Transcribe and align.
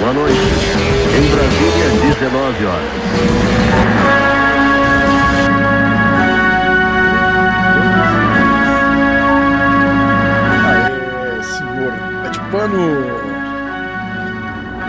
Boa 0.00 0.12
noite. 0.12 0.36
Em 1.16 1.30
Brasília, 1.30 1.90
19 2.18 2.66
horas. 2.66 4.02
Pano. 12.50 13.06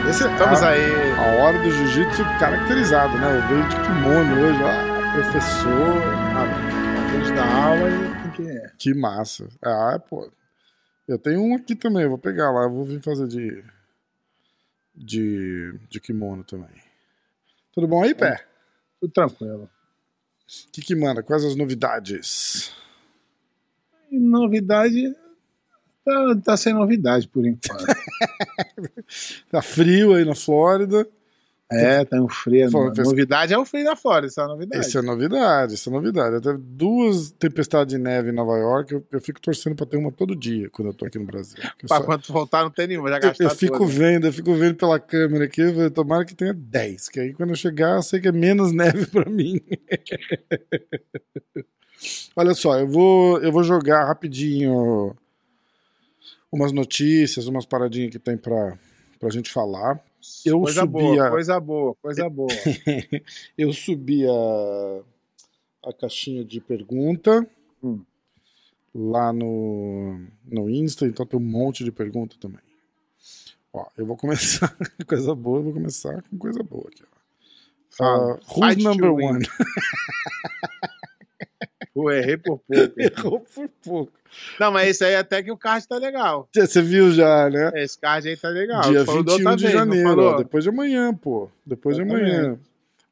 Esse 0.09 0.25
é 0.25 0.32
Estamos 0.32 0.61
a, 0.61 0.70
aí. 0.70 1.11
a 1.18 1.43
hora 1.43 1.57
do 1.59 1.71
jiu-jitsu 1.71 2.23
caracterizado, 2.39 3.18
né? 3.18 3.38
Eu 3.38 3.48
veio 3.48 3.70
de 3.70 3.75
kimono 3.77 4.41
hoje, 4.41 4.59
ó. 4.64 5.14
Professor. 5.14 6.02
Ah, 6.36 7.07
Depois 7.11 7.32
da 7.32 7.45
aula 7.45 7.89
e 7.89 8.30
que. 8.32 8.61
Que 8.77 8.93
massa. 8.93 9.48
Ah, 9.64 9.98
pô. 10.09 10.30
Eu 11.07 11.20
tenho 11.20 11.41
um 11.41 11.55
aqui 11.55 11.75
também, 11.75 12.03
eu 12.03 12.09
vou 12.09 12.17
pegar 12.17 12.52
lá, 12.52 12.63
eu 12.63 12.71
vou 12.71 12.85
vir 12.85 13.02
fazer 13.02 13.27
de. 13.27 13.63
de. 14.95 15.73
de 15.89 15.99
kimono 15.99 16.43
também. 16.43 16.81
Tudo 17.73 17.88
bom 17.88 18.03
aí, 18.03 18.13
pé? 18.13 18.45
Tudo 18.99 19.12
tranquilo. 19.12 19.63
O 19.63 20.71
que, 20.71 20.81
que 20.81 20.95
manda? 20.95 21.23
Quais 21.23 21.43
as 21.43 21.55
novidades? 21.55 22.71
Novidade. 24.12 25.16
Tá, 26.05 26.35
tá 26.43 26.57
sem 26.57 26.73
novidade 26.73 27.27
por 27.27 27.45
enquanto. 27.45 27.85
Tá 29.49 29.62
frio 29.62 30.15
aí 30.15 30.26
na 30.26 30.35
Flórida. 30.35 31.07
É, 31.73 32.05
tá 32.05 32.18
um 32.22 32.26
A 32.26 32.27
pessoal. 32.91 33.05
novidade 33.05 33.54
é 33.54 33.58
o 33.58 33.66
frio 33.66 33.84
da 33.86 33.95
Flórida, 33.95 34.27
essa 34.27 34.41
é 34.44 34.48
novidade. 34.48 34.86
Isso 34.86 34.98
é 34.98 35.02
novidade, 35.02 35.73
isso 35.76 35.90
é 35.90 35.94
novidade. 35.94 36.41
Teve 36.41 36.58
duas 36.58 37.32
tempestades 37.32 37.96
de 37.96 38.02
neve 38.02 38.30
em 38.30 38.34
Nova 38.34 38.58
York. 38.58 38.94
Eu, 38.94 39.04
eu 39.12 39.22
fico 39.22 39.40
torcendo 39.41 39.76
pra 39.76 39.86
ter 39.86 39.98
uma 39.98 40.12
todo 40.12 40.36
dia 40.36 40.70
quando 40.70 40.90
eu 40.90 40.94
tô 40.94 41.05
aqui 41.05 41.20
no 41.20 41.26
Brasil. 41.26 41.58
Eu, 41.82 41.88
Pra 41.88 41.98
só- 41.98 42.04
quando 42.04 42.23
voltar 42.27 42.63
não 42.63 42.72
tem 42.72 42.88
nenhuma, 42.88 43.09
já 43.09 43.18
eu- 43.18 43.22
gastar 43.22 43.44
eu 43.44 43.49
fico 43.52 43.77
tudo. 43.80 43.88
vendo, 43.90 44.27
eu 44.27 44.34
fico 44.34 44.54
vendo 44.55 44.76
pela 44.76 44.99
câmera 44.99 45.46
aqui. 45.46 45.62
eu 45.62 45.91
Tomara 45.91 46.26
que 46.26 46.35
tenha 46.35 46.54
10, 46.54 47.10
que 47.10 47.20
aí 47.20 47.34
quando 47.34 47.49
eu 47.52 47.55
chegar 47.55 47.96
eu 47.96 48.04
sei 48.04 48.20
que 48.20 48.27
é 48.27 48.32
menos 48.32 48.71
neve 48.74 49.05
pra 49.08 49.30
mim. 49.30 49.60
Olha 52.35 52.54
só, 52.54 52.80
eu 52.80 52.87
vou, 52.87 53.40
eu 53.41 53.52
vou 53.52 53.63
jogar 53.63 54.05
rapidinho 54.05 55.15
umas 56.52 56.71
notícias, 56.71 57.48
umas 57.48 57.65
paradinhas 57.65 58.12
que 58.12 58.20
tem 58.20 58.37
pra, 58.37 58.77
pra 59.20 59.30
gente 59.30 59.52
falar. 59.52 59.99
Eu 60.46 60.62
coisa 60.62 60.82
subi 60.82 60.91
boa, 60.93 61.27
a- 61.27 61.29
coisa 61.29 61.60
boa, 61.60 61.96
coisa 61.96 62.29
boa. 62.29 62.49
eu 63.57 63.74
subi 63.74 64.25
a, 64.28 65.94
caixinha 65.94 66.44
de 66.46 66.59
pergunta 66.62 67.47
Hum. 67.84 68.02
lá 68.96 69.34
no, 69.34 70.25
no 70.46 70.69
Insta, 70.69 71.06
então 71.06 71.25
tem 71.25 71.40
um 71.40 71.44
monte 71.44 71.84
de 71.84 71.91
pergunta 71.91 72.35
também. 72.40 72.62
Ó, 73.74 73.85
eu 73.97 74.06
vou 74.06 74.16
começar 74.16 74.69
com 74.97 75.06
coisa 75.06 75.34
boa, 75.35 75.59
eu 75.59 75.63
vou 75.63 75.74
começar 75.74 76.22
com 76.30 76.38
coisa 76.38 76.63
boa 76.63 76.85
aqui. 76.88 77.03
Ó. 78.00 78.34
Uh, 78.34 78.40
who's 78.58 78.78
number 78.84 79.12
one? 79.13 79.46
Pô, 81.94 82.09
errei 82.12 82.38
por 82.38 82.59
pouco. 82.59 83.00
Errou 83.00 83.40
por 83.40 83.69
pouco. 83.84 84.12
Não, 84.59 84.72
mas 84.72 84.90
esse 84.90 85.03
aí 85.06 85.16
até 85.16 85.44
que 85.44 85.52
o 85.52 85.58
card 85.58 85.88
tá 85.88 85.97
legal. 85.97 86.50
Você 86.56 86.81
viu 86.81 87.12
já, 87.12 87.50
né? 87.50 87.72
Esse 87.75 88.00
card 88.00 88.28
aí 88.28 88.36
tá 88.36 88.50
legal. 88.50 88.81
Dia 88.81 89.06
falou 89.06 89.24
da 89.24 89.34
21 89.34 89.50
outra 89.52 89.56
de 89.58 89.63
vez, 89.63 89.74
janeiro, 89.78 90.22
ó, 90.24 90.38
depois 90.38 90.64
de 90.64 90.69
amanhã, 90.72 91.14
pô. 91.14 91.50
Depois 91.66 91.96
de 91.96 92.02
Exatamente. 92.02 92.36
amanhã. 92.36 92.59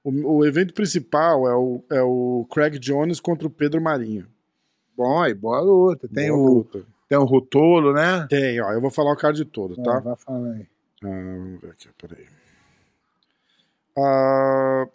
O, 0.04 0.38
o 0.38 0.46
evento 0.46 0.74
principal 0.74 1.48
é 1.48 1.56
o, 1.56 1.84
é 1.92 2.02
o 2.02 2.48
Craig 2.52 2.80
Jones 2.80 3.20
contra 3.20 3.46
o 3.46 3.52
Pedro 3.52 3.80
Marinho. 3.80 4.26
Bom, 4.98 5.22
aí, 5.22 5.34
boa 5.36 5.60
luta. 5.62 6.08
Tem, 6.12 6.30
Boa 6.30 6.40
o, 6.42 6.54
luta. 6.56 6.84
tem 7.08 7.18
o 7.20 7.24
Rutolo, 7.24 7.94
né? 7.94 8.26
Tem, 8.28 8.60
ó. 8.62 8.72
Eu 8.72 8.82
vou 8.82 8.90
falar 8.90 9.12
o 9.14 9.16
card 9.18 9.46
todo, 9.46 9.80
Ah, 9.80 9.84
tá? 9.84 10.00
vai 10.00 10.16
falar 10.16 10.54
aí. 10.54 10.66
Ah, 11.04 11.08
vamos 11.08 11.62
ver 11.62 11.70
aqui, 11.70 11.88
peraí. 12.02 12.26
Ah, 13.98 14.86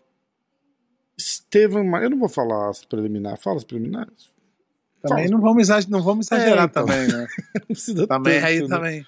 Estevam, 1.56 1.84
Ma- 1.84 2.02
eu 2.02 2.10
não 2.10 2.18
vou 2.18 2.28
falar 2.28 2.68
as 2.70 2.84
preliminares. 2.84 3.42
Fala 3.42 3.56
as 3.56 3.64
preliminares. 3.64 4.30
Também 5.02 5.28
não 5.28 5.40
vamos, 5.40 5.62
exagerar, 5.64 5.90
não 5.90 6.02
vamos 6.02 6.26
exagerar 6.26 6.64
É, 6.64 6.66
então. 6.66 6.84
também, 6.86 7.06
né? 7.06 7.26
Não 7.54 7.66
precisa 7.66 8.06
Também 8.08 8.34
tanto, 8.40 8.46
aí 8.46 8.60
né? 8.62 8.68
também. 8.68 9.06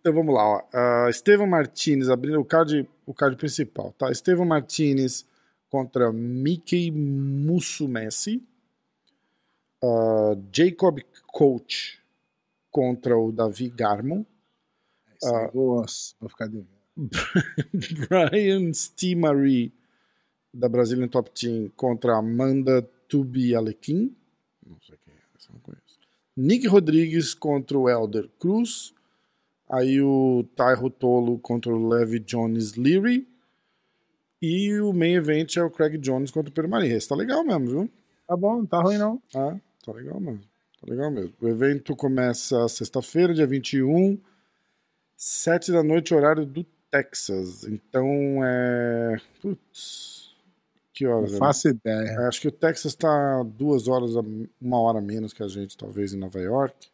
Então 0.00 0.12
vamos 0.12 0.34
lá, 0.34 0.44
ó. 0.48 0.62
Ah, 0.74 1.06
Estevam 1.10 1.46
Martinez 1.46 2.08
abrindo 2.08 2.40
o 2.40 2.44
card, 2.44 2.88
o 3.06 3.14
card 3.14 3.36
principal, 3.36 3.92
tá? 3.96 4.10
Estevam 4.10 4.44
Martinez 4.44 5.24
contra 5.70 6.12
Mickey 6.12 6.90
Musumeci. 6.90 8.42
Ah, 9.84 10.34
Jacob 10.52 10.98
Coach 11.28 12.00
contra 12.70 13.16
o 13.16 13.30
Davi 13.30 13.68
Garmon. 13.68 14.24
Aí, 15.22 15.30
Ah. 15.30 15.50
vou, 15.54 15.84
vou 16.20 16.28
ficar 16.30 16.46
devendo. 16.46 16.66
Brian 18.08 18.72
Stimary 18.72 19.72
da 20.58 20.68
Brazilian 20.68 21.08
Top 21.08 21.30
Team 21.30 21.70
contra 21.76 22.16
Amanda 22.16 22.82
Tubi 23.08 23.54
Alequim. 23.54 24.14
Não 24.66 24.76
sei 24.80 24.96
quem 25.04 25.14
é, 25.14 25.18
essa 25.38 25.52
não 25.52 25.60
conheço. 25.60 25.98
Nick 26.36 26.66
Rodrigues 26.66 27.32
contra 27.32 27.78
o 27.78 27.88
Elder 27.88 28.28
Cruz. 28.40 28.92
Aí 29.70 30.00
o 30.00 30.44
Tyro 30.56 30.90
Tolo 30.90 31.38
contra 31.38 31.72
o 31.72 31.88
Levi 31.88 32.18
Jones 32.18 32.74
Leary. 32.74 33.26
E 34.40 34.80
o 34.80 34.92
main 34.92 35.14
event 35.14 35.56
é 35.56 35.62
o 35.62 35.70
Craig 35.70 35.98
Jones 35.98 36.30
contra 36.30 36.50
o 36.50 36.52
Pedro 36.52 36.70
Maria. 36.70 36.96
Esse 36.96 37.08
tá 37.08 37.14
legal 37.14 37.44
mesmo, 37.44 37.66
viu? 37.66 37.90
Tá 38.26 38.36
bom, 38.36 38.58
não 38.58 38.66
tá 38.66 38.80
ruim 38.80 38.98
não. 38.98 39.22
Ah, 39.34 39.56
tá 39.84 39.92
legal 39.92 40.20
mesmo. 40.20 40.40
Tá 40.80 40.90
legal 40.90 41.10
mesmo. 41.10 41.32
O 41.40 41.48
evento 41.48 41.94
começa 41.96 42.68
sexta-feira, 42.68 43.34
dia 43.34 43.46
21, 43.46 44.18
7 45.16 45.72
da 45.72 45.82
noite, 45.82 46.14
horário 46.14 46.46
do 46.46 46.64
Texas. 46.90 47.64
Então 47.64 48.06
é. 48.44 49.16
Putz. 49.40 50.17
Que 50.98 51.04
Não 51.04 51.12
horas? 51.18 51.32
é? 51.34 51.36
faço 51.38 51.68
ideia. 51.68 52.08
É, 52.10 52.26
Acho 52.26 52.40
que 52.40 52.48
o 52.48 52.52
Texas 52.52 52.92
tá 52.94 53.44
duas 53.44 53.86
horas, 53.86 54.12
uma 54.60 54.80
hora 54.80 55.00
menos 55.00 55.32
que 55.32 55.42
a 55.44 55.48
gente, 55.48 55.76
talvez, 55.76 56.12
em 56.12 56.18
Nova 56.18 56.40
York. 56.40 56.88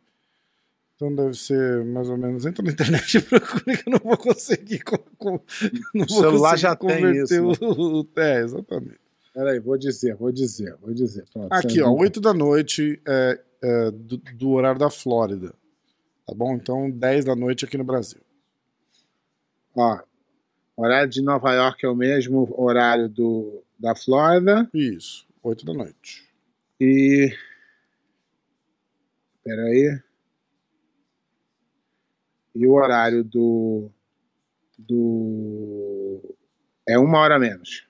Então 0.94 1.15
deve 1.15 1.34
ser 1.34 1.82
mais 1.87 2.09
ou 2.10 2.16
menos. 2.19 2.44
Entra 2.44 2.62
na 2.62 2.70
internet 2.70 3.16
e 3.16 3.20
procura 3.25 3.76
que 3.76 3.88
eu 3.88 3.92
não 3.92 3.98
vou 3.98 4.16
conseguir. 4.19 4.81
co- 4.81 4.98
co- 5.16 5.42
não 5.94 6.04
O 6.04 6.09
celular 6.09 6.56
já 6.59 6.76
tem 6.76 7.16
isso, 7.22 7.34
o- 7.42 8.00
o- 8.03 8.09
É, 8.16 8.41
exatamente. 8.42 9.00
Peraí, 9.32 9.59
vou 9.59 9.76
dizer, 9.78 10.15
vou 10.16 10.31
dizer, 10.31 10.76
vou 10.82 10.92
dizer. 10.94 11.25
Pronto, 11.32 11.50
Aqui, 11.53 11.81
ó, 11.81 11.86
não- 11.86 11.97
8 11.97 12.21
da 12.21 12.32
noite 12.34 13.00
é, 13.09 13.41
é, 13.62 13.91
do, 13.91 14.19
do 14.19 14.50
horário 14.50 14.78
da 14.78 14.91
Flórida. 14.91 15.54
Tá 16.26 16.34
bom? 16.34 16.54
Então, 16.54 16.91
10 16.91 17.25
da 17.25 17.34
noite 17.34 17.65
aqui 17.65 17.78
no 17.78 17.84
Brasil. 17.84 18.21
Ó, 19.75 19.98
horário 20.76 21.10
de 21.10 21.22
Nova 21.22 21.53
York 21.54 21.84
é 21.84 21.88
o 21.88 21.97
mesmo 21.97 22.54
horário 22.56 23.09
do, 23.09 23.64
da 23.79 23.95
Flórida. 23.95 24.69
Isso, 24.73 25.27
8 25.43 25.65
da 25.65 25.75
noite. 25.75 26.29
E. 26.81 27.33
Peraí. 29.43 30.01
E 32.55 32.67
o 32.67 32.73
horário 32.73 33.25
do. 33.25 33.91
Do. 34.79 36.37
É 36.89 36.99
uma 36.99 37.19
hora 37.19 37.39
menos. 37.39 37.87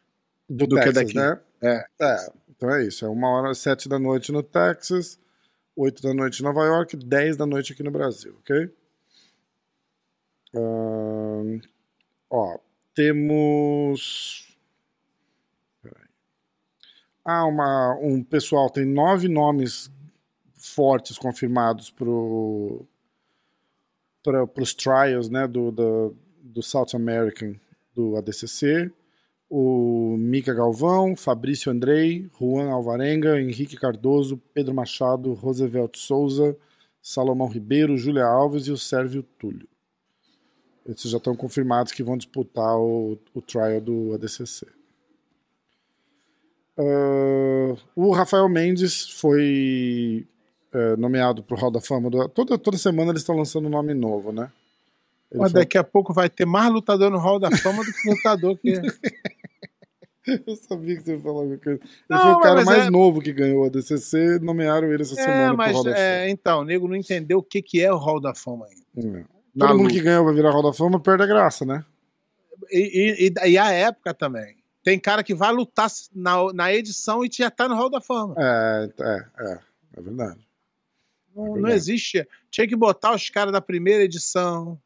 Do, 0.48 0.66
Do 0.66 0.76
que 0.76 0.92
Texas, 0.92 1.12
daqui. 1.12 1.14
né? 1.14 1.40
É. 1.62 1.86
É, 2.00 2.32
então 2.50 2.70
é 2.70 2.84
isso. 2.86 3.04
É 3.04 3.08
uma 3.08 3.28
hora, 3.30 3.54
7 3.54 3.88
da 3.88 3.98
noite 3.98 4.30
no 4.30 4.42
Texas, 4.42 5.18
8 5.74 6.02
da 6.02 6.12
noite 6.14 6.40
em 6.40 6.44
Nova 6.44 6.64
York, 6.64 6.96
10 6.96 7.36
da 7.36 7.46
noite 7.46 7.72
aqui 7.72 7.82
no 7.82 7.90
Brasil, 7.90 8.36
ok? 8.40 8.70
Ó, 12.30 12.58
temos. 12.94 14.53
Peraí. 17.24 17.36
Ah, 17.36 17.46
uma, 17.46 17.98
um 18.00 18.22
pessoal, 18.22 18.68
tem 18.70 18.84
nove 18.84 19.28
nomes 19.28 19.90
fortes 20.54 21.18
confirmados 21.18 21.90
para 21.90 22.08
os 24.60 24.74
trials 24.74 25.28
né, 25.28 25.46
do, 25.46 25.70
do, 25.70 26.16
do 26.42 26.62
South 26.62 26.94
American 26.94 27.54
do 27.94 28.16
ADCC. 28.16 28.90
O 29.48 30.16
Mica 30.18 30.54
Galvão, 30.54 31.14
Fabrício 31.14 31.70
Andrei, 31.70 32.28
Juan 32.40 32.70
Alvarenga, 32.70 33.40
Henrique 33.40 33.76
Cardoso, 33.76 34.40
Pedro 34.52 34.74
Machado, 34.74 35.32
Roosevelt 35.34 35.96
Souza, 35.96 36.56
Salomão 37.00 37.46
Ribeiro, 37.46 37.96
Júlia 37.96 38.24
Alves 38.24 38.66
e 38.66 38.72
o 38.72 38.78
Sérvio 38.78 39.22
Túlio. 39.22 39.68
Esses 40.86 41.10
já 41.10 41.18
estão 41.18 41.36
confirmados 41.36 41.92
que 41.92 42.02
vão 42.02 42.16
disputar 42.16 42.76
o, 42.78 43.18
o 43.34 43.42
trial 43.42 43.80
do 43.80 44.14
ADCC. 44.14 44.66
Ah, 46.76 47.74
o 47.94 48.10
Rafael 48.12 48.48
Mendes 48.48 49.08
foi 49.20 50.26
eh, 50.72 50.96
nomeado 50.96 51.42
para 51.42 51.56
o 51.56 51.58
Hall 51.60 51.70
da 51.70 51.80
Fama. 51.80 52.10
Do, 52.10 52.28
toda, 52.28 52.58
toda 52.58 52.76
semana 52.76 53.10
eles 53.10 53.22
estão 53.22 53.36
lançando 53.36 53.66
um 53.66 53.70
nome 53.70 53.94
novo, 53.94 54.32
né? 54.32 54.50
Ele 55.30 55.40
Mas 55.40 55.52
foi- 55.52 55.60
daqui 55.60 55.78
a 55.78 55.84
pouco 55.84 56.12
vai 56.12 56.28
ter 56.28 56.44
mais 56.46 56.72
lutador 56.72 57.10
no 57.10 57.18
Hall 57.18 57.38
da 57.38 57.50
Fama 57.56 57.84
do 57.84 57.92
que 57.92 58.10
lutador 58.10 58.56
que. 58.58 58.72
Eu 60.26 60.56
sabia 60.56 60.96
que 60.96 61.02
você 61.02 61.12
ia 61.16 61.20
falar 61.20 61.40
alguma 61.40 61.58
coisa. 61.58 61.78
Ele 61.82 61.90
Não, 62.08 62.18
foi 62.22 62.32
o 62.32 62.40
cara 62.40 62.64
mais 62.64 62.86
é- 62.86 62.90
novo 62.90 63.20
que 63.20 63.30
ganhou 63.32 63.66
a 63.66 63.68
DCC, 63.68 64.38
nomearam 64.40 64.90
ele 64.90 65.02
essa 65.02 65.20
É, 65.20 65.22
semana 65.22 65.48
pro 65.48 65.56
mas 65.58 65.74
Hall 65.76 65.84
da 65.84 65.98
é, 65.98 66.30
então, 66.30 66.60
o 66.60 66.64
nego 66.64 66.88
não 66.88 66.96
entendeu 66.96 67.38
o 67.38 67.42
que, 67.42 67.60
que 67.60 67.82
é 67.82 67.92
o 67.92 67.98
Hall 67.98 68.18
da 68.20 68.34
Fama 68.34 68.66
ainda. 68.66 68.82
Fama. 68.94 69.18
É. 69.20 69.24
Todo 69.58 69.68
mundo 69.70 69.82
luta. 69.82 69.94
que 69.94 70.00
ganhou 70.00 70.24
vai 70.24 70.32
virar 70.34 70.50
Hall 70.50 70.62
da 70.62 70.72
Fama 70.72 70.98
perde 70.98 71.24
a 71.24 71.26
graça, 71.26 71.64
né? 71.66 71.84
E, 72.70 73.30
e, 73.44 73.50
e 73.50 73.58
a 73.58 73.70
época 73.70 74.14
também. 74.14 74.56
Tem 74.84 75.00
cara 75.00 75.24
que 75.24 75.34
vai 75.34 75.50
lutar 75.50 75.90
na, 76.14 76.52
na 76.52 76.72
edição 76.72 77.24
e 77.24 77.30
já 77.32 77.50
tá 77.50 77.66
no 77.66 77.74
Hall 77.74 77.90
da 77.90 78.00
Fama. 78.00 78.34
É, 78.38 78.90
é, 79.00 79.26
é. 79.52 79.58
É 79.96 80.00
verdade. 80.00 80.46
Não, 81.34 81.44
não 81.46 81.52
verdade. 81.54 81.74
existe. 81.74 82.28
Tinha 82.50 82.68
que 82.68 82.76
botar 82.76 83.14
os 83.14 83.30
caras 83.30 83.52
da 83.52 83.60
primeira 83.60 84.04
edição. 84.04 84.78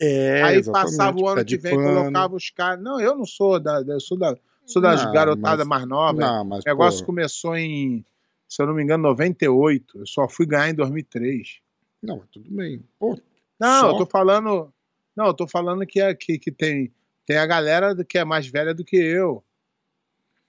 É, 0.00 0.42
aí 0.42 0.64
passava 0.64 1.18
o 1.18 1.28
ano 1.28 1.44
que 1.44 1.58
vem, 1.58 1.76
pano. 1.76 2.00
colocava 2.00 2.34
os 2.34 2.48
caras. 2.50 2.82
Não, 2.82 2.98
eu 2.98 3.14
não 3.14 3.26
sou 3.26 3.60
da. 3.60 3.82
Eu 3.86 4.00
sou 4.00 4.18
da. 4.18 4.34
Sou 4.64 4.80
das 4.80 5.04
Não, 5.04 5.12
garotadas 5.12 5.66
mas- 5.66 5.80
mais 5.80 5.88
novas. 5.88 6.20
Não, 6.24 6.44
mas, 6.44 6.64
O 6.64 6.68
negócio 6.68 7.00
pô, 7.00 7.06
começou 7.06 7.56
em, 7.56 8.04
se 8.48 8.62
eu 8.62 8.66
não 8.66 8.74
me 8.74 8.82
engano, 8.82 9.02
98. 9.02 9.98
Eu 9.98 10.06
só 10.06 10.28
fui 10.28 10.46
ganhar 10.46 10.70
em 10.70 10.74
2003. 10.74 11.58
Não, 12.02 12.20
tudo 12.32 12.48
bem. 12.50 12.82
Pô, 12.98 13.18
Não, 13.58 13.80
Só? 13.80 13.90
eu 13.90 13.98
tô 13.98 14.06
falando. 14.06 14.72
Não, 15.14 15.26
eu 15.26 15.34
tô 15.34 15.46
falando 15.46 15.84
que, 15.84 16.00
é, 16.00 16.14
que, 16.14 16.38
que 16.38 16.50
tem, 16.52 16.90
tem 17.30 17.38
a 17.38 17.46
galera 17.46 17.94
que 18.04 18.18
é 18.18 18.24
mais 18.24 18.48
velha 18.48 18.74
do 18.74 18.84
que 18.84 18.96
eu. 18.96 19.44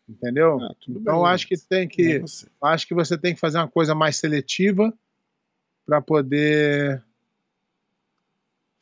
Entendeu? 0.09 0.59
ah, 0.59 0.75
então 0.89 1.21
bem, 1.21 1.29
acho 1.31 1.47
que 1.47 1.55
tem 1.55 1.87
que. 1.87 2.23
acho 2.59 2.87
que 2.87 2.95
você 2.95 3.15
tem 3.15 3.35
que 3.35 3.39
fazer 3.39 3.59
uma 3.59 3.67
coisa 3.67 3.93
mais 3.93 4.17
seletiva 4.17 4.91
para 5.85 6.01
poder 6.01 7.03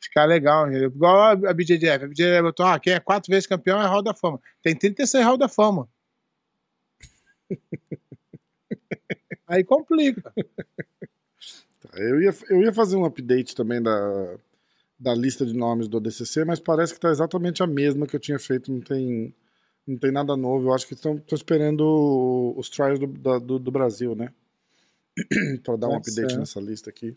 ficar 0.02 0.24
legal. 0.24 0.66
entendeu? 0.66 0.88
Igual 0.88 1.20
a 1.20 1.32
a 1.32 1.52
BJJF. 1.52 2.04
A 2.04 2.08
BJJF 2.08 2.42
botou, 2.42 2.64
ah, 2.64 2.80
quem 2.80 2.94
é 2.94 3.00
quatro 3.00 3.30
vezes 3.30 3.46
campeão 3.46 3.78
é 3.78 3.86
Hall 3.86 4.02
da 4.02 4.14
Fama. 4.14 4.40
Tem 4.62 4.74
36 4.74 5.22
Hall 5.22 5.36
da 5.36 5.46
Fama. 5.46 5.86
Aí 9.46 9.62
complica. 9.62 10.32
Tá, 11.80 11.98
Eu 11.98 12.22
ia, 12.22 12.34
eu 12.48 12.62
ia 12.62 12.72
fazer 12.72 12.96
um 12.96 13.04
update 13.04 13.54
também 13.54 13.82
da, 13.82 14.38
da 15.00 15.14
lista 15.14 15.46
de 15.46 15.54
nomes 15.54 15.88
do 15.88 15.96
ADCC, 15.96 16.44
mas 16.44 16.60
parece 16.60 16.92
que 16.94 17.00
tá 17.00 17.10
exatamente 17.10 17.62
a 17.62 17.66
mesma 17.66 18.06
que 18.06 18.14
eu 18.14 18.20
tinha 18.20 18.38
feito, 18.38 18.70
não 18.70 18.80
tem, 18.82 19.34
não 19.86 19.96
tem 19.98 20.12
nada 20.12 20.36
novo. 20.36 20.68
Eu 20.68 20.74
acho 20.74 20.86
que 20.86 20.94
estão 20.94 21.20
esperando 21.32 22.54
os 22.56 22.68
trials 22.68 22.98
do, 22.98 23.06
do, 23.40 23.58
do 23.58 23.70
Brasil, 23.70 24.14
né? 24.14 24.32
Para 25.64 25.76
dar 25.76 25.88
um 25.88 25.92
Pode 25.92 26.10
update 26.10 26.32
ser. 26.32 26.38
nessa 26.38 26.60
lista 26.60 26.90
aqui. 26.90 27.14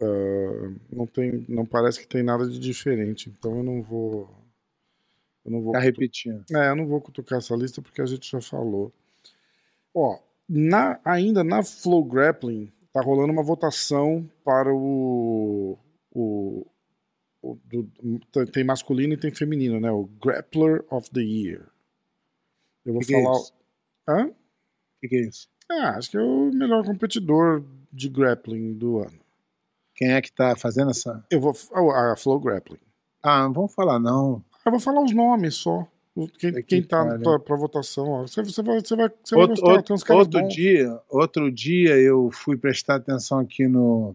Ah, 0.00 0.74
não 0.90 1.06
tem, 1.06 1.44
não 1.48 1.64
parece 1.64 2.00
que 2.00 2.08
tem 2.08 2.22
nada 2.22 2.48
de 2.48 2.58
diferente, 2.58 3.30
então 3.30 3.58
eu 3.58 3.62
não 3.62 3.82
vou, 3.82 4.28
eu 5.44 5.50
não 5.52 5.62
vou 5.62 5.72
Tá 5.72 5.78
repetindo. 5.78 6.44
é, 6.54 6.68
eu 6.70 6.76
não 6.76 6.86
vou 6.86 7.00
cutucar 7.00 7.38
essa 7.38 7.54
lista 7.54 7.80
porque 7.80 8.02
a 8.02 8.06
gente 8.06 8.28
já 8.30 8.40
falou. 8.40 8.92
Ó, 9.94 10.18
na, 10.48 11.00
ainda 11.04 11.44
na 11.44 11.62
Flow 11.62 12.04
Grappling, 12.04 12.72
tá 12.92 13.00
rolando 13.00 13.32
uma 13.32 13.42
votação 13.42 14.28
para 14.44 14.72
o. 14.74 15.78
o, 16.12 16.66
o- 17.42 17.58
do- 17.64 18.46
tem- 18.52 18.64
masculino 18.64 19.14
e 19.14 19.16
tem 19.16 19.30
feminino, 19.30 19.80
né? 19.80 19.90
O 19.90 20.04
Grappler 20.22 20.84
of 20.90 21.10
the 21.10 21.20
Year. 21.20 21.68
Eu 22.84 22.92
vou 22.94 23.00
Que 23.00 23.08
que 23.08 23.14
é 23.14 23.22
falar. 23.22 23.38
Hã? 24.08 24.26
O 24.26 24.34
que, 25.00 25.08
que 25.08 25.16
é 25.16 25.20
isso? 25.28 25.48
Ah, 25.70 25.96
acho 25.96 26.10
que 26.10 26.16
é 26.16 26.20
o 26.20 26.50
melhor 26.52 26.84
competidor 26.84 27.64
de 27.92 28.08
grappling 28.08 28.74
do 28.74 28.98
ano. 28.98 29.20
Quem 29.94 30.12
é 30.12 30.20
que 30.22 30.32
tá 30.32 30.54
fazendo 30.56 30.90
essa. 30.90 31.24
Eu 31.30 31.40
vou. 31.40 31.52
A 31.94 32.16
Flow 32.16 32.40
Grappling. 32.40 32.80
Ah, 33.22 33.42
não 33.44 33.52
vamos 33.52 33.74
falar, 33.74 33.98
não. 33.98 34.44
Eu 34.64 34.70
vou 34.72 34.80
falar 34.80 35.02
os 35.02 35.12
nomes 35.14 35.54
só. 35.54 35.86
Quem, 36.38 36.52
Que 36.52 36.62
quem 36.62 36.82
tá 36.82 37.18
pra 37.40 37.56
votação. 37.56 38.20
Você, 38.26 38.42
você 38.42 38.62
vai, 38.62 38.80
você 38.80 38.94
vai, 38.94 39.08
você 39.08 39.34
vai 39.34 39.44
Outro, 39.44 39.54
gostar, 39.56 39.66
outro- 39.72 39.82
tem 39.86 39.94
uns 39.94 40.02
caras 40.04 40.26
outro 40.26 40.40
bons. 40.42 40.54
dia, 40.54 41.00
outro 41.08 41.50
dia 41.50 41.96
eu 41.98 42.30
fui 42.30 42.56
prestar 42.58 42.96
atenção 42.96 43.38
aqui 43.38 43.66
no. 43.66 44.14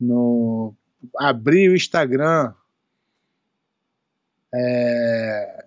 No. 0.00 0.74
Abri 1.18 1.68
o 1.68 1.74
Instagram. 1.74 2.54
É, 4.54 5.64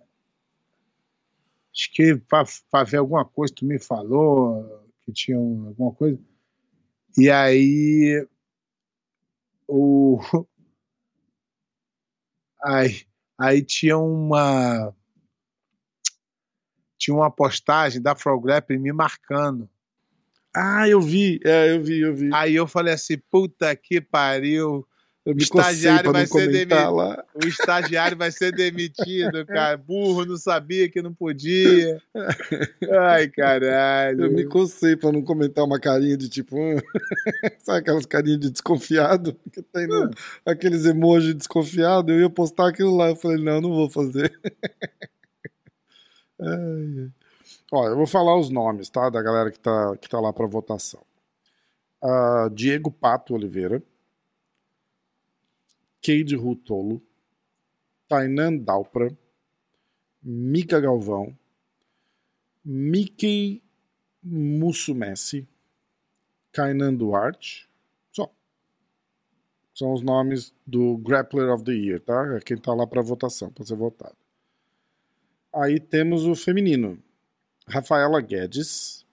acho 1.74 1.92
que 1.94 2.16
para 2.16 2.84
ver 2.86 2.98
alguma 2.98 3.26
coisa, 3.26 3.54
tu 3.54 3.66
me 3.66 3.78
falou 3.78 4.84
que 5.02 5.12
tinha 5.12 5.38
um- 5.38 5.68
alguma 5.68 5.92
coisa. 5.94 6.18
E 7.18 7.30
aí. 7.30 8.26
O. 9.68 10.20
Aí, 12.62 13.06
aí 13.40 13.62
tinha 13.62 13.98
uma 13.98 14.94
tinha 16.98 17.16
uma 17.16 17.32
postagem 17.32 18.02
da 18.02 18.14
Frograp 18.14 18.70
me 18.72 18.92
marcando. 18.92 19.70
Ah, 20.54 20.88
eu 20.90 21.00
vi, 21.00 21.40
é, 21.46 21.72
eu 21.76 21.82
vi, 21.82 22.02
eu 22.02 22.14
vi. 22.14 22.30
Aí 22.34 22.56
eu 22.56 22.68
falei 22.68 22.94
assim, 22.94 23.18
puta 23.32 23.74
que 23.76 24.02
pariu, 24.02 24.86
eu 25.26 25.36
me 25.36 25.44
estagiário 25.44 26.12
vai 26.12 26.26
ser 26.26 26.48
demitido. 26.52 26.96
lá. 26.96 27.24
o 27.36 27.48
estagiário 27.48 28.18
vai 28.18 28.32
ser 28.32 28.52
demitido, 28.52 29.46
cara. 29.48 29.78
Burro, 29.78 30.26
não 30.26 30.38
sabia 30.38 30.90
que 30.90 31.02
não 31.02 31.14
podia. 31.14 32.02
Ai, 33.02 33.28
caralho. 33.28 34.26
Eu 34.26 34.32
me 34.32 34.46
cocei 34.46 34.96
pra 34.96 35.12
não 35.12 35.22
comentar 35.22 35.64
uma 35.66 35.80
carinha 35.80 36.18
de 36.18 36.30
tipo. 36.30 36.56
"Hum", 36.58 36.78
Sabe 37.60 37.80
aquelas 37.80 38.06
carinhas 38.06 38.40
de 38.40 38.50
desconfiado? 38.50 39.36
Que 39.52 39.62
tem 39.62 39.88
no- 39.88 40.10
aqueles 40.46 40.86
emojis 40.86 41.36
desconfiado. 41.36 42.12
Eu 42.12 42.22
ia 42.22 42.30
postar 42.30 42.70
aquilo 42.70 42.96
lá. 42.96 43.10
Eu 43.10 43.16
falei, 43.16 43.44
não, 43.44 43.62
não 43.62 43.70
vou 43.76 43.90
fazer. 43.90 44.32
Ai. 46.42 47.12
Ó, 47.72 47.88
eu 47.88 47.96
vou 47.96 48.08
falar 48.08 48.36
os 48.38 48.50
nomes, 48.50 48.90
tá? 48.90 49.10
Da 49.10 49.22
galera 49.22 49.52
que 49.52 49.60
tá, 49.60 49.96
que 49.98 50.10
tá 50.10 50.20
lá 50.20 50.34
pra 50.34 50.48
votação. 50.48 51.02
Ah, 52.02 52.50
Diego 52.52 52.90
Pato 52.92 53.36
Oliveira. 53.36 53.84
Cade 56.02 56.36
Rutolo. 56.36 57.02
Tainan 58.08 58.58
Dalpra. 58.58 59.16
Mica 60.22 60.80
Galvão. 60.80 61.38
Mickey 62.64 63.64
Mussumessi, 64.22 65.48
Kainan 66.52 66.94
Duarte, 66.94 67.70
só. 68.12 68.32
São 69.74 69.94
os 69.94 70.02
nomes 70.02 70.54
do 70.68 70.98
Grappler 70.98 71.52
of 71.52 71.64
the 71.64 71.72
Year, 71.72 72.02
tá? 72.02 72.36
É 72.36 72.40
quem 72.40 72.58
tá 72.58 72.74
lá 72.74 72.86
para 72.86 73.02
votação, 73.02 73.52
para 73.52 73.66
ser 73.66 73.76
votado. 73.76 74.16
Aí 75.54 75.80
temos 75.80 76.26
o 76.26 76.36
feminino. 76.36 77.02
Rafaela 77.68 78.20
Guedes, 78.20 79.06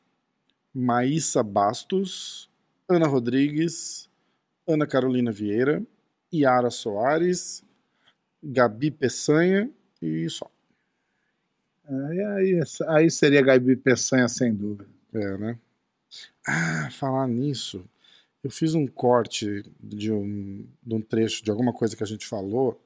Maísa 0.74 1.42
Bastos, 1.42 2.50
Ana 2.88 3.06
Rodrigues, 3.06 4.10
Ana 4.66 4.86
Carolina 4.86 5.30
Vieira, 5.30 5.82
Yara 6.40 6.70
Soares, 6.70 7.62
Gabi 8.42 8.90
Peçanha 8.90 9.70
e 10.00 10.28
só. 10.28 10.50
Aí, 11.88 12.24
aí, 12.24 12.60
aí 12.88 13.10
seria 13.10 13.42
Gabi 13.42 13.76
Peçanha, 13.76 14.28
sem 14.28 14.54
dúvida. 14.54 14.88
É, 15.14 15.38
né? 15.38 15.58
Ah, 16.46 16.90
falar 16.90 17.26
nisso, 17.26 17.84
eu 18.42 18.50
fiz 18.50 18.74
um 18.74 18.86
corte 18.86 19.64
de 19.80 20.12
um, 20.12 20.66
de 20.82 20.94
um 20.94 21.00
trecho 21.00 21.44
de 21.44 21.50
alguma 21.50 21.72
coisa 21.72 21.96
que 21.96 22.02
a 22.02 22.06
gente 22.06 22.26
falou 22.26 22.80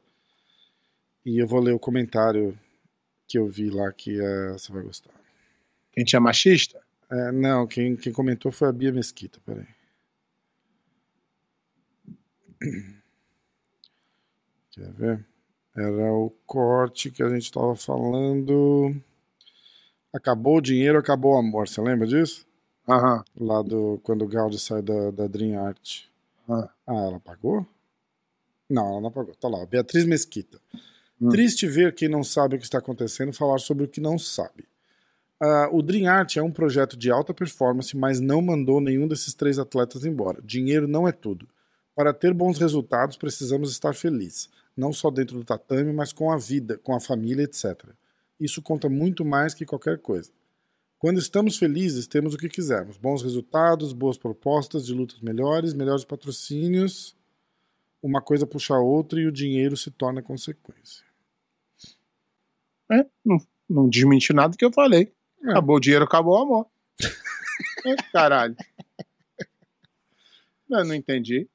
e 1.25 1.38
eu 1.38 1.47
vou 1.47 1.61
ler 1.61 1.73
o 1.73 1.78
comentário 1.78 2.59
que 3.28 3.38
eu 3.38 3.47
vi 3.47 3.71
lá 3.71 3.92
que 3.92 4.21
é, 4.21 4.52
você 4.52 4.73
vai 4.73 4.83
gostar. 4.83 5.12
Quem 5.92 6.04
tinha 6.04 6.21
machista? 6.21 6.80
É, 7.11 7.33
não, 7.33 7.66
quem, 7.66 7.97
quem 7.97 8.12
comentou 8.12 8.50
foi 8.50 8.69
a 8.69 8.73
Bia 8.73 8.92
Mesquita, 8.92 9.38
peraí. 9.45 9.66
Quer 14.80 14.92
ver? 14.94 15.26
Era 15.76 16.12
o 16.14 16.30
corte 16.46 17.10
que 17.10 17.22
a 17.22 17.28
gente 17.28 17.42
estava 17.42 17.76
falando. 17.76 18.96
Acabou 20.10 20.56
o 20.56 20.60
dinheiro, 20.60 20.99
acabou 20.99 21.34
o 21.34 21.38
amor. 21.38 21.68
Você 21.68 21.82
lembra 21.82 22.06
disso? 22.06 22.46
Aham. 22.88 23.22
Lá 23.38 23.60
do 23.60 24.00
quando 24.02 24.25
o 24.25 24.28
Gaudi 24.28 24.58
sai 24.58 24.80
da, 24.80 25.10
da 25.10 25.26
Dream 25.26 25.62
Art. 25.62 26.04
Ah. 26.49 26.70
Ah, 26.87 26.94
ela 26.94 27.20
pagou? 27.20 27.66
Não, 28.70 28.87
ela 28.92 29.00
não 29.02 29.10
pagou. 29.10 29.34
Tá 29.34 29.49
lá, 29.49 29.66
Beatriz 29.66 30.06
Mesquita. 30.06 30.58
Hum. 31.20 31.28
Triste 31.28 31.66
ver 31.66 31.94
quem 31.94 32.08
não 32.08 32.25
sabe 32.25 32.56
o 32.56 32.58
que 32.58 32.64
está 32.64 32.78
acontecendo 32.78 33.34
falar 33.34 33.58
sobre 33.58 33.84
o 33.84 33.88
que 33.88 34.00
não 34.00 34.18
sabe. 34.18 34.66
Ah, 35.38 35.68
o 35.70 35.82
Dream 35.82 36.10
Art 36.10 36.38
é 36.38 36.42
um 36.42 36.50
projeto 36.50 36.96
de 36.96 37.10
alta 37.10 37.34
performance, 37.34 37.94
mas 37.94 38.18
não 38.18 38.40
mandou 38.40 38.80
nenhum 38.80 39.06
desses 39.06 39.34
três 39.34 39.58
atletas 39.58 40.06
embora. 40.06 40.40
Dinheiro 40.42 40.88
não 40.88 41.06
é 41.06 41.12
tudo. 41.12 41.46
Para 41.94 42.14
ter 42.14 42.32
bons 42.32 42.58
resultados, 42.58 43.18
precisamos 43.18 43.70
estar 43.70 43.94
felizes, 43.94 44.49
não 44.76 44.92
só 44.92 45.10
dentro 45.10 45.38
do 45.38 45.44
tatame, 45.44 45.92
mas 45.92 46.12
com 46.12 46.30
a 46.30 46.36
vida, 46.36 46.78
com 46.78 46.94
a 46.94 47.00
família, 47.00 47.44
etc. 47.44 47.90
Isso 48.38 48.62
conta 48.62 48.88
muito 48.88 49.24
mais 49.24 49.52
que 49.52 49.66
qualquer 49.66 49.98
coisa. 49.98 50.30
Quando 50.98 51.18
estamos 51.18 51.56
felizes, 51.56 52.06
temos 52.06 52.34
o 52.34 52.38
que 52.38 52.48
quisermos: 52.48 52.96
bons 52.96 53.22
resultados, 53.22 53.92
boas 53.92 54.18
propostas 54.18 54.84
de 54.84 54.94
lutas 54.94 55.20
melhores, 55.20 55.72
melhores 55.74 56.04
patrocínios. 56.04 57.16
uma 58.02 58.20
coisa 58.20 58.46
puxa 58.46 58.74
a 58.74 58.80
outra 58.80 59.20
e 59.20 59.26
o 59.26 59.32
dinheiro 59.32 59.76
se 59.76 59.90
torna 59.90 60.22
consequência. 60.22 61.04
É, 62.90 63.06
não, 63.24 63.38
não 63.68 63.88
desmente 63.88 64.32
nada 64.32 64.56
que 64.56 64.64
eu 64.64 64.72
falei. 64.72 65.12
É. 65.42 65.50
Acabou 65.50 65.76
o 65.76 65.80
dinheiro, 65.80 66.04
acabou 66.04 66.38
o 66.38 66.42
amor. 66.42 66.66
É, 67.86 67.94
Caralho. 68.12 68.56
Eu 70.70 70.84
não 70.84 70.94
entendi. 70.94 71.48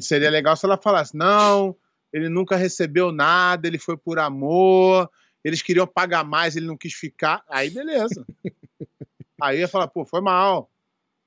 Seria 0.00 0.30
legal 0.30 0.56
se 0.56 0.64
ela 0.64 0.78
falasse: 0.78 1.14
não, 1.14 1.76
ele 2.12 2.28
nunca 2.28 2.56
recebeu 2.56 3.12
nada, 3.12 3.66
ele 3.66 3.78
foi 3.78 3.96
por 3.96 4.18
amor, 4.18 5.10
eles 5.44 5.62
queriam 5.62 5.86
pagar 5.86 6.24
mais, 6.24 6.56
ele 6.56 6.66
não 6.66 6.76
quis 6.76 6.94
ficar. 6.94 7.42
Aí 7.48 7.70
beleza. 7.70 8.26
Aí 9.40 9.60
ia 9.60 9.68
falar, 9.68 9.86
pô, 9.88 10.04
foi 10.04 10.20
mal. 10.20 10.70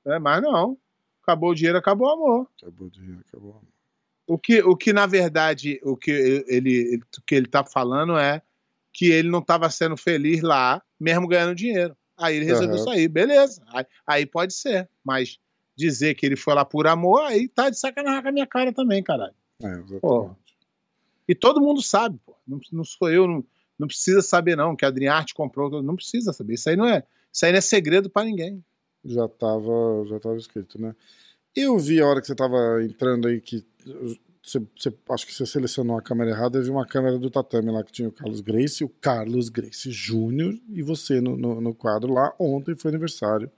É, 0.04 0.18
mas 0.18 0.42
não. 0.42 0.76
Acabou 1.22 1.50
o 1.50 1.54
dinheiro, 1.54 1.78
acabou 1.78 2.08
o 2.08 2.10
amor. 2.10 2.48
Acabou 2.60 2.88
o 2.88 2.90
dinheiro, 2.90 3.20
acabou 3.26 3.48
o 3.48 3.52
amor. 3.52 3.72
O 4.26 4.38
que, 4.38 4.62
o 4.62 4.76
que 4.76 4.92
na 4.92 5.06
verdade, 5.06 5.80
o 5.82 5.96
que 5.96 6.10
ele, 6.10 6.44
ele, 6.46 7.00
o 7.18 7.22
que 7.22 7.34
ele 7.34 7.46
tá 7.46 7.64
falando 7.64 8.16
é 8.18 8.42
que 8.92 9.10
ele 9.10 9.28
não 9.28 9.38
estava 9.38 9.70
sendo 9.70 9.96
feliz 9.96 10.42
lá, 10.42 10.82
mesmo 11.00 11.26
ganhando 11.26 11.54
dinheiro. 11.54 11.96
Aí 12.16 12.36
ele 12.36 12.44
resolveu 12.44 12.76
Aham. 12.76 12.84
sair, 12.84 13.08
beleza. 13.08 13.62
Aí, 13.68 13.86
aí 14.06 14.26
pode 14.26 14.52
ser. 14.52 14.88
Mas 15.02 15.38
dizer 15.74 16.14
que 16.14 16.26
ele 16.26 16.36
foi 16.36 16.54
lá 16.54 16.64
por 16.64 16.86
amor, 16.86 17.22
aí 17.22 17.48
tá 17.48 17.70
de 17.70 17.78
sacanagem 17.78 18.22
com 18.22 18.28
a 18.28 18.32
minha 18.32 18.46
cara 18.46 18.72
também, 18.72 19.02
caralho. 19.02 19.34
É. 19.62 19.98
Pô. 20.00 20.30
E 21.28 21.34
todo 21.34 21.60
mundo 21.60 21.80
sabe, 21.82 22.18
pô. 22.24 22.34
Não, 22.46 22.60
não 22.72 22.84
sou 22.84 23.10
eu, 23.10 23.26
não, 23.26 23.44
não 23.78 23.86
precisa 23.86 24.22
saber, 24.22 24.56
não, 24.56 24.74
que 24.76 24.84
a 24.84 24.88
Adriarte 24.88 25.34
comprou. 25.34 25.82
Não 25.82 25.96
precisa 25.96 26.32
saber. 26.32 26.54
Isso 26.54 26.68
aí 26.68 26.76
não 26.76 26.86
é, 26.86 27.02
isso 27.32 27.44
aí 27.46 27.52
não 27.52 27.58
é 27.58 27.62
segredo 27.62 28.10
pra 28.10 28.24
ninguém. 28.24 28.64
Já 29.04 29.26
tava, 29.28 30.04
já 30.06 30.18
tava 30.20 30.36
escrito, 30.36 30.80
né? 30.80 30.94
Eu 31.54 31.78
vi 31.78 32.00
a 32.00 32.06
hora 32.06 32.20
que 32.20 32.26
você 32.26 32.34
tava 32.34 32.82
entrando 32.82 33.28
aí 33.28 33.40
que 33.40 33.64
você, 34.42 34.58
você- 34.76 34.92
acho 35.10 35.26
que 35.26 35.34
você 35.34 35.44
selecionou 35.46 35.96
a 35.98 36.02
câmera 36.02 36.30
errada. 36.30 36.58
Eu 36.58 36.62
vi 36.64 36.70
uma 36.70 36.86
câmera 36.86 37.18
do 37.18 37.30
tatame 37.30 37.70
lá 37.70 37.82
que 37.84 37.92
tinha 37.92 38.08
o 38.08 38.12
Carlos 38.12 38.40
Grace, 38.40 38.82
o 38.84 38.88
Carlos 38.88 39.48
Grace 39.48 39.90
Júnior 39.90 40.54
e 40.68 40.82
você 40.82 41.20
no, 41.20 41.36
no, 41.36 41.60
no 41.60 41.74
quadro 41.74 42.12
lá. 42.12 42.34
Ontem 42.38 42.74
foi 42.74 42.90
aniversário 42.90 43.50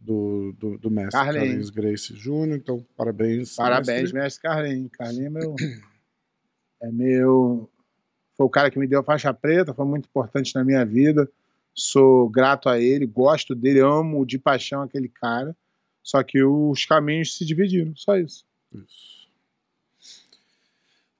do, 0.00 0.52
do, 0.58 0.78
do 0.78 0.90
mestre 0.90 1.12
Carlinhos. 1.20 1.48
Carlos 1.48 1.70
Grace 1.70 2.14
Júnior. 2.14 2.56
Então, 2.56 2.86
parabéns. 2.96 3.56
Parabéns, 3.56 4.12
mestre. 4.12 4.18
mestre 4.20 4.42
Carlinhos. 4.42 4.90
Carlinhos 4.92 5.26
é 5.26 5.30
meu. 5.30 5.54
É 6.80 6.90
meu. 6.90 7.68
Foi 8.36 8.46
o 8.46 8.50
cara 8.50 8.70
que 8.70 8.78
me 8.78 8.86
deu 8.86 9.00
a 9.00 9.04
faixa 9.04 9.32
preta, 9.34 9.74
foi 9.74 9.84
muito 9.84 10.06
importante 10.06 10.54
na 10.54 10.64
minha 10.64 10.84
vida. 10.84 11.28
Sou 11.74 12.28
grato 12.28 12.68
a 12.68 12.78
ele, 12.80 13.06
gosto 13.06 13.54
dele, 13.54 13.80
amo 13.80 14.24
de 14.26 14.38
paixão 14.38 14.82
aquele 14.82 15.08
cara. 15.08 15.56
Só 16.02 16.22
que 16.22 16.42
os 16.42 16.84
caminhos 16.84 17.36
se 17.36 17.44
dividiram, 17.44 17.94
só 17.96 18.16
isso. 18.16 18.44
Isso. 18.72 19.28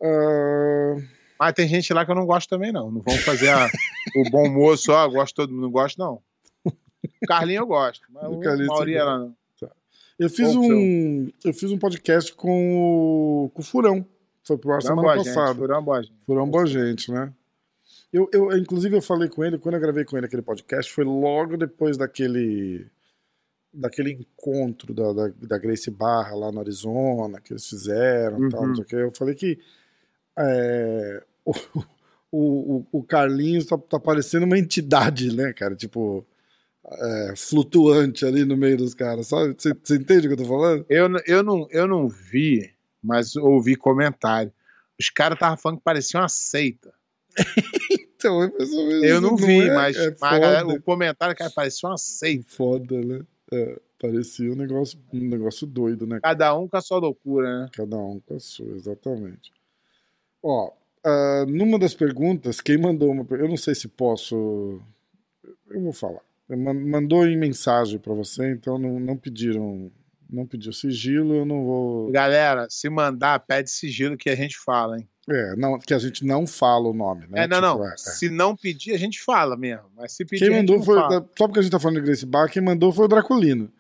Ah, 0.03 0.97
Mas 1.41 1.53
tem 1.55 1.69
gente 1.69 1.93
lá 1.93 2.05
que 2.05 2.11
eu 2.11 2.15
não 2.15 2.27
gosto 2.27 2.49
também, 2.49 2.73
não. 2.73 2.91
Não 2.91 3.01
vamos 3.01 3.23
fazer 3.25 3.51
a- 3.51 3.69
o 4.17 4.31
bom 4.31 4.49
moço, 4.49 4.93
ó, 4.93 5.09
gosto 5.09 5.35
todo 5.35 5.51
mundo, 5.53 5.63
não 5.63 5.71
gosto, 5.71 5.99
não. 5.99 6.23
O 6.65 7.27
Carlinho 7.27 7.61
eu 7.61 7.67
gosto, 7.67 8.07
mas 8.11 8.25
O 8.25 8.39
maioria 8.39 9.05
lá 9.05 9.19
não. 9.19 9.37
eu 10.19 10.29
fiz 10.29 10.55
um, 10.55 11.29
eu 11.45 11.53
fiz 11.55 11.71
um 11.71 11.79
podcast 11.79 12.33
com 12.35 13.45
o, 13.45 13.51
com 13.51 13.61
o 13.61 13.65
Furão. 13.65 14.05
Foi 14.49 14.59
pro 14.59 14.73
ar 14.73 14.83
Furão 14.83 14.97
semana 14.97 15.03
boa 15.15 15.25
gente, 15.25 15.35
passada. 15.35 15.55
Furão 15.59 15.83
boa 15.85 16.03
gente. 16.03 16.15
Furão 16.27 16.51
boa 16.51 16.67
gente, 16.67 17.13
né? 17.13 17.33
Eu, 18.13 18.29
eu, 18.33 18.57
inclusive, 18.57 18.97
eu 18.97 19.03
falei 19.03 19.29
com 19.29 19.45
ele, 19.45 19.59
quando 19.59 19.75
eu 19.77 19.81
gravei 19.81 20.05
com 20.05 20.17
ele 20.17 20.27
aquele 20.27 20.43
podcast, 20.43 20.93
foi 20.93 21.05
logo 21.05 21.57
depois 21.57 21.97
daquele 21.97 22.87
daquele 23.73 24.13
encontro 24.13 24.95
da, 24.95 25.13
da, 25.13 25.29
da 25.43 25.59
Grace 25.59 25.91
Barra 25.91 26.35
lá 26.35 26.51
no 26.51 26.59
Arizona, 26.61 27.39
que 27.41 27.53
eles 27.53 27.69
fizeram 27.69 28.47
e 28.47 28.51
tal, 28.51 28.63
Uhum. 28.63 28.69
não 28.69 28.75
sei 28.75 28.85
o 28.85 28.87
que. 28.89 28.97
Eu 28.97 29.13
falei 29.13 29.35
que 29.35 29.59
é, 30.39 31.23
o, 31.45 31.53
o, 32.33 32.87
o- 32.91 33.03
Carlinhos 33.05 33.67
tá, 33.67 33.77
tá 33.77 34.01
parecendo 34.01 34.47
uma 34.47 34.59
entidade, 34.59 35.35
né, 35.37 35.53
cara? 35.53 35.77
Tipo, 35.77 36.25
é, 36.91 37.35
flutuante 37.37 38.25
ali 38.25 38.45
no 38.45 38.57
meio 38.57 38.79
dos 38.79 38.95
caras, 38.95 39.27
sabe? 39.29 39.55
Você 39.59 39.71
entende 39.95 40.27
o 40.27 40.31
que 40.35 40.41
eu 40.41 40.45
tô 40.45 40.49
falando? 40.49 40.87
Eu, 40.89 41.07
eu, 41.27 41.43
não, 41.43 41.69
eu 41.71 41.87
não 41.87 42.09
vi, 42.09 42.73
mas 43.03 43.37
ouvi 43.37 43.77
comentário. 43.77 44.53
Os 44.99 45.11
caras 45.11 45.37
estavam 45.37 45.57
falando 45.57 45.79
que 45.79 45.85
parecia 45.85 46.21
uma 46.21 46.29
seita. 46.29 46.93
Então, 48.19 48.43
é 48.43 48.47
ou 48.47 48.87
menos 48.89 49.05
Eu 49.05 49.21
não 49.21 49.37
isso, 49.37 49.47
vi, 49.47 49.61
é? 49.61 49.73
mas, 49.75 49.97
É 49.97 50.17
mas 50.21 50.41
galera- 50.41 50.67
o 50.67 50.83
comentário, 50.83 51.37
cara, 51.37 51.51
parecia 51.53 51.89
uma 51.89 51.97
seita. 51.97 52.45
Foda, 52.49 53.01
né? 53.01 53.21
É, 53.53 53.81
parecia 54.03 54.51
um 54.53 54.57
negócio, 54.57 54.99
um 55.13 55.21
negócio 55.21 55.65
doido, 55.65 56.05
né? 56.05 56.19
Cada 56.21 56.53
um 56.59 56.67
com 56.67 56.77
a 56.77 56.81
sua 56.81 56.99
loucura, 56.99 57.61
né? 57.63 57.69
Cada 57.73 57.97
um 57.97 58.19
com 58.19 58.35
a 58.35 58.41
sua, 58.41 58.75
exatamente. 58.75 59.53
Ó, 60.43 60.73
ah, 61.05 61.47
numa 61.49 61.79
das 61.79 61.95
perguntas, 61.95 62.61
quem 62.61 62.77
mandou 62.77 63.13
uma. 63.13 63.25
Eu 63.31 63.47
não 63.49 63.57
sei 63.57 63.77
se 63.77 63.87
posso. 63.87 64.81
Eu 65.71 65.81
vou 65.81 65.93
falar. 65.93 66.21
Man- 66.49 66.75
Mandou 66.75 67.25
em 67.25 67.37
mensagem 67.39 68.01
pra 68.01 68.15
você, 68.15 68.51
então 68.51 68.81
não, 68.81 68.99
não 68.99 69.17
pediram. 69.17 69.93
Não 70.31 70.47
pediu 70.47 70.73
sigilo, 70.73 71.35
eu 71.35 71.45
não 71.47 71.65
vou. 71.65 72.11
Galera, 72.11 72.67
se 72.69 72.89
mandar, 72.91 73.39
pede 73.41 73.71
sigilo 73.71 74.17
que 74.17 74.29
a 74.29 74.35
gente 74.37 74.59
fala, 74.59 74.99
hein? 74.99 75.09
É, 75.31 75.57
não, 75.57 75.79
que 75.79 75.93
a 75.95 75.99
gente 75.99 76.25
não 76.25 76.47
fala 76.47 76.89
o 76.89 76.93
nome, 76.95 77.27
né? 77.29 77.45
É, 77.45 77.47
não, 77.49 77.57
Tipo, 77.61 77.79
não. 77.79 77.87
é, 77.87 77.93
é. 77.93 77.97
Se 77.97 78.29
não 78.31 78.57
pedir, 78.57 78.93
a 78.95 78.99
gente 78.99 79.21
fala 79.21 79.57
mesmo. 79.57 79.85
Mas 79.97 80.13
se 80.13 80.25
pedir, 80.25 80.45
Quem 80.47 80.55
a 80.55 80.61
gente 80.61 80.69
mandou 80.71 80.77
não 80.79 80.85
foi. 80.85 80.97
fala. 81.01 81.31
Só 81.37 81.47
porque 81.47 81.61
a 81.61 81.63
gente 81.63 81.73
tá 81.73 81.81
falando 81.81 81.97
de 81.97 82.03
Grace 82.03 82.27
Bar, 82.27 82.51
quem 82.51 82.63
mandou 82.63 82.93
foi 82.93 83.07
o 83.07 83.09
Draculino. 83.09 83.71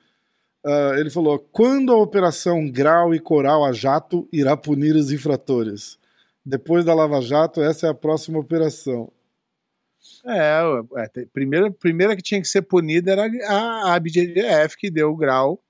Ah, 0.64 0.94
ele 0.98 1.10
falou: 1.10 1.38
quando 1.38 1.92
a 1.92 1.96
operação 1.96 2.70
Grau 2.70 3.14
e 3.14 3.20
Coral 3.20 3.64
a 3.64 3.72
Jato 3.72 4.28
irá 4.32 4.56
punir 4.56 4.94
os 4.94 5.10
infratores? 5.12 5.98
Depois 6.44 6.84
da 6.84 6.94
Lava 6.94 7.20
Jato, 7.20 7.60
essa 7.62 7.86
é 7.86 7.90
a 7.90 7.94
próxima 7.94 8.38
operação. 8.38 9.12
É, 10.24 10.60
é, 10.96 11.26
primeira, 11.32 11.70
primeira 11.70 12.16
que 12.16 12.22
tinha 12.22 12.40
que 12.40 12.48
ser 12.48 12.62
punida 12.62 13.12
era 13.12 13.28
a, 13.46 13.94
a 13.94 14.00
que 14.78 14.90
deu 14.90 15.10
o 15.10 15.16
grau 15.16 15.62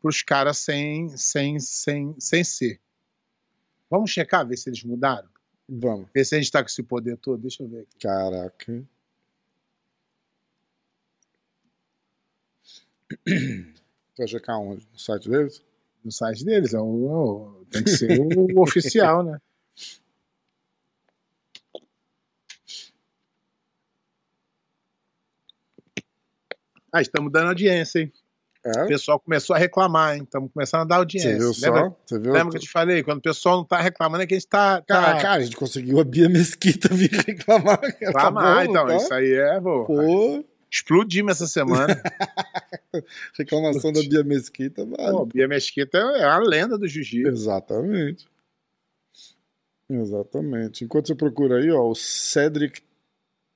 pros 0.00 0.22
caras 0.22 0.58
sem, 0.58 1.08
sem, 1.16 1.58
sem, 1.58 2.14
sem 2.18 2.44
ser. 2.44 2.80
Vamos 3.90 4.10
checar, 4.10 4.46
ver 4.46 4.56
se 4.56 4.68
eles 4.68 4.82
mudaram? 4.82 5.28
Vamos. 5.68 6.08
Ver 6.14 6.24
se 6.24 6.34
a 6.34 6.38
gente 6.38 6.50
tá 6.50 6.62
com 6.62 6.68
esse 6.68 6.82
poder 6.82 7.16
todo. 7.16 7.40
Deixa 7.40 7.62
eu 7.62 7.68
ver 7.68 7.80
aqui. 7.82 7.98
Caraca. 8.00 8.84
Vai 14.18 14.26
checar 14.26 14.58
onde? 14.58 14.86
No 14.92 14.98
site 14.98 15.28
deles? 15.28 15.62
No 16.04 16.10
site 16.10 16.44
deles. 16.44 16.74
É 16.74 16.80
o, 16.80 17.64
tem 17.70 17.84
que 17.84 17.90
ser 17.90 18.18
o 18.20 18.60
oficial, 18.62 19.22
né? 19.22 19.40
Ah, 26.92 27.02
estamos 27.02 27.30
dando 27.30 27.48
audiência, 27.48 28.00
hein? 28.00 28.12
O 28.66 28.80
É? 28.80 28.86
pessoal 28.88 29.20
começou 29.20 29.54
a 29.54 29.58
reclamar, 29.58 30.16
hein? 30.16 30.24
Estamos 30.24 30.50
começando 30.52 30.80
a 30.80 30.84
dar 30.84 30.96
audiência. 30.96 31.38
Você 31.38 31.38
viu 31.66 31.72
Lembra, 31.74 31.90
só? 31.90 31.96
Você 32.06 32.18
viu? 32.18 32.32
lembra 32.32 32.50
que 32.50 32.56
eu 32.56 32.60
te 32.62 32.70
falei? 32.70 33.02
Quando 33.02 33.18
o 33.18 33.22
pessoal 33.22 33.56
não 33.58 33.64
tá 33.64 33.80
reclamando, 33.80 34.22
é 34.24 34.26
que 34.26 34.34
a 34.34 34.38
gente 34.38 34.48
tá. 34.48 34.80
tá 34.82 35.00
Cara, 35.00 35.20
cara, 35.20 35.40
a 35.40 35.44
gente 35.44 35.56
conseguiu 35.56 36.00
a 36.00 36.04
Bia 36.04 36.28
Mesquita 36.28 36.88
vir 36.92 37.10
reclamar. 37.26 37.80
Tá 37.80 37.86
reclamar, 38.00 38.66
bom, 38.66 38.70
então. 38.72 38.86
tá? 38.86 38.96
Isso 38.96 39.14
aí 39.14 39.32
é, 39.32 39.60
pô. 39.60 39.84
Pô, 39.84 40.44
Explodimos 40.70 41.32
essa 41.32 41.46
semana. 41.46 41.86
reclamação 43.38 43.92
da 43.92 44.00
Bia 44.00 44.24
Mesquita, 44.24 44.84
vale. 44.84 45.12
Pô, 45.12 45.24
Bia 45.26 45.46
Mesquita 45.46 45.96
é 45.96 46.24
a 46.24 46.38
lenda 46.38 46.76
do 46.76 46.88
jiu-jitsu. 46.88 47.28
Exatamente. 47.30 48.26
Exatamente. 49.88 50.84
Enquanto 50.84 51.06
você 51.06 51.14
procura 51.14 51.58
aí, 51.58 51.70
ó, 51.70 51.88
o 51.88 51.94
Cedric 51.94 52.82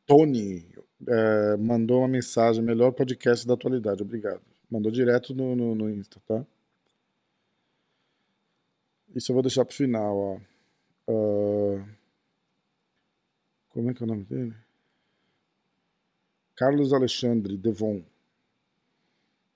Tony 0.06 0.66
é, 1.08 1.56
mandou 1.56 1.98
uma 1.98 2.08
mensagem, 2.08 2.62
melhor 2.62 2.92
podcast 2.92 3.46
da 3.46 3.54
atualidade, 3.54 4.02
obrigado. 4.02 4.40
Mandou 4.70 4.92
direto 4.92 5.34
no, 5.34 5.56
no, 5.56 5.74
no 5.74 5.90
Insta, 5.90 6.20
tá? 6.26 6.44
Isso 9.14 9.32
eu 9.32 9.34
vou 9.34 9.42
deixar 9.42 9.64
pro 9.64 9.74
final, 9.74 10.16
ó. 10.16 10.40
Ah, 11.08 11.84
como 13.70 13.90
é 13.90 13.94
que 13.94 14.02
é 14.02 14.04
o 14.04 14.08
nome 14.08 14.24
dele? 14.24 14.54
Carlos 16.54 16.92
Alexandre 16.92 17.56
Devon. 17.56 18.02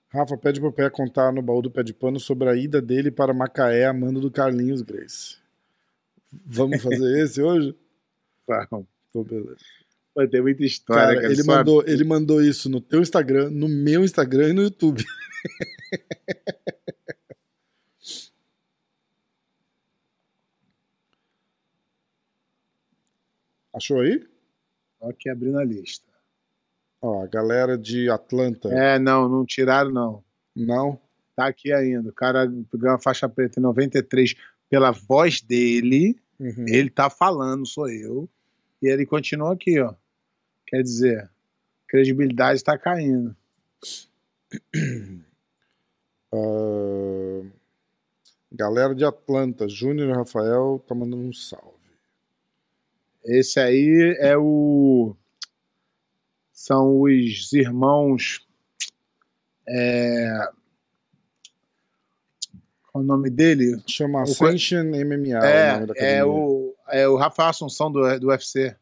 Rafa 0.09 0.37
pede 0.37 0.59
pro 0.59 0.71
Pé 0.71 0.89
contar 0.89 1.31
no 1.31 1.41
baú 1.41 1.61
do 1.61 1.69
pé 1.69 1.83
de 1.83 1.93
pano 1.93 2.19
sobre 2.19 2.49
a 2.49 2.55
ida 2.55 2.81
dele 2.81 3.11
para 3.11 3.33
Macaé 3.33 3.85
a 3.85 3.93
mando 3.93 4.21
do 4.21 4.31
Carlinhos 4.31 4.81
Grace. 4.81 5.37
Vamos 6.31 6.81
fazer 6.81 7.19
esse 7.23 7.41
hoje? 7.41 7.75
Então, 8.43 8.87
Então, 9.09 9.23
beleza. 9.23 9.57
Pô, 10.15 10.25
tem 10.27 10.41
muita 10.41 10.63
história, 10.63 11.03
Cara, 11.03 11.15
cara. 11.21 11.33
ele, 11.33 11.43
só- 11.43 11.55
mandou, 11.57 11.83
ele 11.85 12.03
mandou 12.05 12.41
isso 12.41 12.69
no 12.69 12.79
teu 12.79 13.01
Instagram, 13.01 13.49
no 13.49 13.67
meu 13.67 14.01
Instagram 14.05 14.49
e 14.49 14.53
no 14.53 14.61
YouTube. 14.63 15.03
Achou 23.73 23.99
aí? 24.01 24.25
Ó, 24.99 25.09
aqui 25.09 25.29
abrindo 25.29 25.59
a 25.59 25.63
lista. 25.63 26.07
Ó, 27.01 27.23
a 27.23 27.27
galera 27.27 27.77
de 27.77 28.09
Atlanta. 28.09 28.69
É, 28.69 28.97
não, 28.97 29.27
não 29.27 29.45
tiraram, 29.45 29.91
não. 29.91 30.23
Não? 30.55 30.99
Tá 31.35 31.47
aqui 31.47 31.71
ainda. 31.73 32.09
O 32.09 32.13
cara 32.13 32.45
ganhou 32.73 32.95
a 32.95 32.99
faixa 32.99 33.27
preta 33.27 33.59
em 33.59 33.63
93 33.63 34.35
pela 34.69 34.91
voz 34.91 35.41
dele, 35.41 36.17
Uhum. 36.39 36.65
ele 36.67 36.89
tá 36.89 37.09
falando, 37.09 37.65
sou 37.65 37.89
eu, 37.89 38.27
e 38.81 38.87
ele 38.87 39.05
continua 39.05 39.53
aqui, 39.53 39.79
ó. 39.79 39.93
Quer 40.67 40.81
dizer, 40.81 41.29
credibilidade 41.87 42.57
está 42.57 42.77
caindo. 42.77 43.35
Ah, 46.37 47.41
galera 48.51 48.93
de 48.93 49.05
Atlanta, 49.05 49.69
Júnior 49.69 50.09
e 50.09 50.13
Rafael 50.13 50.83
tá 50.85 50.93
mandando 50.93 51.23
um 51.23 51.31
salve. 51.31 51.75
Esse 53.23 53.59
aí 53.59 54.17
é 54.19 54.37
o. 54.37 55.15
São 56.51 57.01
os 57.01 57.53
irmãos. 57.53 58.45
É... 59.67 60.49
Qual 62.91 63.01
é 63.01 63.05
o 63.05 63.07
nome 63.07 63.29
dele? 63.29 63.81
Chama 63.87 64.19
O 64.19 64.23
Ascension 64.23 64.83
MMA. 64.83 65.39
o 65.39 65.45
é, 65.45 65.73
nome 65.73 65.87
da 65.87 65.93
é, 65.95 66.19
academia. 66.19 66.27
o, 66.27 66.75
é 66.89 67.07
o 67.07 67.15
Rafael 67.15 67.49
Assunção 67.49 67.91
do, 67.91 68.19
do 68.19 68.27
UFC. 68.27 68.75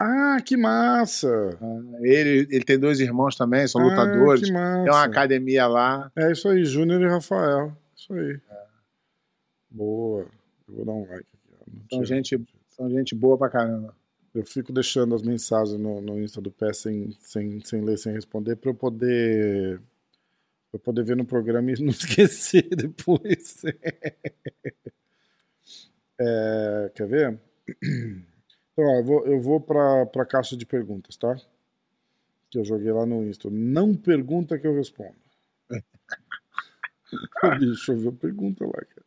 Ah, 0.00 0.36
que 0.44 0.56
massa! 0.56 1.58
Ele, 2.00 2.46
ele 2.54 2.64
tem 2.64 2.78
dois 2.78 3.00
irmãos 3.00 3.34
também, 3.36 3.66
são 3.66 3.80
Ah, 3.80 3.84
lutadores. 3.84 4.42
que 4.42 4.46
Tem 4.52 4.56
uma 4.56 4.84
massa. 4.86 5.04
academia 5.04 5.66
lá. 5.66 6.10
É 6.16 6.30
isso 6.30 6.48
aí, 6.48 6.64
Júnior 6.64 7.00
e 7.02 7.08
Rafael. 7.08 7.76
Isso 7.96 8.12
aí. 8.12 8.40
Boa. 9.70 10.26
Eu 10.68 10.74
vou 10.74 10.84
dar 10.84 10.92
um 10.92 11.00
like 11.08 11.26
aqui. 11.34 11.84
São 11.90 12.04
gente, 12.04 12.40
são 12.68 12.88
gente 12.90 13.14
boa 13.14 13.36
pra 13.36 13.48
caramba. 13.50 13.94
Eu 14.34 14.44
fico 14.44 14.72
deixando 14.72 15.14
as 15.16 15.22
mensagens 15.22 15.78
no, 15.80 16.00
no 16.00 16.20
Insta 16.22 16.40
do 16.40 16.50
pé 16.50 16.72
sem, 16.72 17.10
sem, 17.20 17.60
sem 17.60 17.80
ler, 17.80 17.98
sem 17.98 18.12
responder, 18.12 18.54
pra 18.56 18.70
eu 18.70 18.74
poder. 18.74 19.78
Pra 20.70 20.76
eu 20.76 20.80
poder 20.80 21.02
ver 21.02 21.16
no 21.16 21.24
programa 21.24 21.70
e 21.72 21.82
não 21.82 21.90
esquecer 21.90 22.68
depois. 22.76 23.62
É, 26.20 26.90
quer 26.96 27.06
ver? 27.06 27.38
Então, 28.78 28.86
ó, 28.86 28.94
eu 28.98 29.04
vou, 29.04 29.26
eu 29.26 29.40
vou 29.40 29.60
pra, 29.60 30.06
pra 30.06 30.24
caixa 30.24 30.56
de 30.56 30.64
perguntas, 30.64 31.16
tá? 31.16 31.34
Que 32.48 32.60
eu 32.60 32.64
joguei 32.64 32.92
lá 32.92 33.04
no 33.04 33.24
Insta. 33.24 33.50
Não 33.50 33.92
pergunta 33.92 34.56
que 34.56 34.68
eu 34.68 34.74
respondo. 34.76 35.16
Bicho, 37.58 37.92
eu 37.92 38.08
a 38.10 38.12
pergunta 38.12 38.64
lá, 38.64 38.72
cara. 38.72 39.04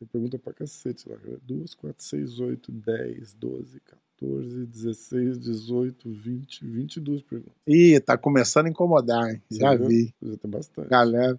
Tem 0.00 0.08
pergunta 0.08 0.38
pra 0.40 0.52
cacete 0.52 1.08
lá. 1.08 1.16
cara. 1.16 1.38
2, 1.40 1.74
4, 1.74 2.02
6, 2.04 2.40
8, 2.40 2.72
10, 2.72 3.34
12, 3.34 3.80
14, 3.80 4.66
16, 4.66 5.38
18, 5.38 6.10
20, 6.10 6.66
22 6.66 7.22
perguntas. 7.22 7.54
Ih, 7.68 8.00
tá 8.00 8.18
começando 8.18 8.66
a 8.66 8.70
incomodar, 8.70 9.30
hein? 9.30 9.40
Já 9.48 9.70
Você 9.70 9.78
viu? 9.78 9.86
vi. 9.86 10.14
Já 10.20 10.36
tem 10.36 10.50
bastante. 10.50 10.88
Galera, 10.88 11.38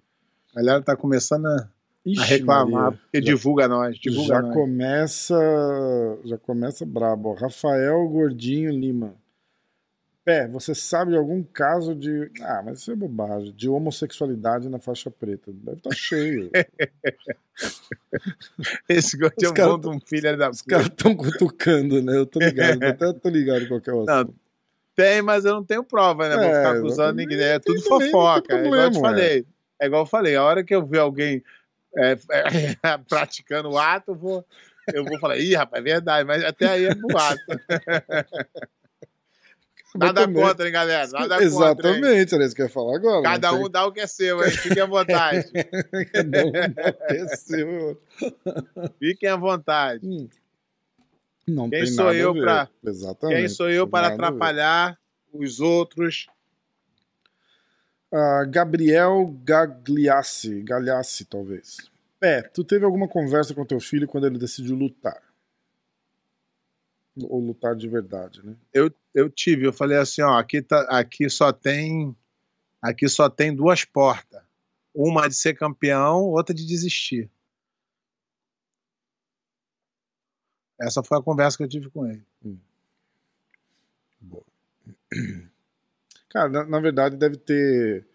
galera 0.54 0.82
tá 0.82 0.96
começando 0.96 1.46
a, 1.46 1.70
a 2.06 2.10
Ixi, 2.10 2.22
reclamar, 2.38 2.82
Maria. 2.84 2.98
porque 3.02 3.20
divulga 3.20 3.68
nós, 3.68 3.96
divulga 3.98 4.34
já 4.34 4.42
nós. 4.42 4.54
começa 4.54 6.18
já 6.24 6.38
começa 6.38 6.84
brabo. 6.84 7.30
ó. 7.30 7.34
Rafael 7.34 8.06
Gordinho 8.08 8.70
Lima. 8.70 9.14
Pé, 10.24 10.46
você 10.46 10.72
sabe 10.72 11.10
de 11.12 11.16
algum 11.16 11.42
caso 11.42 11.96
de. 11.96 12.30
Ah, 12.42 12.62
mas 12.64 12.78
isso 12.78 12.92
é 12.92 12.94
bobagem. 12.94 13.52
De 13.56 13.68
homossexualidade 13.68 14.68
na 14.68 14.78
faixa 14.78 15.10
preta. 15.10 15.50
Deve 15.52 15.78
estar 15.78 15.92
cheio. 15.94 16.48
Esse 18.88 19.16
gordinho 19.16 19.52
é 19.56 19.66
um 19.66 19.96
um 19.96 20.00
filho 20.00 20.36
da 20.36 20.50
Os 20.50 20.62
caras 20.62 20.86
estão 20.86 21.14
cutucando, 21.16 22.02
né? 22.02 22.16
Eu 22.16 22.26
tô 22.26 22.38
ligado. 22.38 22.82
Até 22.84 23.12
tô 23.12 23.28
ligado 23.28 23.66
qual 23.68 23.80
que 23.80 23.90
é 23.90 23.92
o 23.92 24.04
Não, 24.04 24.14
assunto. 24.14 24.34
Tem, 24.94 25.22
mas 25.22 25.44
eu 25.44 25.54
não 25.54 25.64
tenho 25.64 25.82
prova, 25.82 26.28
né? 26.28 26.36
Vou 26.36 26.44
É, 26.44 26.56
ficar 26.56 26.76
acusando 26.78 27.14
ninguém. 27.14 27.40
É 27.40 27.58
tudo 27.58 27.80
fofoca. 27.82 28.54
É 28.56 28.66
igual 28.66 28.80
eu 28.82 28.90
te 28.90 29.00
falei. 29.00 29.46
É 29.80 29.86
igual 29.86 30.02
eu 30.02 30.06
falei. 30.06 30.36
A 30.36 30.44
hora 30.44 30.62
que 30.62 30.74
eu 30.74 30.84
ver 30.86 30.98
alguém 30.98 31.42
é, 31.96 32.12
é, 32.12 32.98
praticando 33.08 33.70
o 33.70 33.78
ato, 33.78 34.12
eu 34.12 34.14
vou, 34.14 34.46
eu 34.92 35.04
vou 35.04 35.18
falar, 35.18 35.38
ih, 35.38 35.54
rapaz, 35.54 35.80
é 35.80 35.84
verdade, 35.84 36.26
mas 36.26 36.44
até 36.44 36.66
aí 36.68 36.84
é 36.86 36.94
boato. 36.94 37.40
Nada 39.94 40.26
contra, 40.26 40.66
hein, 40.66 40.72
galera? 40.72 41.06
Nada 41.08 41.34
contra. 41.34 41.44
Exatamente, 41.44 42.34
era 42.34 42.44
isso 42.46 42.54
que 42.54 42.62
eu 42.62 42.66
ia 42.66 42.72
falar 42.72 42.96
agora. 42.96 43.22
Cada 43.28 43.52
um 43.52 43.68
dá 43.68 43.86
o 43.86 43.92
que 43.92 44.00
é 44.00 44.06
seu, 44.06 44.42
hein? 44.42 44.50
Fiquem 44.50 44.82
à 44.82 44.86
vontade. 44.86 45.50
tem- 45.52 46.06
Cada 46.06 46.46
um 46.46 46.52
aconteceu. 46.56 48.02
Fiquem 48.98 49.28
à 49.28 49.36
vontade. 49.36 50.06
Hum. 50.06 50.28
Não 51.46 51.68
Quem 51.68 51.80
tem 51.80 51.92
sou 51.92 52.06
nada 52.06 52.16
eu. 52.16 52.34
Quem 53.28 53.48
sou 53.48 53.68
eu 53.68 53.84
tem 53.84 53.90
para 53.90 54.06
atrapalhar 54.08 54.98
os 55.32 55.60
outros? 55.60 56.26
Ah, 58.12 58.44
Gabriel 58.44 59.26
Gagliassi, 59.42 60.62
Gagliassi, 60.62 61.24
talvez. 61.24 61.90
É, 62.20 62.42
tu 62.42 62.62
teve 62.62 62.84
alguma 62.84 63.08
conversa 63.08 63.54
com 63.54 63.64
teu 63.64 63.80
filho 63.80 64.06
quando 64.06 64.26
ele 64.26 64.38
decidiu 64.38 64.76
lutar? 64.76 65.22
Ou 67.22 67.40
lutar 67.40 67.74
de 67.74 67.88
verdade, 67.88 68.44
né? 68.44 68.54
eu, 68.72 68.90
eu 69.14 69.28
tive, 69.28 69.66
eu 69.66 69.72
falei 69.72 69.98
assim, 69.98 70.22
ó, 70.22 70.38
aqui, 70.38 70.62
tá, 70.62 70.82
aqui 70.88 71.28
só 71.28 71.52
tem 71.52 72.16
aqui 72.80 73.08
só 73.08 73.30
tem 73.30 73.54
duas 73.54 73.84
portas. 73.84 74.42
Uma 74.94 75.28
de 75.28 75.34
ser 75.34 75.54
campeão, 75.54 76.24
outra 76.24 76.54
de 76.54 76.66
desistir. 76.66 77.30
Essa 80.80 81.02
foi 81.02 81.18
a 81.18 81.22
conversa 81.22 81.56
que 81.56 81.62
eu 81.62 81.68
tive 81.68 81.88
com 81.90 82.06
ele. 82.06 82.24
Boa. 84.20 84.44
Cara, 86.32 86.48
na, 86.48 86.64
na 86.64 86.80
verdade 86.80 87.16
deve 87.16 87.36
ter. 87.36 88.06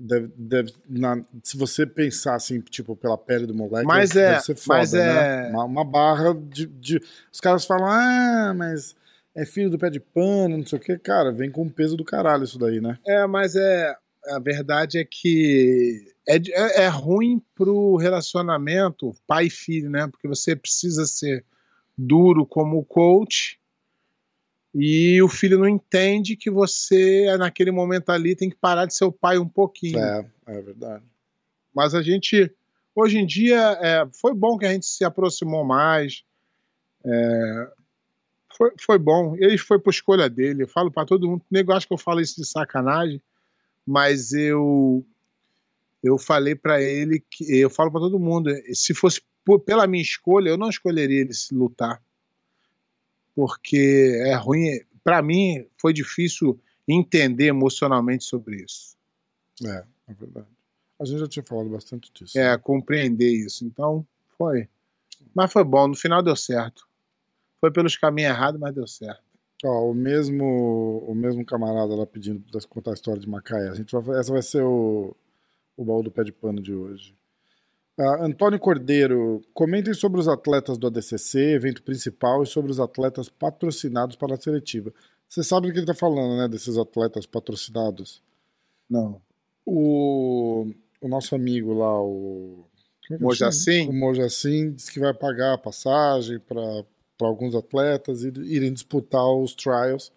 Deve, 0.00 0.30
deve, 0.36 0.72
na- 0.88 1.24
se 1.42 1.56
você 1.56 1.84
pensar 1.84 2.36
assim, 2.36 2.60
tipo, 2.60 2.94
pela 2.94 3.18
pele 3.18 3.46
do 3.46 3.54
moleque, 3.54 3.84
Mas 3.84 4.10
deve 4.10 4.36
é- 4.36 4.40
ser 4.40 4.54
foda, 4.54 4.78
mas 4.78 4.94
é- 4.94 5.04
né? 5.44 5.50
Uma, 5.50 5.64
uma 5.64 5.84
barra 5.84 6.32
de, 6.34 6.66
de- 6.66 7.02
Os 7.32 7.40
caras 7.40 7.64
falam, 7.64 7.86
ah, 7.88 8.54
mas 8.56 8.94
é 9.34 9.44
filho 9.44 9.68
do 9.70 9.78
pé 9.78 9.90
de 9.90 9.98
pano, 9.98 10.56
não 10.56 10.64
sei 10.64 10.78
o 10.78 10.80
quê. 10.82 10.96
Cara, 10.96 11.32
vem 11.32 11.50
com 11.50 11.62
o 11.62 11.70
peso 11.70 11.96
do 11.96 12.04
caralho 12.04 12.44
isso 12.44 12.58
daí, 12.60 12.80
né? 12.80 12.96
É, 13.04 13.26
mas 13.26 13.56
é 13.56 13.96
a 14.26 14.38
verdade 14.38 14.98
é 14.98 15.04
que 15.04 16.12
é, 16.28 16.36
é, 16.36 16.82
é 16.84 16.88
ruim 16.88 17.42
pro 17.56 17.96
relacionamento 17.96 19.12
pai 19.26 19.46
e 19.46 19.50
filho, 19.50 19.90
né? 19.90 20.06
Porque 20.06 20.28
você 20.28 20.54
precisa 20.54 21.06
ser 21.06 21.44
duro 21.96 22.46
como 22.46 22.84
coach 22.84 23.58
e 24.74 25.20
o 25.22 25.28
filho 25.28 25.58
não 25.58 25.68
entende 25.68 26.36
que 26.36 26.50
você 26.50 27.36
naquele 27.38 27.70
momento 27.70 28.10
ali 28.10 28.36
tem 28.36 28.50
que 28.50 28.56
parar 28.56 28.86
de 28.86 28.94
ser 28.94 29.04
o 29.04 29.12
pai 29.12 29.38
um 29.38 29.48
pouquinho. 29.48 29.98
É, 29.98 30.26
é 30.46 30.60
verdade. 30.60 31.04
Mas 31.74 31.94
a 31.94 32.02
gente 32.02 32.52
hoje 32.94 33.18
em 33.18 33.26
dia 33.26 33.78
é, 33.80 34.08
foi 34.20 34.34
bom 34.34 34.58
que 34.58 34.66
a 34.66 34.72
gente 34.72 34.86
se 34.86 35.04
aproximou 35.04 35.64
mais. 35.64 36.24
É, 37.04 37.70
foi, 38.56 38.72
foi 38.80 38.98
bom. 38.98 39.36
Ele 39.36 39.56
foi 39.56 39.78
por 39.78 39.90
escolha 39.90 40.28
dele. 40.28 40.64
Eu 40.64 40.68
falo 40.68 40.90
para 40.90 41.06
todo 41.06 41.28
mundo. 41.28 41.40
O 41.40 41.54
nego 41.54 41.72
acha 41.72 41.86
que 41.86 41.92
eu 41.92 41.98
falo 41.98 42.20
isso 42.20 42.36
de 42.40 42.46
sacanagem, 42.46 43.22
mas 43.86 44.32
eu 44.32 45.04
eu 46.02 46.16
falei 46.18 46.54
para 46.54 46.80
ele 46.80 47.24
que 47.30 47.44
eu 47.58 47.70
falo 47.70 47.90
para 47.90 48.00
todo 48.00 48.18
mundo. 48.18 48.50
Se 48.72 48.94
fosse 48.94 49.20
por- 49.44 49.60
pela 49.60 49.86
minha 49.86 50.02
escolha, 50.02 50.50
eu 50.50 50.56
não 50.58 50.68
escolheria 50.68 51.20
ele 51.20 51.34
se 51.34 51.54
lutar, 51.54 52.02
porque 53.38 54.20
é 54.26 54.34
ruim. 54.34 54.80
Para 55.04 55.22
mim 55.22 55.64
foi 55.80 55.92
difícil 55.92 56.58
entender 56.88 57.46
emocionalmente 57.46 58.24
sobre 58.24 58.64
isso. 58.64 58.96
É, 59.64 59.84
é 60.08 60.12
verdade. 60.12 60.48
A 60.98 61.04
gente 61.04 61.20
já 61.20 61.28
tinha 61.28 61.44
falado 61.44 61.70
bastante 61.70 62.10
disso. 62.12 62.36
é, 62.36 62.58
compreender 62.58 63.30
isso. 63.30 63.64
Então, 63.64 64.04
foi. 64.36 64.68
Mas 65.32 65.52
foi 65.52 65.62
bom, 65.62 65.86
no 65.86 65.94
final 65.94 66.20
deu 66.20 66.34
certo. 66.34 66.84
Foi 67.60 67.70
pelos 67.70 67.96
caminhos 67.96 68.32
errados, 68.32 68.60
mas 68.60 68.74
deu 68.74 68.88
certo. 68.88 69.22
Ó, 69.64 69.88
o 69.88 69.94
mesmo, 69.94 71.04
o 71.06 71.14
mesmo 71.14 71.44
camarada 71.44 71.94
lá 71.94 72.04
pedindo 72.04 72.40
pra 72.40 72.60
contar 72.68 72.90
a 72.90 72.94
história 72.94 73.20
de 73.20 73.28
Macaé. 73.28 73.68
A 73.68 73.74
gente 73.74 73.92
vai, 73.92 74.18
essa 74.18 74.32
vai 74.32 74.42
ser 74.42 74.64
o, 74.64 75.14
o 75.76 75.84
baú 75.84 76.02
do 76.02 76.10
pé 76.10 76.24
de 76.24 76.32
pano 76.32 76.60
de 76.60 76.74
hoje. 76.74 77.16
Ah, 77.98 78.24
Antônio 78.24 78.58
Cordeiro, 78.60 79.42
comentem 79.52 79.92
sobre 79.92 80.20
os 80.20 80.28
atletas 80.28 80.78
do 80.78 80.86
ADCC, 80.86 81.38
evento 81.54 81.82
principal, 81.82 82.42
e 82.42 82.46
sobre 82.46 82.70
os 82.70 82.78
atletas 82.78 83.28
patrocinados 83.28 84.14
para 84.14 84.34
a 84.34 84.40
seletiva. 84.40 84.92
Você 85.28 85.42
sabe 85.42 85.66
do 85.66 85.72
que 85.72 85.78
ele 85.80 85.84
está 85.90 85.94
falando, 85.94 86.38
né? 86.38 86.46
Desses 86.48 86.78
atletas 86.78 87.26
patrocinados. 87.26 88.22
Não. 88.88 89.20
O, 89.66 90.66
o 91.00 91.08
nosso 91.08 91.34
amigo 91.34 91.74
lá, 91.74 92.00
o. 92.00 92.64
é 93.10 93.18
Mojacin? 93.18 93.88
O 93.88 93.92
Mojacin 93.92 94.72
disse 94.72 94.92
que 94.92 95.00
vai 95.00 95.12
pagar 95.12 95.54
a 95.54 95.58
passagem 95.58 96.38
para 96.38 96.84
alguns 97.20 97.54
atletas 97.54 98.22
ir- 98.22 98.38
irem 98.38 98.72
disputar 98.72 99.26
os 99.26 99.54
trials. 99.54 100.12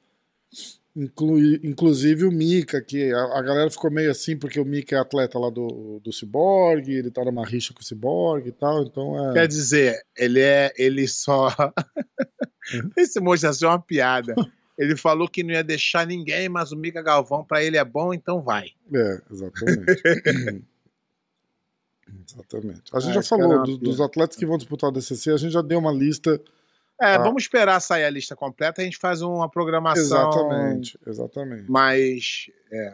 Inclui, 0.93 1.59
inclusive 1.63 2.25
o 2.25 2.31
Mika, 2.31 2.81
que 2.81 3.13
a, 3.13 3.23
a 3.37 3.41
galera 3.41 3.69
ficou 3.69 3.89
meio 3.89 4.11
assim, 4.11 4.37
porque 4.37 4.59
o 4.59 4.65
Mika 4.65 4.95
é 4.95 4.99
atleta 4.99 5.39
lá 5.39 5.49
do, 5.49 6.01
do 6.03 6.11
Cyborg, 6.11 6.89
ele 6.91 7.09
tá 7.09 7.23
numa 7.23 7.45
rixa 7.45 7.73
com 7.73 7.79
o 7.79 7.83
Cyborg 7.83 8.47
e 8.47 8.51
tal, 8.51 8.83
então 8.83 9.29
é. 9.29 9.33
Quer 9.33 9.47
dizer, 9.47 10.05
ele 10.17 10.41
é. 10.41 10.73
Ele 10.77 11.07
só. 11.07 11.47
Esse 12.97 13.21
moço 13.21 13.45
é 13.45 13.67
uma 13.67 13.79
piada. 13.79 14.35
Ele 14.77 14.97
falou 14.97 15.29
que 15.29 15.43
não 15.43 15.51
ia 15.51 15.63
deixar 15.63 16.05
ninguém, 16.05 16.49
mas 16.49 16.71
o 16.71 16.77
Mica 16.77 17.01
Galvão, 17.01 17.43
pra 17.43 17.63
ele 17.63 17.77
é 17.77 17.85
bom, 17.85 18.13
então 18.13 18.41
vai. 18.41 18.71
É, 18.93 19.21
exatamente. 19.31 20.63
Exatamente. 22.27 22.83
A 22.93 22.99
gente 22.99 23.17
Ah, 23.17 23.21
já 23.21 23.29
cara 23.29 23.41
é 23.41 23.47
falou 23.47 23.57
uma 23.57 23.65
dos, 23.65 23.77
dos 23.77 24.01
atletas 24.01 24.37
que 24.37 24.45
vão 24.45 24.57
disputar 24.57 24.89
o 24.89 24.93
DCC, 24.93 25.31
a 25.31 25.37
gente 25.37 25.51
já 25.51 25.61
deu 25.61 25.79
uma 25.79 25.91
lista. 25.91 26.39
É, 27.01 27.15
Ah. 27.15 27.17
vamos 27.17 27.43
esperar 27.43 27.79
sair 27.79 28.03
a 28.03 28.09
lista 28.09 28.35
completa, 28.35 28.81
a 28.81 28.85
gente 28.85 28.97
faz 28.97 29.21
uma 29.21 29.49
programação 29.49 30.01
Exatamente, 30.03 30.99
exatamente. 31.07 31.69
mais. 31.71 32.45
É, 32.71 32.93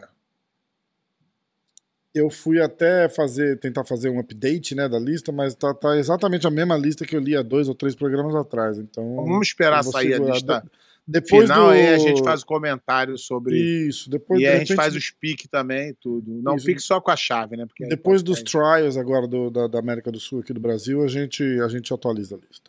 Eu 2.14 2.30
fui 2.30 2.60
até 2.60 3.08
fazer, 3.08 3.58
tentar 3.60 3.84
fazer 3.84 4.08
um 4.08 4.18
update 4.18 4.74
né, 4.74 4.88
da 4.88 4.98
lista, 4.98 5.30
mas 5.30 5.54
tá, 5.54 5.72
tá 5.74 5.96
exatamente 5.96 6.46
a 6.46 6.50
mesma 6.50 6.76
lista 6.76 7.04
que 7.04 7.14
eu 7.14 7.20
li 7.20 7.36
há 7.36 7.42
dois 7.42 7.68
ou 7.68 7.74
três 7.74 7.94
programas 7.94 8.34
atrás. 8.34 8.78
Então, 8.78 9.14
vamos 9.14 9.46
esperar 9.48 9.84
sair 9.84 10.14
a 10.14 10.18
lista 10.18 10.62
De- 10.64 10.70
depois 11.06 11.42
final, 11.48 11.66
do... 11.66 11.70
aí 11.72 11.88
a 11.94 11.98
gente 11.98 12.24
faz 12.24 12.42
o 12.42 12.46
comentário 12.46 13.16
sobre. 13.18 13.56
Isso, 13.56 14.10
depois 14.10 14.40
e 14.40 14.42
de 14.42 14.48
aí 14.48 14.56
a 14.56 14.58
gente 14.58 14.68
repente, 14.70 14.76
faz 14.82 14.96
os 14.96 15.10
piques 15.10 15.48
também, 15.48 15.94
tudo. 16.00 16.32
Não 16.42 16.56
Isso. 16.56 16.66
pique 16.66 16.80
só 16.80 17.00
com 17.00 17.10
a 17.10 17.16
chave, 17.16 17.56
né? 17.56 17.66
Porque 17.66 17.84
aí 17.84 17.90
Depois 17.90 18.22
dos 18.22 18.42
trials 18.42 18.96
agora 18.96 19.26
do- 19.28 19.50
da, 19.50 19.66
da 19.68 19.78
América 19.78 20.10
do 20.10 20.18
Sul 20.18 20.40
aqui 20.40 20.52
do 20.52 20.60
Brasil, 20.60 21.02
a 21.04 21.08
gente, 21.08 21.42
a 21.60 21.68
gente 21.68 21.92
atualiza 21.94 22.34
a 22.34 22.38
lista. 22.38 22.67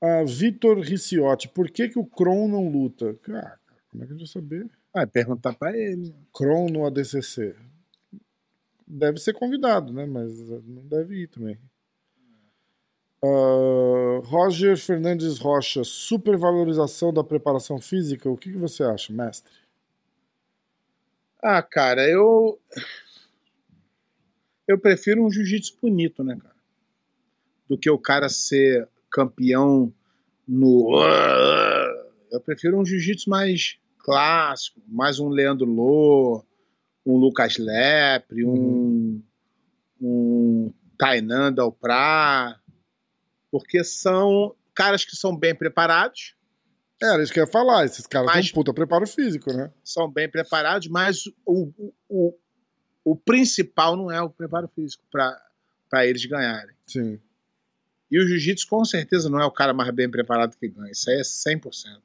Ah, 0.00 0.22
Vitor 0.24 0.78
Riciotti, 0.80 1.48
por 1.48 1.70
que, 1.70 1.88
que 1.88 1.98
o 1.98 2.04
Kron 2.04 2.48
não 2.48 2.68
luta? 2.68 3.14
Cara, 3.22 3.58
como 3.90 4.04
é 4.04 4.06
que 4.06 4.12
a 4.12 4.16
gente 4.16 4.26
vai 4.26 4.42
saber? 4.42 4.70
Ah, 4.92 5.06
perguntar 5.06 5.54
pra 5.54 5.76
ele. 5.76 6.14
Kron 6.34 6.68
no 6.68 6.86
ADCC. 6.86 7.54
Deve 8.86 9.18
ser 9.18 9.32
convidado, 9.32 9.92
né? 9.92 10.06
Mas 10.06 10.38
não 10.64 10.86
deve 10.86 11.22
ir 11.22 11.28
também. 11.28 11.58
Ah, 13.24 14.20
Roger 14.24 14.76
Fernandes 14.76 15.38
Rocha, 15.38 15.82
supervalorização 15.82 17.12
da 17.12 17.24
preparação 17.24 17.80
física. 17.80 18.30
O 18.30 18.36
que, 18.36 18.52
que 18.52 18.58
você 18.58 18.82
acha, 18.84 19.12
mestre? 19.12 19.52
Ah, 21.42 21.62
cara, 21.62 22.08
eu. 22.08 22.60
Eu 24.68 24.78
prefiro 24.78 25.24
um 25.24 25.30
jiu-jitsu 25.30 25.78
bonito, 25.80 26.24
né, 26.24 26.36
cara? 26.36 26.56
Do 27.68 27.78
que 27.78 27.88
o 27.88 27.98
cara 27.98 28.28
ser 28.28 28.88
campeão 29.16 29.90
no. 30.46 30.90
Eu 32.30 32.40
prefiro 32.42 32.78
um 32.78 32.84
jiu-jitsu 32.84 33.30
mais 33.30 33.78
clássico, 33.98 34.78
mais 34.86 35.18
um 35.18 35.28
Leandro 35.28 35.64
Lô, 35.64 36.44
um 37.04 37.16
Lucas 37.16 37.56
Lepre, 37.56 38.44
um, 38.44 39.22
um 39.98 40.70
Tainan 40.98 41.50
Dalprá, 41.50 42.60
porque 43.50 43.82
são 43.82 44.54
caras 44.74 45.02
que 45.02 45.16
são 45.16 45.34
bem 45.34 45.54
preparados, 45.54 46.36
Era 47.02 47.22
isso 47.22 47.32
que 47.32 47.40
eu 47.40 47.44
ia 47.46 47.50
falar. 47.50 47.86
Esses 47.86 48.06
caras 48.06 48.26
Mas- 48.26 48.44
têm 48.44 48.52
um 48.52 48.54
puta 48.54 48.74
preparo 48.74 49.06
físico, 49.06 49.50
né? 49.50 49.72
são 49.82 50.10
bem 50.10 50.30
preparados, 50.30 50.88
mas 50.88 51.26
o, 51.46 51.72
o, 51.78 51.94
o, 52.08 52.38
o 53.02 53.16
principal 53.16 53.96
não 53.96 54.10
é 54.10 54.20
o 54.20 54.28
preparo 54.28 54.68
físico 54.68 55.02
para 55.10 56.06
eles 56.06 56.26
ganharem. 56.26 56.76
Sim. 56.86 57.18
E 58.10 58.18
o 58.18 58.26
jiu-jitsu 58.26 58.66
com 58.68 58.84
certeza 58.84 59.28
não 59.28 59.40
é 59.40 59.44
o 59.44 59.50
cara 59.50 59.72
mais 59.74 59.90
bem 59.90 60.10
preparado 60.10 60.56
que 60.56 60.68
ganha. 60.68 60.90
Isso 60.90 61.10
aí 61.10 61.16
é 61.16 61.22
100%. 61.22 62.00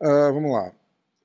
Ah, 0.00 0.30
vamos 0.32 0.52
lá. 0.52 0.72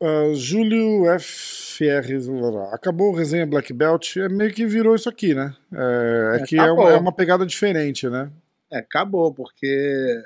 Ah, 0.01 0.33
Júlio 0.33 1.03
FR. 1.19 2.71
Acabou 2.71 3.11
o 3.11 3.15
resenha 3.15 3.45
Black 3.45 3.73
Belt. 3.73 4.17
É 4.17 4.29
meio 4.29 4.53
que 4.53 4.65
virou 4.65 4.95
isso 4.95 5.09
aqui, 5.09 5.33
né? 5.33 5.55
É, 5.71 6.37
é 6.37 6.41
É, 6.41 6.45
que 6.45 6.57
é 6.57 6.71
uma, 6.71 6.89
é 6.91 6.97
uma 6.97 7.11
pegada 7.11 7.45
diferente, 7.45 8.09
né? 8.09 8.31
É, 8.71 8.79
acabou, 8.79 9.33
porque 9.33 10.23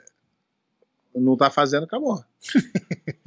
não 1.16 1.36
tá 1.36 1.50
fazendo, 1.50 1.84
acabou. 1.84 2.24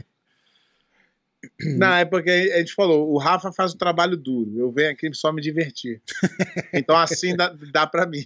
Não, 1.77 1.93
é 1.95 2.05
porque 2.05 2.31
a 2.31 2.59
gente 2.59 2.75
falou, 2.75 3.11
o 3.13 3.19
Rafa 3.19 3.51
faz 3.53 3.73
o 3.73 3.77
trabalho 3.79 4.17
duro, 4.17 4.53
eu 4.57 4.71
venho 4.71 4.91
aqui 4.93 5.13
só 5.13 5.33
me 5.33 5.43
divertir. 5.43 6.01
Então 6.73 6.97
assim 6.97 7.35
dá, 7.37 7.53
dá 7.73 7.87
para 7.87 8.07
mim. 8.07 8.25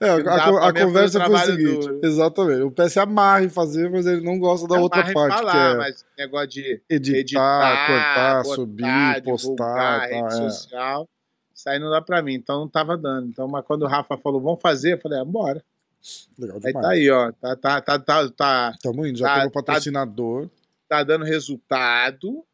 É, 0.00 0.08
a, 0.08 0.14
a- 0.16 0.68
a 0.68 0.72
conversa 0.72 1.22
foi 1.24 1.34
o 1.34 1.38
seguinte: 1.38 1.86
duro. 1.86 2.00
exatamente. 2.02 2.62
O 2.62 2.70
PS 2.70 2.96
amarra 2.96 3.44
em 3.44 3.48
fazer, 3.48 3.90
mas 3.90 4.06
ele 4.06 4.22
não 4.22 4.38
gosta 4.38 4.66
da 4.66 4.78
outra 4.80 5.02
parte, 5.12 5.12
falar, 5.32 5.52
que 5.52 5.58
é 5.58 5.76
mas 5.76 6.04
negócio 6.18 6.48
de 6.48 6.80
editar, 6.88 7.18
editar, 7.20 7.86
cortar, 7.86 8.42
botar, 8.42 8.54
subir, 8.54 9.22
postar. 9.22 9.22
divulgar, 9.22 10.00
Tá, 10.00 10.06
rede 10.06 10.26
é. 10.46 10.50
social. 10.50 11.08
Isso 11.54 11.68
aí 11.70 11.78
não 11.78 11.90
dá 11.90 12.00
pra 12.02 12.22
mim, 12.22 12.34
então 12.34 12.60
não 12.60 12.68
tava 12.68 12.96
dando. 12.98 13.28
Então, 13.28 13.46
mas 13.48 13.64
quando 13.66 13.82
o 13.82 13.86
Rafa 13.86 14.16
falou, 14.18 14.40
vamos 14.40 14.60
fazer, 14.62 14.94
eu 14.94 14.98
falei, 14.98 15.18
ah, 15.20 15.24
bora. 15.24 15.62
Legal 16.38 16.56
Aí 16.58 16.62
demais. 16.72 16.86
tá 16.86 16.92
aí, 16.92 17.10
ó. 17.10 17.32
Tá, 17.32 17.56
tá, 17.56 17.80
tá, 17.80 17.98
tá, 17.98 18.28
tá, 18.30 18.74
Tamo 18.82 19.06
indo, 19.06 19.18
já 19.18 19.26
Tá- 19.26 19.34
temos 19.40 19.52
tá- 19.52 19.62
patrocinador. 19.62 20.46
tá 20.46 20.50
dando 20.88 21.24
resultado, 21.24 22.44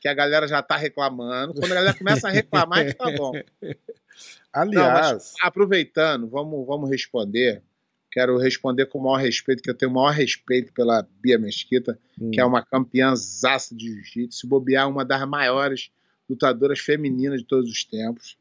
que 0.00 0.08
a 0.08 0.14
galera 0.14 0.46
já 0.46 0.62
tá 0.62 0.76
reclamando. 0.76 1.54
Quando 1.54 1.72
a 1.72 1.74
galera 1.74 1.96
começa 1.96 2.28
a 2.28 2.30
reclamar, 2.30 2.80
é 2.80 2.84
que 2.86 2.94
tá 2.94 3.10
bom. 3.12 3.32
Aliás, 4.52 5.34
Aproveitando, 5.42 6.28
vamos, 6.28 6.66
vamos 6.66 6.90
responder. 6.90 7.62
Quero 8.10 8.38
responder 8.38 8.86
com 8.86 8.98
o 8.98 9.02
maior 9.02 9.18
respeito, 9.18 9.62
que 9.62 9.68
eu 9.68 9.74
tenho 9.74 9.90
o 9.90 9.94
maior 9.94 10.10
respeito 10.10 10.72
pela 10.72 11.06
Bia 11.20 11.38
Mesquita, 11.38 11.98
hum, 12.18 12.30
que 12.30 12.40
é 12.40 12.44
uma 12.44 12.64
campeãzaça 12.64 13.74
de 13.74 13.86
jiu-jitsu, 13.86 14.46
bobear 14.46 14.88
uma 14.88 15.04
das 15.04 15.28
maiores 15.28 15.90
lutadoras 16.28 16.78
femininas 16.78 17.40
de 17.40 17.46
todos 17.46 17.70
os 17.70 17.84
tempos. 17.84 18.38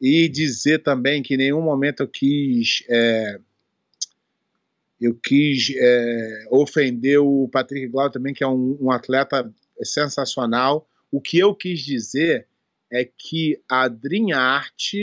E 0.00 0.28
dizer 0.28 0.82
também 0.82 1.22
que 1.22 1.34
em 1.34 1.36
nenhum 1.36 1.62
momento 1.62 2.02
eu 2.02 2.08
quis 2.08 2.82
é, 2.88 3.38
eu 5.00 5.14
quis 5.14 5.72
é, 5.74 6.44
ofender 6.50 7.18
o 7.20 7.48
Patrick 7.48 7.88
Glau 7.88 8.10
também, 8.10 8.34
que 8.34 8.44
é 8.44 8.46
um, 8.46 8.76
um 8.80 8.90
atleta 8.90 9.50
sensacional. 9.82 10.86
O 11.10 11.20
que 11.20 11.38
eu 11.38 11.54
quis 11.54 11.80
dizer 11.80 12.46
é 12.92 13.04
que 13.04 13.60
a 13.68 13.88
Dream 13.88 14.36
Art 14.36 14.94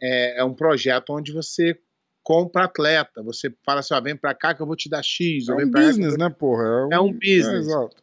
é, 0.00 0.40
é 0.40 0.44
um 0.44 0.54
projeto 0.54 1.10
onde 1.10 1.32
você 1.32 1.78
compra 2.22 2.64
atleta. 2.64 3.22
Você 3.22 3.54
fala 3.64 3.80
assim, 3.80 3.94
ó, 3.94 4.00
vem 4.00 4.16
pra 4.16 4.34
cá 4.34 4.54
que 4.54 4.60
eu 4.60 4.66
vou 4.66 4.76
te 4.76 4.88
dar 4.88 5.02
X. 5.02 5.48
é 5.48 5.52
um 5.52 5.56
pra 5.56 5.64
cá 5.64 5.70
que 5.70 5.78
eu 5.78 5.86
business, 5.86 6.16
né, 6.16 6.28
porra? 6.28 6.88
É 6.90 6.98
um 6.98 7.12
business. 7.12 7.46
É, 7.46 7.58
exato. 7.58 7.96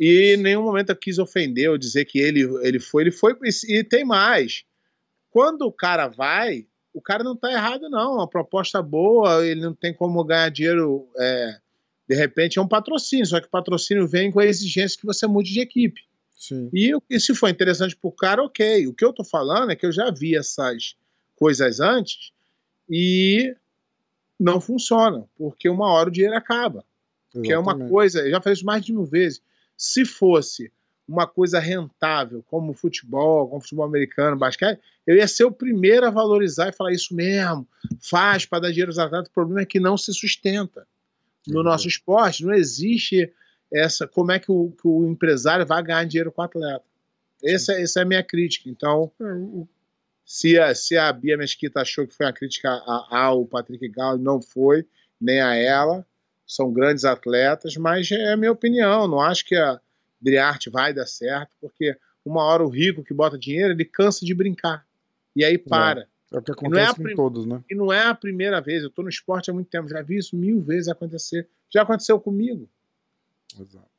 e 0.00 0.34
em 0.34 0.36
nenhum 0.38 0.62
momento 0.62 0.90
eu 0.90 0.96
quis 0.96 1.18
ofender 1.18 1.68
ou 1.68 1.76
dizer 1.76 2.06
que 2.06 2.18
ele, 2.18 2.42
ele 2.62 2.80
foi, 2.80 3.02
ele 3.02 3.10
foi. 3.10 3.36
E 3.68 3.84
tem 3.84 4.04
mais. 4.04 4.64
Quando 5.30 5.62
o 5.62 5.72
cara 5.72 6.08
vai, 6.08 6.66
o 6.92 7.00
cara 7.00 7.24
não 7.24 7.36
tá 7.36 7.50
errado, 7.50 7.88
não. 7.88 8.14
Uma 8.14 8.28
proposta 8.28 8.82
boa, 8.82 9.46
ele 9.46 9.60
não 9.60 9.74
tem 9.74 9.94
como 9.94 10.24
ganhar 10.24 10.50
dinheiro. 10.50 11.08
é, 11.18 11.58
de 12.08 12.16
repente 12.16 12.58
é 12.58 12.62
um 12.62 12.68
patrocínio, 12.68 13.24
só 13.24 13.40
que 13.40 13.46
o 13.46 13.50
patrocínio 13.50 14.06
vem 14.06 14.30
com 14.30 14.40
a 14.40 14.44
exigência 14.44 14.98
que 14.98 15.06
você 15.06 15.26
mude 15.26 15.52
de 15.52 15.60
equipe. 15.60 16.02
Sim. 16.36 16.68
E, 16.74 16.92
e 17.08 17.20
se 17.20 17.34
for 17.34 17.48
interessante 17.48 17.96
pro 17.96 18.10
cara, 18.10 18.42
ok. 18.42 18.86
O 18.86 18.94
que 18.94 19.04
eu 19.04 19.12
tô 19.12 19.24
falando 19.24 19.70
é 19.70 19.76
que 19.76 19.86
eu 19.86 19.92
já 19.92 20.10
vi 20.10 20.36
essas 20.36 20.96
coisas 21.36 21.80
antes 21.80 22.32
e 22.90 23.54
não 24.38 24.60
funcionam, 24.60 25.28
porque 25.36 25.68
uma 25.68 25.90
hora 25.92 26.08
o 26.08 26.12
dinheiro 26.12 26.36
acaba 26.36 26.84
que 27.40 27.52
é 27.52 27.58
uma 27.58 27.72
exatamente. 27.72 27.90
coisa, 27.90 28.20
eu 28.20 28.30
já 28.30 28.40
falei 28.40 28.54
isso 28.54 28.66
mais 28.66 28.84
de 28.84 28.92
mil 28.92 29.04
vezes. 29.04 29.40
Se 29.76 30.04
fosse 30.04 30.70
uma 31.12 31.26
coisa 31.26 31.58
rentável, 31.58 32.42
como 32.48 32.72
futebol, 32.72 33.48
como 33.48 33.60
futebol 33.60 33.84
americano, 33.86 34.36
basquete, 34.36 34.80
eu 35.06 35.16
ia 35.16 35.28
ser 35.28 35.44
o 35.44 35.52
primeiro 35.52 36.06
a 36.06 36.10
valorizar 36.10 36.68
e 36.68 36.72
falar 36.72 36.92
isso 36.92 37.14
mesmo, 37.14 37.66
faz 38.00 38.46
para 38.46 38.60
dar 38.60 38.70
dinheiro 38.70 38.90
aos 38.90 38.98
atletas. 38.98 39.28
O 39.28 39.32
problema 39.34 39.60
é 39.62 39.66
que 39.66 39.78
não 39.80 39.96
se 39.96 40.12
sustenta. 40.14 40.86
No 41.46 41.58
Uhum. 41.58 41.64
nosso 41.64 41.88
esporte, 41.88 42.44
não 42.44 42.54
existe 42.54 43.32
essa. 43.72 44.06
Como 44.06 44.30
é 44.32 44.38
que 44.38 44.50
o, 44.52 44.70
que 44.70 44.86
o 44.86 45.08
empresário 45.08 45.66
vai 45.66 45.82
ganhar 45.82 46.04
dinheiro 46.04 46.30
com 46.30 46.40
o 46.40 46.44
atleta? 46.44 46.84
Essa, 47.44 47.72
essa 47.72 47.98
é 48.00 48.02
a 48.02 48.06
minha 48.06 48.22
crítica. 48.22 48.68
Então, 48.70 49.10
É, 49.20 49.66
se 50.24 50.58
a, 50.58 50.74
se 50.74 50.96
a 50.96 51.12
Bia 51.12 51.36
Mesquita 51.36 51.80
achou 51.80 52.06
que 52.06 52.14
foi 52.14 52.26
uma 52.26 52.32
crítica 52.32 52.70
a- 52.70 53.08
ao 53.24 53.44
Patrick 53.44 53.86
Gall, 53.88 54.16
não 54.18 54.40
foi, 54.40 54.86
nem 55.20 55.40
a 55.40 55.54
ela. 55.56 56.06
São 56.46 56.72
grandes 56.72 57.04
atletas, 57.04 57.76
mas 57.76 58.10
é 58.12 58.32
a 58.32 58.36
minha 58.36 58.52
opinião. 58.52 59.08
Não 59.08 59.20
acho 59.20 59.44
que 59.44 59.56
a 59.56 59.80
Driarte 60.22 60.70
vai 60.70 60.94
dar 60.94 61.06
certo, 61.06 61.50
porque 61.60 61.96
uma 62.24 62.42
hora 62.44 62.62
o 62.64 62.68
rico 62.68 63.02
que 63.02 63.12
bota 63.12 63.36
dinheiro, 63.38 63.72
ele 63.72 63.84
cansa 63.84 64.24
de 64.24 64.34
brincar. 64.34 64.86
E 65.34 65.44
aí 65.44 65.58
para. 65.58 66.08
é 66.32 66.38
o 66.38 66.42
que 66.42 66.50
é 66.50 66.54
acontece 66.54 66.92
a 66.92 66.94
com 66.94 67.14
todos, 67.14 67.46
né? 67.46 67.62
E 67.68 67.74
não 67.74 67.92
é 67.92 68.06
a 68.06 68.14
primeira 68.14 68.60
vez. 68.60 68.82
Eu 68.82 68.88
estou 68.88 69.02
no 69.02 69.10
esporte 69.10 69.50
há 69.50 69.54
muito 69.54 69.68
tempo, 69.68 69.88
já 69.88 70.00
vi 70.02 70.18
isso 70.18 70.36
mil 70.36 70.60
vezes 70.62 70.88
acontecer. 70.88 71.48
Já 71.68 71.82
aconteceu 71.82 72.20
comigo. 72.20 72.68
Exato. 73.58 73.90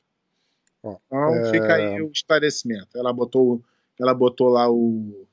Então 0.80 1.36
É. 1.36 1.52
fica 1.52 1.76
aí 1.76 2.02
o 2.02 2.12
esclarecimento. 2.12 2.98
Ela 2.98 3.12
botou, 3.14 3.64
ela 4.00 4.14
botou 4.14 4.50
lá 4.50 4.70
o. 4.70 5.28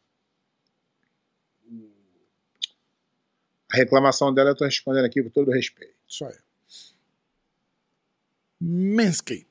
A 3.72 3.76
reclamação 3.76 4.35
dela 4.35 4.50
eu 4.50 4.53
estou 4.53 4.66
respondendo 4.66 5.05
aqui 5.05 5.22
com 5.22 5.31
todo 5.31 5.50
respeito. 5.53 5.94
Isso 6.09 6.24
aí. 6.24 6.35
Manscape. 8.61 9.46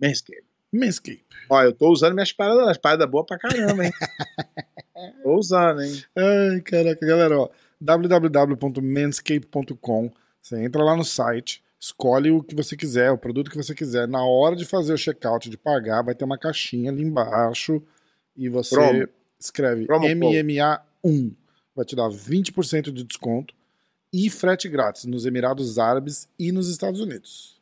Manscaped. 0.00 0.47
Manscape. 0.72 1.24
Ó, 1.50 1.62
eu 1.62 1.72
tô 1.72 1.90
usando 1.90 2.14
minhas 2.14 2.32
paradas, 2.32 2.68
as 2.68 2.78
paradas 2.78 3.08
boas 3.08 3.26
pra 3.26 3.38
caramba, 3.38 3.86
hein? 3.86 3.92
tô 5.22 5.36
usando, 5.36 5.82
hein? 5.82 6.02
Ai, 6.16 6.60
caraca, 6.60 7.06
galera, 7.06 7.38
ó. 7.38 7.48
www.manscape.com. 7.80 10.10
Você 10.40 10.62
entra 10.62 10.82
lá 10.82 10.96
no 10.96 11.04
site, 11.04 11.62
escolhe 11.80 12.30
o 12.30 12.42
que 12.42 12.54
você 12.54 12.76
quiser, 12.76 13.10
o 13.10 13.18
produto 13.18 13.50
que 13.50 13.56
você 13.56 13.74
quiser. 13.74 14.06
Na 14.06 14.24
hora 14.24 14.56
de 14.56 14.64
fazer 14.64 14.92
o 14.92 14.98
checkout, 14.98 15.48
de 15.48 15.56
pagar, 15.56 16.02
vai 16.02 16.14
ter 16.14 16.24
uma 16.24 16.38
caixinha 16.38 16.90
ali 16.90 17.02
embaixo 17.02 17.82
e 18.36 18.48
você 18.48 18.74
Promo. 18.74 19.08
escreve 19.38 19.86
Promo 19.86 20.06
code. 20.06 20.16
MMA1. 20.16 21.32
Vai 21.74 21.84
te 21.84 21.96
dar 21.96 22.08
20% 22.08 22.92
de 22.92 23.04
desconto 23.04 23.54
e 24.12 24.30
frete 24.30 24.68
grátis 24.68 25.04
nos 25.04 25.26
Emirados 25.26 25.78
Árabes 25.78 26.28
e 26.38 26.50
nos 26.50 26.68
Estados 26.68 27.00
Unidos. 27.00 27.57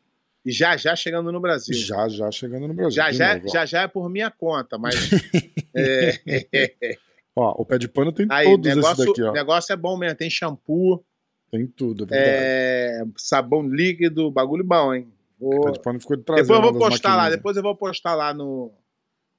E 0.46 0.52
já 0.52 0.76
já 0.76 0.94
chegando 0.94 1.32
no 1.32 1.40
Brasil. 1.40 1.74
Já, 1.74 2.08
já 2.08 2.30
chegando 2.30 2.68
no 2.68 2.72
Brasil. 2.74 2.92
Já 2.92 3.10
já, 3.10 3.34
novo, 3.34 3.48
já 3.48 3.66
já 3.66 3.82
é 3.82 3.88
por 3.88 4.08
minha 4.08 4.30
conta, 4.30 4.78
mas. 4.78 4.94
é, 5.74 6.96
Ó, 7.34 7.60
o 7.60 7.66
pé 7.66 7.78
de 7.78 7.88
pano 7.88 8.12
tem 8.12 8.26
aí, 8.30 8.46
todos 8.46 8.66
negócio, 8.76 8.92
esses 9.02 9.06
daqui, 9.06 9.22
ó. 9.24 9.32
negócio 9.32 9.72
é 9.72 9.76
bom 9.76 9.96
mesmo. 9.98 10.16
Tem 10.16 10.30
shampoo, 10.30 11.04
Tem 11.50 11.66
tudo, 11.66 12.06
é 12.12 13.00
é, 13.00 13.04
sabão 13.16 13.68
líquido, 13.68 14.30
bagulho 14.30 14.62
bom, 14.64 14.94
hein? 14.94 15.12
O 15.40 15.50
Vou- 15.50 15.64
pé 15.64 15.72
de 15.72 15.80
pano 15.82 16.00
ficou 16.00 16.16
de 16.16 16.22
Depois 16.22 16.48
eu 16.48 16.62
vou 16.62 16.78
postar 16.78 17.16
lá, 17.16 17.28
depois 17.28 17.56
eu 17.56 17.62
vou 17.64 17.74
postar 17.76 18.14
lá 18.14 18.32
no, 18.32 18.70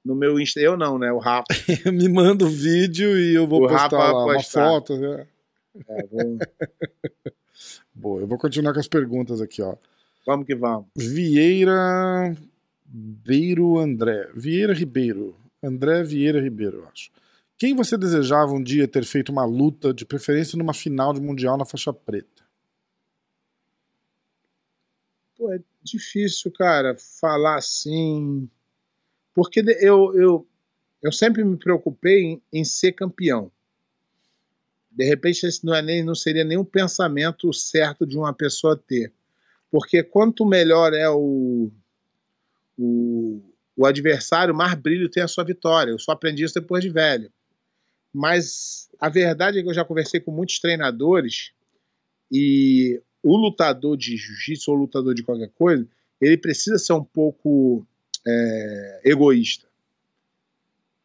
no 0.04 0.14
meu 0.14 0.38
Insta. 0.38 0.60
Eu 0.60 0.76
não, 0.76 0.98
né? 0.98 1.10
O 1.10 1.18
Rafa. 1.18 1.46
Me 1.90 2.06
manda 2.08 2.44
o 2.44 2.48
vídeo 2.48 3.18
e 3.18 3.34
eu 3.34 3.46
vou 3.46 3.64
O 3.64 3.68
postar 3.68 3.98
lá 3.98 4.24
uma 4.26 4.42
foto. 4.42 4.96
né? 4.98 5.26
É, 5.88 6.06
vou- 6.06 6.38
Boa, 7.94 8.20
eu 8.20 8.26
vou 8.28 8.38
continuar 8.38 8.72
com 8.74 8.78
as 8.80 8.86
perguntas 8.86 9.40
aqui, 9.40 9.60
ó. 9.62 9.74
Vamos 10.26 10.46
que 10.46 10.54
vamos. 10.54 10.86
Vieira 10.96 12.34
Beiro 12.84 13.78
André. 13.78 14.30
Vieira 14.34 14.72
Ribeiro. 14.72 15.36
André 15.62 16.02
Vieira 16.02 16.40
Ribeiro, 16.40 16.78
eu 16.78 16.88
acho. 16.88 17.10
Quem 17.56 17.74
você 17.74 17.98
desejava 17.98 18.52
um 18.52 18.62
dia 18.62 18.86
ter 18.86 19.04
feito 19.04 19.32
uma 19.32 19.44
luta, 19.44 19.92
de 19.92 20.04
preferência 20.04 20.56
numa 20.56 20.72
final 20.72 21.12
de 21.12 21.20
mundial 21.20 21.56
na 21.56 21.64
faixa 21.64 21.92
preta? 21.92 22.44
Pô, 25.36 25.52
é 25.52 25.60
difícil, 25.82 26.52
cara, 26.52 26.96
falar 27.20 27.56
assim. 27.56 28.48
Porque 29.34 29.60
eu, 29.80 30.14
eu, 30.14 30.46
eu 31.02 31.12
sempre 31.12 31.44
me 31.44 31.56
preocupei 31.56 32.22
em, 32.22 32.42
em 32.52 32.64
ser 32.64 32.92
campeão. 32.92 33.50
De 34.90 35.04
repente, 35.04 35.44
esse 35.44 35.64
não, 35.64 35.74
é 35.74 35.82
nem, 35.82 36.02
não 36.02 36.14
seria 36.14 36.44
nem 36.44 36.58
um 36.58 36.64
pensamento 36.64 37.52
certo 37.52 38.06
de 38.06 38.16
uma 38.16 38.32
pessoa 38.32 38.76
ter. 38.76 39.12
Porque 39.70 40.02
quanto 40.02 40.46
melhor 40.46 40.92
é 40.94 41.08
o, 41.08 41.70
o, 42.78 43.42
o 43.76 43.86
adversário, 43.86 44.54
mais 44.54 44.74
brilho 44.74 45.10
tem 45.10 45.22
a 45.22 45.28
sua 45.28 45.44
vitória. 45.44 45.90
Eu 45.90 45.98
só 45.98 46.12
aprendi 46.12 46.44
isso 46.44 46.54
depois 46.54 46.82
de 46.82 46.90
velho. 46.90 47.30
Mas 48.12 48.88
a 48.98 49.08
verdade 49.08 49.58
é 49.58 49.62
que 49.62 49.68
eu 49.68 49.74
já 49.74 49.84
conversei 49.84 50.20
com 50.20 50.30
muitos 50.30 50.58
treinadores 50.58 51.52
e 52.32 53.00
o 53.22 53.36
lutador 53.36 53.96
de 53.96 54.16
jiu-jitsu 54.16 54.70
ou 54.70 54.76
lutador 54.76 55.14
de 55.14 55.22
qualquer 55.22 55.50
coisa, 55.50 55.86
ele 56.20 56.36
precisa 56.36 56.78
ser 56.78 56.92
um 56.92 57.04
pouco 57.04 57.86
é, 58.26 59.00
egoísta. 59.04 59.66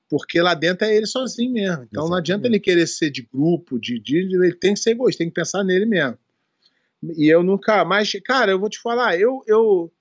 Porque 0.10 0.39
lá 0.41 0.54
dentro 0.54 0.86
é 0.86 0.95
ele 0.95 1.06
sozinho 1.06 1.52
mesmo. 1.52 1.84
Então 1.84 2.08
não 2.08 2.15
adianta 2.15 2.47
Exatamente. 2.47 2.56
ele 2.56 2.60
querer 2.60 2.88
ser 2.88 3.10
de 3.10 3.23
grupo, 3.23 3.80
de, 3.80 3.99
de 3.99 4.17
ele 4.17 4.54
tem 4.54 4.73
que 4.73 4.80
ser 4.80 4.91
egoísta, 4.91 5.19
tem 5.19 5.30
que 5.30 5.34
pensar 5.34 5.63
nele 5.63 5.86
mesmo. 5.86 6.17
E 7.18 7.28
eu 7.28 7.44
nunca, 7.44 7.84
mas 7.84 8.12
cara, 8.24 8.52
eu 8.52 8.60
vou 8.60 8.70
te 8.70 8.80
falar, 8.80 9.20
eu 9.20 9.42
eu 9.48 9.92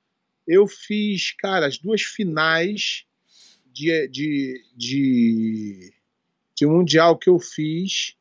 eu 0.47 0.67
fiz, 0.67 1.33
cara, 1.38 1.67
as 1.67 1.79
duas 1.79 2.03
finais 2.03 3.05
de, 3.73 4.09
de, 4.09 4.62
de, 4.77 5.93
de 6.57 6.67
mundial 6.67 7.17
que 7.17 7.31
eu 7.31 7.38
fiz 7.38 8.15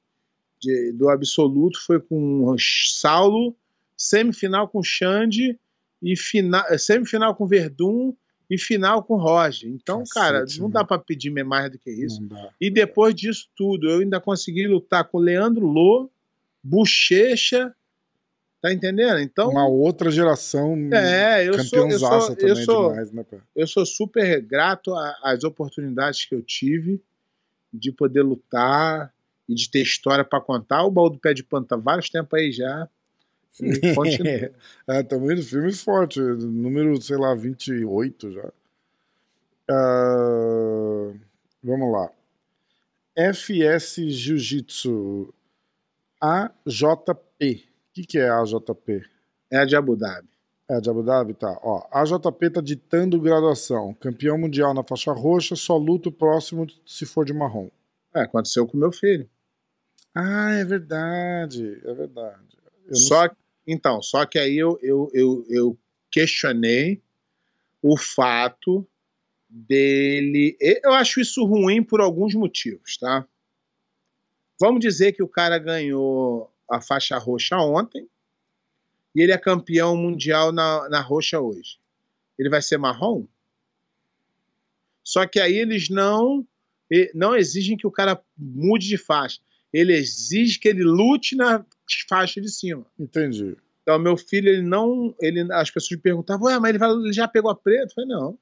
de- 0.60 0.92
do 0.94 1.10
absoluto 1.10 1.80
foi 1.84 2.00
com 2.00 2.46
o 2.46 2.56
Saulo, 2.60 3.56
semifinal 3.98 4.68
com 4.68 4.84
Xande 4.84 5.60
e 6.02 6.16
final, 6.16 6.64
semifinal 6.78 7.36
com 7.36 7.48
Verdun 7.48 8.14
e 8.50 8.58
final 8.58 9.04
com 9.04 9.18
Roger. 9.18 9.70
Então, 9.70 10.00
Cacete, 10.00 10.14
cara, 10.14 10.46
não 10.58 10.62
mano. 10.64 10.74
dá 10.74 10.84
pra 10.84 11.00
pedir 11.00 11.32
mais 11.44 11.72
do 11.72 11.80
que 11.80 11.90
isso. 11.90 12.22
E 12.60 12.70
depois 12.70 13.16
disso 13.16 13.50
tudo, 13.56 13.90
eu 13.90 14.00
ainda 14.00 14.20
consegui 14.22 14.68
lutar 14.68 15.04
com 15.06 15.18
Leandro 15.18 15.66
Lô, 15.66 16.10
Bochecha, 16.64 17.74
tá 18.62 18.72
entendendo? 18.72 19.20
Então, 19.20 19.50
Uma 19.50 19.68
outra 19.68 20.12
geração 20.12 20.78
é, 20.94 21.48
eu 21.48 21.64
sou, 21.64 21.90
eu 21.90 22.00
sou, 22.00 22.36
também 22.36 22.50
eu 22.50 22.56
sou, 22.58 22.90
demais, 22.90 23.12
né, 23.12 23.26
eu 23.56 23.68
sou 23.68 23.86
super 23.86 24.42
grato 24.42 24.94
às 25.24 25.44
oportunidades 25.44 26.26
que 26.26 26.36
eu 26.36 26.42
tive 26.42 27.02
de 27.74 27.92
poder 27.92 28.22
lutar 28.22 29.14
e 29.50 29.56
de 29.56 29.70
ter 29.70 29.82
história 29.82 30.24
para 30.24 30.40
contar. 30.40 30.84
O 30.84 30.92
baú 30.92 31.10
do 31.10 31.18
pé 31.18 31.34
de 31.34 31.44
pano 31.44 31.66
tá 31.66 31.76
vários 31.76 32.10
tempos 32.10 32.40
aí 32.40 32.52
já. 32.52 32.88
E 33.60 33.94
continua. 33.96 34.52
É, 34.88 35.04
também 35.04 35.36
do 35.36 35.44
filme 35.44 35.74
forte, 35.74 36.20
número, 36.20 37.02
sei 37.02 37.18
lá, 37.18 37.34
28 37.34 38.32
já. 38.32 38.52
Ah, 39.70 41.12
vamos 41.64 41.92
lá. 41.92 42.12
FS 43.16 43.96
Jiu-Jitsu 44.10 45.34
AJP. 46.20 47.71
O 47.92 47.94
que, 47.94 48.04
que 48.04 48.18
é 48.18 48.30
AJP? 48.30 49.04
é 49.52 49.58
a 49.58 49.66
de 49.66 49.76
Abu 49.76 49.98
Dhabi. 49.98 50.30
É 50.70 50.80
de 50.80 50.90
Abu 50.90 51.04
Dhabi? 51.04 51.34
Tá. 51.34 51.60
Ó, 51.62 51.86
AJP 51.92 52.50
tá 52.50 52.62
ditando 52.62 53.20
graduação. 53.20 53.94
Campeão 53.96 54.38
mundial 54.38 54.74
na 54.74 54.82
faixa 54.82 55.12
roxa, 55.12 55.58
só 55.58 55.76
luta 55.76 56.08
o 56.08 56.12
próximo 56.12 56.66
se 56.86 57.06
for 57.06 57.26
de 57.26 57.34
marrom. 57.34 57.70
É, 58.16 58.22
aconteceu 58.22 58.66
com 58.66 58.78
meu 58.78 58.94
filho. 58.94 59.30
Ah, 60.16 60.54
é 60.54 60.64
verdade. 60.64 61.82
É 61.84 61.94
verdade. 61.94 62.58
Só, 62.94 63.30
então, 63.68 64.02
só 64.02 64.26
que 64.26 64.40
aí 64.40 64.58
eu, 64.58 64.80
eu, 64.82 65.12
eu, 65.14 65.46
eu 65.50 65.78
questionei 66.10 67.02
o 67.82 67.98
fato 67.98 68.88
dele. 69.50 70.58
Eu 70.62 70.94
acho 70.94 71.20
isso 71.20 71.44
ruim 71.44 71.84
por 71.84 72.00
alguns 72.00 72.34
motivos, 72.34 72.98
tá? 72.98 73.28
Vamos 74.58 74.80
dizer 74.80 75.12
que 75.12 75.24
o 75.24 75.28
cara 75.28 75.58
ganhou 75.58 76.51
a 76.72 76.82
faixa 76.82 77.18
roxa 77.18 77.58
ontem 77.58 78.08
e 79.14 79.22
ele 79.22 79.32
é 79.32 79.38
campeão 79.38 79.96
mundial 79.96 80.52
na, 80.52 80.88
na 80.90 81.02
roxa 81.02 81.40
hoje. 81.40 81.78
Ele 82.40 82.50
vai 82.50 82.62
ser 82.62 82.78
marrom? 82.78 83.26
Só 85.04 85.26
que 85.28 85.40
aí 85.40 85.54
eles 85.56 85.90
não 85.90 86.46
não 87.16 87.36
exigem 87.36 87.78
que 87.78 87.88
o 87.88 87.92
cara 87.92 88.22
mude 88.38 88.88
de 88.88 88.98
faixa. 88.98 89.40
Ele 89.72 89.94
exige 89.94 90.60
que 90.60 90.68
ele 90.68 90.84
lute 90.84 91.36
na 91.38 91.66
faixa 92.10 92.42
de 92.42 92.50
cima. 92.52 92.86
Entendi. 93.00 93.56
Então, 93.82 93.98
meu 93.98 94.18
filho, 94.18 94.50
ele 94.50 94.62
não. 94.62 95.16
Ele, 95.20 95.48
as 95.54 95.72
pessoas 95.72 95.92
me 95.92 95.98
perguntavam, 96.04 96.48
ué, 96.48 96.60
mas 96.60 96.70
ele, 96.70 96.78
vai- 96.78 96.92
ele 96.92 97.14
já 97.14 97.28
pegou 97.28 97.50
a 97.50 97.56
preta? 97.56 97.86
Eu 97.86 97.90
falei, 97.96 98.10
não. 98.10 98.38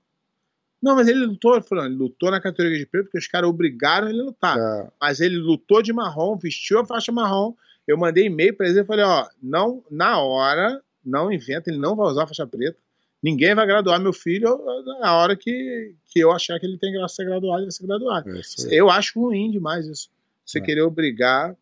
Não, 0.81 0.95
mas 0.95 1.07
ele 1.07 1.25
lutou. 1.25 1.63
Não, 1.71 1.85
ele 1.85 1.95
lutou 1.95 2.31
na 2.31 2.41
categoria 2.41 2.79
de 2.79 2.85
preto 2.87 3.05
porque 3.05 3.19
os 3.19 3.27
caras 3.27 3.47
obrigaram 3.49 4.09
ele 4.09 4.21
a 4.21 4.23
lutar. 4.23 4.57
É, 4.57 4.91
Mas 4.99 5.19
ele 5.19 5.37
lutou 5.37 5.83
de 5.83 5.93
marrom, 5.93 6.35
vestiu 6.35 6.79
a 6.79 6.85
faixa 6.85 7.11
marrom. 7.11 7.53
Eu 7.89 7.97
mandei 7.97 8.25
e-mail 8.25 8.55
pra 8.55 8.67
ele 8.69 8.79
e 8.81 8.85
falei, 8.85 9.03
ó, 9.05 9.27
não, 9.41 9.83
na 9.89 10.19
hora, 10.21 10.81
não 11.03 11.31
inventa, 11.31 11.69
ele 11.69 11.79
não 11.79 11.95
vai 11.95 12.07
usar 12.07 12.23
a 12.23 12.27
faixa 12.27 12.45
preta. 12.45 12.77
Ninguém 13.21 13.53
vai 13.55 13.65
graduar 13.65 13.99
meu 13.99 14.13
filho 14.13 14.57
na 15.01 15.15
hora 15.17 15.35
que, 15.35 15.95
que 16.05 16.19
eu 16.19 16.31
achar 16.31 16.59
que 16.59 16.65
ele 16.65 16.77
tem 16.77 16.93
graça 16.93 17.13
de 17.13 17.15
ser 17.17 17.25
graduado, 17.25 17.57
ele 17.59 17.65
vai 17.65 17.71
ser 17.71 17.85
graduado. 17.87 18.29
é. 18.29 18.41
Eu 18.71 18.89
acho 18.89 19.19
ruim 19.19 19.49
demais 19.51 19.85
isso. 19.87 20.09
Você 20.45 20.59
É. 20.59 20.61
querer 20.61 20.81
obrigar 20.81 21.55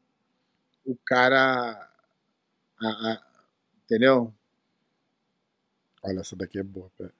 o 0.85 0.95
cara 1.05 1.89
a, 2.79 2.87
a- 2.87 3.21
entendeu? 3.85 4.33
Olha, 6.03 6.19
essa 6.19 6.35
daqui 6.35 6.59
é 6.59 6.63
boa. 6.63 6.91
pera. 6.97 7.11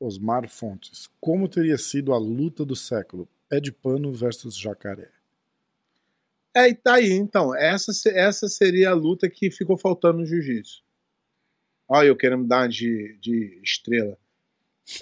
Osmar 0.00 0.48
Fontes. 0.48 1.08
Como 1.20 1.48
teria 1.48 1.78
sido 1.78 2.12
a 2.12 2.18
luta 2.18 2.64
do 2.64 2.74
século? 2.74 3.28
Pé 3.48 3.60
de 3.60 3.70
pano 3.70 4.12
versus 4.12 4.56
jacaré. 4.56 5.10
É, 6.54 6.68
e 6.68 6.74
tá 6.74 6.94
aí, 6.94 7.10
então. 7.12 7.54
Essa, 7.54 7.92
essa 8.10 8.48
seria 8.48 8.90
a 8.90 8.94
luta 8.94 9.28
que 9.28 9.50
ficou 9.50 9.76
faltando 9.76 10.18
no 10.18 10.26
jiu-jitsu. 10.26 10.82
Olha, 11.88 12.06
eu 12.08 12.16
querendo 12.16 12.46
dar 12.46 12.68
de, 12.68 13.18
de 13.20 13.60
estrela. 13.62 14.16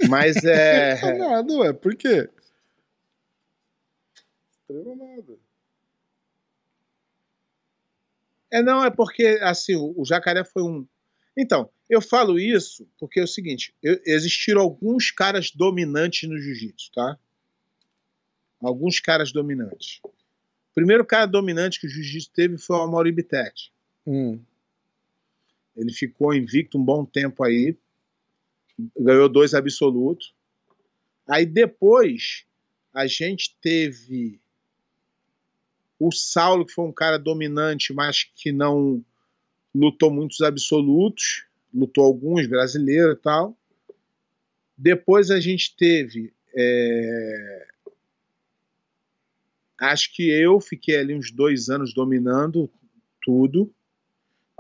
Mas 0.09 0.37
É 0.45 0.93
é. 1.03 1.19
nada, 1.19 1.53
ué. 1.59 1.73
Por 1.73 1.95
quê? 1.95 2.29
Estrela 4.51 4.97
nada. 4.97 5.37
É, 8.51 8.63
não, 8.63 8.85
é 8.85 8.91
porque, 8.91 9.39
assim, 9.43 9.75
o, 9.77 9.95
o 10.01 10.05
jacaré 10.05 10.45
foi 10.45 10.63
um. 10.63 10.87
Então, 11.37 11.71
eu 11.89 12.03
falo 12.03 12.39
isso 12.39 12.87
porque 12.99 13.21
é 13.21 13.25
o 13.25 13.29
seguinte: 13.29 13.75
eu- 13.83 14.01
existiram 14.07 14.61
alguns 14.61 15.11
caras 15.11 15.51
dominantes 15.51 16.29
no 16.29 16.39
jiu-jitsu, 16.39 16.91
tá? 16.93 17.19
Alguns 18.61 19.01
caras 19.01 19.33
dominantes. 19.33 20.01
O 20.73 20.75
primeiro 20.75 21.05
cara 21.05 21.27
dominante 21.27 21.79
que 21.79 21.87
o 21.87 21.91
jiu-jitsu 21.91 22.31
teve 22.33 22.57
foi 22.57 22.77
o 22.77 22.81
Amaury 22.81 23.13
Bittet. 23.13 23.71
Hum, 24.07 24.41
Ele 25.77 25.93
ficou 25.93 26.35
invicto 26.35 26.79
um 26.79 26.83
bom 26.83 27.05
tempo 27.05 27.45
aí, 27.45 27.77
ganhou 28.99 29.29
dois 29.29 29.53
absolutos. 29.53 30.35
Aí 31.29 31.45
depois 31.45 32.47
a 32.95 33.07
gente 33.07 33.55
teve 33.61 34.41
o 35.99 36.11
Saulo, 36.11 36.65
que 36.65 36.73
foi 36.73 36.87
um 36.87 36.93
cara 36.93 37.19
dominante, 37.19 37.93
mas 37.93 38.25
que 38.25 38.51
não 38.51 39.05
lutou 39.75 40.11
muitos 40.11 40.41
absolutos, 40.41 41.45
lutou 41.73 42.05
alguns 42.05 42.47
brasileiros 42.47 43.19
e 43.19 43.21
tal. 43.21 43.57
Depois 44.77 45.31
a 45.31 45.39
gente 45.39 45.77
teve 45.77 46.33
é, 46.57 47.52
Acho 49.83 50.15
que 50.15 50.31
eu 50.31 50.61
fiquei 50.61 50.97
ali 50.97 51.13
uns 51.13 51.33
dois 51.33 51.69
anos 51.69 51.93
dominando 51.93 52.71
tudo. 53.21 53.69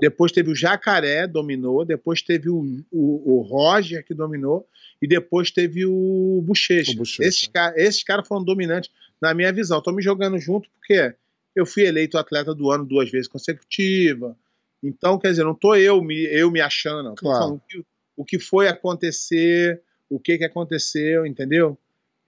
Depois 0.01 0.33
teve 0.33 0.51
o 0.51 0.55
Jacaré, 0.55 1.29
dominou. 1.29 1.85
Depois 1.85 2.23
teve 2.23 2.49
o, 2.49 2.85
o, 2.91 3.37
o 3.37 3.41
Roger, 3.43 4.05
que 4.05 4.15
dominou. 4.15 4.67
E 5.01 5.07
depois 5.07 5.53
teve 5.53 5.87
o 5.87 6.43
Bochecha. 6.45 7.01
Esses, 7.21 7.49
esses 7.77 8.03
caras 8.03 8.27
foram 8.27 8.43
dominantes, 8.43 8.91
na 9.21 9.33
minha 9.33 9.53
visão. 9.53 9.79
Estão 9.79 9.95
me 9.95 10.03
jogando 10.03 10.39
junto 10.39 10.69
porque 10.71 11.15
eu 11.55 11.65
fui 11.65 11.85
eleito 11.85 12.19
atleta 12.19 12.53
do 12.53 12.71
ano 12.73 12.85
duas 12.85 13.09
vezes 13.09 13.29
consecutiva. 13.29 14.37
Então, 14.83 15.21
quer 15.21 15.31
dizer, 15.31 15.45
não 15.45 15.55
tô 15.55 15.77
eu 15.77 16.03
me, 16.03 16.25
eu 16.25 16.51
me 16.51 16.61
achando, 16.61 17.03
não. 17.03 17.15
Claro. 17.15 17.39
falando 17.39 17.57
o 17.57 17.61
que, 17.69 17.85
o 18.17 18.25
que 18.25 18.39
foi 18.41 18.67
acontecer, 18.67 19.81
o 20.11 20.19
que, 20.19 20.37
que 20.37 20.45
aconteceu, 20.45 21.25
entendeu? 21.25 21.79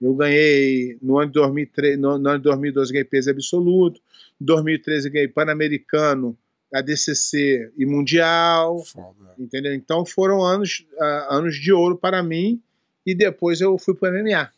Eu 0.05 0.13
ganhei 0.15 0.97
no 1.01 1.17
ano 1.17 1.27
de 1.27 1.33
2003, 1.33 1.97
no, 1.97 2.17
no 2.17 2.29
ano 2.29 2.37
de 2.37 2.43
2012 2.43 2.91
ganhei 2.93 3.05
peso 3.05 3.29
absoluto, 3.31 3.99
em 4.39 4.45
2013 4.45 5.09
ganhei 5.09 5.27
Pan-Americano, 5.27 6.37
ADCC 6.73 7.71
e 7.77 7.85
Mundial, 7.85 8.83
Foda. 8.85 9.33
entendeu? 9.39 9.73
Então 9.73 10.05
foram 10.05 10.43
anos, 10.43 10.85
ah, 10.99 11.27
anos 11.37 11.55
de 11.55 11.71
ouro 11.73 11.97
para 11.97 12.21
mim 12.21 12.61
e 13.05 13.15
depois 13.15 13.61
eu 13.61 13.77
fui 13.77 13.95
para 13.95 14.09
MMA. 14.11 14.49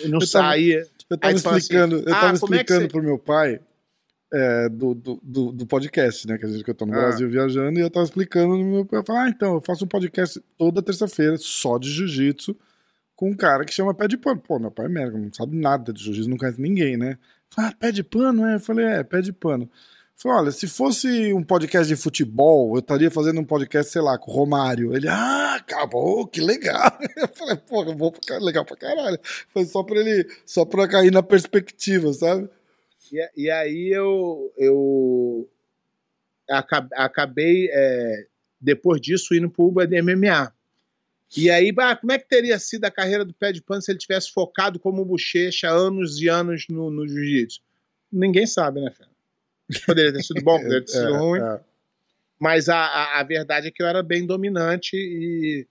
Eu 0.00 0.08
não 0.10 0.18
Eu 0.20 0.28
tava- 0.30 0.48
saía. 0.48 0.86
Eu 1.08 1.18
tava 1.18 1.32
Aí 1.32 1.36
tu 1.38 1.42
fala 1.42 1.56
assim, 1.56 1.62
explicando, 1.64 1.96
eu 1.96 2.14
"Ah, 2.14 2.20
tava 2.20 2.38
como 2.40 2.54
é 2.54 2.58
que 2.58 2.62
explicando 2.64 2.80
você-" 2.82 2.88
pro 2.88 3.02
meu 3.02 3.18
pai 3.18 3.60
é, 4.32 4.68
do, 4.68 4.94
do, 4.94 5.20
do, 5.22 5.52
do 5.52 5.66
podcast, 5.66 6.26
né? 6.26 6.36
Que 6.38 6.44
a 6.44 6.48
gente 6.48 6.64
que 6.64 6.70
eu 6.70 6.74
tô 6.74 6.84
no 6.86 6.92
Ah. 6.92 6.96
Brasil 7.02 7.28
viajando, 7.30 7.78
e 7.78 7.82
eu 7.82 7.90
tava 7.90 8.04
explicando 8.04 8.56
no 8.56 8.64
meu 8.64 8.84
pai. 8.84 8.98
Eu 9.00 9.04
falei, 9.04 9.22
ah, 9.22 9.28
então, 9.28 9.54
eu 9.54 9.60
faço 9.60 9.84
um 9.84 9.88
podcast 9.88 10.42
toda 10.58 10.82
terça-feira 10.82 11.36
só 11.38 11.78
de 11.78 11.88
jiu-jitsu 11.90 12.56
com 13.16 13.30
um 13.30 13.36
cara 13.36 13.64
que 13.64 13.72
chama 13.72 13.94
Pé 13.94 14.08
de 14.08 14.16
Pano. 14.16 14.40
Pô, 14.40 14.58
meu 14.58 14.70
pai 14.70 14.86
é 14.86 14.88
médico, 14.88 15.18
não 15.18 15.32
sabe 15.32 15.56
nada 15.56 15.92
de 15.92 16.02
jiu-jitsu, 16.02 16.28
não 16.30 16.36
conhece 16.36 16.60
ninguém, 16.60 16.96
né? 16.96 17.18
Ah, 17.56 17.72
pé 17.78 17.92
de 17.92 18.02
pano, 18.02 18.44
é? 18.46 18.56
Eu 18.56 18.60
falei, 18.60 18.84
é, 18.86 19.02
pé 19.04 19.20
de 19.20 19.32
pano. 19.32 19.64
Eu 19.64 19.70
Falei, 20.16 20.38
olha, 20.38 20.50
se 20.52 20.66
fosse 20.66 21.32
um 21.32 21.42
podcast 21.42 21.86
de 21.88 22.00
futebol, 22.00 22.74
eu 22.74 22.80
estaria 22.80 23.10
fazendo 23.10 23.40
um 23.40 23.44
podcast, 23.44 23.92
sei 23.92 24.02
lá, 24.02 24.16
com 24.18 24.30
o 24.30 24.34
Romário. 24.34 24.94
Ele, 24.94 25.08
ah, 25.08 25.54
acabou, 25.56 26.26
que 26.26 26.40
legal. 26.40 26.96
Eu 27.16 27.28
falei, 27.28 27.56
porra, 27.56 27.92
bom 27.94 28.10
pra 28.10 28.20
caralho, 28.26 28.44
legal 28.46 28.64
pra 28.64 28.76
caralho. 28.76 29.18
Foi 29.48 29.64
só 29.64 29.82
pra 29.82 29.98
ele, 29.98 30.28
só 30.46 30.64
pra 30.64 30.86
cair 30.88 31.10
na 31.12 31.22
perspectiva, 31.22 32.12
sabe? 32.12 32.48
E, 33.12 33.30
e 33.44 33.50
aí 33.50 33.90
eu, 33.92 34.52
eu 34.56 35.48
aca- 36.48 36.88
acabei, 36.94 37.68
é, 37.72 38.26
depois 38.60 39.00
disso, 39.00 39.34
indo 39.34 39.50
pro 39.50 39.66
Uber 39.66 39.86
de 39.86 40.00
MMA. 40.00 40.52
E 41.36 41.50
aí, 41.50 41.72
como 42.00 42.12
é 42.12 42.18
que 42.18 42.28
teria 42.28 42.58
sido 42.58 42.84
a 42.84 42.90
carreira 42.90 43.24
do 43.24 43.34
pé 43.34 43.50
de 43.52 43.60
pano 43.62 43.82
se 43.82 43.90
ele 43.90 43.98
tivesse 43.98 44.32
focado 44.32 44.78
como 44.78 45.04
bochecha 45.04 45.68
anos 45.70 46.20
e 46.20 46.28
anos 46.28 46.66
no, 46.68 46.90
no 46.90 47.06
jiu-jitsu? 47.08 47.60
Ninguém 48.12 48.46
sabe, 48.46 48.80
né, 48.80 48.90
Fernando? 48.90 49.14
Poderia 49.86 50.12
ter 50.12 50.22
sido 50.22 50.42
bom, 50.42 50.58
poderia 50.58 50.84
ter 50.84 50.92
sido 50.92 51.08
É, 51.14 51.18
ruim. 51.18 51.40
é. 51.40 51.60
Mas 52.38 52.68
a, 52.68 52.76
a, 52.76 53.20
a 53.20 53.22
verdade 53.24 53.68
é 53.68 53.70
que 53.70 53.82
eu 53.82 53.86
era 53.86 54.02
bem 54.02 54.26
dominante 54.26 54.96
e 54.96 55.66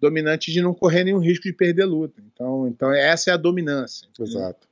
dominante 0.00 0.52
de 0.52 0.60
não 0.60 0.74
correr 0.74 1.04
nenhum 1.04 1.18
risco 1.18 1.44
de 1.44 1.52
perder 1.52 1.84
luta. 1.84 2.20
Então, 2.32 2.66
então 2.68 2.92
essa 2.92 3.30
é 3.30 3.34
a 3.34 3.36
dominância. 3.38 4.06
entendeu? 4.08 4.32
Exato. 4.32 4.68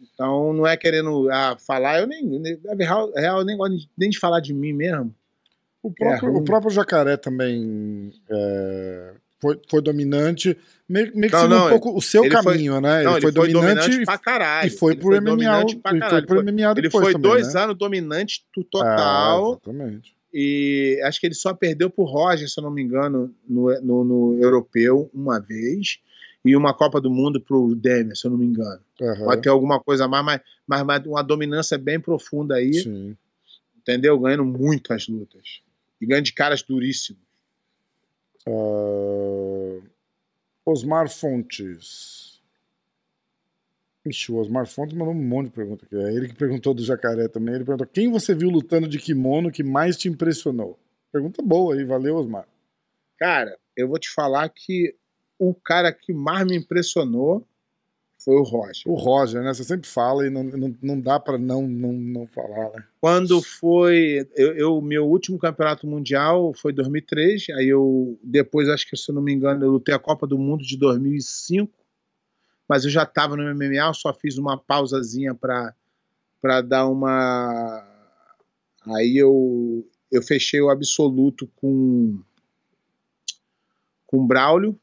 Então 0.00 0.52
não 0.52 0.66
é 0.66 0.76
querendo 0.76 1.30
ah, 1.30 1.56
falar, 1.58 2.00
eu 2.00 2.06
nem, 2.06 2.22
nem- 2.24 2.58
na 2.62 2.74
real, 2.74 3.12
real, 3.12 3.38
eu 3.38 3.44
nem 3.44 3.56
gosto 3.56 3.88
nem 3.96 4.10
de 4.10 4.18
falar 4.18 4.40
de 4.40 4.52
mim 4.52 4.72
mesmo. 4.72 5.14
O 5.82 5.90
próprio, 5.92 6.30
ruim. 6.32 6.40
o 6.40 6.44
próprio 6.44 6.70
Jacaré 6.70 7.16
também 7.16 8.12
é, 8.28 9.14
foi, 9.44 9.60
foi 9.70 9.82
dominante, 9.82 10.56
meio, 10.88 11.12
meio 11.14 11.30
que 11.30 11.36
Não, 11.36 11.48
não, 11.48 11.66
um 11.66 11.68
pouco 11.68 11.96
o 11.96 12.00
seu 12.00 12.24
ele 12.24 12.34
foi- 12.36 12.42
caminho, 12.54 12.80
né? 12.80 13.02
Não, 13.02 13.12
ele, 13.12 13.20
foi, 13.20 13.32
dominante, 13.32 14.04
pra 14.04 14.16
caralho. 14.18 14.66
e 14.66 14.70
foi 14.70 14.92
Ele 14.92 15.00
pro 15.00 15.16
MMA, 15.16 15.62
e 15.62 16.08
foi 16.08 16.22
pro 16.22 16.40
MMA 16.42 16.70
Ele 16.72 16.82
depois 16.82 17.04
foi 17.04 17.12
também, 17.12 17.30
dois 17.30 17.52
né? 17.54 17.60
anos 17.62 17.76
dominante 17.76 18.42
Ah, 18.46 18.60
total. 18.70 19.48
exatamente. 19.52 20.14
e 20.32 21.00
acho 21.04 21.20
que 21.20 21.26
ele 21.26 21.34
só 21.34 21.52
perdeu 21.54 21.88
pro 21.90 22.04
Roger, 22.04 22.48
se 22.48 22.58
eu 22.58 22.64
não 22.64 22.70
me 22.70 22.82
engano, 22.82 23.34
no, 23.48 23.68
no, 23.82 24.04
no 24.04 24.38
europeu 24.42 25.10
uma 25.14 25.38
vez. 25.40 25.98
E 26.46 26.54
uma 26.54 26.74
Copa 26.74 27.00
do 27.00 27.10
Mundo 27.10 27.40
pro 27.40 27.74
Demer, 27.74 28.14
se 28.14 28.26
eu 28.26 28.30
não 28.30 28.36
me 28.36 28.44
engano. 28.44 28.78
Aham, 29.00 29.24
Pode 29.24 29.40
ter 29.42 29.48
alguma 29.48 29.80
coisa 29.80 30.04
a 30.04 30.08
mais, 30.08 30.24
mas, 30.26 30.40
mas, 30.66 30.82
mas 30.84 31.06
uma 31.06 31.22
dominância 31.22 31.78
bem 31.78 31.98
profunda 31.98 32.56
aí, 32.56 32.74
Sim. 32.74 33.16
entendeu? 33.78 34.18
Ganhando 34.18 34.44
muitas 34.44 35.08
lutas. 35.08 35.62
E 36.00 36.04
ganhando 36.04 36.26
de 36.26 36.34
caras 36.34 36.62
duríssimos. 36.62 37.22
Ah, 38.46 39.80
Osmar 40.66 41.08
Fontes. 41.08 42.42
Ixi, 44.06 44.32
o 44.32 44.36
Osmar 44.36 44.66
Fontes 44.66 44.94
mandou 44.94 45.14
um 45.14 45.22
monte 45.22 45.46
de 45.46 45.52
pergunta 45.52 45.86
aqui. 45.86 45.96
É 45.96 46.12
ele 46.12 46.28
que 46.28 46.34
perguntou 46.34 46.74
do 46.74 46.84
jacaré 46.84 47.26
também. 47.28 47.54
Ele 47.54 47.64
perguntou: 47.64 47.86
quem 47.86 48.10
você 48.10 48.34
viu 48.34 48.50
lutando 48.50 48.86
de 48.86 48.98
kimono 48.98 49.50
que 49.50 49.62
mais 49.62 49.96
te 49.96 50.08
impressionou? 50.08 50.78
Pergunta 51.10 51.42
boa 51.42 51.74
aí, 51.74 51.84
valeu, 51.84 52.16
Osmar. 52.16 52.46
Cara, 53.18 53.56
eu 53.76 53.88
vou 53.88 53.98
te 53.98 54.10
falar 54.10 54.48
que 54.48 54.94
o 55.38 55.54
cara 55.54 55.92
que 55.92 56.12
mais 56.12 56.46
me 56.46 56.56
impressionou 56.56 57.46
foi 58.24 58.36
o 58.36 58.42
Roger. 58.42 58.82
O 58.86 58.94
Roger, 58.94 59.42
né? 59.42 59.52
Você 59.52 59.64
sempre 59.64 59.88
fala 59.88 60.26
e 60.26 60.30
não, 60.30 60.42
não, 60.44 60.74
não 60.82 61.00
dá 61.00 61.20
pra 61.20 61.36
não, 61.36 61.66
não, 61.68 61.92
não 61.92 62.26
falar, 62.26 62.70
né? 62.72 62.84
Quando 63.00 63.42
foi. 63.42 64.26
Eu, 64.34 64.54
eu- 64.56 64.80
meu 64.80 65.06
último 65.06 65.38
campeonato 65.38 65.86
mundial 65.86 66.54
foi 66.54 66.72
2003. 66.72 67.50
Aí 67.50 67.68
eu. 67.68 68.18
Depois, 68.22 68.68
acho 68.68 68.88
que 68.88 68.96
se 68.96 69.10
eu 69.10 69.14
não 69.14 69.22
me 69.22 69.32
engano, 69.32 69.64
eu 69.64 69.70
lutei 69.72 69.94
a 69.94 69.98
Copa 69.98 70.26
do 70.26 70.38
Mundo 70.38 70.64
de 70.64 70.76
2005. 70.78 71.70
Mas 72.66 72.84
eu 72.84 72.90
já 72.90 73.02
estava 73.02 73.36
no 73.36 73.42
MMA, 73.54 73.92
só 73.92 74.12
fiz 74.14 74.38
uma 74.38 74.56
pausazinha 74.58 75.34
para 75.34 75.74
para 76.40 76.60
dar 76.62 76.88
uma. 76.88 77.86
Aí 78.86 79.16
eu, 79.16 79.86
eu 80.10 80.22
fechei 80.22 80.60
o 80.62 80.70
absoluto 80.70 81.46
com. 81.56 82.18
com 84.06 84.26
Braulio. 84.26 84.78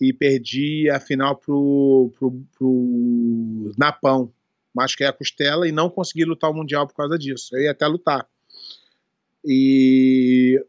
E 0.00 0.12
perdi 0.12 0.90
a 0.90 0.98
final 0.98 1.36
pro, 1.36 2.12
pro, 2.18 2.32
pro 2.56 3.72
Napão 3.78 4.32
machuquei 4.74 5.06
a 5.06 5.12
costela 5.12 5.68
e 5.68 5.72
não 5.72 5.88
consegui 5.88 6.24
lutar 6.24 6.50
o 6.50 6.54
Mundial 6.54 6.86
por 6.86 6.94
causa 6.94 7.16
disso. 7.16 7.56
Eu 7.56 7.62
ia 7.62 7.70
até 7.70 7.86
lutar. 7.86 8.28
E, 9.44 10.60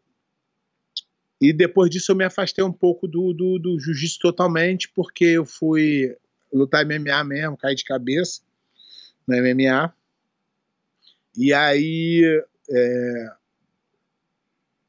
e 1.42 1.52
depois 1.52 1.90
disso 1.90 2.12
eu 2.12 2.16
me 2.16 2.24
afastei 2.24 2.64
um 2.64 2.72
pouco 2.72 3.08
do, 3.08 3.34
do, 3.34 3.58
do 3.58 3.80
jiu-jitsu 3.80 4.20
totalmente, 4.20 4.90
porque 4.90 5.26
eu 5.26 5.46
fui 5.46 6.16
lutar 6.54 6.86
MMA 6.86 7.24
mesmo, 7.24 7.58
caí 7.58 7.74
de 7.74 7.84
cabeça 7.84 8.42
no 9.28 9.36
MMA. 9.36 9.94
E 11.36 11.52
aí 11.52 12.44
é, 12.70 13.34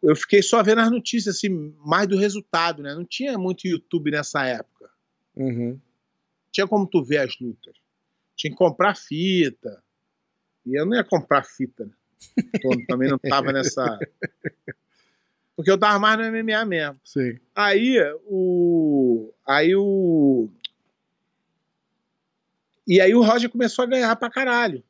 eu 0.02 0.14
fiquei 0.16 0.42
só 0.42 0.62
vendo 0.62 0.80
as 0.80 0.90
notícias, 0.90 1.36
assim, 1.36 1.74
mais 1.84 2.06
do 2.06 2.16
resultado, 2.16 2.82
né? 2.82 2.94
Não 2.94 3.04
tinha 3.04 3.36
muito 3.38 3.66
YouTube 3.66 4.10
nessa 4.10 4.44
época 4.46 4.90
Uhum. 5.36 5.78
tinha 6.50 6.66
como 6.66 6.86
tu 6.86 7.02
ver 7.04 7.18
as 7.18 7.38
lutas. 7.38 7.74
Tinha 8.34 8.50
que 8.50 8.56
comprar 8.56 8.96
fita. 8.96 9.82
E 10.64 10.74
eu 10.78 10.86
não 10.86 10.96
ia 10.96 11.04
comprar 11.04 11.42
fita. 11.44 11.84
Né? 11.84 11.92
Então, 12.54 12.86
também 12.86 13.10
não 13.10 13.18
tava 13.18 13.52
nessa. 13.52 13.98
Porque 15.54 15.70
eu 15.70 15.78
tava 15.78 15.98
mais 15.98 16.18
no 16.18 16.24
MMA 16.24 16.64
mesmo. 16.64 16.98
Sim. 17.04 17.38
Aí 17.54 17.98
o. 18.24 19.32
Aí 19.46 19.74
o. 19.76 20.50
E 22.86 23.00
aí 23.00 23.14
o 23.14 23.22
Roger 23.22 23.50
começou 23.50 23.84
a 23.84 23.88
ganhar 23.88 24.14
pra 24.16 24.30
caralho. 24.30 24.82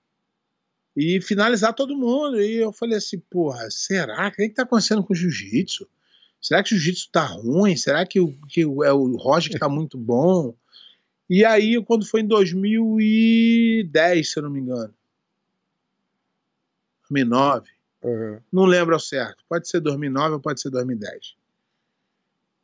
E 0.97 1.21
finalizar 1.21 1.75
todo 1.75 1.97
mundo. 1.97 2.41
E 2.41 2.57
eu 2.57 2.73
falei 2.73 2.97
assim, 2.97 3.19
porra, 3.19 3.71
será? 3.71 4.29
O 4.29 4.33
que, 4.33 4.43
é 4.43 4.49
que 4.49 4.55
tá 4.55 4.63
acontecendo 4.63 5.05
com 5.05 5.13
o 5.13 5.17
jiu-jitsu? 5.17 5.87
Será 6.41 6.63
que 6.63 6.75
o 6.75 6.79
jiu-jitsu 6.79 7.11
tá 7.13 7.25
ruim? 7.25 7.77
Será 7.77 8.07
que, 8.07 8.19
o, 8.19 8.33
que 8.49 8.63
é 8.63 8.93
o 8.93 9.17
Roger 9.17 9.53
que 9.53 9.59
tá 9.59 9.69
muito 9.69 9.99
bom? 9.99 10.55
E 11.29 11.45
aí, 11.45 11.83
quando 11.85 12.07
foi 12.07 12.21
em 12.21 12.27
2010, 12.27 14.31
se 14.31 14.39
eu 14.39 14.45
não 14.45 14.51
me 14.51 14.61
engano. 14.61 14.95
2009. 17.11 17.69
Uhum. 18.03 18.41
Não 18.53 18.65
lembro 18.65 18.95
ao 18.95 19.01
certo. 19.01 19.45
Pode 19.49 19.69
ser 19.69 19.81
2009 19.81 20.35
ou 20.35 20.41
pode 20.41 20.61
ser 20.61 20.71
2010. 20.71 21.35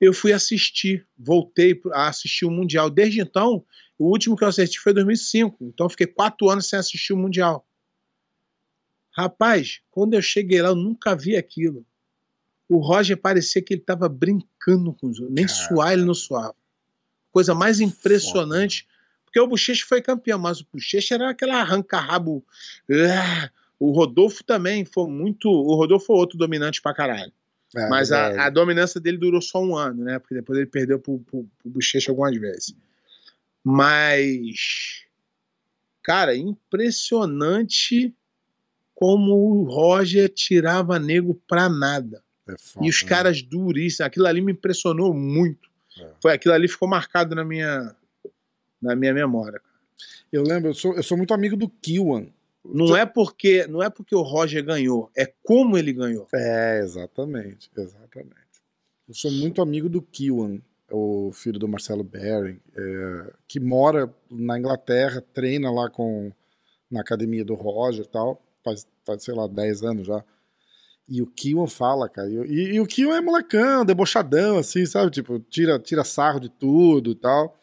Eu 0.00 0.14
fui 0.14 0.32
assistir, 0.32 1.06
voltei 1.18 1.80
a 1.92 2.08
assistir 2.08 2.44
o 2.44 2.50
Mundial. 2.50 2.88
Desde 2.88 3.20
então, 3.20 3.64
o 3.98 4.06
último 4.06 4.36
que 4.36 4.44
eu 4.44 4.48
assisti 4.48 4.80
foi 4.80 4.92
2005. 4.92 5.64
Então, 5.64 5.86
eu 5.86 5.90
fiquei 5.90 6.06
quatro 6.06 6.48
anos 6.48 6.68
sem 6.68 6.78
assistir 6.78 7.12
o 7.12 7.16
Mundial. 7.16 7.66
Rapaz, 9.12 9.80
quando 9.90 10.14
eu 10.14 10.22
cheguei 10.22 10.62
lá, 10.62 10.70
eu 10.70 10.74
nunca 10.74 11.14
vi 11.14 11.36
aquilo. 11.36 11.84
O 12.68 12.78
Roger 12.78 13.16
parecia 13.16 13.62
que 13.62 13.74
ele 13.74 13.82
estava 13.82 14.08
brincando 14.08 14.94
com 14.94 15.08
os 15.08 15.20
outros. 15.20 15.34
Nem 15.34 15.46
suar 15.46 15.92
ele 15.92 16.04
não 16.04 16.14
suava. 16.14 16.54
Coisa 17.30 17.54
mais 17.54 17.80
impressionante. 17.80 18.88
Porque 19.24 19.38
o 19.40 19.46
Bochecha 19.46 19.84
foi 19.86 20.00
campeão, 20.00 20.38
mas 20.38 20.60
o 20.60 20.66
Bochecha 20.72 21.14
era 21.14 21.30
aquela 21.30 21.60
arranca-rabo. 21.60 22.44
Ah, 22.90 23.50
O 23.78 23.90
Rodolfo 23.90 24.42
também 24.44 24.84
foi 24.84 25.08
muito. 25.08 25.48
O 25.48 25.74
Rodolfo 25.74 26.06
foi 26.06 26.16
outro 26.16 26.38
dominante 26.38 26.80
pra 26.80 26.94
caralho. 26.94 27.32
É, 27.74 27.88
Mas 27.88 28.12
a, 28.12 28.46
a 28.46 28.50
dominância 28.50 29.00
dele 29.00 29.16
durou 29.16 29.40
só 29.40 29.62
um 29.62 29.74
ano, 29.76 30.04
né? 30.04 30.18
Porque 30.18 30.34
depois 30.34 30.58
ele 30.58 30.68
perdeu 30.68 30.98
pro, 30.98 31.18
pro, 31.20 31.44
pro 31.58 31.70
Bochecha 31.70 32.10
algumas 32.10 32.36
vezes. 32.36 32.74
Mas. 33.64 35.04
Cara, 36.02 36.36
impressionante 36.36 38.14
como 38.94 39.32
o 39.32 39.64
Roger 39.64 40.28
tirava 40.28 40.98
nego 40.98 41.34
pra 41.48 41.68
nada. 41.68 42.22
É 42.48 42.54
foda, 42.58 42.86
E 42.86 42.90
os 42.90 43.02
né? 43.02 43.08
caras 43.08 43.42
duríssimos. 43.42 44.06
Aquilo 44.06 44.26
ali 44.26 44.40
me 44.40 44.52
impressionou 44.52 45.14
muito. 45.14 45.70
É. 45.98 46.12
Foi 46.20 46.32
aquilo 46.32 46.54
ali 46.54 46.68
ficou 46.68 46.88
marcado 46.88 47.34
na 47.34 47.44
minha 47.44 47.94
na 48.80 48.96
minha 48.96 49.14
memória. 49.14 49.60
Eu 50.32 50.42
lembro, 50.42 50.70
eu 50.70 50.74
sou, 50.74 50.94
eu 50.96 51.02
sou 51.02 51.16
muito 51.16 51.32
amigo 51.32 51.56
do 51.56 51.68
Kiwan. 51.68 52.26
Não 52.64 52.96
é 52.96 53.04
porque 53.04 53.66
não 53.66 53.82
é 53.82 53.90
porque 53.90 54.14
o 54.14 54.22
Roger 54.22 54.64
ganhou, 54.64 55.10
é 55.16 55.32
como 55.42 55.76
ele 55.76 55.92
ganhou. 55.92 56.28
É, 56.32 56.80
exatamente, 56.80 57.70
exatamente. 57.76 58.36
Eu 59.08 59.14
sou 59.14 59.30
muito 59.32 59.60
amigo 59.60 59.88
do 59.88 60.00
Kiwan, 60.00 60.60
o 60.90 61.32
filho 61.32 61.58
do 61.58 61.66
Marcelo 61.66 62.04
Bering, 62.04 62.60
é, 62.76 63.32
que 63.48 63.58
mora 63.58 64.12
na 64.30 64.58
Inglaterra, 64.58 65.20
treina 65.34 65.70
lá 65.72 65.90
com 65.90 66.32
na 66.88 67.00
academia 67.00 67.44
do 67.44 67.54
Roger 67.54 68.04
e 68.04 68.08
tal, 68.08 68.40
faz, 68.64 68.86
faz, 69.04 69.22
sei 69.24 69.34
lá, 69.34 69.46
10 69.46 69.82
anos 69.82 70.06
já. 70.06 70.24
E 71.08 71.20
o 71.20 71.26
Kiwan 71.26 71.66
fala, 71.66 72.08
cara, 72.08 72.28
e, 72.30 72.74
e- 72.74 72.80
o 72.80 72.86
Kiwan 72.86 73.16
é 73.16 73.20
molecão, 73.20 73.84
debochadão, 73.84 74.58
assim, 74.58 74.86
sabe? 74.86 75.10
Tipo, 75.10 75.38
tira, 75.40 75.78
tira 75.78 76.04
sarro 76.04 76.40
de 76.40 76.48
tudo 76.48 77.10
e 77.10 77.14
tal. 77.14 77.58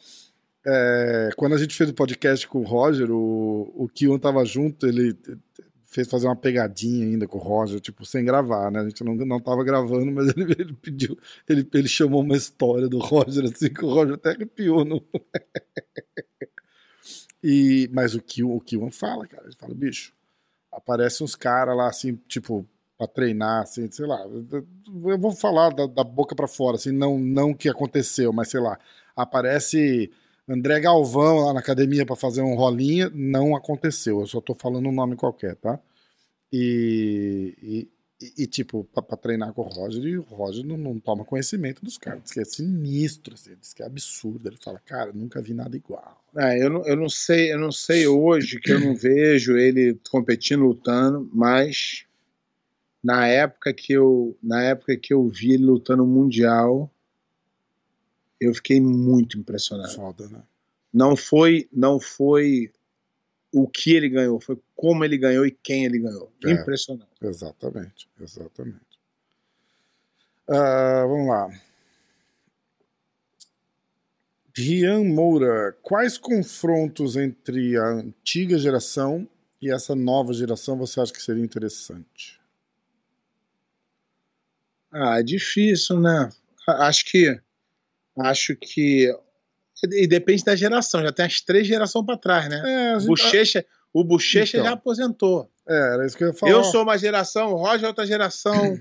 É, 0.65 1.29
quando 1.37 1.55
a 1.55 1.57
gente 1.57 1.75
fez 1.75 1.89
o 1.89 1.93
podcast 1.93 2.47
com 2.47 2.59
o 2.59 2.63
Roger, 2.65 3.09
o, 3.11 3.71
o 3.75 3.87
Kiwan 3.87 4.19
tava 4.19 4.43
junto, 4.45 4.85
ele 4.85 5.17
fez 5.85 6.07
fazer 6.07 6.27
uma 6.27 6.35
pegadinha 6.35 7.07
ainda 7.07 7.27
com 7.27 7.39
o 7.39 7.41
Roger, 7.41 7.79
tipo, 7.79 8.05
sem 8.05 8.23
gravar, 8.23 8.69
né? 8.71 8.81
A 8.81 8.83
gente 8.83 9.03
não, 9.03 9.15
não 9.15 9.39
tava 9.39 9.63
gravando, 9.63 10.11
mas 10.11 10.27
ele, 10.37 10.51
ele 10.59 10.73
pediu, 10.73 11.17
ele, 11.47 11.67
ele 11.73 11.87
chamou 11.87 12.21
uma 12.21 12.35
história 12.37 12.87
do 12.87 12.99
Roger, 12.99 13.45
assim, 13.45 13.73
que 13.73 13.83
o 13.83 13.89
Roger 13.89 14.13
até 14.15 14.31
arrepiou. 14.31 14.85
No... 14.85 15.01
e, 17.43 17.89
mas 17.93 18.13
o 18.13 18.21
Kiwan, 18.21 18.53
o 18.53 18.61
Kiwan 18.61 18.91
fala, 18.91 19.25
cara, 19.27 19.45
ele 19.45 19.55
fala, 19.57 19.73
bicho, 19.73 20.13
aparece 20.71 21.23
uns 21.23 21.35
caras 21.35 21.75
lá, 21.75 21.87
assim, 21.87 22.15
tipo, 22.27 22.65
pra 22.97 23.07
treinar, 23.07 23.63
assim, 23.63 23.89
sei 23.91 24.05
lá, 24.05 24.19
eu 24.25 25.17
vou 25.17 25.31
falar 25.31 25.69
da, 25.71 25.87
da 25.87 26.03
boca 26.03 26.35
pra 26.35 26.47
fora, 26.47 26.75
assim, 26.75 26.91
não, 26.91 27.17
não 27.17 27.53
que 27.53 27.69
aconteceu, 27.69 28.33
mas 28.33 28.49
sei 28.49 28.59
lá, 28.59 28.77
aparece 29.15 30.11
André 30.47 30.79
Galvão 30.79 31.45
lá 31.45 31.53
na 31.53 31.59
academia 31.59 32.05
pra 32.05 32.15
fazer 32.15 32.41
um 32.41 32.55
rolinha, 32.55 33.09
não 33.13 33.55
aconteceu, 33.55 34.19
eu 34.19 34.27
só 34.27 34.41
tô 34.41 34.53
falando 34.53 34.89
um 34.89 34.91
nome 34.91 35.15
qualquer, 35.15 35.55
tá? 35.55 35.79
E, 36.51 37.55
e, 37.61 37.89
e, 38.21 38.45
tipo, 38.45 38.83
pra, 38.93 39.01
pra 39.01 39.15
treinar 39.15 39.53
com 39.53 39.61
o 39.61 39.65
Roger, 39.65 40.03
e 40.03 40.17
o 40.17 40.21
Roger 40.21 40.65
não, 40.65 40.77
não 40.77 40.99
toma 40.99 41.23
conhecimento 41.23 41.83
dos 41.83 41.97
caras, 41.97 42.23
diz 42.23 42.33
que 42.33 42.39
é 42.41 42.45
sinistro, 42.45 43.33
assim, 43.33 43.55
diz 43.59 43.73
que 43.73 43.81
é 43.81 43.85
absurdo, 43.85 44.49
ele 44.49 44.57
fala, 44.57 44.77
cara, 44.79 45.13
nunca 45.13 45.41
vi 45.41 45.53
nada 45.53 45.75
igual. 45.75 46.21
É, 46.35 46.61
eu, 46.61 46.69
não, 46.69 46.85
eu 46.85 46.97
não 46.97 47.07
sei, 47.07 47.53
eu 47.53 47.57
não 47.57 47.71
sei 47.71 48.07
hoje 48.07 48.59
que 48.59 48.71
eu 48.71 48.79
não 48.79 48.93
vejo 48.97 49.57
ele 49.57 49.97
competindo, 50.11 50.63
lutando, 50.63 51.29
mas 51.33 52.05
na 53.01 53.25
época 53.25 53.73
que 53.73 53.93
eu, 53.93 54.37
na 54.43 54.61
época 54.63 54.97
que 54.97 55.13
eu 55.13 55.25
vi 55.29 55.53
ele 55.53 55.63
lutando 55.63 56.03
no 56.03 56.09
mundial, 56.09 56.91
eu 58.39 58.53
fiquei 58.53 58.81
muito 58.81 59.39
impressionado. 59.39 59.93
Foda, 59.93 60.27
né? 60.27 60.41
Não 60.91 61.15
foi, 61.15 61.69
não 61.71 61.99
foi 61.99 62.71
o 63.51 63.67
que 63.67 63.93
ele 63.93 64.09
ganhou, 64.09 64.39
foi 64.39 64.59
como 64.75 65.03
ele 65.03 65.17
ganhou 65.17 65.45
e 65.45 65.51
quem 65.51 65.85
ele 65.85 65.99
ganhou. 65.99 66.31
É. 66.45 66.51
Impressionante. 66.51 67.09
Exatamente, 67.21 68.09
exatamente. 68.19 68.99
Ah, 70.47 71.05
vamos 71.07 71.27
lá. 71.27 71.49
Rian 74.55 75.03
Moura, 75.05 75.77
quais 75.81 76.17
confrontos 76.17 77.15
entre 77.15 77.77
a 77.77 77.85
antiga 77.85 78.57
geração 78.57 79.27
e 79.61 79.71
essa 79.71 79.95
nova 79.95 80.33
geração 80.33 80.77
você 80.77 80.99
acha 80.99 81.13
que 81.13 81.21
seria 81.21 81.43
interessante? 81.43 82.39
Ah, 84.91 85.19
é 85.19 85.23
difícil, 85.23 85.99
né? 85.99 86.29
Acho 86.67 87.05
que 87.05 87.39
acho 88.17 88.55
que 88.55 89.15
e 89.91 90.07
depende 90.07 90.43
da 90.43 90.55
geração, 90.55 91.01
já 91.01 91.11
tem 91.11 91.25
as 91.25 91.41
três 91.41 91.65
gerações 91.67 92.05
para 92.05 92.17
trás, 92.17 92.49
né? 92.49 92.61
É, 92.95 92.99
gente- 92.99 93.07
Bochecha, 93.07 93.65
o 93.93 94.03
Bochecha 94.03 94.57
Então. 94.57 94.67
já 94.69 94.73
aposentou. 94.73 95.49
é, 95.67 95.93
era 95.93 96.05
isso 96.05 96.17
que 96.17 96.23
eu 96.23 96.29
ia 96.29 96.33
falar. 96.33 96.51
Eu 96.51 96.63
sou 96.63 96.83
uma 96.83 96.97
geração, 96.97 97.51
o 97.53 97.55
Roger 97.57 97.85
é 97.85 97.87
outra 97.87 98.05
geração. 98.05 98.77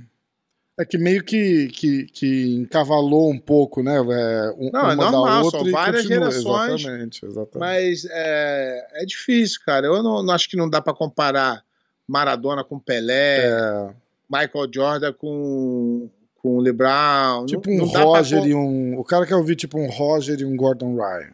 É 0.81 0.85
que 0.85 0.97
meio 0.97 1.25
que, 1.25 1.67
que, 1.69 2.05
que 2.07 2.55
encavalou 2.55 3.33
um 3.33 3.39
pouco, 3.39 3.83
né? 3.83 3.97
É, 3.97 4.51
um- 4.57 4.71
Não, 4.73 4.91
é 4.91 4.95
normal, 4.95 5.25
da 5.25 5.51
são 5.51 5.61
outra 5.61 5.71
várias 5.73 6.03
continua. 6.03 6.31
gerações. 6.31 6.81
Exatamente, 6.81 7.25
exatamente. 7.27 7.59
Mas 7.59 8.05
é, 8.11 8.87
é 9.03 9.05
difícil, 9.05 9.61
cara. 9.67 9.87
Eu 9.89 10.03
não, 10.05 10.23
não 10.23 10.33
acho 10.33 10.49
que 10.49 10.57
não 10.57 10.71
dá 10.71 10.81
para 10.81 10.95
comparar 10.95 11.65
Maradona 12.07 12.63
com 12.63 12.79
Pelé, 12.79 13.47
É, 13.49 13.91
Michael 14.31 14.71
Jordan 14.73 15.13
com, 15.15 16.09
com 16.39 16.59
LeBron. 16.59 17.47
tipo 17.47 17.69
não, 17.69 17.77
um 17.77 17.79
não 17.87 17.91
pra 17.93 18.03
Roger 18.03 18.41
com- 18.41 18.47
e 18.49 18.55
um. 18.55 18.99
O 18.99 19.05
cara 19.05 19.27
quer 19.27 19.35
ouvir 19.37 19.57
tipo 19.57 19.79
um 19.79 19.89
Roger 19.91 20.41
e 20.41 20.45
um 20.45 20.57
Gordon 20.57 20.95
Ryan. 20.97 21.33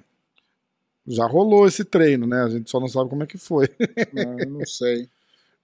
Já 1.07 1.27
rolou 1.27 1.67
esse 1.67 1.85
treino, 1.85 2.27
né? 2.27 2.43
A 2.43 2.49
gente 2.49 2.71
só 2.71 2.81
não 2.81 2.89
sabe 2.89 3.11
como 3.11 3.23
é 3.23 3.27
que 3.27 3.37
foi. 3.39 3.69
Não, 4.13 4.37
não 4.59 4.67
sei. 4.67 5.09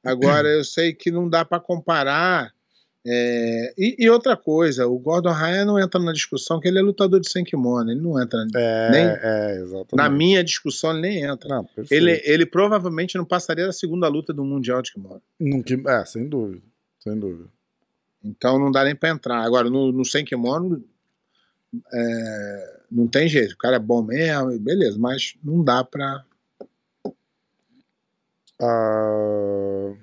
Agora, 0.04 0.48
eu 0.48 0.62
sei 0.64 0.92
que 0.92 1.10
não 1.10 1.28
dá 1.28 1.44
para 1.44 1.58
comparar. 1.60 2.52
é, 3.06 3.72
E, 3.78 3.96
e 3.98 4.10
outra 4.10 4.36
coisa, 4.36 4.86
o 4.86 4.98
Gordon 4.98 5.32
Ryan 5.32 5.64
não 5.64 5.78
entra 5.80 5.98
na 5.98 6.12
discussão 6.12 6.60
que 6.60 6.68
ele 6.68 6.78
é 6.78 6.82
lutador 6.82 7.18
de 7.20 7.30
sem 7.30 7.42
kimono. 7.42 7.90
Ele 7.90 8.00
não 8.02 8.20
entra. 8.22 8.46
É, 8.54 8.90
Nem- 8.90 9.06
é 9.22 9.54
exatamente. 9.62 9.94
Na 9.96 10.10
minha 10.10 10.44
discussão, 10.44 10.90
ele 10.92 11.00
nem 11.00 11.22
entra. 11.24 11.48
Não. 11.48 11.66
Ele, 11.90 12.20
ele 12.24 12.44
provavelmente 12.44 13.16
não 13.16 13.24
passaria 13.24 13.64
da 13.64 13.72
segunda 13.72 14.06
luta 14.08 14.34
do 14.34 14.44
Mundial 14.44 14.82
de 14.82 14.92
kimono. 14.92 15.22
Nunca- 15.38 15.74
É, 15.90 16.04
sem 16.04 16.28
dúvida. 16.28 16.62
Sem 16.98 17.18
dúvida. 17.18 17.48
Então 18.22 18.58
não 18.58 18.70
dá 18.70 18.84
nem 18.84 18.94
para 18.94 19.10
entrar. 19.10 19.42
Agora, 19.42 19.70
no, 19.70 19.90
no 19.92 20.04
sem 20.04 20.24
kimono, 20.24 20.84
é, 21.92 22.80
não 22.90 23.06
tem 23.06 23.28
jeito. 23.28 23.54
O 23.54 23.58
cara 23.58 23.76
é 23.76 23.80
bom 23.80 24.02
mesmo, 24.02 24.58
beleza, 24.58 24.98
mas 24.98 25.34
não 25.42 25.64
dá 25.64 25.84
para. 25.84 26.24
Ah, 28.60 29.94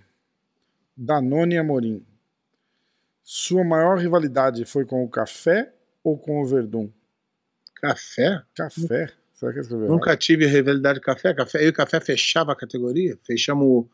Danone 0.95 1.57
Amorim. 1.57 2.05
Sua 3.23 3.63
maior 3.63 3.97
rivalidade 3.97 4.63
foi 4.65 4.85
com 4.85 5.03
o 5.03 5.09
Café 5.09 5.73
ou 6.03 6.17
com 6.17 6.41
o 6.41 6.45
Verdun? 6.45 6.89
Café? 7.75 8.41
Café? 8.55 9.11
Será 9.33 9.53
que 9.53 9.59
escreveu? 9.59 9.87
Nunca 9.89 10.17
tive 10.17 10.47
rivalidade 10.47 10.99
de 10.99 11.05
café. 11.05 11.31
café. 11.33 11.59
Eu 11.59 11.67
e 11.67 11.69
o 11.69 11.73
café 11.73 11.99
fechava 11.99 12.53
a 12.53 12.55
categoria. 12.55 13.19
Fechamos 13.23 13.85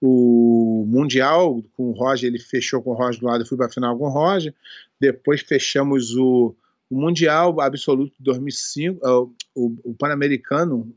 o, 0.00 0.82
o 0.82 0.86
Mundial 0.86 1.62
com 1.76 1.90
o 1.90 1.92
Roger. 1.92 2.28
Ele 2.28 2.38
fechou 2.38 2.82
com 2.82 2.90
o 2.90 2.94
Roger 2.94 3.20
do 3.20 3.26
lado. 3.26 3.42
Eu 3.42 3.46
fui 3.46 3.56
para 3.56 3.66
a 3.66 3.70
final 3.70 3.96
com 3.98 4.04
o 4.04 4.10
Roger. 4.10 4.54
Depois 4.98 5.40
fechamos 5.40 6.14
o, 6.16 6.54
o 6.88 7.00
Mundial 7.00 7.60
Absoluto 7.60 8.14
de 8.18 8.24
2005. 8.24 9.06
ah, 9.06 9.20
O, 9.20 9.34
o, 9.54 9.76
o 9.84 9.94
Pan-Americano, 9.94 10.94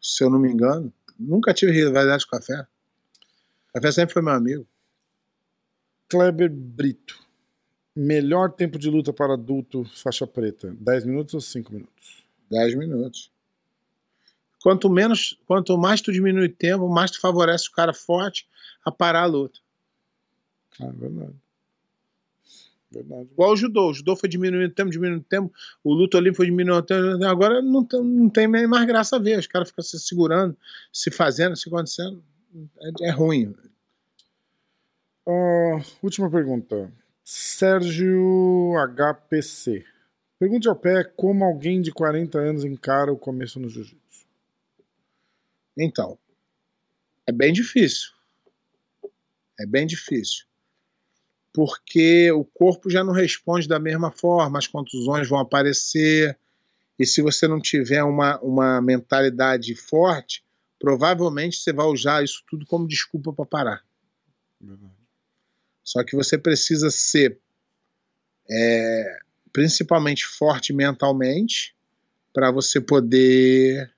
se 0.00 0.24
eu 0.24 0.30
não 0.30 0.38
me 0.38 0.50
engano. 0.50 0.92
Nunca 1.18 1.52
tive 1.52 1.72
rivalidade 1.72 2.24
com 2.26 2.36
café. 2.36 2.66
Café 3.74 3.92
sempre 3.92 4.12
foi 4.12 4.22
meu 4.22 4.32
amigo. 4.32 4.66
Kleber 6.08 6.50
Brito. 6.50 7.18
Melhor 7.94 8.52
tempo 8.52 8.78
de 8.78 8.88
luta 8.88 9.12
para 9.12 9.34
adulto 9.34 9.84
faixa 9.96 10.26
preta? 10.26 10.74
10 10.78 11.04
minutos 11.04 11.34
ou 11.34 11.40
5 11.40 11.72
minutos? 11.72 12.24
10 12.50 12.76
minutos. 12.76 13.32
Quanto 14.62 14.90
menos, 14.90 15.38
quanto 15.46 15.76
mais 15.78 16.00
tu 16.00 16.12
diminui 16.12 16.46
o 16.46 16.52
tempo, 16.52 16.88
mais 16.88 17.10
tu 17.10 17.20
favorece 17.20 17.68
o 17.68 17.72
cara 17.72 17.92
forte 17.92 18.48
a 18.84 18.90
parar 18.90 19.22
a 19.22 19.26
luta. 19.26 19.60
Ah, 20.80 20.90
verdade. 20.90 21.34
Verdade. 22.90 23.28
Igual 23.32 23.52
o 23.52 23.56
judô. 23.56 23.90
O 23.90 23.94
judô 23.94 24.16
foi 24.16 24.28
diminuindo 24.28 24.70
o 24.70 24.74
tempo, 24.74 24.90
diminuindo 24.90 25.20
o 25.20 25.24
tempo. 25.24 25.52
O 25.84 25.92
luta 25.92 26.16
olímpico 26.16 26.38
foi 26.38 26.46
diminuindo 26.46 26.78
o 26.78 26.82
tempo. 26.82 27.24
Agora 27.24 27.60
não 27.60 27.84
tem, 27.84 28.02
não 28.02 28.28
tem 28.28 28.48
mais 28.48 28.86
graça 28.86 29.16
a 29.16 29.18
ver. 29.18 29.38
Os 29.38 29.46
caras 29.46 29.68
ficam 29.68 29.84
se 29.84 29.98
segurando, 29.98 30.56
se 30.92 31.10
fazendo, 31.10 31.56
se 31.56 31.68
acontecendo. 31.68 32.22
É, 32.80 33.08
é 33.08 33.10
ruim. 33.10 33.54
Ah, 35.26 35.82
última 36.02 36.30
pergunta. 36.30 36.90
Sérgio 37.22 38.72
HPC. 38.96 39.84
Pergunte 40.38 40.68
ao 40.68 40.76
pé 40.76 41.04
como 41.04 41.44
alguém 41.44 41.82
de 41.82 41.92
40 41.92 42.38
anos 42.38 42.64
encara 42.64 43.12
o 43.12 43.18
começo 43.18 43.60
no 43.60 43.68
jiu-jitsu. 43.68 44.07
Então, 45.78 46.18
é 47.26 47.32
bem 47.32 47.52
difícil. 47.52 48.10
É 49.58 49.64
bem 49.64 49.86
difícil. 49.86 50.44
Porque 51.52 52.30
o 52.32 52.44
corpo 52.44 52.90
já 52.90 53.04
não 53.04 53.12
responde 53.12 53.68
da 53.68 53.78
mesma 53.78 54.10
forma, 54.10 54.58
as 54.58 54.66
contusões 54.66 55.28
vão 55.28 55.38
aparecer. 55.38 56.38
E 56.98 57.06
se 57.06 57.22
você 57.22 57.46
não 57.46 57.60
tiver 57.60 58.02
uma, 58.02 58.38
uma 58.40 58.82
mentalidade 58.82 59.74
forte, 59.74 60.44
provavelmente 60.78 61.56
você 61.56 61.72
vai 61.72 61.86
usar 61.86 62.24
isso 62.24 62.42
tudo 62.48 62.66
como 62.66 62.88
desculpa 62.88 63.32
para 63.32 63.46
parar. 63.46 63.84
Só 65.84 66.04
que 66.04 66.16
você 66.16 66.36
precisa 66.36 66.90
ser 66.90 67.38
é, 68.50 69.18
principalmente 69.52 70.26
forte 70.26 70.72
mentalmente 70.72 71.74
para 72.32 72.50
você 72.50 72.80
poder 72.80 73.92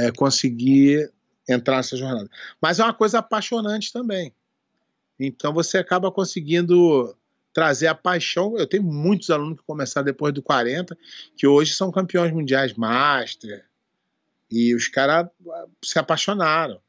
é, 0.00 0.12
conseguir 0.12 1.12
entrar 1.48 1.76
nessa 1.76 1.96
jornada. 1.96 2.28
Mas 2.60 2.78
é 2.78 2.84
uma 2.84 2.94
coisa 2.94 3.18
apaixonante 3.18 3.92
também. 3.92 4.34
Então 5.18 5.52
você 5.52 5.78
acaba 5.78 6.10
conseguindo 6.10 7.14
trazer 7.52 7.88
a 7.88 7.94
paixão. 7.94 8.56
Eu 8.56 8.66
tenho 8.66 8.82
muitos 8.82 9.30
alunos 9.30 9.58
que 9.58 9.66
começaram 9.66 10.04
depois 10.04 10.32
do 10.32 10.42
40, 10.42 10.96
que 11.36 11.46
hoje 11.46 11.74
são 11.74 11.90
campeões 11.90 12.32
mundiais 12.32 12.74
master. 12.74 13.66
E 14.50 14.74
os 14.74 14.88
caras 14.88 15.28
ah, 15.50 15.66
se 15.84 15.98
apaixonaram. 15.98 16.80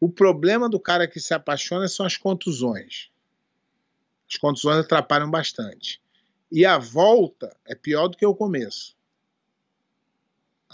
O 0.00 0.08
problema 0.08 0.68
do 0.68 0.80
cara 0.80 1.06
que 1.06 1.20
se 1.20 1.34
apaixona 1.34 1.88
são 1.88 2.04
as 2.04 2.16
contusões. 2.16 3.10
As 4.30 4.36
contusões 4.36 4.78
atrapalham 4.78 5.30
bastante. 5.30 6.00
E 6.50 6.64
a 6.64 6.78
volta 6.78 7.54
é 7.66 7.74
pior 7.74 8.08
do 8.08 8.16
que 8.16 8.26
o 8.26 8.34
começo. 8.34 8.96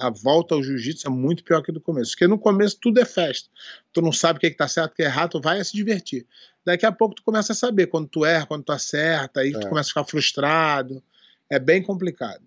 A 0.00 0.10
volta 0.10 0.54
ao 0.54 0.62
jiu-jitsu 0.62 1.06
é 1.06 1.10
muito 1.10 1.44
pior 1.44 1.62
que 1.62 1.70
do 1.70 1.80
começo. 1.80 2.12
Porque 2.12 2.26
no 2.26 2.38
começo 2.38 2.78
tudo 2.80 3.00
é 3.00 3.04
festa. 3.04 3.48
Tu 3.92 4.00
não 4.00 4.12
sabe 4.12 4.38
o 4.38 4.40
que, 4.40 4.46
é 4.46 4.50
que 4.50 4.56
tá 4.56 4.68
certo, 4.68 4.92
o 4.92 4.94
que 4.96 5.02
é 5.02 5.06
errado, 5.06 5.32
tu 5.32 5.40
vai 5.40 5.62
se 5.64 5.72
divertir. 5.72 6.26
Daqui 6.64 6.86
a 6.86 6.92
pouco 6.92 7.14
tu 7.14 7.22
começa 7.22 7.52
a 7.52 7.56
saber 7.56 7.86
quando 7.86 8.08
tu 8.08 8.24
erra, 8.24 8.46
quando 8.46 8.64
tu 8.64 8.72
acerta, 8.72 9.40
aí 9.40 9.50
é. 9.50 9.58
tu 9.58 9.68
começa 9.68 9.88
a 9.88 9.90
ficar 9.90 10.04
frustrado. 10.04 11.02
É 11.48 11.58
bem 11.58 11.82
complicado. 11.82 12.42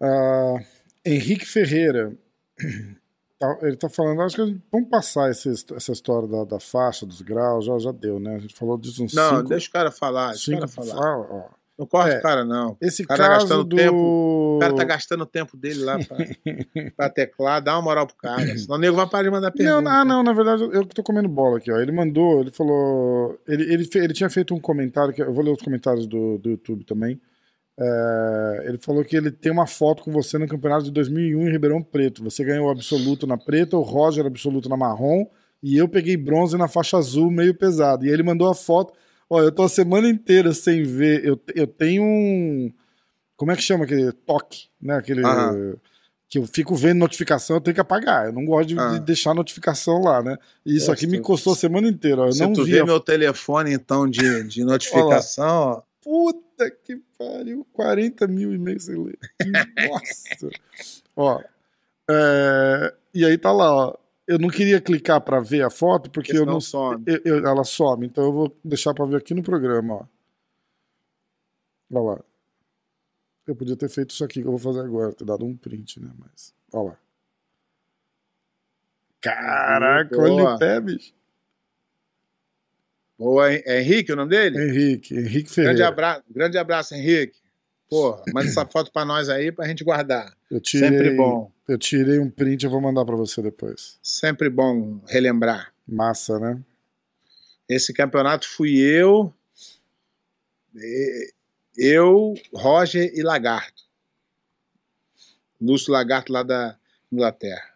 Uh, 0.00 0.64
Henrique 1.04 1.46
Ferreira. 1.46 2.16
Tá, 3.38 3.58
ele 3.60 3.74
está 3.74 3.90
falando, 3.90 4.22
acho 4.22 4.34
que 4.34 4.60
vamos 4.72 4.88
passar 4.88 5.30
esse, 5.30 5.50
essa 5.50 5.92
história 5.92 6.26
da, 6.26 6.44
da, 6.44 6.58
faixa, 6.58 7.04
dos 7.04 7.20
graus, 7.20 7.66
já, 7.66 7.78
já 7.78 7.92
deu, 7.92 8.18
né? 8.18 8.36
A 8.36 8.38
gente 8.38 8.54
falou 8.54 8.78
disso 8.78 9.04
uns 9.04 9.12
Não, 9.12 9.36
cinco, 9.36 9.48
deixa 9.50 9.68
o 9.68 9.72
cara 9.72 9.90
falar, 9.92 10.28
deixa 10.28 10.44
cinco, 10.46 10.56
o 10.56 10.60
cara 10.60 10.72
falar. 10.72 11.18
ó, 11.18 11.50
não 11.78 11.86
corre 11.86 12.12
é, 12.12 12.20
cara, 12.20 12.44
não. 12.44 12.76
Esse 12.80 13.02
o 13.02 13.06
cara 13.06 13.22
tá 13.22 13.28
caso 13.28 13.40
gastando 13.40 13.64
do... 13.64 13.76
tempo. 13.76 14.56
O 14.56 14.58
cara 14.58 14.74
tá 14.74 14.84
gastando 14.84 15.20
o 15.22 15.26
tempo 15.26 15.56
dele 15.56 15.84
lá 15.84 15.98
pra, 15.98 16.16
pra 16.96 17.10
teclar, 17.10 17.62
dá 17.62 17.74
uma 17.74 17.82
moral 17.82 18.06
pro 18.06 18.16
cara. 18.16 18.56
Senão 18.56 18.76
o 18.76 18.78
nego 18.78 18.96
vai 18.96 19.08
parar 19.08 19.24
de 19.24 19.30
mandar 19.30 19.50
pergunta. 19.50 19.82
Não, 19.82 19.90
ah, 19.90 20.04
não, 20.04 20.22
na 20.22 20.32
verdade, 20.32 20.62
eu 20.62 20.86
que 20.86 20.94
tô 20.94 21.02
comendo 21.02 21.28
bola 21.28 21.58
aqui, 21.58 21.70
ó. 21.70 21.78
Ele 21.78 21.92
mandou, 21.92 22.40
ele 22.40 22.50
falou. 22.50 23.38
Ele, 23.46 23.64
ele, 23.72 23.88
ele 23.94 24.14
tinha 24.14 24.30
feito 24.30 24.54
um 24.54 24.60
comentário, 24.60 25.12
que 25.12 25.22
eu 25.22 25.32
vou 25.32 25.44
ler 25.44 25.50
os 25.50 25.62
comentários 25.62 26.06
do, 26.06 26.38
do 26.38 26.50
YouTube 26.50 26.84
também. 26.84 27.20
É, 27.78 28.64
ele 28.68 28.78
falou 28.78 29.04
que 29.04 29.14
ele 29.14 29.30
tem 29.30 29.52
uma 29.52 29.66
foto 29.66 30.02
com 30.02 30.10
você 30.10 30.38
no 30.38 30.48
campeonato 30.48 30.84
de 30.84 30.90
2001 30.90 31.46
em 31.46 31.52
Ribeirão 31.52 31.82
Preto. 31.82 32.24
Você 32.24 32.42
ganhou 32.42 32.68
o 32.68 32.70
absoluto 32.70 33.26
na 33.26 33.36
preta, 33.36 33.76
o 33.76 33.82
Roger 33.82 34.24
absoluto 34.24 34.68
na 34.68 34.76
marrom 34.76 35.26
e 35.62 35.76
eu 35.76 35.88
peguei 35.88 36.16
bronze 36.16 36.56
na 36.56 36.68
faixa 36.68 36.96
azul 36.96 37.30
meio 37.30 37.54
pesado. 37.54 38.06
E 38.06 38.08
ele 38.10 38.22
mandou 38.22 38.48
a 38.48 38.54
foto. 38.54 38.94
Olha, 39.28 39.46
eu 39.46 39.52
tô 39.52 39.64
a 39.64 39.68
semana 39.68 40.08
inteira 40.08 40.52
sem 40.52 40.82
ver. 40.82 41.24
Eu, 41.24 41.40
eu 41.54 41.66
tenho 41.66 42.02
um. 42.02 42.72
Como 43.36 43.50
é 43.50 43.56
que 43.56 43.62
chama 43.62 43.84
aquele 43.84 44.12
toque, 44.12 44.68
né? 44.80 44.96
Aquele. 44.96 45.22
Que 46.28 46.38
eu 46.38 46.46
fico 46.46 46.74
vendo 46.74 46.98
notificação, 46.98 47.56
eu 47.56 47.60
tenho 47.60 47.74
que 47.74 47.80
apagar. 47.80 48.26
Eu 48.26 48.32
não 48.32 48.44
gosto 48.44 48.68
de, 48.68 48.74
de 48.74 49.00
deixar 49.00 49.32
notificação 49.32 50.00
lá, 50.02 50.22
né? 50.22 50.36
E 50.64 50.76
isso 50.76 50.90
aqui 50.90 51.06
me 51.06 51.20
custou 51.20 51.52
a 51.52 51.56
semana 51.56 51.88
inteira. 51.88 52.22
Eu 52.22 52.32
Se 52.32 52.40
não 52.40 52.52
tu 52.52 52.64
via... 52.64 52.78
vê 52.78 52.84
meu 52.84 52.98
telefone, 52.98 53.72
então, 53.72 54.08
de, 54.08 54.42
de 54.44 54.64
notificação, 54.64 55.46
ó. 55.46 55.82
Puta 56.02 56.70
que 56.84 57.00
pariu, 57.18 57.66
40 57.72 58.26
mil 58.26 58.52
e-mails 58.52 58.84
sem 58.84 58.96
ler. 58.96 59.18
Nossa! 59.88 60.50
ó, 61.16 61.40
é, 62.08 62.94
e 63.12 63.24
aí 63.24 63.36
tá 63.36 63.52
lá, 63.52 63.74
ó. 63.74 63.94
Eu 64.26 64.38
não 64.38 64.48
queria 64.48 64.80
clicar 64.80 65.20
para 65.20 65.40
ver 65.40 65.62
a 65.62 65.70
foto, 65.70 66.10
porque 66.10 66.36
eu 66.36 66.44
não. 66.44 66.60
Some. 66.60 67.04
Eu, 67.06 67.20
eu, 67.24 67.46
ela 67.46 67.62
some, 67.62 68.06
então 68.06 68.24
eu 68.24 68.32
vou 68.32 68.56
deixar 68.64 68.92
para 68.92 69.06
ver 69.06 69.16
aqui 69.16 69.34
no 69.34 69.42
programa, 69.42 69.94
ó. 69.94 70.06
Olha 71.92 72.02
lá. 72.02 72.24
Eu 73.46 73.54
podia 73.54 73.76
ter 73.76 73.88
feito 73.88 74.10
isso 74.10 74.24
aqui 74.24 74.42
que 74.42 74.46
eu 74.48 74.50
vou 74.50 74.58
fazer 74.58 74.80
agora, 74.80 75.12
ter 75.12 75.24
dado 75.24 75.44
um 75.44 75.56
print, 75.56 76.00
né? 76.00 76.10
Mas. 76.18 76.52
Olha 76.72 76.88
lá. 76.90 76.98
Caraca, 79.20 80.20
olha 80.20 80.54
o 80.54 80.58
pé, 80.58 80.80
bicho. 80.80 81.14
Boa, 83.18 83.50
é 83.50 83.80
Henrique 83.80 84.12
o 84.12 84.16
nome 84.16 84.30
dele? 84.30 84.58
Henrique, 84.58 85.14
Henrique 85.14 85.50
Ferreira. 85.50 85.74
Grande 85.74 85.82
abraço, 85.82 86.24
grande 86.28 86.58
abraço 86.58 86.94
Henrique. 86.94 87.38
Porra, 87.88 88.22
manda 88.32 88.48
essa 88.48 88.66
foto 88.66 88.90
pra 88.92 89.04
nós 89.04 89.28
aí 89.28 89.52
pra 89.52 89.66
gente 89.68 89.84
guardar. 89.84 90.36
Eu 90.50 90.60
tirei, 90.60 90.88
Sempre 90.88 91.16
bom. 91.16 91.52
Eu 91.68 91.78
tirei 91.78 92.18
um 92.18 92.28
print, 92.28 92.64
eu 92.64 92.70
vou 92.70 92.80
mandar 92.80 93.04
pra 93.04 93.14
você 93.16 93.40
depois. 93.40 93.98
Sempre 94.02 94.50
bom 94.50 95.00
relembrar. 95.06 95.72
Massa, 95.86 96.38
né? 96.40 96.60
Esse 97.68 97.92
campeonato 97.92 98.48
fui 98.48 98.78
eu, 98.78 99.32
eu, 101.76 102.34
Roger 102.52 103.12
e 103.14 103.22
Lagarto. 103.22 103.84
Lúcio 105.60 105.92
Lagarto 105.92 106.32
lá 106.32 106.42
da 106.42 106.76
Inglaterra. 107.10 107.74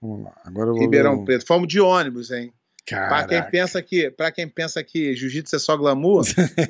Vamos 0.00 0.24
lá. 0.24 0.40
Agora 0.44 0.70
vou 0.70 0.80
Ribeirão 0.80 1.18
ver... 1.18 1.24
Preto. 1.24 1.46
Fomos 1.46 1.68
de 1.68 1.80
ônibus, 1.80 2.30
hein? 2.30 2.52
Para 2.90 3.26
quem 3.26 3.50
pensa 3.50 3.82
que, 3.82 4.10
para 4.10 4.30
quem 4.32 4.48
pensa 4.48 4.82
que 4.82 5.14
jiu-jitsu 5.14 5.56
é 5.56 5.58
só 5.58 5.76
glamour, 5.76 6.24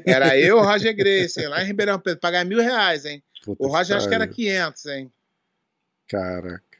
era 0.06 0.38
eu, 0.38 0.56
o 0.58 0.62
Roger 0.62 0.94
Grace, 0.94 1.40
lá 1.46 1.62
em 1.62 1.66
Ribeirão 1.66 1.98
Preto, 1.98 2.20
pagar 2.20 2.44
mil 2.44 2.60
reais, 2.60 3.04
hein? 3.04 3.22
Puta 3.44 3.62
o 3.62 3.68
Roger 3.68 3.96
acho 3.96 4.08
que 4.08 4.14
era 4.14 4.26
pariu. 4.26 4.34
500, 4.34 4.86
hein? 4.86 5.12
Caraca. 6.08 6.78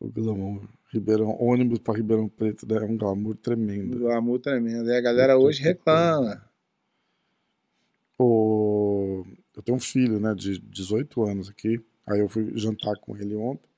O 0.00 0.08
glamour. 0.08 0.68
Ribeirão, 0.92 1.36
ônibus 1.40 1.80
para 1.80 1.96
Ribeirão 1.96 2.28
Preto 2.28 2.66
né? 2.68 2.76
é 2.76 2.84
um 2.84 2.96
glamour 2.96 3.32
Um 3.32 3.36
tremendo. 3.36 3.98
glamour 3.98 4.38
tremendo. 4.38 4.88
E 4.88 4.96
a 4.96 5.00
galera 5.00 5.36
hoje 5.36 5.60
reclama. 5.60 6.48
O... 8.16 9.24
Eu 9.56 9.62
tenho 9.62 9.76
um 9.76 9.80
filho, 9.80 10.20
né, 10.20 10.34
de 10.34 10.58
18 10.60 11.22
anos 11.24 11.48
aqui. 11.48 11.80
Aí 12.06 12.20
eu 12.20 12.28
fui 12.28 12.52
jantar 12.56 12.94
com 13.00 13.16
ele 13.16 13.34
ontem. 13.34 13.68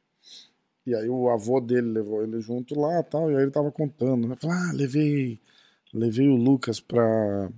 E 0.87 0.95
aí 0.95 1.09
o 1.09 1.29
avô 1.29 1.61
dele 1.61 1.89
levou 1.89 2.23
ele 2.23 2.41
junto 2.41 2.79
lá 2.79 3.03
tal. 3.03 3.31
E 3.31 3.37
aí 3.37 3.43
ele 3.43 3.51
tava 3.51 3.73
contando, 3.73 4.29
né? 4.29 4.37
Ah, 4.45 4.73
levei, 4.73 5.41
levei 5.93 6.29
o 6.29 6.37
Lucas 6.37 6.79
pra, 6.81 7.51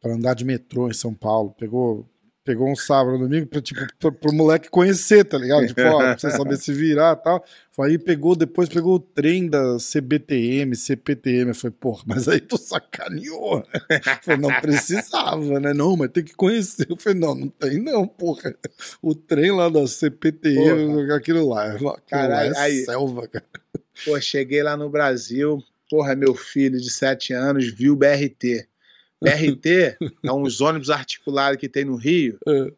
pra 0.00 0.14
andar 0.14 0.34
de 0.34 0.44
metrô 0.44 0.88
em 0.88 0.92
São 0.92 1.14
Paulo. 1.14 1.54
Pegou, 1.58 2.06
pegou 2.48 2.66
um 2.70 2.74
sábado, 2.74 3.16
um 3.16 3.20
domingo, 3.20 3.46
pra, 3.46 3.60
tipo, 3.60 3.78
pra, 3.98 4.10
pro 4.10 4.32
moleque 4.32 4.70
conhecer, 4.70 5.22
tá 5.22 5.36
ligado? 5.36 5.66
Tipo, 5.66 5.82
ó, 5.82 5.98
pra 5.98 6.18
você 6.18 6.30
saber 6.30 6.56
se 6.56 6.72
virar 6.72 7.12
e 7.20 7.22
tal. 7.22 7.44
Aí 7.78 7.98
pegou, 7.98 8.34
depois 8.34 8.70
pegou 8.70 8.94
o 8.94 8.98
trem 8.98 9.46
da 9.48 9.76
CBTM, 9.76 10.74
CPTM. 10.74 11.50
Eu 11.50 11.54
falei, 11.54 11.76
porra, 11.78 12.02
mas 12.06 12.26
aí 12.26 12.40
tu 12.40 12.56
sacaneou. 12.56 13.58
né? 13.90 14.00
Falei, 14.24 14.40
não 14.40 14.60
precisava, 14.62 15.60
né? 15.60 15.74
Não, 15.74 15.94
mas 15.94 16.10
tem 16.10 16.24
que 16.24 16.34
conhecer. 16.34 16.86
Eu 16.88 16.96
falei, 16.96 17.18
não, 17.20 17.34
não 17.34 17.48
tem 17.48 17.78
não, 17.78 18.06
porra. 18.08 18.54
O 19.02 19.14
trem 19.14 19.52
lá 19.52 19.68
da 19.68 19.86
CPTM, 19.86 21.12
aquilo 21.12 21.48
lá, 21.50 21.66
aquilo 21.72 21.96
Caralho, 22.08 22.52
lá 22.54 22.60
é 22.60 22.62
aí- 22.64 22.84
selva, 22.84 23.28
cara. 23.28 23.44
Pô, 24.06 24.18
cheguei 24.20 24.62
lá 24.62 24.76
no 24.76 24.88
Brasil, 24.88 25.62
porra, 25.90 26.16
meu 26.16 26.34
filho 26.34 26.80
de 26.80 26.90
7 26.90 27.32
anos 27.34 27.68
viu 27.70 27.92
o 27.92 27.96
BRT. 27.96 28.66
BRT 29.22 29.96
é 30.24 30.32
uns 30.32 30.60
ônibus 30.60 30.90
articulados 30.90 31.58
que 31.58 31.68
tem 31.68 31.84
no 31.84 31.96
Rio. 31.96 32.38
É. 32.46 32.72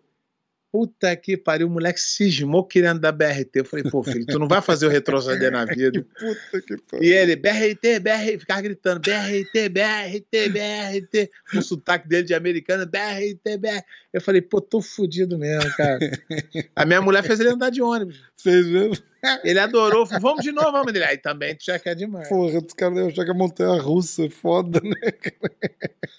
Puta 0.73 1.17
que 1.17 1.37
pariu, 1.37 1.67
o 1.67 1.71
moleque 1.71 2.01
cismou 2.01 2.65
querendo 2.65 3.01
dar 3.01 3.11
BRT. 3.11 3.51
Eu 3.57 3.65
falei, 3.65 3.91
pô, 3.91 4.05
filho, 4.05 4.25
tu 4.25 4.39
não 4.39 4.47
vai 4.47 4.63
fazer 4.63 4.87
o 4.87 4.89
retroceder 4.89 5.51
na 5.51 5.65
vida. 5.67 6.07
puta 6.17 6.63
que 6.65 6.77
pariu. 6.89 7.09
E 7.09 7.13
ele, 7.13 7.35
BRT, 7.35 7.99
BRT, 8.01 8.39
ficava 8.39 8.61
gritando, 8.63 9.01
BRT, 9.01 9.69
BRT, 9.69 10.49
BRT, 10.49 11.31
o 11.57 11.61
sotaque 11.63 12.09
dele 12.09 12.23
de 12.23 12.35
americano, 12.35 12.87
BRT, 12.87 13.59
BRT. 13.59 13.85
Eu 14.13 14.21
falei, 14.21 14.41
pô, 14.41 14.61
tô 14.61 14.81
fudido 14.81 15.37
mesmo, 15.37 15.69
cara. 15.77 15.99
A 16.77 16.87
minha 16.87 17.03
mulher 17.03 17.25
fez 17.25 17.41
ele 17.41 17.49
andar 17.51 17.71
de 17.71 17.83
ônibus. 17.83 18.23
Fez 18.37 18.65
mesmo? 18.67 19.10
Ele 19.45 19.59
adorou, 19.59 20.07
falou, 20.07 20.21
vamos 20.21 20.43
de 20.45 20.51
novo, 20.53 20.73
vamos. 20.73 20.95
Ele, 20.95 21.05
aí 21.05 21.19
também 21.19 21.55
tu 21.55 21.65
já 21.65 21.79
quer 21.79 21.95
demais. 21.95 22.29
Porra, 22.29 22.59
os 22.59 22.73
caras 22.73 22.95
devem 22.95 23.11
achar 23.11 23.25
que 23.25 23.31
a 23.31 23.35
montanha 23.35 23.81
russa 23.81 24.25
é 24.25 24.31
foda, 24.31 24.81
né? 24.83 24.97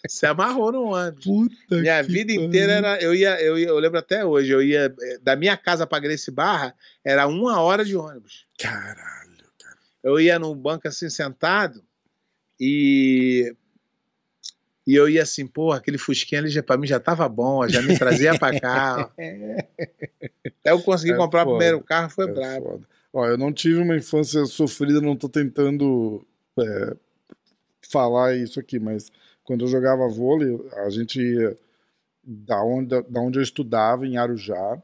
Se 0.08 0.26
amarrou 0.26 0.72
no 0.72 0.84
ônibus. 0.94 1.24
Puta 1.26 1.78
Minha 1.82 2.02
vida 2.04 2.34
pariu. 2.34 2.48
inteira 2.48 2.74
era. 2.74 3.02
Eu 3.02 3.14
ia, 3.16 3.42
eu 3.42 3.58
ia, 3.58 3.68
eu 3.68 3.80
lembro 3.80 3.98
até 4.00 4.24
hoje, 4.26 4.52
eu 4.52 4.62
ia. 4.62 4.94
eh, 5.02 5.18
Da 5.22 5.36
minha 5.36 5.56
casa 5.58 5.88
pra 5.88 6.00
Grace 6.00 6.30
Barra, 6.32 6.76
era 7.04 7.28
uma 7.28 7.60
hora 7.62 7.84
de 7.86 7.96
ônibus. 7.96 8.46
Caralho, 8.60 9.46
cara. 9.60 9.78
Eu 10.04 10.20
ia 10.20 10.38
num 10.38 10.56
banco 10.56 10.88
assim 10.88 11.10
sentado 11.10 11.84
e. 12.60 13.54
E 14.88 14.96
eu 14.96 15.08
ia 15.08 15.22
assim, 15.24 15.46
porra, 15.46 15.78
aquele 15.78 15.98
fusquinha 15.98 16.42
ali 16.42 16.50
já, 16.50 16.64
pra 16.64 16.76
mim 16.78 16.88
já 16.88 17.00
tava 17.00 17.28
bom, 17.30 17.68
já 17.68 17.82
me 17.82 17.98
trazia 18.00 18.38
pra 18.38 18.60
cá. 18.60 19.02
Até 19.02 19.68
eu 20.72 20.82
consegui 20.82 21.14
É 21.14 21.18
comprar 21.18 21.44
foda. 21.44 21.56
o 21.56 21.58
primeiro 21.58 21.84
carro, 21.84 22.10
foi 22.10 22.26
É 22.30 22.34
brabo. 22.34 22.64
foda. 22.66 22.88
Ó, 23.14 23.28
eu 23.28 23.38
não 23.38 23.52
tive 23.54 23.80
uma 23.82 23.96
infância 23.96 24.46
sofrida, 24.46 25.00
não 25.02 25.16
tô 25.16 25.28
tentando 25.30 26.26
é, 26.60 26.96
falar 27.92 28.36
isso 28.36 28.60
aqui, 28.60 28.80
mas 28.80 29.12
quando 29.44 29.66
eu 29.66 29.68
jogava 29.68 30.08
vôlei, 30.08 30.58
a 30.78 30.90
gente 30.90 31.22
ia 31.22 31.56
da 32.24 32.64
onde, 32.64 33.02
da 33.04 33.20
onde 33.20 33.38
eu 33.40 33.44
estudava, 33.44 34.06
em 34.08 34.16
Arujá, 34.18 34.82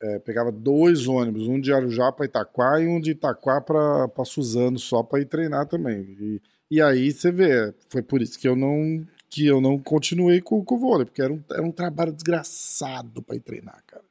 é, 0.00 0.18
pegava 0.20 0.52
dois 0.52 1.08
ônibus, 1.08 1.48
um 1.48 1.60
de 1.60 1.72
Arujá 1.72 2.12
para 2.12 2.26
Itaquá 2.26 2.80
e 2.80 2.86
um 2.86 3.00
de 3.00 3.12
Itaquá 3.12 3.60
para 3.60 4.24
Suzano, 4.24 4.78
só 4.78 5.02
para 5.02 5.20
ir 5.20 5.24
treinar 5.26 5.66
também. 5.66 6.00
E, 6.20 6.40
e 6.70 6.80
aí 6.82 7.10
você 7.12 7.30
vê, 7.32 7.74
foi 7.88 8.02
por 8.02 8.20
isso 8.22 8.38
que 8.38 8.48
eu 8.48 8.56
não 8.56 9.06
que 9.30 9.46
eu 9.46 9.60
não 9.60 9.78
continuei 9.78 10.40
com, 10.40 10.64
com 10.64 10.76
o 10.76 10.78
vôlei, 10.78 11.04
porque 11.04 11.20
era 11.20 11.30
um, 11.32 11.42
era 11.50 11.62
um 11.62 11.70
trabalho 11.70 12.12
desgraçado 12.12 13.22
para 13.22 13.38
treinar, 13.38 13.82
cara. 13.86 14.02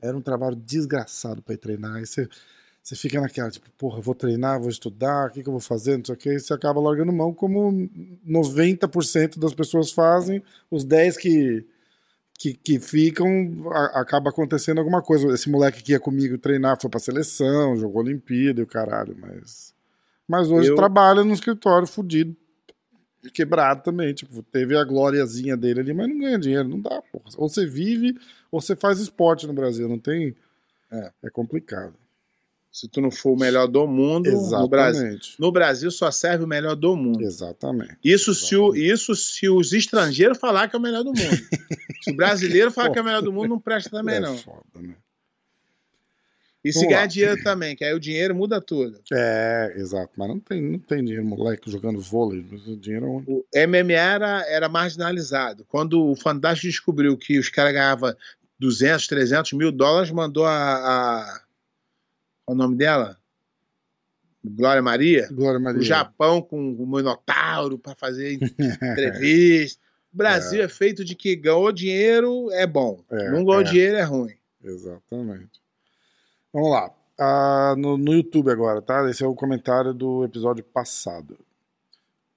Era 0.00 0.16
um 0.16 0.20
trabalho 0.22 0.56
desgraçado 0.56 1.42
para 1.42 1.56
treinar. 1.56 1.96
Aí 1.96 2.06
você, 2.06 2.28
você 2.82 2.96
fica 2.96 3.20
naquela, 3.20 3.50
tipo, 3.50 3.70
porra, 3.78 4.00
vou 4.00 4.14
treinar, 4.14 4.60
vou 4.60 4.70
estudar, 4.70 5.28
o 5.28 5.32
que, 5.32 5.42
que 5.42 5.48
eu 5.48 5.52
vou 5.52 5.60
fazer, 5.60 5.98
não 5.98 6.04
sei 6.06 6.14
o 6.14 6.18
que. 6.18 6.30
E 6.30 6.40
você 6.40 6.54
acaba 6.54 6.80
largando 6.80 7.12
mão, 7.12 7.34
como 7.34 7.72
90% 8.24 9.38
das 9.38 9.54
pessoas 9.54 9.92
fazem. 9.92 10.42
Os 10.70 10.84
10 10.84 11.16
que, 11.18 11.66
que, 12.38 12.54
que 12.54 12.80
ficam, 12.80 13.28
a- 13.72 14.00
acaba 14.00 14.30
acontecendo 14.30 14.78
alguma 14.78 15.02
coisa. 15.02 15.28
Esse 15.34 15.50
moleque 15.50 15.82
que 15.84 15.92
ia 15.92 16.00
comigo 16.00 16.38
treinar 16.38 16.78
foi 16.80 16.90
pra 16.90 17.00
seleção, 17.00 17.76
jogou 17.76 18.02
Olimpíada 18.02 18.60
e 18.60 18.64
o 18.64 18.68
caralho, 18.68 19.16
mas. 19.20 19.75
Mas 20.28 20.50
hoje 20.50 20.70
Eu- 20.70 20.76
trabalha 20.76 21.22
no 21.24 21.32
escritório 21.32 21.86
fudido 21.86 22.36
quebrado 23.32 23.82
também. 23.82 24.14
Tipo, 24.14 24.42
teve 24.42 24.76
a 24.76 24.84
gloriazinha 24.84 25.56
dele 25.56 25.80
ali, 25.80 25.92
mas 25.94 26.08
não 26.08 26.18
ganha 26.18 26.38
dinheiro, 26.38 26.68
não 26.68 26.80
dá, 26.80 27.00
porra. 27.12 27.24
Ou 27.36 27.48
você 27.48 27.66
vive, 27.66 28.16
ou 28.50 28.60
você 28.60 28.76
faz 28.76 28.98
esporte 29.00 29.46
no 29.46 29.52
Brasil, 29.52 29.88
não 29.88 29.98
tem. 29.98 30.34
É. 30.90 31.10
É 31.24 31.30
complicado. 31.30 31.94
Se 32.70 32.86
tu 32.88 33.00
não 33.00 33.10
for 33.10 33.32
o 33.32 33.38
melhor 33.38 33.66
do 33.66 33.86
mundo, 33.86 34.30
no 34.30 34.68
Brasil. 34.68 35.00
Exatamente. 35.06 35.34
No 35.40 35.50
Brasil 35.50 35.90
só 35.90 36.10
serve 36.10 36.44
o 36.44 36.46
melhor 36.46 36.76
do 36.76 36.94
mundo. 36.94 37.22
Exatamente. 37.22 37.96
Isso 38.04 38.34
se, 38.34 38.54
o- 38.54 38.76
isso 38.76 39.14
se 39.16 39.48
os 39.48 39.72
estrangeiros 39.72 40.36
falar 40.38 40.68
que 40.68 40.76
é 40.76 40.78
o 40.78 40.82
melhor 40.82 41.02
do 41.02 41.08
mundo. 41.14 41.36
se 42.02 42.10
o 42.12 42.14
brasileiro 42.14 42.70
falar 42.70 42.90
que 42.90 42.98
é 42.98 43.02
o 43.02 43.04
melhor 43.04 43.22
do 43.22 43.32
mundo, 43.32 43.48
não 43.48 43.58
presta 43.60 43.88
também, 43.90 44.16
é 44.16 44.20
não. 44.20 44.36
foda, 44.36 44.62
né? 44.76 44.94
E 46.68 46.72
se 46.72 46.86
ganhar 46.86 47.00
lá. 47.00 47.06
dinheiro 47.06 47.42
também, 47.42 47.76
que 47.76 47.84
aí 47.84 47.94
o 47.94 48.00
dinheiro 48.00 48.34
muda 48.34 48.60
tudo. 48.60 49.00
É, 49.12 49.74
exato. 49.76 50.12
Mas 50.16 50.28
não 50.28 50.40
tem, 50.40 50.60
não 50.60 50.78
tem 50.78 51.04
dinheiro, 51.04 51.24
moleque 51.24 51.70
jogando 51.70 52.00
vôlei. 52.00 52.40
O 52.40 52.76
dinheiro 52.76 53.06
é 53.06 53.08
onde? 53.08 53.30
O 53.30 53.44
MMA 53.54 53.92
era, 53.92 54.44
era 54.48 54.68
marginalizado. 54.68 55.64
Quando 55.68 56.04
o 56.04 56.16
Fantástico 56.16 56.66
descobriu 56.66 57.16
que 57.16 57.38
os 57.38 57.48
caras 57.48 57.72
ganhavam 57.72 58.14
200, 58.58 59.06
300 59.06 59.52
mil 59.52 59.70
dólares, 59.70 60.10
mandou 60.10 60.44
a. 60.44 60.52
a 60.52 61.40
qual 62.44 62.56
o 62.56 62.58
nome 62.58 62.76
dela? 62.76 63.16
Glória 64.44 64.82
Maria. 64.82 65.28
Glória 65.30 65.58
Maria. 65.58 65.80
O 65.80 65.84
Japão 65.84 66.40
com 66.40 66.72
o 66.72 66.86
Minotauro 66.86 67.78
para 67.78 67.94
fazer 67.94 68.32
entrevista. 68.32 69.80
O 70.12 70.16
Brasil 70.16 70.62
é. 70.62 70.68
feito 70.68 71.04
de 71.04 71.14
que 71.14 71.36
ganhou 71.36 71.70
dinheiro 71.70 72.50
é 72.52 72.66
bom. 72.66 73.04
É, 73.10 73.30
não 73.30 73.44
ganhou 73.44 73.60
é. 73.60 73.64
dinheiro 73.64 73.96
é 73.98 74.02
ruim. 74.02 74.34
Exatamente. 74.64 75.60
Vamos 76.56 76.70
lá. 76.70 76.90
Ah, 77.20 77.74
no, 77.76 77.98
no 77.98 78.14
YouTube 78.14 78.50
agora, 78.50 78.80
tá? 78.80 79.06
Esse 79.10 79.22
é 79.22 79.26
o 79.26 79.34
comentário 79.34 79.92
do 79.92 80.24
episódio 80.24 80.64
passado. 80.64 81.36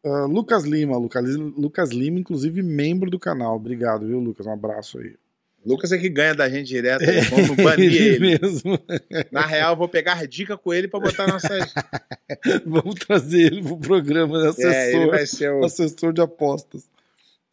Ah, 0.06 0.26
Lucas 0.26 0.66
Lima, 0.66 0.98
Lucas, 0.98 1.24
Lucas 1.38 1.92
Lima, 1.92 2.20
inclusive 2.20 2.62
membro 2.62 3.10
do 3.10 3.18
canal. 3.18 3.56
Obrigado, 3.56 4.06
viu, 4.06 4.20
Lucas? 4.20 4.46
Um 4.46 4.52
abraço 4.52 5.00
aí. 5.00 5.16
Lucas 5.66 5.94
é 5.94 5.98
que 5.98 6.10
ganha 6.10 6.36
da 6.36 6.50
gente 6.50 6.68
direto. 6.68 7.06
Vamos 7.30 7.56
banir 7.64 7.94
ele. 7.96 8.16
É, 8.34 8.40
mesmo. 8.40 8.78
Na 9.32 9.46
real, 9.46 9.72
eu 9.72 9.78
vou 9.78 9.88
pegar 9.88 10.28
dica 10.28 10.58
com 10.58 10.74
ele 10.74 10.90
para 10.90 11.00
botar 11.00 11.26
nossas. 11.26 11.74
Vamos 12.68 12.96
trazer 12.96 13.54
ele 13.54 13.64
pro 13.64 13.78
programa 13.78 14.38
de 14.42 14.48
assessor, 14.48 14.72
É, 14.74 14.94
ele 14.96 15.12
vai 15.12 15.26
ser 15.26 15.54
o. 15.54 15.64
assessor 15.64 16.12
de 16.12 16.20
apostas. 16.20 16.90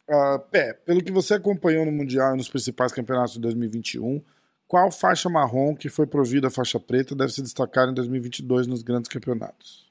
Ah, 0.09 0.39
Pé, 0.51 0.73
pelo 0.73 1.01
que 1.01 1.13
você 1.13 1.33
acompanhou 1.33 1.85
no 1.85 1.91
Mundial 1.93 2.33
e 2.33 2.37
nos 2.37 2.49
principais 2.49 2.91
campeonatos 2.91 3.33
de 3.35 3.39
2021, 3.39 4.21
qual 4.67 4.91
faixa 4.91 5.29
marrom 5.29 5.75
que 5.75 5.89
foi 5.89 6.05
provida 6.05 6.47
a 6.47 6.51
faixa 6.51 6.79
preta 6.79 7.15
deve 7.15 7.31
se 7.31 7.41
destacar 7.41 7.89
em 7.89 7.93
2022 7.93 8.67
nos 8.67 8.83
grandes 8.83 9.09
campeonatos? 9.09 9.87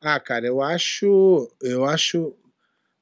Ah, 0.00 0.18
cara, 0.18 0.46
eu 0.46 0.60
acho. 0.60 1.48
Eu 1.60 1.84
acho. 1.84 2.34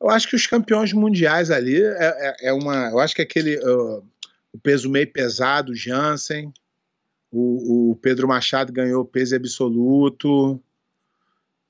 Eu 0.00 0.10
acho 0.10 0.28
que 0.28 0.36
os 0.36 0.46
campeões 0.46 0.92
mundiais 0.92 1.50
ali 1.50 1.82
é, 1.82 1.96
é, 1.98 2.48
é 2.48 2.52
uma. 2.52 2.90
Eu 2.90 3.00
acho 3.00 3.14
que 3.14 3.22
aquele. 3.22 3.56
uh, 3.58 4.04
o 4.52 4.58
peso 4.58 4.90
meio 4.90 5.10
pesado, 5.10 5.72
o 5.72 5.76
Jansen. 5.76 6.52
O, 7.32 7.92
o 7.92 7.96
Pedro 7.96 8.28
Machado 8.28 8.72
ganhou 8.72 9.04
peso 9.04 9.36
absoluto. 9.36 10.60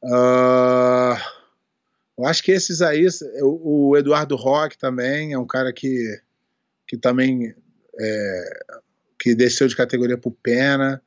Ah, 0.03 1.19
eu 2.19 2.27
acho 2.27 2.43
que 2.43 2.51
esses 2.53 2.83
aí. 2.83 3.07
O, 3.43 3.91
o 3.91 3.97
Eduardo 3.97 4.35
Roque 4.37 4.77
também 4.77 5.33
é 5.33 5.39
um 5.39 5.47
cara 5.47 5.73
que, 5.73 6.21
que 6.87 6.97
também. 6.97 7.55
É, 8.01 8.51
que 9.19 9.35
desceu 9.35 9.69
de 9.69 9.77
categoria 9.77 10.17
pro 10.19 10.31
Pena. 10.31 11.01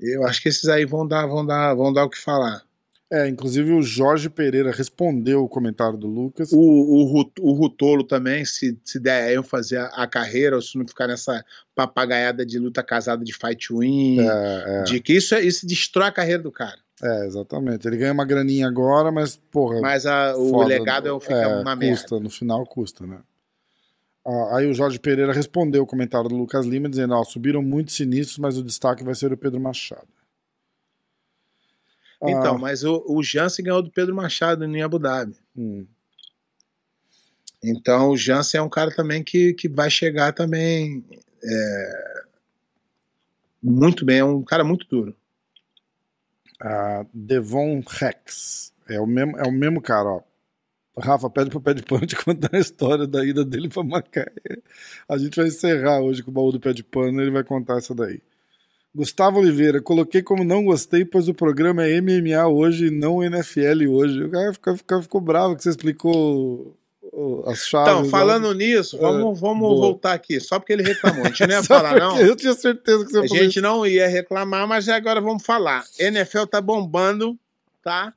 Eu 0.00 0.24
acho 0.24 0.40
que 0.42 0.48
esses 0.48 0.68
aí 0.68 0.84
vão 0.84 1.06
dar, 1.06 1.26
vão 1.26 1.44
dar, 1.44 1.74
vão 1.74 1.92
dar 1.92 2.04
o 2.04 2.10
que 2.10 2.18
falar. 2.18 2.62
É, 3.14 3.28
inclusive 3.28 3.72
o 3.74 3.82
Jorge 3.82 4.30
Pereira 4.30 4.70
respondeu 4.72 5.44
o 5.44 5.48
comentário 5.48 5.98
do 5.98 6.06
Lucas. 6.06 6.50
O, 6.50 6.56
o, 6.58 7.30
o 7.40 7.52
Rutolo 7.52 8.04
também, 8.04 8.42
se, 8.46 8.78
se 8.82 8.98
der 8.98 9.34
ênfase 9.36 9.76
à, 9.76 9.84
à 9.88 10.06
carreira, 10.06 10.56
ou 10.56 10.62
se 10.62 10.78
não 10.78 10.88
ficar 10.88 11.06
nessa 11.08 11.44
papagaiada 11.74 12.46
de 12.46 12.58
luta 12.58 12.82
casada 12.82 13.22
de 13.22 13.34
fight 13.34 13.70
win, 13.70 14.18
É, 14.20 14.64
é, 14.66 14.82
de 14.84 14.98
que 14.98 15.12
isso, 15.12 15.34
é- 15.34 15.42
isso 15.42 15.66
destrói 15.66 16.06
a 16.08 16.12
carreira 16.12 16.42
do 16.42 16.50
cara. 16.50 16.78
é, 17.02 17.26
exatamente. 17.26 17.86
Ele 17.86 17.98
ganha 17.98 18.12
uma 18.12 18.24
graninha 18.24 18.66
agora, 18.66 19.12
mas, 19.12 19.36
porra, 19.36 19.80
Mas 19.82 20.06
a- 20.06 20.34
o 20.34 20.48
foda, 20.48 20.68
legado 20.68 21.14
é, 21.14 21.20
fica 21.20 21.34
é, 21.34 21.46
uma 21.60 21.76
merda. 21.76 21.94
custa, 22.00 22.18
no 22.18 22.30
final 22.30 22.64
custa, 22.64 23.06
né? 23.06 23.18
Ah, 24.24 24.56
aí 24.58 24.70
o 24.70 24.74
Jorge 24.74 24.98
Pereira 25.00 25.32
respondeu 25.32 25.82
o 25.82 25.86
comentário 25.86 26.28
do 26.28 26.36
Lucas 26.36 26.64
Lima, 26.64 26.88
dizendo: 26.88 27.14
ó, 27.14 27.24
subiram 27.24 27.62
muitos 27.62 27.96
sinistros, 27.96 28.38
mas 28.38 28.56
o 28.56 28.62
destaque 28.62 29.02
vai 29.02 29.14
ser 29.14 29.32
o 29.32 29.36
Pedro 29.36 29.60
Machado. 29.60 30.08
Ah, 32.22 32.30
Então, 32.30 32.56
mas 32.58 32.84
o, 32.84 33.04
o 33.08 33.22
Jansen 33.22 33.64
ganhou 33.64 33.82
do 33.82 33.90
Pedro 33.90 34.14
Machado 34.14 34.64
em 34.64 34.82
Abu 34.82 34.98
Dhabi. 34.98 35.36
hum, 35.56 35.86
Então 37.64 38.10
o 38.10 38.16
Jansen 38.16 38.58
é 38.58 38.62
um 38.62 38.68
cara 38.68 38.94
também 38.94 39.22
que, 39.24 39.54
que 39.54 39.68
vai 39.68 39.90
chegar 39.90 40.32
também 40.32 41.04
é, 41.44 42.22
muito 43.62 44.04
bem, 44.04 44.18
é 44.18 44.24
um 44.24 44.42
cara 44.42 44.64
muito 44.64 44.86
duro. 44.88 45.16
ah, 46.60 47.04
Devon 47.12 47.82
Rex. 47.86 48.72
É 48.88 49.00
o 49.00 49.06
mesmo, 49.06 49.38
é 49.38 49.46
o 49.46 49.52
mesmo 49.52 49.80
cara, 49.80 50.08
ó. 50.08 50.22
Rafa, 50.98 51.30
pede 51.30 51.50
pro 51.50 51.60
Pé 51.60 51.74
de 51.74 51.82
Pano 51.82 52.06
te 52.06 52.16
contar 52.22 52.54
a 52.54 52.60
história 52.60 53.06
da 53.06 53.24
ida 53.24 53.44
dele 53.44 53.68
pra 53.68 53.82
Macaé. 53.82 54.30
A 55.08 55.16
gente 55.16 55.36
vai 55.36 55.46
encerrar 55.46 56.00
hoje 56.00 56.22
com 56.22 56.30
o 56.30 56.34
baú 56.34 56.52
do 56.52 56.60
Pé 56.60 56.72
de 56.72 56.84
Pano, 56.84 57.20
ele 57.20 57.30
vai 57.30 57.44
contar 57.44 57.78
essa 57.78 57.94
daí. 57.94 58.20
Gustavo 58.94 59.38
Oliveira, 59.38 59.80
coloquei 59.80 60.22
como 60.22 60.44
não 60.44 60.64
gostei, 60.64 61.02
pois 61.02 61.26
o 61.26 61.32
programa 61.32 61.86
é 61.86 61.98
MMA 61.98 62.46
hoje 62.46 62.88
e 62.88 62.90
não 62.90 63.24
NFL 63.24 63.88
hoje. 63.88 64.24
O 64.24 64.30
cara 64.30 64.52
ficou, 64.52 64.76
ficou, 64.76 65.02
ficou 65.02 65.20
bravo 65.20 65.56
que 65.56 65.62
você 65.62 65.70
explicou 65.70 66.76
as 67.46 67.66
chaves. 67.66 67.90
Então, 67.90 68.02
né? 68.02 68.08
falando 68.08 68.54
nisso, 68.54 68.98
vamos, 68.98 69.38
vamos 69.38 69.68
boa. 69.68 69.80
voltar 69.80 70.12
aqui. 70.12 70.40
Só 70.40 70.58
porque 70.58 70.72
ele 70.72 70.82
reclamou. 70.82 71.24
A 71.24 71.28
gente 71.28 71.46
não 71.46 71.54
ia 71.54 71.62
falar, 71.64 71.98
não. 71.98 72.18
Eu 72.18 72.34
tinha 72.36 72.54
certeza 72.54 73.04
que 73.04 73.12
você 73.12 73.18
A 73.18 73.38
ia 73.38 73.44
gente 73.44 73.60
não 73.60 73.86
ia 73.86 74.08
reclamar, 74.08 74.66
mas 74.66 74.88
agora 74.88 75.20
vamos 75.20 75.42
falar. 75.42 75.84
NFL 75.98 76.44
tá 76.44 76.60
bombando, 76.60 77.38
tá? 77.82 78.12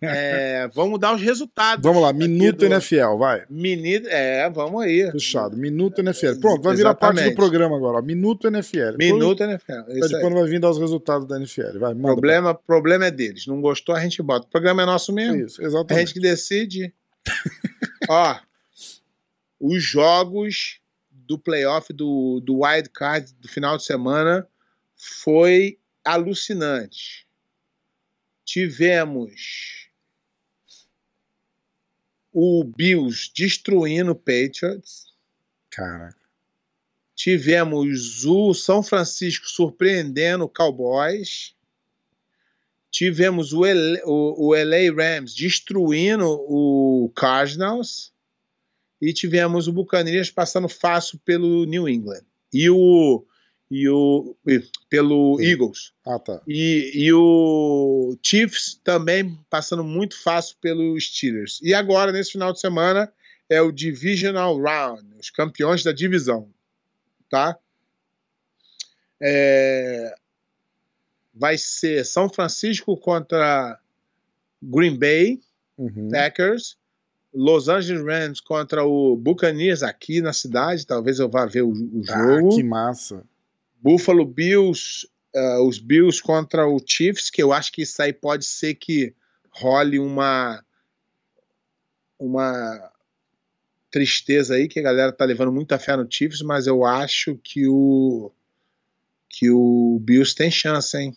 É, 0.00 0.68
vamos 0.74 0.98
dar 0.98 1.14
os 1.14 1.20
resultados. 1.22 1.82
Vamos 1.82 2.02
lá, 2.02 2.12
minuto 2.12 2.58
do- 2.58 2.66
NFL, 2.66 3.16
vai. 3.18 3.44
Menino, 3.50 4.06
é, 4.08 4.48
vamos 4.50 4.82
aí. 4.82 5.10
Fechado. 5.12 5.56
Minuto 5.56 6.00
NFL. 6.00 6.40
Pronto, 6.40 6.62
vai 6.62 6.74
virar 6.74 6.94
parte 6.94 7.14
do 7.16 7.20
Exatamente. 7.20 7.36
programa 7.36 7.76
agora. 7.76 7.98
ó. 7.98 8.02
Minuto 8.02 8.46
NFL. 8.48 8.96
Minuto 8.98 9.42
NFL. 9.42 9.72
Depois, 9.72 9.96
Isso 10.06 10.16
aí. 10.16 10.22
quando 10.22 10.34
vai 10.34 10.44
vir 10.48 10.60
dar 10.60 10.70
os 10.70 10.78
resultados 10.78 11.26
da 11.28 11.36
NFL. 11.36 11.78
Vai, 11.78 11.92
O 11.92 11.96
manda. 11.96 12.08
problema, 12.08 12.54
problema 12.54 13.06
é 13.06 13.10
deles. 13.10 13.46
Não 13.46 13.60
gostou, 13.60 13.94
a 13.94 14.00
gente 14.00 14.22
bota. 14.22 14.46
O 14.46 14.50
programa 14.50 14.82
é 14.82 14.86
nosso 14.86 15.12
mesmo. 15.12 15.44
Isso, 15.46 15.60
A 15.62 15.64
exatamente. 15.64 16.06
gente 16.06 16.14
que 16.14 16.20
decide. 16.20 16.94
Ó, 18.08 18.36
os 19.60 19.82
jogos 19.82 20.80
do 21.10 21.38
playoff 21.38 21.92
do, 21.92 22.40
do 22.42 22.62
wild 22.64 22.88
card 22.90 23.32
do 23.40 23.48
final 23.48 23.76
de 23.76 23.84
semana 23.84 24.46
foi 24.96 25.78
alucinante. 26.04 27.27
Tivemos 28.48 29.90
o 32.32 32.64
Bills 32.64 33.30
destruindo 33.36 34.12
o 34.12 34.14
Patriots. 34.14 35.12
Caraca. 35.68 36.16
Tivemos 37.14 38.24
o 38.24 38.54
São 38.54 38.82
Francisco 38.82 39.46
surpreendendo 39.46 40.44
o 40.44 40.48
Cowboys. 40.48 41.54
Tivemos 42.90 43.52
o, 43.52 43.66
L- 43.66 44.00
o, 44.06 44.46
o 44.48 44.54
LA 44.54 44.90
Rams 44.96 45.34
destruindo 45.34 46.24
o 46.26 47.12
Cardinals. 47.14 48.14
E 48.98 49.12
tivemos 49.12 49.68
o 49.68 49.74
Buccaneers 49.74 50.30
passando 50.30 50.70
fácil 50.70 51.18
pelo 51.22 51.66
New 51.66 51.86
England. 51.86 52.24
E 52.50 52.70
o. 52.70 53.26
E 53.70 53.88
o 53.88 54.34
pelo 54.88 55.38
Eagles. 55.40 55.92
Ah, 56.06 56.18
tá. 56.18 56.40
E, 56.46 56.90
e 56.94 57.12
o 57.12 58.16
Chiefs 58.22 58.80
também 58.82 59.38
passando 59.50 59.84
muito 59.84 60.20
fácil 60.22 60.56
pelos 60.60 61.04
Steelers. 61.04 61.60
E 61.62 61.74
agora, 61.74 62.10
nesse 62.10 62.32
final 62.32 62.52
de 62.52 62.60
semana, 62.60 63.12
é 63.48 63.60
o 63.60 63.70
Divisional 63.70 64.58
Round, 64.58 65.04
os 65.20 65.28
campeões 65.28 65.82
da 65.82 65.92
divisão. 65.92 66.48
Tá? 67.28 67.58
É, 69.20 70.14
Vai 71.34 71.56
ser 71.58 72.04
São 72.04 72.28
Francisco 72.28 72.96
contra 72.96 73.78
Green 74.62 74.98
Bay 74.98 75.40
Uhum. 75.78 76.08
Packers, 76.10 76.76
Los 77.32 77.68
Angeles 77.68 78.04
Rams 78.04 78.40
contra 78.40 78.84
o 78.84 79.16
Buccaneers 79.16 79.84
aqui 79.84 80.20
na 80.20 80.32
cidade. 80.32 80.84
Talvez 80.84 81.20
eu 81.20 81.28
vá 81.28 81.46
ver 81.46 81.62
o, 81.62 81.70
o 81.70 82.02
jogo. 82.04 82.52
Ah, 82.52 82.56
que 82.56 82.64
massa. 82.64 83.22
Buffalo 83.80 84.24
Bills, 84.24 85.06
uh, 85.34 85.66
os 85.66 85.78
Bills 85.78 86.22
contra 86.22 86.66
o 86.66 86.78
Chiefs, 86.84 87.30
que 87.30 87.42
eu 87.42 87.52
acho 87.52 87.72
que 87.72 87.82
isso 87.82 88.00
aí 88.02 88.12
pode 88.12 88.44
ser 88.44 88.74
que 88.74 89.14
role 89.50 89.98
uma 89.98 90.62
uma 92.18 92.92
tristeza 93.90 94.54
aí, 94.54 94.68
que 94.68 94.80
a 94.80 94.82
galera 94.82 95.12
tá 95.12 95.24
levando 95.24 95.52
muita 95.52 95.78
fé 95.78 95.96
no 95.96 96.06
Chiefs, 96.10 96.42
mas 96.42 96.66
eu 96.66 96.84
acho 96.84 97.36
que 97.42 97.66
o 97.66 98.32
que 99.28 99.50
o 99.50 99.98
Bills 100.00 100.34
tem 100.34 100.50
chance, 100.50 100.96
hein? 100.96 101.16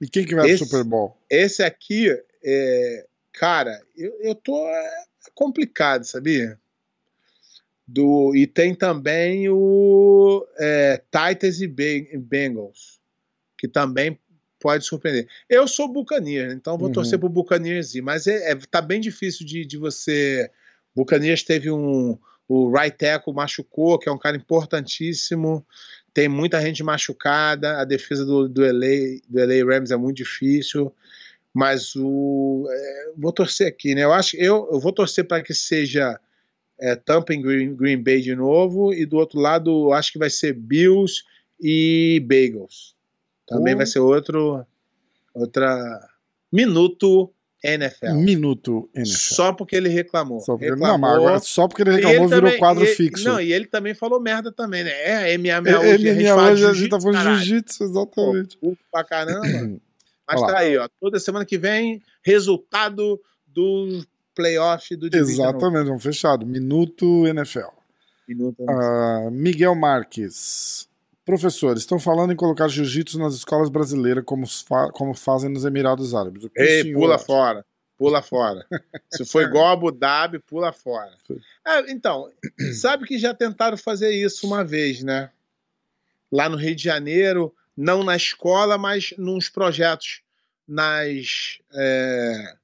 E 0.00 0.08
quem 0.08 0.24
que 0.24 0.34
vai 0.34 0.48
Esse- 0.48 0.58
pro 0.58 0.66
Super 0.66 0.84
Bowl? 0.84 1.16
Esse 1.28 1.62
aqui, 1.62 2.08
é, 2.44 3.06
cara, 3.32 3.82
eu, 3.96 4.12
eu 4.20 4.34
tô 4.34 4.66
é, 4.66 5.04
complicado, 5.34 6.04
sabia? 6.04 6.58
Do, 7.90 8.36
e 8.36 8.46
tem 8.46 8.74
também 8.74 9.48
o 9.48 10.46
é, 10.58 11.00
Titans 11.10 11.58
e 11.62 11.66
Be- 11.66 12.10
Bengals, 12.18 13.00
que 13.56 13.66
também 13.66 14.18
pode 14.60 14.84
surpreender. 14.84 15.26
Eu 15.48 15.66
sou 15.66 15.90
Buccaneers, 15.90 16.52
então 16.52 16.76
vou 16.76 16.88
Uhum. 16.88 16.92
torcer 16.92 17.18
pro 17.18 17.30
Buccaneers, 17.30 17.94
ir, 17.94 18.02
mas 18.02 18.26
é, 18.26 18.52
é- 18.52 18.56
tá 18.70 18.82
bem 18.82 19.00
difícil 19.00 19.46
de, 19.46 19.64
de 19.64 19.78
você. 19.78 20.50
Buccaneers 20.94 21.42
teve 21.42 21.70
um. 21.70 22.18
O 22.46 22.70
right 22.70 22.94
tackle 22.96 23.32
machucou, 23.34 23.98
que 23.98 24.08
é 24.08 24.12
um 24.12 24.18
cara 24.18 24.36
importantíssimo. 24.36 25.66
Tem 26.14 26.28
muita 26.28 26.60
gente 26.60 26.82
machucada. 26.82 27.78
A 27.78 27.84
defesa 27.84 28.24
do, 28.24 28.48
do, 28.48 28.62
LA, 28.64 29.20
do 29.28 29.38
LA 29.38 29.64
Rams 29.64 29.90
é 29.90 29.96
muito 29.96 30.16
difícil. 30.16 30.92
Mas 31.54 31.94
o. 31.96 32.66
é, 32.70 33.12
vou 33.16 33.32
torcer 33.32 33.66
aqui, 33.68 33.94
né? 33.94 34.04
Eu 34.04 34.12
acho 34.12 34.36
eu, 34.36 34.68
eu 34.72 34.78
vou 34.80 34.92
torcer 34.92 35.26
para 35.26 35.42
que 35.42 35.54
seja 35.54 36.18
é, 36.80 36.94
Tampa 36.96 37.34
em 37.34 37.40
Green, 37.42 37.74
Green 37.74 38.02
Bay 38.02 38.20
de 38.20 38.34
novo. 38.34 38.92
E 38.92 39.04
do 39.06 39.16
outro 39.16 39.40
lado, 39.40 39.92
acho 39.92 40.12
que 40.12 40.18
vai 40.18 40.30
ser 40.30 40.52
Bills 40.52 41.22
e 41.60 42.22
Bagels. 42.26 42.94
Também 43.46 43.74
vai 43.74 43.86
ser 43.86 43.98
outro. 44.00 44.64
Outra. 45.34 46.00
Minuto 46.52 47.32
NFL. 47.62 48.12
Minuto 48.14 48.88
NFL. 48.94 49.34
Só 49.34 49.52
porque 49.52 49.74
ele 49.76 49.88
reclamou. 49.88 50.40
Só 50.40 50.52
porque, 50.52 50.66
reclamou. 50.70 50.88
não, 50.92 50.98
mas 50.98 51.16
agora 51.16 51.38
só 51.40 51.66
porque 51.66 51.82
ele 51.82 51.90
reclamou 51.96 52.16
ele 52.18 52.26
virou 52.28 52.40
também- 52.42 52.58
quadro 52.58 52.84
ele- 52.84 52.94
fixo. 52.94 53.24
Não, 53.24 53.40
e 53.40 53.52
ele 53.52 53.66
também 53.66 53.94
falou 53.94 54.20
merda 54.20 54.52
também, 54.52 54.84
né? 54.84 54.90
É, 54.90 55.34
MMA 55.36 55.68
Ele- 55.70 55.76
hoje, 55.78 55.88
a 55.88 55.96
gente 56.12 56.16
minha 56.18 56.34
fala 56.34 56.52
hoje 56.52 56.64
a 56.66 56.72
gente 56.72 56.88
tá 56.88 57.00
falando 57.00 57.34
jiu-jitsu, 57.38 57.84
exatamente. 57.84 58.56
Pô, 58.58 58.76
pra 58.92 59.04
caramba. 59.04 59.40
Mas 60.30 60.40
Olha 60.42 60.46
lá. 60.46 60.52
tá 60.52 60.58
aí, 60.58 60.76
ó. 60.76 60.88
Toda 61.00 61.18
semana 61.18 61.44
que 61.44 61.56
vem, 61.58 62.02
resultado 62.22 63.18
do 63.46 64.04
playoff 64.38 64.94
do 64.96 65.10
Division 65.10 65.48
Exatamente, 65.48 65.86
vamos 65.88 66.02
fechado. 66.02 66.46
Minuto 66.46 67.26
NFL. 67.26 67.66
Minuto. 68.28 68.64
Ah, 68.68 69.28
Miguel 69.32 69.74
Marques. 69.74 70.88
Professor, 71.24 71.76
estão 71.76 71.98
falando 71.98 72.32
em 72.32 72.36
colocar 72.36 72.68
jiu-jitsu 72.68 73.18
nas 73.18 73.34
escolas 73.34 73.68
brasileiras 73.68 74.24
como, 74.24 74.46
fa- 74.46 74.90
como 74.92 75.12
fazem 75.12 75.50
nos 75.50 75.64
Emirados 75.64 76.14
Árabes. 76.14 76.48
Ei, 76.56 76.92
pula 76.92 77.16
acha? 77.16 77.24
fora. 77.24 77.64
Pula 77.98 78.22
fora. 78.22 78.64
Se 79.12 79.24
for 79.24 79.42
igual 79.42 79.66
a 79.66 79.72
Abu 79.72 79.90
Dhabi, 79.90 80.38
pula 80.38 80.72
fora. 80.72 81.12
Foi. 81.26 81.38
É, 81.66 81.90
então, 81.90 82.30
sabe 82.80 83.04
que 83.06 83.18
já 83.18 83.34
tentaram 83.34 83.76
fazer 83.76 84.10
isso 84.12 84.46
uma 84.46 84.64
vez, 84.64 85.02
né? 85.02 85.30
Lá 86.30 86.48
no 86.48 86.56
Rio 86.56 86.76
de 86.76 86.84
Janeiro, 86.84 87.52
não 87.76 88.04
na 88.04 88.14
escola, 88.16 88.78
mas 88.78 89.12
nos 89.18 89.48
projetos 89.48 90.22
nas, 90.66 91.58
é, 91.74 92.54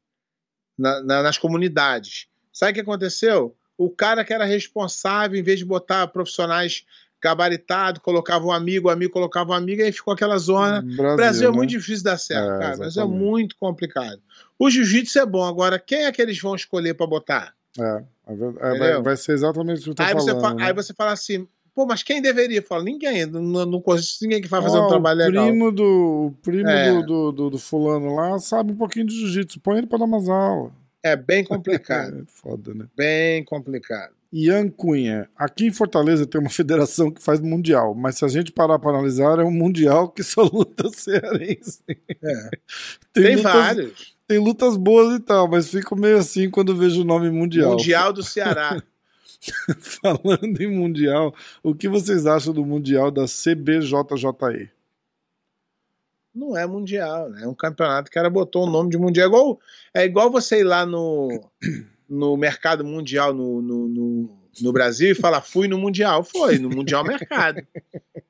na- 0.79 1.03
na- 1.03 1.23
nas 1.23 1.39
comunidades. 1.39 2.27
Sabe 2.53 2.73
o 2.73 2.75
que 2.75 2.81
aconteceu? 2.81 3.55
O 3.77 3.91
cara 3.91 4.25
que 4.25 4.33
era 4.33 4.45
responsável, 4.45 5.39
em 5.39 5.43
vez 5.43 5.59
de 5.59 5.65
botar 5.65 6.07
profissionais 6.09 6.85
gabaritados, 7.21 8.03
colocava 8.03 8.45
um 8.45 8.53
amigo, 8.53 8.89
o 8.89 8.91
amigo 8.91 9.13
colocava 9.13 9.51
um 9.53 9.55
amigo, 9.55 9.81
e 9.81 9.85
aí 9.85 9.93
ficou 9.93 10.13
aquela 10.13 10.37
zona. 10.37 10.83
Brasil, 10.83 11.13
O 11.13 11.17
Brasil 11.17 11.49
é 11.49 11.51
né? 11.51 11.57
muito 11.57 11.71
difícil 11.71 12.05
dar 12.05 12.19
certo, 12.19 12.55
É, 12.57 12.59
cara, 12.59 12.77
mas 12.79 12.97
é 12.97 13.05
muito 13.05 13.57
complicado. 13.57 14.21
O 14.59 14.71
jiu-jitsu 14.71 15.19
é 15.19 15.27
bom, 15.27 15.43
agora 15.45 15.79
quem 15.79 16.05
é 16.05 16.13
que 16.13 16.21
eles 16.21 16.39
vão 16.41 16.55
escolher 16.55 16.95
pra 16.95 17.07
botar? 17.07 17.55
É, 17.79 18.05
é 18.29 18.35
é, 18.75 18.79
vai, 18.79 19.03
vai 19.03 19.17
ser 19.17 19.33
exatamente 19.33 19.81
o 19.81 19.85
que 19.85 19.91
eu 19.91 19.95
tô 19.95 20.03
Aí 20.03 20.15
você, 20.15 20.31
falando. 20.31 20.41
fa- 20.43 20.55
né? 20.55 20.65
aí 20.67 20.73
você 20.75 20.93
fala 20.95 21.13
assim, 21.13 21.49
pô, 21.75 21.87
mas 21.87 22.03
quem 22.03 22.23
deveria? 22.23 22.63
Fala, 22.63 22.85
ninguém, 22.85 23.27
não, 23.27 23.41
não, 23.67 23.81
conheço 23.81 24.19
ninguém 24.23 24.41
que 24.41 24.49
vai 24.49 24.63
fazer 24.63 24.79
Ah, 24.79 24.85
um 24.87 24.89
trabalho 24.89 25.21
o 25.21 25.25
legal. 25.27 25.47
primo 25.47 25.73
do 25.73 26.27
o 26.29 26.35
primo 26.43 26.69
É. 26.69 26.93
do, 26.93 27.03
do, 27.03 27.33
do- 27.33 27.51
do 27.51 27.59
fulano 27.59 28.15
lá 28.15 28.39
sabe 28.39 28.73
um 28.73 28.77
pouquinho 28.77 29.07
de 29.07 29.15
jiu-jitsu. 29.19 29.61
Põe 29.61 29.79
ele 29.79 29.87
pra 29.87 29.99
dar 29.99 30.05
umas 30.05 30.29
aulas. 30.29 30.73
É 31.03 31.15
bem 31.17 31.45
complicado, 31.45 32.21
É 32.23 32.25
foda, 32.27 32.73
né? 32.75 32.87
bem 32.97 33.45
complicado. 33.45 34.13
Ian 34.33 34.69
Cunha. 34.69 35.29
Aqui 35.37 35.67
em 35.67 35.73
Fortaleza 35.73 36.27
tem 36.27 36.41
uma 36.41 36.51
federação 36.51 37.09
que 37.09 37.23
faz 37.23 37.39
mundial, 37.41 37.95
mas 37.95 38.17
se 38.17 38.25
a 38.25 38.29
gente 38.29 38.51
parar 38.51 38.81
pra 38.81 38.91
analisar, 38.91 39.39
é 39.39 39.45
um 39.45 39.51
mundial 39.53 40.09
que 40.09 40.25
só 40.25 40.43
luta 40.43 40.89
cearense. 40.95 41.81
É. 41.89 42.51
Tem, 43.15 43.23
Tem 43.23 43.37
lutas, 43.37 43.53
vários. 43.53 44.15
tem 44.27 44.39
lutas 44.39 44.77
boas 44.77 45.15
e 45.17 45.21
tal, 45.21 45.47
mas 45.49 45.69
fico 45.69 45.95
meio 45.95 46.19
assim 46.19 46.51
quando 46.51 46.75
vejo 46.75 47.03
o 47.03 47.05
nome 47.05 47.31
mundial. 47.31 47.71
Mundial 47.73 48.13
do 48.13 48.25
Ceará. 48.25 48.83
Falando 49.81 50.61
em 50.61 50.71
mundial, 50.71 51.35
o 51.63 51.75
que 51.75 51.89
vocês 51.89 52.27
acham 52.27 52.53
do 52.53 52.65
mundial 52.65 53.11
da 53.11 53.25
CBJJE? 53.25 54.71
Não 56.35 56.57
é 56.57 56.67
mundial, 56.67 57.29
né? 57.31 57.45
É 57.45 57.49
um 57.49 57.55
campeonato 57.55 58.11
que 58.11 58.17
o 58.17 58.21
cara 58.21 58.29
botou 58.29 58.67
o 58.67 58.71
nome 58.71 58.91
de 58.91 58.99
mundial. 58.99 59.27
É 59.27 59.29
igual, 59.29 59.61
é 59.95 60.05
igual 60.05 60.31
você 60.31 60.61
ir 60.61 60.65
lá 60.65 60.85
no, 60.85 61.29
no 62.09 62.37
mercado 62.37 62.85
mundial 62.85 63.33
no, 63.33 63.63
no, 63.63 63.89
no, 63.89 64.39
no 64.61 64.73
Brasil 64.73 65.13
e 65.13 65.15
falar, 65.15 65.43
fui 65.43 65.69
no 65.69 65.79
mundial. 65.79 66.25
Foi, 66.25 66.59
no 66.59 66.69
mundial 66.69 67.05
mercado. 67.05 67.65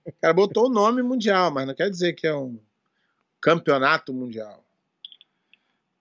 O 0.07 0.13
cara 0.21 0.35
botou 0.35 0.67
o 0.67 0.73
nome 0.73 1.03
mundial, 1.03 1.51
mas 1.51 1.67
não 1.67 1.75
quer 1.75 1.89
dizer 1.89 2.13
que 2.13 2.27
é 2.27 2.35
um 2.35 2.59
campeonato 3.41 4.13
mundial. 4.13 4.63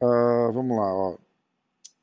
Ah, 0.01 0.49
vamos 0.53 0.77
lá, 0.77 0.93
ó. 0.93 1.17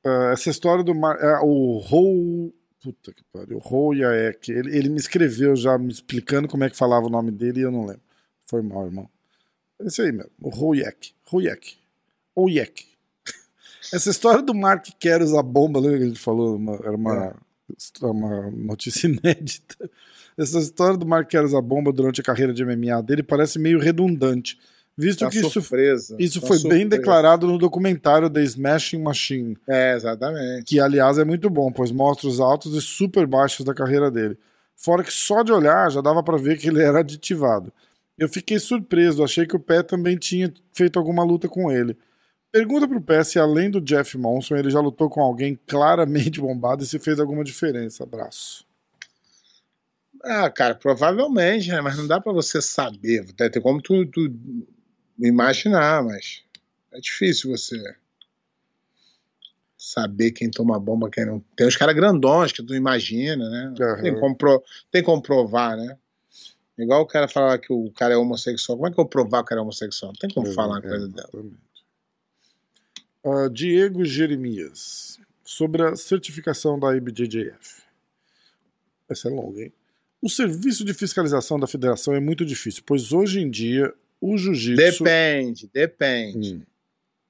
Ah, 0.05 0.31
essa 0.33 0.49
história 0.49 0.83
do 0.83 0.95
Mar... 0.95 1.19
é, 1.21 1.41
o 1.43 1.79
Rou. 1.79 2.55
Puta 2.83 3.13
que 3.13 3.23
pariu. 3.33 3.59
Rouyaek. 3.59 4.51
Ele, 4.51 4.77
ele 4.77 4.89
me 4.89 4.97
escreveu 4.99 5.55
já 5.55 5.77
me 5.77 5.93
explicando 5.93 6.49
como 6.49 6.65
é 6.65 6.71
que 6.71 6.77
falava 6.77 7.07
o 7.07 7.11
nome 7.11 7.31
dele 7.31 7.61
e 7.61 7.63
eu 7.63 7.71
não 7.71 7.85
lembro. 7.87 8.03
Foi 8.47 8.63
mal, 8.63 8.87
irmão. 8.87 9.09
Esse 9.81 10.03
aí 10.03 10.13
mesmo. 10.13 10.31
O 10.41 10.49
Rouyaek. 10.49 11.13
Rouyaek. 11.27 11.77
Ouiek. 12.35 12.87
Essa 13.93 14.11
história 14.11 14.43
do 14.43 14.55
Mark 14.55 14.87
Keros, 14.99 15.35
a 15.35 15.43
bomba, 15.43 15.81
lembra 15.81 15.99
que 15.99 16.05
a 16.05 16.09
gente 16.09 16.21
falou? 16.21 16.57
Uma- 16.57 16.77
era 16.77 16.97
uma, 16.97 17.37
uma 18.03 18.51
notícia 18.51 19.07
inédita. 19.09 19.91
Essa 20.39 20.59
história 20.59 20.97
do 20.97 21.07
Mark 21.07 21.29
Keros, 21.29 21.55
a 21.55 21.61
bomba, 21.61 21.93
durante 21.93 22.21
a 22.21 22.25
carreira 22.25 22.53
de 22.53 22.65
MMA 22.65 23.03
dele 23.03 23.23
parece 23.23 23.59
meio 23.59 23.79
redundante. 23.79 24.59
Visto 25.01 25.21
Tá 25.21 25.31
que 25.31 25.39
isso 25.39 25.51
surpresa. 25.51 26.15
isso 26.19 26.41
tá 26.41 26.47
foi 26.47 26.57
bem 26.59 26.63
surpresa. 26.83 26.89
declarado 26.91 27.47
no 27.47 27.57
documentário 27.59 28.29
The 28.29 28.43
Smashing 28.43 29.03
Machine, 29.03 29.57
É, 29.67 29.95
exatamente. 29.95 30.65
que 30.65 30.79
aliás 30.79 31.17
é 31.19 31.25
muito 31.25 31.49
bom, 31.49 31.73
pois 31.73 31.91
mostra 31.91 32.29
os 32.29 32.39
altos 32.41 32.75
e 32.75 32.81
super 32.83 33.27
baixos 33.27 33.65
da 33.65 33.73
carreira 33.73 34.11
dele. 34.11 34.37
Fora 34.77 35.03
que 35.05 35.13
só 35.13 35.43
de 35.43 35.53
olhar 35.53 35.91
já 35.91 36.01
dava 36.01 36.23
pra 36.23 36.37
ver 36.37 36.59
que 36.59 36.69
ele 36.69 36.83
era 36.83 37.01
aditivado. 37.01 37.73
Eu 38.19 38.29
fiquei 38.29 38.59
surpreso, 38.59 39.25
achei 39.25 39.47
que 39.47 39.57
o 39.57 39.61
Pé 39.61 39.83
também 39.83 40.17
tinha 40.19 40.53
feito 40.75 40.99
alguma 40.99 41.25
luta 41.25 41.49
com 41.49 41.71
ele. 41.73 41.97
Pergunta 42.53 42.87
pro 42.89 43.01
Pé 43.01 43.23
se 43.25 43.39
além 43.39 43.71
do 43.71 43.81
Jeff 43.81 44.19
Monson 44.19 44.57
ele 44.57 44.71
já 44.71 44.81
lutou 44.81 45.09
com 45.09 45.21
alguém 45.23 45.59
claramente 45.67 46.41
bombado 46.43 46.83
e 46.83 46.87
se 46.87 46.99
fez 46.99 47.19
alguma 47.21 47.43
diferença. 47.45 48.03
Abraço. 48.05 48.65
Ah, 50.23 50.51
cara, 50.51 50.75
provavelmente, 50.75 51.69
né? 51.71 51.81
Mas 51.81 51.97
não 51.97 52.07
dá 52.07 52.21
pra 52.21 52.33
você 52.33 52.61
saber. 52.61 53.25
Tem 53.33 53.51
tem 53.51 53.63
como 53.63 53.81
tu, 53.81 54.05
tu 54.07 54.29
imaginar, 55.29 56.03
mas 56.03 56.43
é 56.93 57.01
difícil 57.01 57.51
você 57.51 57.77
saber 59.77 60.33
quem 60.33 60.51
toma 60.51 60.79
bomba, 60.79 61.11
quem 61.11 61.25
não. 61.25 61.41
Tem 61.57 61.67
os 61.67 61.77
caras 61.77 61.95
grandões 61.95 62.53
que 62.53 62.63
tu 62.63 62.75
imagina, 62.75 63.49
né? 63.49 63.75
Aham. 63.81 64.03
Tem, 64.03 64.19
como 64.21 64.37
pro- 64.37 64.65
tem 64.91 65.03
como 65.03 65.23
provar, 65.23 65.77
né? 65.77 65.97
Igual 66.79 67.03
o 67.03 67.07
cara 67.07 67.29
falar 67.29 67.59
que 67.59 67.73
o 67.73 67.91
cara 67.93 68.15
é 68.15 68.17
homossexual. 68.17 68.79
Como 68.79 68.89
é 68.89 68.93
que 68.93 69.01
eu 69.01 69.07
provar 69.07 69.39
que 69.41 69.47
o 69.47 69.49
cara 69.49 69.61
é 69.61 69.63
homossexual? 69.63 70.13
Não 70.13 70.19
tem 70.19 70.31
como 70.31 70.47
falar 70.53 70.75
uma 70.75 70.79
É, 70.79 70.89
coisa 70.89 71.09
dela. 71.09 71.29
exatamente. 71.33 71.61
Ah, 73.23 73.49
Diego 73.53 74.03
Jeremias, 74.05 75.19
sobre 75.45 75.83
a 75.83 75.95
certificação 75.95 76.79
da 76.79 76.97
IBJJF. 76.97 77.83
Essa 79.11 79.29
é 79.29 79.31
longa, 79.31 79.61
hein? 79.63 79.73
O 80.23 80.29
serviço 80.31 80.85
de 80.85 80.95
fiscalização 80.95 81.59
da 81.59 81.67
federação 81.67 82.15
é 82.15 82.21
muito 82.21 82.45
difícil, 82.47 82.83
pois 82.87 83.13
hoje 83.13 83.41
em 83.41 83.51
dia 83.51 83.93
o 84.21 84.37
jiu-jitsu. 84.37 85.03
Depende, 85.05 85.71
depende. 85.73 86.55
Hum, 86.57 86.63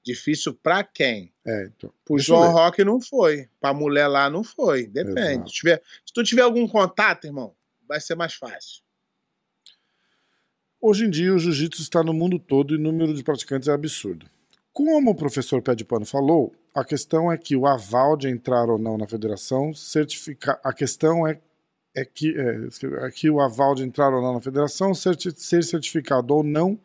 Difícil 0.03 0.55
pra 0.55 0.83
quem? 0.83 1.31
é, 1.47 1.67
então. 1.67 1.93
Pro 2.07 2.19
João. 2.19 2.51
Rock 2.53 2.83
não 2.83 3.01
foi. 3.01 3.49
Pra 3.61 3.75
mulher 3.75 4.07
lá 4.09 4.31
não 4.31 4.43
foi. 4.43 4.87
Depende. 4.87 5.51
Se, 5.51 5.57
tiver- 5.57 5.83
se 6.07 6.13
tu 6.13 6.25
tiver 6.25 6.41
algum 6.43 6.67
contato, 6.67 7.27
irmão, 7.27 7.55
vai 7.87 8.01
ser 8.01 8.15
mais 8.15 8.33
fácil. 8.35 8.83
Hoje 10.81 11.05
em 11.05 11.11
dia 11.11 11.35
o 11.35 11.39
jiu-jitsu 11.39 11.83
está 11.83 12.03
no 12.03 12.15
mundo 12.15 12.39
todo 12.39 12.73
e 12.75 12.77
o 12.77 12.81
número 12.81 13.13
de 13.13 13.23
praticantes 13.23 13.69
é 13.69 13.73
absurdo. 13.73 14.27
Como 14.73 15.11
o 15.11 15.15
professor 15.15 15.61
Pé 15.61 15.75
de 15.75 15.85
Pano 15.85 16.07
falou, 16.07 16.55
a 16.75 16.83
questão 16.85 17.31
é 17.31 17.37
que 17.37 17.55
o 17.55 17.67
aval 17.67 18.17
de 18.17 18.29
entrar 18.29 18.71
ou 18.71 18.79
não 18.79 18.97
na 18.97 19.07
federação 19.07 19.75
certifica. 19.75 20.59
A 20.65 20.73
questão 20.73 21.27
é, 21.29 21.39
é, 21.95 22.05
que, 22.05 22.35
é, 22.39 23.11
que 23.11 23.31
o 23.31 23.41
aval 23.41 23.75
de 23.75 23.83
entrar 23.83 24.13
ou 24.13 24.23
não 24.23 24.35
na 24.35 24.41
federação 24.41 24.95
certi 24.95 25.31
ser 25.37 25.65
certificado 25.65 26.35
ou 26.35 26.43
não 26.43 26.79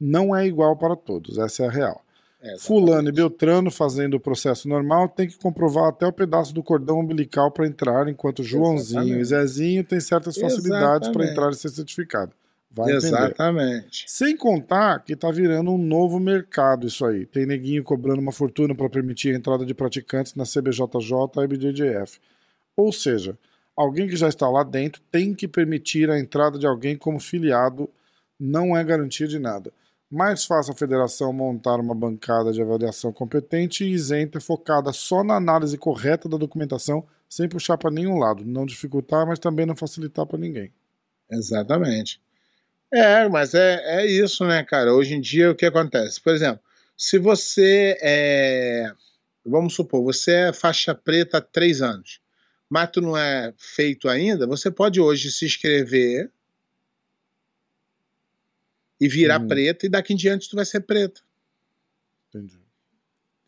não 0.00 0.34
é 0.34 0.46
igual 0.46 0.76
para 0.76 0.94
todos. 0.94 1.38
Essa 1.38 1.64
é 1.64 1.66
a 1.68 1.70
real. 1.70 2.02
É, 2.40 2.58
Fulano 2.58 3.08
e 3.08 3.12
Beltrano, 3.12 3.70
fazendo 3.70 4.14
o 4.14 4.20
processo 4.20 4.68
normal, 4.68 5.08
tem 5.08 5.26
que 5.26 5.38
comprovar 5.38 5.88
até 5.88 6.06
o 6.06 6.12
pedaço 6.12 6.54
do 6.54 6.62
cordão 6.62 7.00
umbilical 7.00 7.50
para 7.50 7.66
entrar, 7.66 8.08
enquanto 8.08 8.42
Joãozinho 8.42 9.00
Exatamente. 9.00 9.20
e 9.20 9.24
Zezinho 9.24 9.84
têm 9.84 10.00
certas 10.00 10.36
facilidades 10.36 11.08
para 11.08 11.26
entrar 11.26 11.50
e 11.50 11.54
ser 11.54 11.70
certificado. 11.70 12.32
Vai 12.70 12.92
entender. 12.92 13.06
Exatamente. 13.06 14.04
Sem 14.06 14.36
contar 14.36 15.02
que 15.02 15.16
tá 15.16 15.30
virando 15.30 15.70
um 15.72 15.78
novo 15.78 16.20
mercado 16.20 16.86
isso 16.86 17.06
aí. 17.06 17.24
Tem 17.24 17.46
neguinho 17.46 17.82
cobrando 17.82 18.20
uma 18.20 18.32
fortuna 18.32 18.74
para 18.74 18.90
permitir 18.90 19.34
a 19.34 19.38
entrada 19.38 19.64
de 19.64 19.72
praticantes 19.72 20.34
na 20.34 20.44
CBJJ 20.44 20.84
e 21.38 21.44
IBJJF. 21.44 22.20
Ou 22.76 22.92
seja, 22.92 23.36
alguém 23.76 24.08
que 24.08 24.16
já 24.16 24.28
está 24.28 24.48
lá 24.48 24.62
dentro 24.62 25.02
tem 25.10 25.34
que 25.34 25.46
permitir 25.46 26.10
a 26.10 26.18
entrada 26.18 26.58
de 26.58 26.66
alguém 26.66 26.96
como 26.96 27.20
filiado, 27.20 27.88
não 28.38 28.76
é 28.76 28.82
garantia 28.82 29.28
de 29.28 29.38
nada. 29.38 29.72
Mais 30.10 30.44
fácil 30.44 30.72
a 30.72 30.76
federação 30.76 31.32
montar 31.32 31.80
uma 31.80 31.94
bancada 31.94 32.52
de 32.52 32.62
avaliação 32.62 33.12
competente 33.12 33.84
e 33.84 33.90
isenta, 33.90 34.40
focada 34.40 34.92
só 34.92 35.24
na 35.24 35.34
análise 35.34 35.76
correta 35.76 36.28
da 36.28 36.36
documentação, 36.36 37.04
sem 37.28 37.48
puxar 37.48 37.76
para 37.76 37.90
nenhum 37.90 38.18
lado, 38.18 38.44
não 38.44 38.64
dificultar, 38.64 39.26
mas 39.26 39.38
também 39.38 39.66
não 39.66 39.74
facilitar 39.74 40.24
para 40.24 40.38
ninguém. 40.38 40.72
Exatamente. 41.30 42.20
É, 42.92 43.28
mas 43.28 43.52
é, 43.52 44.00
é 44.00 44.06
isso, 44.06 44.44
né, 44.46 44.62
cara? 44.62 44.94
Hoje 44.94 45.14
em 45.14 45.20
dia, 45.20 45.50
o 45.50 45.54
que 45.56 45.66
acontece? 45.66 46.20
Por 46.20 46.32
exemplo, 46.32 46.60
se 46.96 47.18
você 47.18 47.98
é. 48.00 48.92
Vamos 49.44 49.74
supor, 49.74 50.02
você 50.02 50.48
é 50.48 50.52
faixa 50.52 50.94
preta 50.94 51.38
há 51.38 51.40
três 51.40 51.82
anos, 51.82 52.20
mas 52.68 52.90
tu 52.90 53.00
não 53.00 53.16
é 53.16 53.52
feito 53.56 54.08
ainda, 54.08 54.46
você 54.46 54.70
pode 54.70 55.00
hoje 55.00 55.30
se 55.30 55.44
inscrever 55.46 56.30
e 59.00 59.08
virar 59.08 59.40
Hum. 59.40 59.46
preta, 59.48 59.86
e 59.86 59.88
daqui 59.88 60.12
em 60.14 60.16
diante 60.16 60.48
tu 60.48 60.56
vai 60.56 60.64
ser 60.64 60.80
preta. 60.80 61.20
Entendi. 62.28 62.58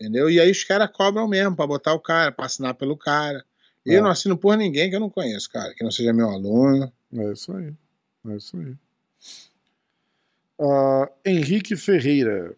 Entendeu? 0.01 0.31
E 0.31 0.39
aí 0.41 0.51
os 0.51 0.63
caras 0.63 0.91
cobram 0.93 1.27
mesmo 1.27 1.57
pra 1.57 1.67
botar 1.67 1.93
o 1.95 2.01
cara, 2.01 2.31
pra 2.31 2.47
assinar 2.47 2.75
pelo 2.75 2.97
cara. 2.97 3.45
E 3.85 3.93
É. 3.93 3.99
eu 3.99 4.03
não 4.03 4.11
assino 4.11 4.37
por 4.37 4.57
ninguém 4.57 4.91
que 4.91 4.97
eu 4.97 5.01
não 5.01 5.11
conheço, 5.11 5.51
cara, 5.51 5.75
que 5.75 5.83
não 5.83 5.91
seja 5.91 6.13
meu 6.13 6.29
aluno. 6.29 6.93
É 7.13 7.33
isso 7.33 7.53
aí. 7.57 7.73
É 8.29 8.37
isso 8.37 8.57
aí. 8.57 8.77
Ah, 10.61 11.11
Henrique 11.25 11.77
Ferreira. 11.77 12.55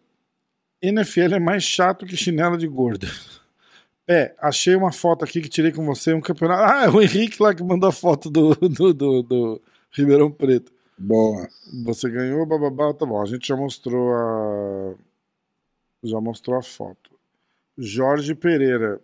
NFL 0.81 1.35
é 1.35 1.39
mais 1.39 1.63
chato 1.63 2.05
que 2.05 2.17
chinela 2.17 2.57
de 2.57 2.67
gorda. 2.67 3.07
É, 4.07 4.35
achei 4.39 4.75
uma 4.75 4.91
foto 4.91 5.23
aqui 5.23 5.41
que 5.41 5.49
tirei 5.49 5.71
com 5.71 5.85
você, 5.85 6.13
um 6.13 6.21
campeonato. 6.21 6.63
Ah, 6.73 6.85
é 6.85 6.89
o 6.89 7.01
Henrique 7.01 7.41
lá 7.41 7.53
que 7.53 7.63
mandou 7.63 7.89
a 7.89 7.93
foto 7.93 8.29
do, 8.29 8.53
do, 8.55 8.93
do, 8.93 9.23
do 9.23 9.61
Ribeirão 9.91 10.31
Preto. 10.31 10.71
Boa. 10.97 11.47
Você 11.85 12.09
ganhou, 12.09 12.45
bababá, 12.45 12.93
tá 12.93 13.05
bom. 13.05 13.21
A 13.21 13.25
gente 13.25 13.47
já 13.47 13.55
mostrou 13.55 14.13
a. 14.13 14.95
Já 16.03 16.19
mostrou 16.19 16.57
a 16.57 16.61
foto. 16.63 17.11
Jorge 17.77 18.35
Pereira. 18.35 18.99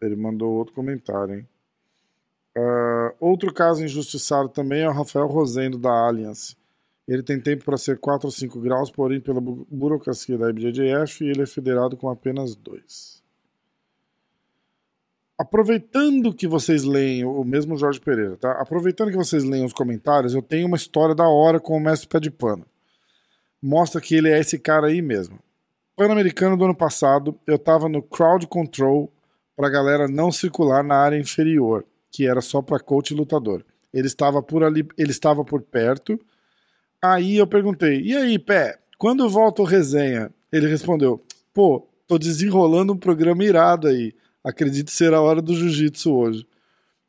Ele 0.00 0.16
mandou 0.16 0.52
outro 0.52 0.74
comentário, 0.74 1.34
hein? 1.36 1.48
Ah, 2.56 3.14
outro 3.18 3.52
caso 3.52 3.82
injustiçado 3.84 4.48
também 4.50 4.82
é 4.82 4.88
o 4.88 4.92
Rafael 4.92 5.26
Rosendo 5.26 5.78
da 5.78 5.90
Allianz. 5.90 6.56
Ele 7.08 7.22
tem 7.22 7.40
tempo 7.40 7.64
para 7.64 7.76
ser 7.76 7.98
4 7.98 8.26
ou 8.26 8.30
5 8.30 8.60
graus, 8.60 8.90
porém, 8.90 9.20
pela 9.20 9.40
bu- 9.40 9.66
burocracia 9.70 10.38
da 10.38 10.48
IBJJF, 10.50 11.24
ele 11.24 11.42
é 11.42 11.46
federado 11.46 11.96
com 11.96 12.08
apenas 12.08 12.54
2. 12.54 13.22
Aproveitando 15.36 16.32
que 16.32 16.46
vocês 16.46 16.84
leem, 16.84 17.24
o 17.24 17.42
mesmo 17.42 17.76
Jorge 17.76 18.00
Pereira, 18.00 18.36
tá? 18.36 18.52
Aproveitando 18.52 19.10
que 19.10 19.16
vocês 19.16 19.42
leem 19.42 19.64
os 19.64 19.72
comentários, 19.72 20.32
eu 20.32 20.40
tenho 20.40 20.68
uma 20.68 20.76
história 20.76 21.14
da 21.14 21.28
hora 21.28 21.58
com 21.58 21.76
o 21.76 21.80
mestre 21.80 22.06
pé 22.06 22.20
de 22.20 22.30
pano. 22.30 22.64
Mostra 23.60 24.00
que 24.00 24.14
ele 24.14 24.30
é 24.30 24.38
esse 24.38 24.58
cara 24.58 24.86
aí 24.86 25.02
mesmo. 25.02 25.40
Pan-Americano 25.96 26.56
do 26.56 26.64
ano 26.64 26.74
passado, 26.74 27.36
eu 27.46 27.58
tava 27.58 27.88
no 27.88 28.00
crowd 28.00 28.46
control 28.46 29.12
pra 29.56 29.68
galera 29.68 30.06
não 30.06 30.30
circular 30.30 30.84
na 30.84 30.96
área 30.96 31.18
inferior, 31.18 31.84
que 32.12 32.28
era 32.28 32.40
só 32.40 32.62
pra 32.62 32.78
coach 32.78 33.10
e 33.10 33.16
lutador. 33.16 33.64
Ele 33.92 34.06
estava 34.06 34.40
por 34.40 34.62
ali, 34.62 34.86
ele 34.96 35.10
estava 35.10 35.44
por 35.44 35.62
perto. 35.62 36.18
Aí 37.02 37.36
eu 37.36 37.46
perguntei: 37.46 38.00
"E 38.02 38.16
aí, 38.16 38.38
pé, 38.38 38.78
quando 38.98 39.28
volta 39.28 39.62
o 39.62 39.64
resenha?" 39.64 40.30
Ele 40.52 40.68
respondeu: 40.68 41.20
"Pô, 41.52 41.86
tô 42.06 42.18
desenrolando 42.18 42.92
um 42.92 42.98
programa 42.98 43.44
irado 43.44 43.88
aí. 43.88 44.14
Acredito 44.44 44.90
ser 44.90 45.14
a 45.14 45.20
hora 45.20 45.40
do 45.40 45.54
jiu-jitsu 45.54 46.14
hoje." 46.14 46.46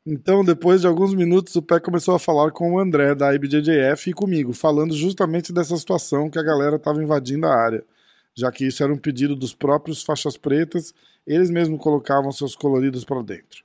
Então, 0.06 0.44
depois 0.44 0.82
de 0.82 0.86
alguns 0.86 1.12
minutos, 1.12 1.56
o 1.56 1.62
Pé 1.62 1.80
começou 1.80 2.14
a 2.14 2.18
falar 2.18 2.52
com 2.52 2.72
o 2.72 2.78
André 2.78 3.12
da 3.12 3.34
IBJJF 3.34 4.10
e 4.10 4.14
comigo, 4.14 4.52
falando 4.52 4.94
justamente 4.94 5.52
dessa 5.52 5.76
situação 5.76 6.30
que 6.30 6.38
a 6.38 6.44
galera 6.44 6.76
estava 6.76 7.02
invadindo 7.02 7.44
a 7.44 7.52
área, 7.52 7.84
já 8.32 8.52
que 8.52 8.64
isso 8.64 8.84
era 8.84 8.92
um 8.92 8.98
pedido 8.98 9.34
dos 9.34 9.52
próprios 9.52 10.04
faixas 10.04 10.36
pretas, 10.36 10.94
eles 11.26 11.50
mesmos 11.50 11.80
colocavam 11.80 12.30
seus 12.30 12.54
coloridos 12.54 13.04
para 13.04 13.20
dentro. 13.20 13.64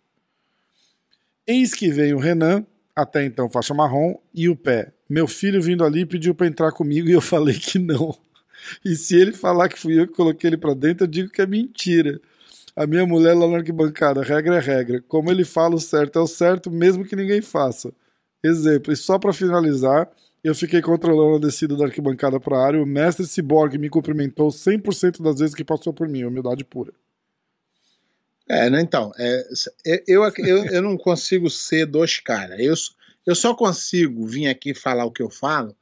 Eis 1.46 1.76
que 1.76 1.92
vem 1.92 2.12
o 2.14 2.18
Renan, 2.18 2.66
até 2.96 3.24
então 3.24 3.48
faixa 3.48 3.76
marrom, 3.76 4.16
e 4.34 4.50
o 4.50 4.56
Pé. 4.56 4.92
Meu 5.08 5.28
filho 5.28 5.62
vindo 5.62 5.84
ali 5.84 6.08
pediu 6.08 6.34
para 6.34 6.48
entrar 6.48 6.72
comigo 6.72 7.08
e 7.08 7.12
eu 7.12 7.22
falei 7.22 7.54
que 7.54 7.78
não. 7.78 8.18
E 8.84 8.96
se 8.96 9.16
ele 9.16 9.32
falar 9.32 9.70
que 9.70 9.78
fui 9.78 10.00
eu 10.00 10.08
que 10.08 10.14
coloquei 10.14 10.50
ele 10.50 10.58
para 10.58 10.74
dentro, 10.74 11.04
eu 11.04 11.08
digo 11.08 11.30
que 11.30 11.42
é 11.42 11.46
mentira. 11.46 12.20
A 12.76 12.88
minha 12.88 13.06
mulher 13.06 13.34
lá 13.34 13.48
na 13.48 13.58
arquibancada, 13.58 14.22
regra 14.22 14.58
é 14.58 14.60
regra. 14.60 15.04
Como 15.08 15.30
ele 15.32 15.44
fala, 15.44 15.76
o 15.76 15.80
certo 15.80 16.20
é 16.20 16.22
o 16.22 16.28
certo, 16.28 16.72
mesmo 16.72 17.06
que 17.06 17.16
ninguém 17.16 17.42
faça. 17.42 17.94
Exemplo, 18.44 18.92
e 18.92 18.96
só 18.96 19.20
para 19.20 19.34
finalizar, 19.34 20.10
eu 20.44 20.56
fiquei 20.56 20.82
controlando 20.82 21.36
a 21.36 21.48
descida 21.48 21.76
da 21.76 21.86
arquibancada 21.86 22.40
para 22.40 22.58
a 22.58 22.66
área. 22.66 22.82
O 22.82 22.86
mestre 22.86 23.28
Cyborg 23.28 23.78
me 23.78 23.90
cumprimentou 23.90 24.50
100% 24.50 25.22
das 25.22 25.40
vezes 25.40 25.56
que 25.56 25.64
passou 25.64 25.94
por 25.94 26.08
mim, 26.08 26.24
humildade 26.24 26.64
pura. 26.64 26.94
É, 28.50 28.70
né, 28.70 28.82
então, 28.82 29.12
é, 29.18 29.48
eu, 30.08 30.24
eu, 30.24 30.66
eu 30.66 30.82
não 30.82 30.98
consigo 30.98 31.50
ser 31.50 31.86
dos 31.86 32.20
caras. 32.20 32.60
Eu, 32.60 32.74
eu 33.26 33.36
só 33.36 33.54
consigo 33.54 34.26
vir 34.26 34.48
aqui 34.48 34.74
falar 34.74 35.06
o 35.06 35.12
que 35.12 35.22
eu 35.22 35.30
falo 35.30 35.76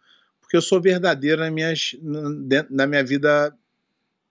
porque 0.50 0.58
eu 0.58 0.64
sou 0.64 0.82
verdadeiro 0.82 1.44
na, 1.44 1.52
minhas, 1.52 1.96
na 2.72 2.88
minha 2.88 3.04
vida 3.04 3.56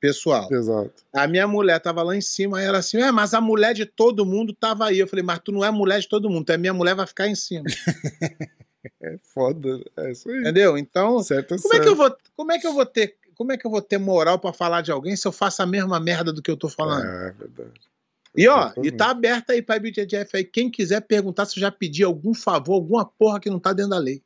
pessoal. 0.00 0.48
Exato. 0.50 0.92
A 1.12 1.26
minha 1.26 1.46
mulher 1.46 1.80
tava 1.80 2.02
lá 2.02 2.16
em 2.16 2.20
cima, 2.20 2.60
e 2.60 2.64
ela 2.64 2.78
assim, 2.78 2.98
é, 2.98 3.10
mas 3.10 3.34
a 3.34 3.40
mulher 3.40 3.74
de 3.74 3.84
todo 3.86 4.26
mundo 4.26 4.52
tava 4.52 4.86
aí. 4.86 4.98
Eu 4.98 5.08
falei, 5.08 5.24
mas 5.24 5.40
tu 5.40 5.52
não 5.52 5.64
é 5.64 5.70
mulher 5.70 6.00
de 6.00 6.08
todo 6.08 6.30
mundo, 6.30 6.46
tu 6.46 6.52
é 6.52 6.58
minha 6.58 6.74
mulher, 6.74 6.94
vai 6.94 7.06
ficar 7.06 7.28
em 7.28 7.34
cima. 7.34 7.64
É 9.02 9.18
foda, 9.34 9.82
é 9.96 10.12
isso 10.12 10.30
aí. 10.30 10.40
Entendeu? 10.40 10.78
Então, 10.78 11.20
Certo, 11.22 11.54
é 11.54 11.58
como 11.58 11.74
é 11.74 11.76
certo. 11.76 11.82
que 11.82 11.88
eu 11.88 11.96
vou, 11.96 12.16
como 12.36 12.52
é 12.52 12.58
que 12.58 12.66
eu 12.66 12.72
vou 12.72 12.86
ter, 12.86 13.16
como 13.34 13.52
é 13.52 13.58
que 13.58 13.66
eu 13.66 13.70
vou 13.70 13.82
ter 13.82 13.98
moral 13.98 14.38
pra 14.38 14.52
falar 14.52 14.82
de 14.82 14.90
alguém 14.90 15.16
se 15.16 15.26
eu 15.26 15.32
faço 15.32 15.60
a 15.62 15.66
mesma 15.66 15.98
merda 16.00 16.32
do 16.32 16.40
que 16.40 16.50
eu 16.50 16.56
tô 16.56 16.68
falando? 16.68 17.04
É, 17.04 17.32
verdade. 17.32 17.80
E 18.36 18.46
ó, 18.46 18.66
Exatamente. 18.66 18.88
e 18.88 18.96
tá 18.96 19.10
aberto 19.10 19.50
aí 19.50 19.60
pra 19.60 19.76
IBJJF 19.76 20.36
aí. 20.36 20.44
Quem 20.44 20.70
quiser 20.70 21.00
perguntar 21.00 21.44
se 21.44 21.58
eu 21.58 21.60
já 21.60 21.72
pedi 21.72 22.04
algum 22.04 22.32
favor, 22.32 22.74
alguma 22.74 23.04
porra 23.04 23.40
que 23.40 23.50
não 23.50 23.58
tá 23.58 23.72
dentro 23.72 23.90
da 23.90 23.98
lei. 23.98 24.22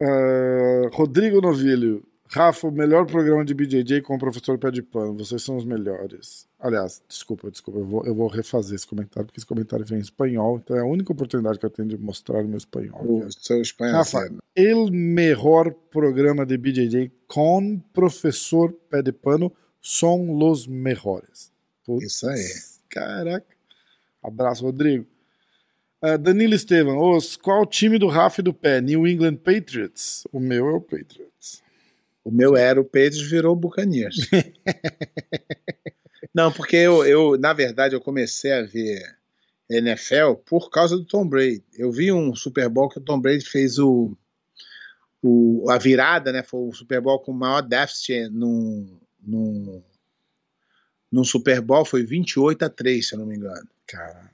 Uh, 0.00 0.88
Rodrigo 0.94 1.40
Novilho. 1.40 2.04
Rafa, 2.32 2.66
o 2.66 2.72
melhor 2.72 3.04
programa 3.04 3.44
de 3.44 3.52
BJJ 3.52 4.00
com 4.00 4.14
o 4.14 4.18
professor 4.18 4.58
Pé 4.58 4.70
de 4.70 4.82
Pano. 4.82 5.14
Vocês 5.18 5.42
são 5.42 5.54
os 5.54 5.66
melhores. 5.66 6.48
Aliás, 6.58 7.02
desculpa, 7.06 7.50
desculpa. 7.50 7.80
Eu 7.80 7.86
vou, 7.86 8.06
eu 8.06 8.14
vou 8.14 8.26
refazer 8.26 8.74
esse 8.74 8.86
comentário, 8.86 9.26
porque 9.26 9.38
esse 9.38 9.46
comentário 9.46 9.84
vem 9.84 9.98
em 9.98 10.00
espanhol. 10.00 10.58
Então 10.58 10.74
é 10.74 10.80
a 10.80 10.84
única 10.84 11.12
oportunidade 11.12 11.58
que 11.58 11.66
eu 11.66 11.70
tenho 11.70 11.88
de 11.88 11.98
mostrar 11.98 12.42
o 12.42 12.48
meu 12.48 12.56
espanhol. 12.56 13.04
O 13.04 13.30
seu 13.30 13.60
espanhol. 13.60 13.96
Rafa, 13.96 14.30
el 14.56 14.90
mejor 14.90 15.74
programa 15.90 16.46
de 16.46 16.56
BJJ 16.56 17.12
com 17.28 17.78
professor 17.92 18.72
Pé 18.88 19.02
de 19.02 19.12
Pano 19.12 19.52
são 19.82 20.32
los 20.32 20.66
mejores. 20.66 21.52
Putz, 21.84 22.06
Isso 22.06 22.28
aí. 22.28 22.44
Caraca. 22.88 23.46
Abraço, 24.22 24.64
Rodrigo. 24.64 25.04
Uh, 26.02 26.16
Danilo 26.16 26.54
Estevam, 26.54 26.98
os, 26.98 27.36
qual 27.36 27.62
o 27.62 27.66
time 27.66 27.98
do 27.98 28.08
Rafa 28.08 28.40
e 28.40 28.44
do 28.44 28.54
Pé? 28.54 28.80
New 28.80 29.06
England 29.06 29.36
Patriots? 29.36 30.26
O 30.32 30.40
meu 30.40 30.68
é 30.68 30.72
o 30.72 30.80
Patriots. 30.80 31.31
O 32.24 32.30
meu 32.30 32.56
era 32.56 32.80
o 32.80 32.84
Patriots 32.84 33.20
virou 33.20 33.52
o 33.52 33.56
Buccaneers. 33.56 34.28
Não, 36.34 36.52
porque 36.52 36.76
eu, 36.76 37.04
eu, 37.04 37.38
na 37.38 37.52
verdade, 37.52 37.94
eu 37.94 38.00
comecei 38.00 38.52
a 38.52 38.62
ver 38.62 39.02
NFL 39.68 40.34
por 40.46 40.70
causa 40.70 40.96
do 40.96 41.04
Tom 41.04 41.26
Brady. 41.26 41.64
Eu 41.76 41.90
vi 41.90 42.12
um 42.12 42.34
Super 42.34 42.68
Bowl 42.68 42.88
que 42.88 42.98
o 42.98 43.02
Tom 43.02 43.20
Brady 43.20 43.44
fez 43.44 43.78
o, 43.78 44.16
o 45.22 45.70
a 45.70 45.78
virada, 45.78 46.32
né? 46.32 46.42
Foi 46.42 46.60
o 46.60 46.72
Super 46.72 47.00
Bowl 47.00 47.20
com 47.20 47.32
o 47.32 47.34
maior 47.34 47.60
déficit 47.60 48.28
num, 48.30 48.98
num, 49.22 49.82
num 51.10 51.24
Super 51.24 51.60
Bowl, 51.60 51.84
foi 51.84 52.04
28 52.04 52.64
a 52.64 52.68
3, 52.68 53.06
se 53.06 53.14
eu 53.14 53.18
não 53.18 53.26
me 53.26 53.36
engano. 53.36 53.68
Cara, 53.86 54.30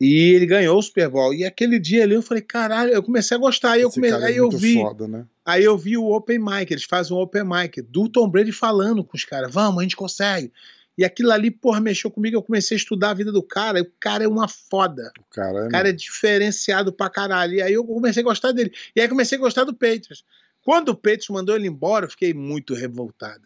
E 0.00 0.34
ele 0.34 0.46
ganhou 0.46 0.78
o 0.78 0.82
Super 0.82 1.08
Bowl. 1.08 1.34
E 1.34 1.44
aquele 1.44 1.78
dia 1.78 2.04
ali 2.04 2.14
eu 2.14 2.22
falei, 2.22 2.42
caralho, 2.42 2.92
eu 2.92 3.02
comecei 3.02 3.36
a 3.36 3.40
gostar. 3.40 3.72
Aí 3.72 3.82
eu, 3.82 3.88
esse 3.88 4.00
come... 4.00 4.10
cara 4.10 4.24
é 4.24 4.28
aí 4.28 4.36
eu 4.36 4.50
vi. 4.50 4.74
foda, 4.74 5.08
né? 5.08 5.26
Aí 5.48 5.64
eu 5.64 5.78
vi 5.78 5.96
o 5.96 6.12
Open 6.12 6.38
Mic, 6.38 6.70
eles 6.70 6.84
fazem 6.84 7.16
um 7.16 7.20
Open 7.20 7.42
Mic 7.42 7.80
do 7.80 8.06
Tom 8.06 8.28
Brady 8.28 8.52
falando 8.52 9.02
com 9.02 9.16
os 9.16 9.24
caras, 9.24 9.50
vamos, 9.50 9.80
a 9.80 9.82
gente 9.82 9.96
consegue. 9.96 10.52
E 10.98 11.06
aquilo 11.06 11.32
ali, 11.32 11.50
porra, 11.50 11.80
mexeu 11.80 12.10
comigo, 12.10 12.36
eu 12.36 12.42
comecei 12.42 12.74
a 12.74 12.78
estudar 12.78 13.10
a 13.10 13.14
vida 13.14 13.32
do 13.32 13.42
cara, 13.42 13.78
e 13.78 13.82
o 13.82 13.90
cara 13.98 14.24
é 14.24 14.28
uma 14.28 14.46
foda. 14.46 15.10
O 15.18 15.34
cara 15.34 15.60
é, 15.60 15.66
O 15.66 15.70
cara 15.70 15.88
é 15.88 15.92
diferenciado 15.92 16.92
pra 16.92 17.08
caralho. 17.08 17.54
E 17.54 17.62
aí 17.62 17.72
eu 17.72 17.82
comecei 17.82 18.20
a 18.20 18.24
gostar 18.24 18.52
dele. 18.52 18.70
E 18.94 19.00
aí 19.00 19.08
comecei 19.08 19.38
a 19.38 19.40
gostar 19.40 19.64
do 19.64 19.72
Patriots. 19.72 20.22
Quando 20.60 20.90
o 20.90 20.94
Patriots 20.94 21.30
mandou 21.30 21.56
ele 21.56 21.66
embora, 21.66 22.04
eu 22.04 22.10
fiquei 22.10 22.34
muito 22.34 22.74
revoltado. 22.74 23.40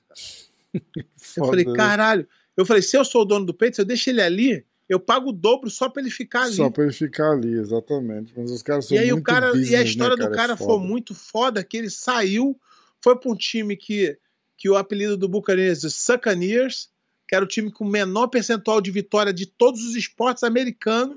Eu 1.36 1.46
falei, 1.46 1.64
né? 1.64 1.72
caralho. 1.74 2.26
Eu 2.57 2.66
falei, 2.66 2.82
se 2.82 2.96
eu 2.96 3.05
sou 3.05 3.22
o 3.22 3.24
dono 3.24 3.46
do 3.46 3.55
Patriots, 3.55 3.78
eu 3.78 3.84
deixo 3.84 4.11
ele 4.11 4.20
ali, 4.20 4.66
eu 4.93 5.01
pago 5.01 5.30
o 5.30 5.32
dobro 5.32 5.70
só 5.70 5.88
pra 5.88 6.03
ele 6.03 6.11
ficar 6.11 6.43
ali. 6.43 6.55
Só 6.55 6.68
pra 6.68 6.84
ele 6.84 6.93
ficar 6.93 7.30
ali, 7.30 7.55
exatamente. 7.55 8.34
Mas 8.36 8.51
os 8.51 8.62
caras 8.62 8.84
são 8.84 8.95
E 8.95 9.01
aí 9.01 9.11
o 9.11 9.22
cara, 9.22 9.49
business, 9.49 9.70
e 9.70 9.74
a 9.74 9.78
né, 9.78 9.84
história 9.84 10.16
do 10.16 10.24
É 10.24 10.30
cara 10.30 10.55
foi 10.55 10.66
foda. 10.66 10.84
muito 10.84 11.14
foda 11.14 11.64
que 11.64 11.78
ele 11.78 11.88
saiu, 11.88 12.61
foi 13.03 13.18
para 13.18 13.32
um 13.32 13.34
time 13.34 13.74
que, 13.74 14.18
que 14.59 14.68
o 14.68 14.76
apelido 14.76 15.16
do 15.16 15.28
Buccaneers 15.28 15.82
é 15.82 15.88
Succaneers, 15.88 16.90
que 17.26 17.34
era 17.34 17.43
o 17.43 17.49
time 17.49 17.72
com 17.72 17.84
o 17.84 17.88
menor 17.88 18.26
percentual 18.26 18.82
de 18.82 18.90
vitória 18.90 19.32
de 19.32 19.47
todos 19.47 19.82
os 19.82 19.97
esportes 19.97 20.43
americanos, 20.45 21.16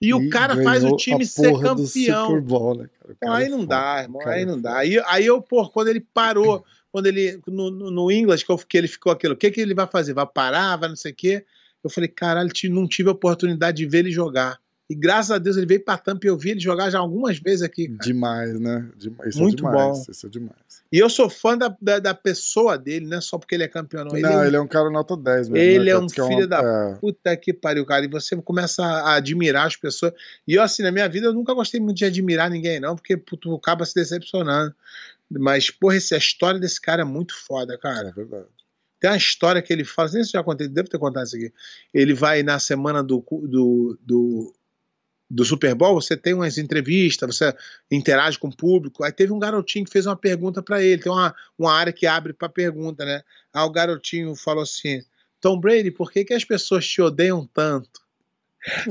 e, 0.00 0.12
o 0.12 0.28
cara 0.28 0.60
faz 0.64 0.82
o 0.82 0.96
time 0.96 1.24
ser 1.24 1.52
do 1.52 1.60
campeão. 1.60 2.42
Bowl, 2.42 2.76
né, 2.76 2.88
cara? 3.00 3.16
Cara 3.20 3.36
aí 3.36 3.44
é 3.44 3.48
não 3.48 3.60
foda, 3.60 3.68
dá, 3.68 4.02
irmão, 4.02 4.26
aí 4.26 4.42
é 4.42 4.44
não 4.44 4.60
dá. 4.60 4.78
Aí, 4.78 5.00
aí 5.06 5.26
eu, 5.26 5.40
pô, 5.40 5.68
quando 5.70 5.86
ele 5.86 6.00
parou, 6.00 6.64
quando 6.90 7.06
ele, 7.06 7.40
no, 7.46 7.70
no, 7.70 7.88
no 7.88 8.10
English, 8.10 8.44
que 8.68 8.76
ele 8.76 8.88
ficou 8.88 9.12
aquilo, 9.12 9.34
o 9.34 9.36
que, 9.36 9.48
que 9.52 9.60
ele 9.60 9.74
vai 9.74 9.86
fazer? 9.86 10.12
Vai 10.12 10.26
parar, 10.26 10.74
vai 10.74 10.88
não 10.88 10.96
sei 10.96 11.12
o 11.12 11.14
quê? 11.14 11.46
Eu 11.82 11.90
falei, 11.90 12.08
caralho, 12.08 12.50
não 12.70 12.86
tive 12.86 13.08
a 13.08 13.12
oportunidade 13.12 13.76
de 13.78 13.86
ver 13.86 13.98
ele 13.98 14.10
jogar. 14.10 14.60
E 14.90 14.94
graças 14.94 15.30
a 15.30 15.38
Deus 15.38 15.56
ele 15.56 15.64
veio 15.64 15.82
pra 15.82 15.96
Tampa 15.96 16.26
e 16.26 16.28
eu 16.28 16.36
vi 16.36 16.50
ele 16.50 16.60
jogar 16.60 16.90
já 16.90 16.98
algumas 16.98 17.38
vezes 17.38 17.62
aqui, 17.62 17.88
cara. 17.88 17.98
Demais, 18.02 18.60
né? 18.60 18.90
Demais. 18.96 19.30
Isso 19.30 19.38
Muito 19.38 19.66
é 19.66 19.70
demais. 19.70 19.98
bom. 19.98 20.04
Isso 20.12 20.26
é 20.26 20.28
demais. 20.28 20.82
E 20.92 20.98
eu 20.98 21.08
sou 21.08 21.30
fã 21.30 21.56
da, 21.56 21.74
da, 21.80 21.98
da 21.98 22.14
pessoa 22.14 22.76
dele, 22.76 23.06
não 23.06 23.16
é 23.16 23.20
só 23.22 23.38
porque 23.38 23.54
ele 23.54 23.62
é 23.62 23.68
campeão, 23.68 24.04
não. 24.04 24.12
Ele 24.14 24.22
não, 24.22 24.32
é 24.32 24.36
um 24.36 24.44
ele 24.44 24.56
é 24.56 24.60
um 24.60 24.66
cara 24.66 24.90
nota 24.90 25.16
10 25.16 25.48
mesmo. 25.48 25.56
Ele 25.56 25.84
né, 25.86 25.90
é 25.92 25.98
um 25.98 26.04
Diz 26.04 26.14
que 26.14 26.22
filho 26.26 26.46
da 26.46 26.60
é, 26.60 26.94
Puta 26.96 27.34
que 27.38 27.54
pariu, 27.54 27.86
cara. 27.86 28.04
E 28.04 28.08
você 28.08 28.36
começa 28.36 28.84
a 28.84 29.14
admirar 29.14 29.66
as 29.66 29.76
pessoas. 29.76 30.12
E 30.46 30.54
eu, 30.56 30.62
assim, 30.62 30.82
na 30.82 30.92
minha 30.92 31.08
vida, 31.08 31.28
eu 31.28 31.32
nunca 31.32 31.54
gostei 31.54 31.80
muito 31.80 31.96
de 31.96 32.04
admirar 32.04 32.50
ninguém, 32.50 32.78
não, 32.78 32.94
porque 32.94 33.16
tu 33.16 33.54
acaba 33.54 33.86
se 33.86 33.94
decepcionando. 33.94 34.74
Mas, 35.30 35.70
porra, 35.70 35.96
esse- 35.96 36.14
a 36.14 36.18
história 36.18 36.60
desse 36.60 36.78
cara 36.78 37.00
é 37.00 37.04
muito 37.06 37.34
foda, 37.34 37.78
cara. 37.78 38.08
é 38.08 38.12
verdade. 38.12 38.44
Tem 39.02 39.10
uma 39.10 39.16
história 39.16 39.60
que 39.60 39.72
ele 39.72 39.84
faz, 39.84 40.14
nem 40.14 40.22
se 40.22 40.30
já 40.30 40.44
contei, 40.44 40.68
devo 40.68 40.88
ter 40.88 40.96
contado 40.96 41.26
isso 41.26 41.34
aqui. 41.34 41.52
Ele 41.92 42.14
vai 42.14 42.44
na 42.44 42.60
semana 42.60 43.02
do, 43.02 43.18
do, 43.48 43.98
do, 44.00 44.54
do 45.28 45.44
Super 45.44 45.74
Bowl, 45.74 46.00
você 46.00 46.16
tem 46.16 46.32
umas 46.32 46.56
entrevistas, 46.56 47.36
você 47.36 47.52
interage 47.90 48.38
com 48.38 48.46
o 48.46 48.56
público. 48.56 49.02
Aí 49.02 49.10
teve 49.10 49.32
um 49.32 49.40
garotinho 49.40 49.84
que 49.84 49.90
fez 49.90 50.06
uma 50.06 50.14
pergunta 50.14 50.62
pra 50.62 50.80
ele, 50.80 51.02
tem 51.02 51.10
uma, 51.10 51.34
uma 51.58 51.72
área 51.72 51.92
que 51.92 52.06
abre 52.06 52.32
pra 52.32 52.48
pergunta, 52.48 53.04
né? 53.04 53.24
Aí 53.52 53.64
o 53.64 53.72
garotinho 53.72 54.36
falou 54.36 54.62
assim: 54.62 55.02
Tom 55.40 55.58
Brady, 55.58 55.90
por 55.90 56.12
que, 56.12 56.24
que 56.24 56.32
as 56.32 56.44
pessoas 56.44 56.86
te 56.86 57.02
odeiam 57.02 57.44
tanto? 57.52 58.02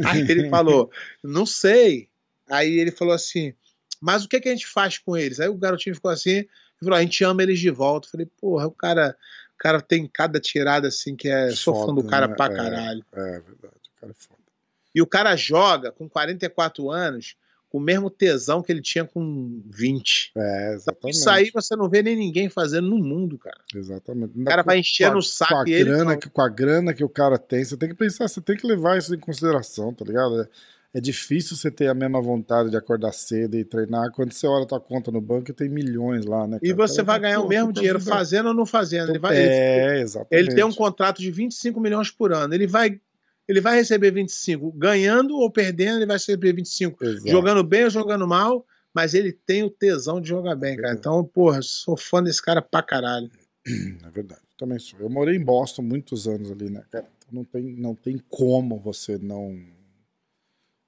Aí 0.07 0.30
ele 0.30 0.49
falou: 0.51 0.91
Não 1.24 1.45
sei. 1.45 2.09
Aí 2.49 2.80
ele 2.80 2.91
falou 2.91 3.14
assim: 3.14 3.53
Mas 4.01 4.26
o 4.26 4.28
que, 4.28 4.41
que 4.41 4.49
a 4.49 4.51
gente 4.51 4.68
faz 4.68 4.97
com 4.97 5.16
eles? 5.16 5.39
Aí 5.39 5.47
o 5.47 5.55
garotinho 5.55 5.95
ficou 5.95 6.12
assim 6.12 6.45
falou: 6.86 6.97
A 6.97 7.01
gente 7.01 7.24
ama 7.24 7.43
eles 7.43 7.59
de 7.59 7.70
volta. 7.70 8.07
Eu 8.07 8.12
falei: 8.12 8.28
Porra, 8.39 8.68
o 8.68 8.72
cara, 8.72 9.16
cara 9.62 9.80
tem 9.80 10.07
cada 10.12 10.39
tirada 10.39 10.88
assim 10.88 11.16
que 11.16 11.30
é. 11.30 11.51
Sou 11.51 11.76
fã 11.76 11.93
do 11.93 12.01
Foda, 12.01 12.09
cara 12.09 12.28
né? 12.28 12.36
pra 12.36 12.45
É. 12.47 12.55
caralho. 12.55 13.05
É 13.14 13.39
verdade. 13.39 13.76
O 13.95 14.01
cara 14.01 14.12
é 14.12 14.16
foda. 14.16 14.41
E 14.93 15.01
o 15.01 15.07
cara 15.07 15.36
joga 15.36 15.91
com 15.91 16.09
44 16.09 16.89
anos 16.89 17.36
com 17.70 17.78
o 17.78 17.82
mesmo 17.82 18.09
tesão 18.09 18.62
que 18.62 18.70
ele 18.70 18.82
tinha 18.82 19.05
com 19.05 19.62
20. 19.70 20.32
É, 20.36 20.74
exatamente. 20.74 21.16
Isso 21.16 21.30
aí 21.30 21.49
você 21.53 21.74
não 21.76 21.88
vê 21.88 22.03
nem 22.03 22.18
ninguém 22.18 22.49
fazendo 22.49 22.89
no 22.89 22.97
mundo, 22.97 23.38
cara. 23.38 23.62
Exatamente. 23.74 24.38
O 24.38 24.43
cara 24.43 24.62
vai 24.64 24.80
enchendo 24.80 25.18
o 25.18 25.22
saco 25.22 25.53
com 25.53 25.59
a 25.59 25.70
ele 25.70 25.86
grana 25.86 26.03
não. 26.12 26.20
que, 26.20 26.30
com 26.30 26.41
a 26.41 26.49
grana 26.49 26.93
que 26.93 27.03
o 27.03 27.07
cara 27.07 27.38
tem, 27.38 27.64
você 27.64 27.78
tem 27.78 27.88
que 27.88 27.95
pensar, 27.95 28.28
você 28.28 28.41
tem 28.41 28.57
que 28.57 28.68
levar 28.68 28.97
isso 28.97 29.16
em 29.16 29.20
consideração, 29.20 29.93
tá 29.93 30.03
ligado? 30.03 30.41
É, 30.41 30.47
é 30.93 30.99
difícil 30.99 31.55
você 31.55 31.71
ter 31.71 31.87
a 31.87 31.93
mesma 31.93 32.21
vontade 32.21 32.69
de 32.69 32.75
acordar 32.75 33.13
cedo 33.13 33.57
e 33.57 33.63
treinar 33.63 34.11
quando 34.11 34.33
você 34.33 34.45
olha 34.45 34.63
a 34.63 34.67
tua 34.67 34.79
conta 34.79 35.09
no 35.11 35.21
banco 35.21 35.49
e 35.49 35.53
tem 35.53 35.69
milhões 35.69 36.25
lá, 36.25 36.45
né? 36.47 36.59
E 36.61 36.73
cara? 36.73 36.87
você 36.87 36.95
Cara, 36.97 37.05
vai 37.05 37.15
fala, 37.15 37.27
ganhar 37.27 37.39
o 37.41 37.47
mesmo 37.47 37.71
dinheiro 37.73 37.99
fazendo 37.99 38.47
ou 38.49 38.53
não 38.53 38.65
fazendo. 38.65 39.09
Ele, 39.09 39.19
vai, 39.19 39.37
ele, 39.37 39.47
É, 39.49 40.01
exatamente. 40.01 40.47
ele 40.47 40.55
tem 40.55 40.63
um 40.65 40.73
contrato 40.73 41.21
de 41.21 41.31
25 41.31 41.79
milhões 41.79 42.11
por 42.11 42.33
ano. 42.33 42.53
Ele 42.53 42.67
vai, 42.67 42.99
ele 43.47 43.61
vai 43.61 43.75
receber 43.75 44.11
25 44.11 44.71
ganhando 44.73 45.37
ou 45.37 45.49
perdendo, 45.49 45.97
ele 45.97 46.05
vai 46.05 46.17
receber 46.17 46.53
25 46.53 47.03
Exato. 47.03 47.29
jogando 47.29 47.63
bem 47.63 47.85
ou 47.85 47.89
jogando 47.89 48.27
mal, 48.27 48.65
mas 48.93 49.13
ele 49.13 49.31
tem 49.31 49.63
o 49.63 49.69
tesão 49.69 50.19
de 50.19 50.27
jogar 50.27 50.55
bem, 50.55 50.75
cara. 50.75 50.93
Então, 50.93 51.23
porra, 51.23 51.61
sou 51.61 51.95
fã 51.95 52.21
desse 52.21 52.41
cara 52.41 52.61
pra 52.61 52.83
caralho. 52.83 53.31
É 53.65 54.09
verdade, 54.09 54.41
também 54.57 54.77
sou. 54.79 54.99
Eu 54.99 55.09
morei 55.09 55.35
em 55.37 55.43
Boston 55.43 55.83
muitos 55.83 56.27
anos 56.27 56.51
ali, 56.51 56.69
né, 56.69 56.83
cara? 56.91 57.07
Então 57.17 57.29
não 57.31 57.45
tem, 57.45 57.63
não 57.77 57.95
tem 57.95 58.19
como 58.29 58.77
você 58.77 59.17
não. 59.17 59.57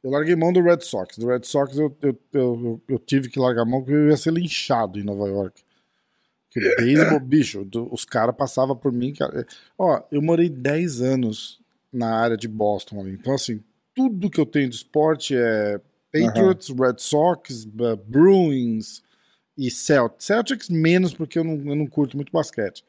Eu 0.03 0.11
larguei 0.11 0.35
mão 0.35 0.51
do 0.51 0.61
Red 0.61 0.81
Sox. 0.81 1.17
Do 1.17 1.27
Red 1.27 1.43
Sox 1.43 1.77
eu, 1.77 1.95
eu, 2.01 2.19
eu, 2.33 2.81
eu 2.89 2.99
tive 2.99 3.29
que 3.29 3.39
largar 3.39 3.65
mão 3.65 3.81
porque 3.81 3.93
eu 3.93 4.09
ia 4.09 4.17
ser 4.17 4.33
linchado 4.33 4.99
em 4.99 5.03
Nova 5.03 5.27
York. 5.27 5.63
Porque 6.51 6.75
beisebol, 6.75 7.19
bicho, 7.19 7.67
os 7.89 8.03
caras 8.03 8.35
passavam 8.35 8.75
por 8.75 8.91
mim. 8.91 9.13
Cara. 9.13 9.45
Ó, 9.77 10.03
eu 10.11 10.21
morei 10.21 10.49
10 10.49 11.01
anos 11.01 11.61
na 11.91 12.15
área 12.15 12.35
de 12.35 12.47
Boston 12.49 12.99
ali. 12.99 13.13
Então, 13.13 13.33
assim, 13.33 13.63
tudo 13.95 14.29
que 14.29 14.41
eu 14.41 14.45
tenho 14.45 14.69
de 14.69 14.75
esporte 14.75 15.35
é 15.37 15.79
Patriots, 16.11 16.69
Red 16.69 16.97
Sox, 16.97 17.65
Bruins 18.05 19.01
e 19.57 19.71
Celtics. 19.71 20.25
Celtics 20.25 20.69
menos 20.69 21.13
porque 21.13 21.39
eu 21.39 21.43
não, 21.43 21.55
eu 21.55 21.75
não 21.75 21.87
curto 21.87 22.17
muito 22.17 22.31
basquete. 22.31 22.83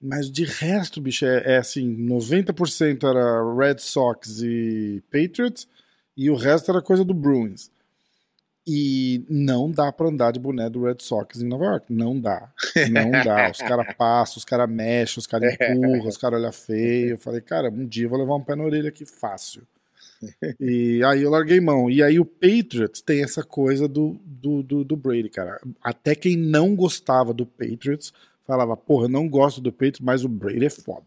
Mas 0.00 0.28
de 0.28 0.44
resto, 0.44 1.00
bicho, 1.00 1.24
é, 1.24 1.54
é 1.54 1.56
assim, 1.58 1.96
90% 2.04 3.08
era 3.08 3.54
Red 3.54 3.78
Sox 3.78 4.42
e 4.42 5.00
Patriots 5.12 5.68
e 6.16 6.30
o 6.30 6.36
resto 6.36 6.70
era 6.70 6.82
coisa 6.82 7.04
do 7.04 7.14
Bruins. 7.14 7.70
E 8.64 9.24
não 9.28 9.68
dá 9.70 9.90
pra 9.90 10.06
andar 10.06 10.30
de 10.30 10.38
boné 10.38 10.70
do 10.70 10.84
Red 10.84 10.98
Sox 11.00 11.40
em 11.40 11.48
Nova 11.48 11.64
York. 11.64 11.92
Não 11.92 12.18
dá. 12.18 12.52
Não 12.90 13.10
dá. 13.10 13.50
Os 13.50 13.58
caras 13.66 13.92
passam, 13.96 14.38
os 14.38 14.44
caras 14.44 14.70
mexem, 14.70 15.18
os 15.18 15.26
caras 15.26 15.54
empurram, 15.54 16.06
os 16.06 16.16
caras 16.16 16.40
olham 16.40 16.52
feio. 16.52 17.10
Eu 17.10 17.18
falei, 17.18 17.40
cara, 17.40 17.70
um 17.70 17.84
dia 17.84 18.04
eu 18.04 18.10
vou 18.10 18.18
levar 18.20 18.36
um 18.36 18.44
pé 18.44 18.54
na 18.54 18.62
orelha 18.62 18.88
aqui 18.88 19.04
fácil. 19.04 19.62
E 20.60 21.02
aí 21.04 21.22
eu 21.22 21.30
larguei 21.30 21.60
mão. 21.60 21.90
E 21.90 22.02
aí 22.02 22.20
o 22.20 22.24
Patriots 22.24 23.00
tem 23.00 23.22
essa 23.24 23.42
coisa 23.42 23.88
do, 23.88 24.16
do, 24.24 24.62
do, 24.62 24.84
do 24.84 24.96
Brady, 24.96 25.28
cara. 25.28 25.60
Até 25.82 26.14
quem 26.14 26.36
não 26.36 26.76
gostava 26.76 27.34
do 27.34 27.44
Patriots 27.44 28.12
falava, 28.46 28.76
porra, 28.76 29.06
eu 29.06 29.10
não 29.10 29.28
gosto 29.28 29.60
do 29.60 29.72
Patriots, 29.72 30.00
mas 30.00 30.24
o 30.24 30.28
Brady 30.28 30.66
é 30.66 30.70
foda. 30.70 31.06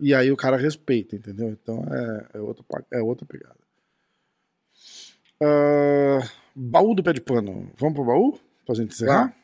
E 0.00 0.12
aí 0.12 0.30
o 0.32 0.36
cara 0.36 0.56
respeita, 0.56 1.14
entendeu? 1.14 1.50
Então 1.50 1.84
é, 1.88 2.38
é, 2.38 2.40
outra, 2.40 2.64
é 2.92 3.00
outra 3.00 3.24
pegada. 3.24 3.63
Ah, 5.44 6.28
baú 6.54 6.94
do 6.94 7.02
pé 7.02 7.12
de 7.12 7.20
pano. 7.20 7.70
Vamos 7.78 7.94
pro 7.94 8.04
baú? 8.04 8.38
Pra 8.66 8.74
gente 8.74 8.92
encerrar? 8.94 9.34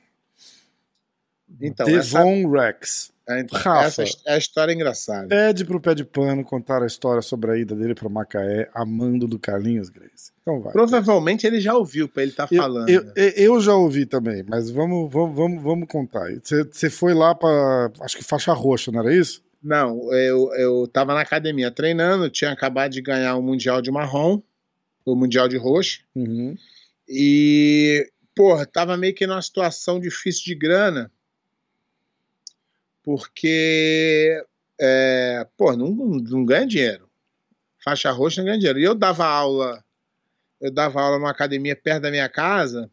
Então, 1.61 1.87
essa, 1.89 2.19
Devon 2.19 2.49
Rex. 2.51 3.11
é, 3.29 3.41
então, 3.41 3.59
Rafa. 3.59 4.03
essa 4.03 4.19
é 4.25 4.35
a 4.35 4.39
história 4.39 4.73
engraçada. 4.73 5.27
Pede 5.29 5.65
pro 5.65 5.81
pé 5.81 5.95
de 5.95 6.05
pano 6.05 6.45
contar 6.45 6.83
a 6.83 6.87
história 6.87 7.21
sobre 7.21 7.51
a 7.51 7.57
ida 7.57 7.75
dele 7.75 7.95
pra 7.95 8.09
Macaé, 8.09 8.71
amando 8.73 9.27
do 9.27 9.39
Carlinhos 9.39 9.89
Grace. 9.91 10.31
Então 10.41 10.61
vai. 10.61 10.73
Provavelmente 10.73 11.47
ele 11.47 11.61
já 11.61 11.75
ouviu 11.75 12.09
pra 12.09 12.23
ele 12.23 12.31
estar 12.31 12.49
Eu, 12.51 12.63
falando. 12.63 12.89
eu, 12.89 13.03
eu- 13.17 13.29
eu 13.55 13.61
já 13.61 13.75
ouvi 13.75 14.07
também, 14.07 14.45
mas 14.49 14.71
vamos, 14.71 15.13
vamos, 15.13 15.37
vamos, 15.37 15.63
vamos 15.63 15.89
contar. 15.89 16.29
Você 16.43 16.89
foi 16.89 17.15
lá 17.15 17.35
pra. 17.35 17.91
Acho 18.01 18.17
que 18.17 18.25
faixa 18.25 18.53
roxa, 18.53 18.93
não 18.93 19.01
era 19.01 19.13
isso? 19.15 19.43
Não, 19.63 20.11
eu, 20.15 20.55
eu 20.55 20.89
tava 20.89 21.13
na 21.13 21.21
academia 21.21 21.71
treinando, 21.71 22.31
tinha 22.31 22.51
acabado 22.53 22.93
de 22.93 23.03
ganhar 23.03 23.35
o 23.37 23.43
Mundial 23.43 23.83
de 23.83 23.91
Marrom, 23.91 24.41
o 25.13 25.17
Mundial 25.17 25.49
de 25.49 25.57
Roxo, 25.57 26.01
Uhum. 26.15 26.57
e, 27.09 28.11
porra, 28.35 28.65
tava 28.67 28.97
meio 28.97 29.15
que 29.15 29.27
numa 29.27 29.43
situação 29.43 29.99
difícil 30.01 30.45
de 30.45 30.55
grana, 30.55 31.11
porque, 33.03 34.45
é, 34.81 35.47
pô, 35.57 35.75
não, 35.77 35.89
não 35.91 36.45
ganha 36.45 36.67
dinheiro. 36.67 37.09
Faixa 37.83 38.11
roxa 38.11 38.41
não 38.41 38.47
ganha 38.47 38.59
dinheiro. 38.59 38.79
E 38.79 38.85
eu 38.85 38.95
dava 38.95 39.25
aula, 39.27 39.83
eu 40.61 40.71
dava 40.71 41.01
aula 41.01 41.19
numa 41.19 41.31
academia 41.31 41.75
perto 41.75 42.03
da 42.03 42.11
minha 42.11 42.29
casa, 42.29 42.91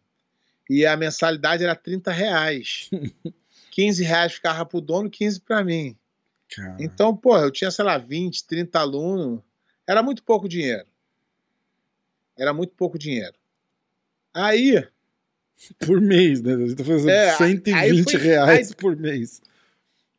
e 0.69 0.85
a 0.85 0.95
mensalidade 0.97 1.63
era 1.63 1.75
30 1.75 2.11
reais. 2.11 2.89
15 3.71 4.03
reais 4.03 4.33
ficava 4.33 4.65
pro 4.65 4.81
dono, 4.81 5.09
15 5.09 5.41
para 5.41 5.63
mim. 5.63 5.95
Cara, 6.49 6.77
Então, 6.79 7.15
porra, 7.15 7.41
eu 7.43 7.51
tinha, 7.51 7.69
sei 7.69 7.85
lá, 7.85 7.97
20, 7.97 8.47
30 8.47 8.79
alunos. 8.79 9.41
Era 9.85 10.01
muito 10.01 10.23
pouco 10.23 10.49
dinheiro. 10.49 10.85
Era 12.37 12.53
muito 12.53 12.73
pouco 12.75 12.97
dinheiro. 12.97 13.33
Aí, 14.33 14.85
por 15.79 15.99
mês, 15.99 16.41
né? 16.41 16.55
Você 16.55 16.75
tá 16.75 16.83
fazendo 16.83 17.09
É, 17.09 17.35
120 17.35 17.75
aí 17.75 18.03
foi- 18.03 18.15
reais 18.21 18.69
aí- 18.69 18.75
por 18.75 18.95
mês. 18.95 19.41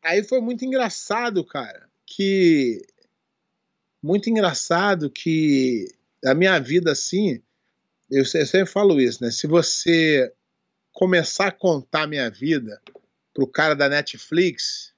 aí 0.03 0.23
foi 0.23 0.41
muito 0.41 0.65
engraçado, 0.65 1.43
cara, 1.45 1.87
que 2.05 2.81
muito 4.01 4.29
engraçado 4.29 5.09
que 5.09 5.87
a 6.25 6.33
minha 6.33 6.59
vida 6.59 6.91
assim, 6.91 7.41
eu, 8.09 8.19
eu 8.19 8.25
sempre 8.25 8.65
falo 8.65 8.99
isso, 8.99 9.23
né? 9.23 9.31
Se 9.31 9.47
você 9.47 10.31
começar 10.91 11.47
a 11.47 11.51
contar 11.51 12.07
minha 12.07 12.29
vida 12.29 12.81
pro 13.33 13.47
cara 13.47 13.73
da 13.75 13.87
Netflix, 13.87 14.93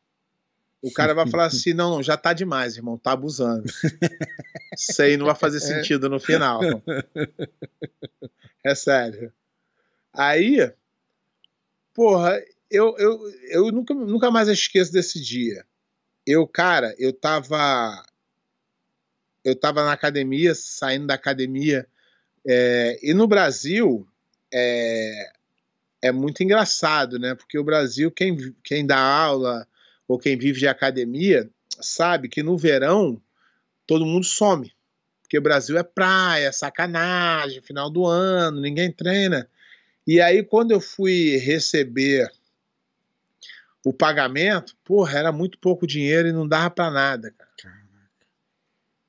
o 0.82 0.92
cara 0.92 1.14
vai 1.14 1.28
falar 1.28 1.46
assim: 1.46 1.74
não, 1.74 1.92
não, 1.92 2.04
já 2.04 2.18
tá 2.18 2.34
demais, 2.34 2.76
irmão, 2.76 2.98
tá 2.98 3.12
abusando. 3.12 3.66
Isso 4.76 5.02
aí 5.02 5.16
não 5.16 5.28
vai 5.28 5.36
fazer 5.36 5.60
sentido 5.60 6.10
no 6.10 6.20
final. 6.20 6.62
É 8.64 8.76
sério. 8.76 9.34
Aí, 10.14 10.72
porra, 11.94 12.42
eu, 12.70 12.96
eu, 12.98 13.20
eu 13.50 13.72
nunca, 13.72 13.94
nunca 13.94 14.32
mais 14.32 14.48
esqueço 14.48 14.92
desse 14.92 15.22
dia. 15.22 15.66
Eu, 16.26 16.48
cara, 16.48 16.96
eu 16.98 17.14
tava. 17.14 18.06
Eu 19.44 19.56
tava 19.56 19.84
na 19.84 19.92
academia, 19.92 20.54
saindo 20.54 21.08
da 21.08 21.16
academia. 21.16 21.88
É, 22.48 23.00
e 23.02 23.14
no 23.14 23.28
Brasil, 23.28 24.08
é, 24.54 25.32
é 26.02 26.12
muito 26.12 26.44
engraçado, 26.44 27.20
né? 27.20 27.36
Porque 27.36 27.58
o 27.58 27.64
Brasil, 27.64 28.12
quem, 28.12 28.56
quem 28.64 28.86
dá 28.86 29.00
aula 29.00 29.68
ou 30.12 30.20
quem 30.20 30.38
vive 30.38 30.60
de 30.60 30.68
academia, 30.68 31.50
sabe 31.80 32.28
que 32.28 32.44
no 32.44 32.58
verão 32.58 33.22
todo 33.88 34.06
mundo 34.06 34.26
some. 34.26 34.74
Porque 35.22 35.38
o 35.38 35.42
Brasil 35.42 35.78
é 35.78 35.84
praia, 35.84 36.52
sacanagem, 36.52 37.62
final 37.62 37.90
do 37.90 38.06
ano, 38.06 38.60
ninguém 38.60 38.92
treina. 38.92 39.50
E 40.06 40.20
aí, 40.20 40.44
quando 40.44 40.72
eu 40.72 40.82
fui 40.82 41.38
receber 41.38 42.30
o 43.86 43.94
pagamento, 43.94 44.76
porra, 44.84 45.18
era 45.18 45.32
muito 45.32 45.58
pouco 45.58 45.88
dinheiro 45.88 46.28
e 46.28 46.34
não 46.34 46.46
dava 46.48 46.70
para 46.70 46.92
nada, 46.92 47.32
cara. 47.32 47.50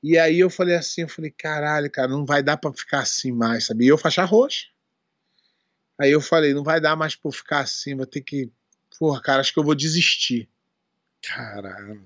E 0.01 0.17
aí 0.17 0.39
eu 0.39 0.49
falei 0.49 0.75
assim, 0.75 1.01
eu 1.01 1.09
falei, 1.09 1.31
caralho, 1.31 1.89
cara, 1.89 2.09
não 2.09 2.25
vai 2.25 2.43
dar 2.43 2.57
para 2.57 2.73
ficar 2.73 2.99
assim 2.99 3.31
mais, 3.31 3.65
sabe? 3.65 3.85
E 3.85 3.87
eu 3.87 3.97
faixa 3.97 4.23
roxa. 4.23 4.67
Aí 5.99 6.11
eu 6.11 6.19
falei, 6.19 6.53
não 6.53 6.63
vai 6.63 6.81
dar 6.81 6.95
mais 6.95 7.15
pra 7.15 7.29
eu 7.29 7.33
ficar 7.33 7.59
assim, 7.59 7.95
vou 7.95 8.05
ter 8.05 8.21
que. 8.21 8.51
Porra, 8.99 9.21
cara, 9.21 9.41
acho 9.41 9.53
que 9.53 9.59
eu 9.59 9.63
vou 9.63 9.75
desistir. 9.75 10.49
Caralho. 11.23 12.05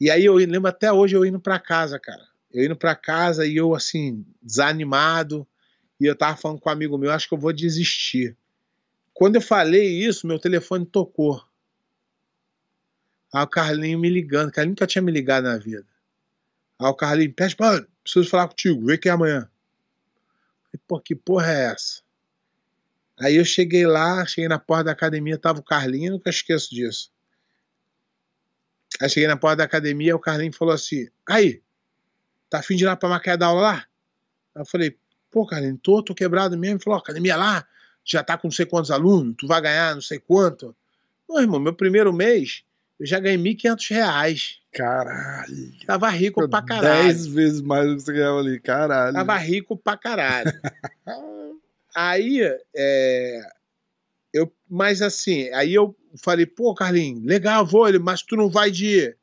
E 0.00 0.10
aí 0.10 0.24
eu 0.24 0.34
lembro 0.34 0.68
até 0.68 0.92
hoje 0.92 1.16
eu 1.16 1.24
indo 1.24 1.40
para 1.40 1.58
casa, 1.58 1.98
cara. 1.98 2.26
Eu 2.52 2.64
indo 2.64 2.76
para 2.76 2.94
casa 2.94 3.46
e 3.46 3.56
eu 3.56 3.74
assim, 3.74 4.26
desanimado, 4.42 5.46
e 6.00 6.04
eu 6.04 6.16
tava 6.16 6.36
falando 6.36 6.60
com 6.60 6.68
um 6.68 6.72
amigo 6.72 6.98
meu, 6.98 7.10
acho 7.10 7.28
que 7.28 7.34
eu 7.34 7.38
vou 7.38 7.52
desistir. 7.52 8.36
Quando 9.12 9.36
eu 9.36 9.40
falei 9.40 10.04
isso, 10.04 10.26
meu 10.26 10.38
telefone 10.38 10.84
tocou. 10.84 11.42
Aí 13.32 13.42
o 13.42 13.48
Carlinho 13.48 13.98
me 13.98 14.08
ligando, 14.08 14.50
Carlinho 14.50 14.72
nunca 14.72 14.86
tinha 14.86 15.02
me 15.02 15.12
ligado 15.12 15.44
na 15.44 15.56
vida. 15.56 15.86
Aí 16.78 16.88
o 16.88 16.94
Carlinho, 16.94 17.32
pede, 17.32 17.56
mano, 17.58 17.86
preciso 18.02 18.28
falar 18.28 18.48
contigo, 18.48 18.84
vem 18.84 18.96
aqui 18.96 19.08
amanhã. 19.08 19.48
Falei, 20.64 20.80
pô, 20.86 21.00
que 21.00 21.14
porra 21.14 21.52
é 21.52 21.72
essa? 21.72 22.02
Aí 23.18 23.36
eu 23.36 23.44
cheguei 23.44 23.86
lá, 23.86 24.26
cheguei 24.26 24.48
na 24.48 24.58
porta 24.58 24.84
da 24.84 24.92
academia, 24.92 25.38
tava 25.38 25.60
o 25.60 25.64
Carlinho, 25.64 26.12
nunca 26.12 26.30
esqueço 26.30 26.74
disso. 26.74 27.13
Aí 29.00 29.08
cheguei 29.08 29.26
na 29.26 29.36
porta 29.36 29.56
da 29.56 29.64
academia, 29.64 30.14
o 30.14 30.20
Carlinho 30.20 30.52
falou 30.52 30.74
assim: 30.74 31.08
Aí, 31.28 31.62
tá 32.48 32.58
afim 32.58 32.76
de 32.76 32.84
ir 32.84 32.86
lá 32.86 32.96
pra 32.96 33.08
Macaé 33.08 33.36
dar 33.36 33.46
aula 33.46 33.60
lá? 33.60 33.86
Aí 34.54 34.62
eu 34.62 34.66
falei: 34.66 34.96
Pô, 35.30 35.46
Carlinho, 35.46 35.78
tô, 35.78 36.02
tô 36.02 36.14
quebrado 36.14 36.56
mesmo. 36.56 36.76
Ele 36.76 36.82
falou: 36.84 36.98
Academia 36.98 37.36
lá, 37.36 37.66
já 38.04 38.22
tá 38.22 38.36
com 38.38 38.48
não 38.48 38.52
sei 38.52 38.66
quantos 38.66 38.90
alunos, 38.90 39.34
tu 39.38 39.46
vai 39.46 39.60
ganhar 39.60 39.94
não 39.94 40.02
sei 40.02 40.18
quanto. 40.18 40.74
Pô, 41.26 41.40
irmão, 41.40 41.58
meu 41.58 41.74
primeiro 41.74 42.12
mês 42.12 42.64
eu 42.98 43.06
já 43.06 43.18
ganhei 43.18 43.38
1.500 43.38 43.90
reais. 43.90 44.58
Caralho. 44.72 45.72
Tava 45.86 46.08
rico 46.10 46.48
pra 46.48 46.62
caralho. 46.62 47.04
Dez 47.04 47.26
vezes 47.26 47.60
mais 47.60 47.86
do 47.86 47.96
que 47.96 48.02
você 48.02 48.12
ganhava 48.12 48.38
ali, 48.38 48.60
caralho. 48.60 49.14
Tava 49.14 49.36
rico 49.36 49.76
pra 49.76 49.96
caralho. 49.96 50.52
aí, 51.94 52.40
é, 52.74 53.40
mas 54.74 55.00
assim, 55.00 55.48
aí 55.50 55.72
eu 55.72 55.96
falei, 56.20 56.44
pô, 56.44 56.74
Carlinhos, 56.74 57.24
legal, 57.24 57.64
vou. 57.64 57.88
Ele, 57.88 58.00
mas 58.00 58.22
tu 58.22 58.34
não 58.34 58.50
vai 58.50 58.72
de. 58.72 59.16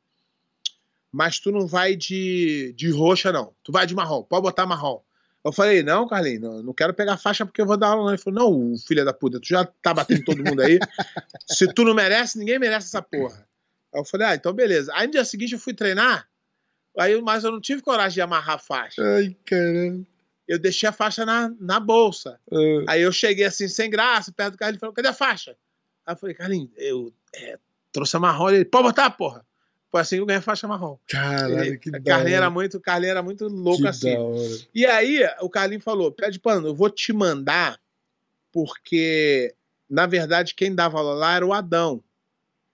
Mas 1.12 1.38
tu 1.38 1.52
não 1.52 1.66
vai 1.66 1.94
de, 1.94 2.72
de 2.74 2.90
roxa, 2.90 3.30
não. 3.30 3.54
Tu 3.62 3.70
vai 3.70 3.86
de 3.86 3.94
marrom, 3.94 4.22
pode 4.22 4.44
botar 4.44 4.64
marrom. 4.64 5.02
Eu 5.44 5.52
falei, 5.52 5.82
não, 5.82 6.08
Carlinhos, 6.08 6.40
não, 6.40 6.62
não 6.62 6.72
quero 6.72 6.94
pegar 6.94 7.18
faixa 7.18 7.44
porque 7.44 7.60
eu 7.60 7.66
vou 7.66 7.76
dar 7.76 7.88
aula, 7.88 8.04
não. 8.04 8.08
Ele 8.08 8.16
falou, 8.16 8.50
não, 8.50 8.78
filha 8.78 9.04
da 9.04 9.12
puta, 9.12 9.38
tu 9.38 9.46
já 9.46 9.62
tá 9.62 9.92
batendo 9.92 10.24
todo 10.24 10.42
mundo 10.42 10.62
aí. 10.62 10.78
Se 11.46 11.70
tu 11.74 11.84
não 11.84 11.92
merece, 11.92 12.38
ninguém 12.38 12.58
merece 12.58 12.86
essa 12.86 13.02
porra. 13.02 13.46
Aí 13.94 14.00
eu 14.00 14.06
falei, 14.06 14.28
ah, 14.28 14.34
então 14.34 14.54
beleza. 14.54 14.90
Aí 14.94 15.06
no 15.06 15.12
dia 15.12 15.24
seguinte 15.26 15.52
eu 15.52 15.58
fui 15.58 15.74
treinar, 15.74 16.26
aí, 16.96 17.20
mas 17.20 17.44
eu 17.44 17.52
não 17.52 17.60
tive 17.60 17.82
coragem 17.82 18.14
de 18.14 18.22
amarrar 18.22 18.54
a 18.54 18.58
faixa. 18.58 19.02
Ai, 19.02 19.36
caramba. 19.44 20.06
Eu 20.52 20.58
deixei 20.58 20.86
a 20.88 20.92
faixa 20.92 21.24
na, 21.24 21.50
na 21.58 21.80
bolsa. 21.80 22.38
Ah, 22.52 22.56
Aí 22.92 23.02
eu 23.02 23.10
cheguei 23.12 23.44
assim, 23.46 23.68
sem 23.68 23.88
graça, 23.88 24.30
perto 24.32 24.52
do 24.52 24.58
Carlinhos, 24.58 24.74
ele 24.76 24.80
falou, 24.80 24.94
cadê 24.94 25.08
a 25.08 25.12
faixa? 25.14 25.56
Aí 26.04 26.12
eu 26.12 26.18
falei, 26.18 26.34
Carlinhos, 26.34 26.70
eu 26.76 27.12
é, 27.34 27.58
trouxe 27.90 28.16
a 28.16 28.20
marrom. 28.20 28.50
Ele, 28.50 28.64
pode 28.64 28.84
botar, 28.84 29.10
porra. 29.10 29.46
Foi 29.90 30.00
assim 30.00 30.16
que 30.16 30.22
eu 30.22 30.26
ganhei 30.26 30.40
a 30.40 30.42
faixa 30.42 30.68
marrom. 30.68 30.98
caralho, 31.08 31.58
Ele- 31.64 31.78
que 31.78 31.90
da 31.90 32.00
Carlinhos 32.00 32.36
era 32.36 32.50
muito, 32.50 32.80
Carlinhos 32.80 33.10
era 33.12 33.22
muito 33.22 33.46
louco 33.48 33.82
que 33.82 33.88
assim. 33.88 34.14
E 34.74 34.84
aí 34.84 35.20
o 35.40 35.48
Carlinhos 35.48 35.84
falou, 35.84 36.12
pede 36.12 36.38
pano, 36.38 36.68
eu 36.68 36.74
vou 36.74 36.90
te 36.90 37.12
mandar 37.12 37.78
porque, 38.52 39.54
na 39.88 40.06
verdade, 40.06 40.54
quem 40.54 40.74
dava 40.74 40.98
aula 40.98 41.14
lá 41.14 41.36
era 41.36 41.46
o 41.46 41.52
Adão, 41.52 42.02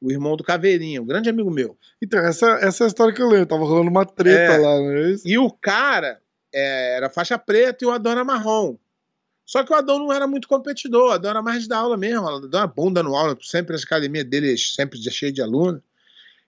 o 0.01 0.11
irmão 0.11 0.37
do 0.37 0.45
Caveirinha, 0.45 1.03
um 1.03 1.07
grande 1.07 1.29
amigo 1.29 1.51
meu. 1.51 1.77
Então, 2.03 2.19
essa, 2.21 2.47
essa 2.61 2.85
é 2.85 2.87
a 2.87 2.89
história 2.89 3.15
que 3.15 3.23
eu 3.23 3.29
lembro. 3.29 3.47
Tava 3.47 3.65
rolando 3.65 3.91
uma 3.91 4.05
treta 4.07 4.55
É. 4.55 4.57
lá, 4.59 4.77
não 4.79 4.91
é 4.93 5.11
isso? 5.13 5.27
E 5.29 5.39
o 5.39 5.51
cara 5.51 6.21
é, 6.59 6.97
era 6.97 7.11
faixa 7.11 7.39
preta 7.39 7.85
e 7.85 7.87
o 7.87 7.91
Adão 7.91 8.13
era 8.13 8.25
marrom. 8.25 8.77
Só 9.45 9.65
que 9.65 9.73
o 9.73 9.77
Adão 9.77 9.99
não 9.99 10.13
era 10.13 10.27
muito 10.27 10.47
competidor, 10.47 11.09
o 11.09 11.13
Adão 11.13 11.31
era 11.31 11.43
mais 11.43 11.63
de 11.63 11.69
dar 11.69 11.79
aula 11.79 11.97
mesmo, 11.97 12.23
o 12.23 12.29
Adão 12.29 12.61
era 12.61 12.67
bunda 12.67 13.03
no 13.03 13.17
aula, 13.17 13.37
sempre 13.41 13.75
as 13.75 13.83
academias 13.83 14.25
dele 14.25 14.59
sempre 14.59 15.01
cheia 15.11 15.33
de 15.33 15.41
aluno. 15.41 15.83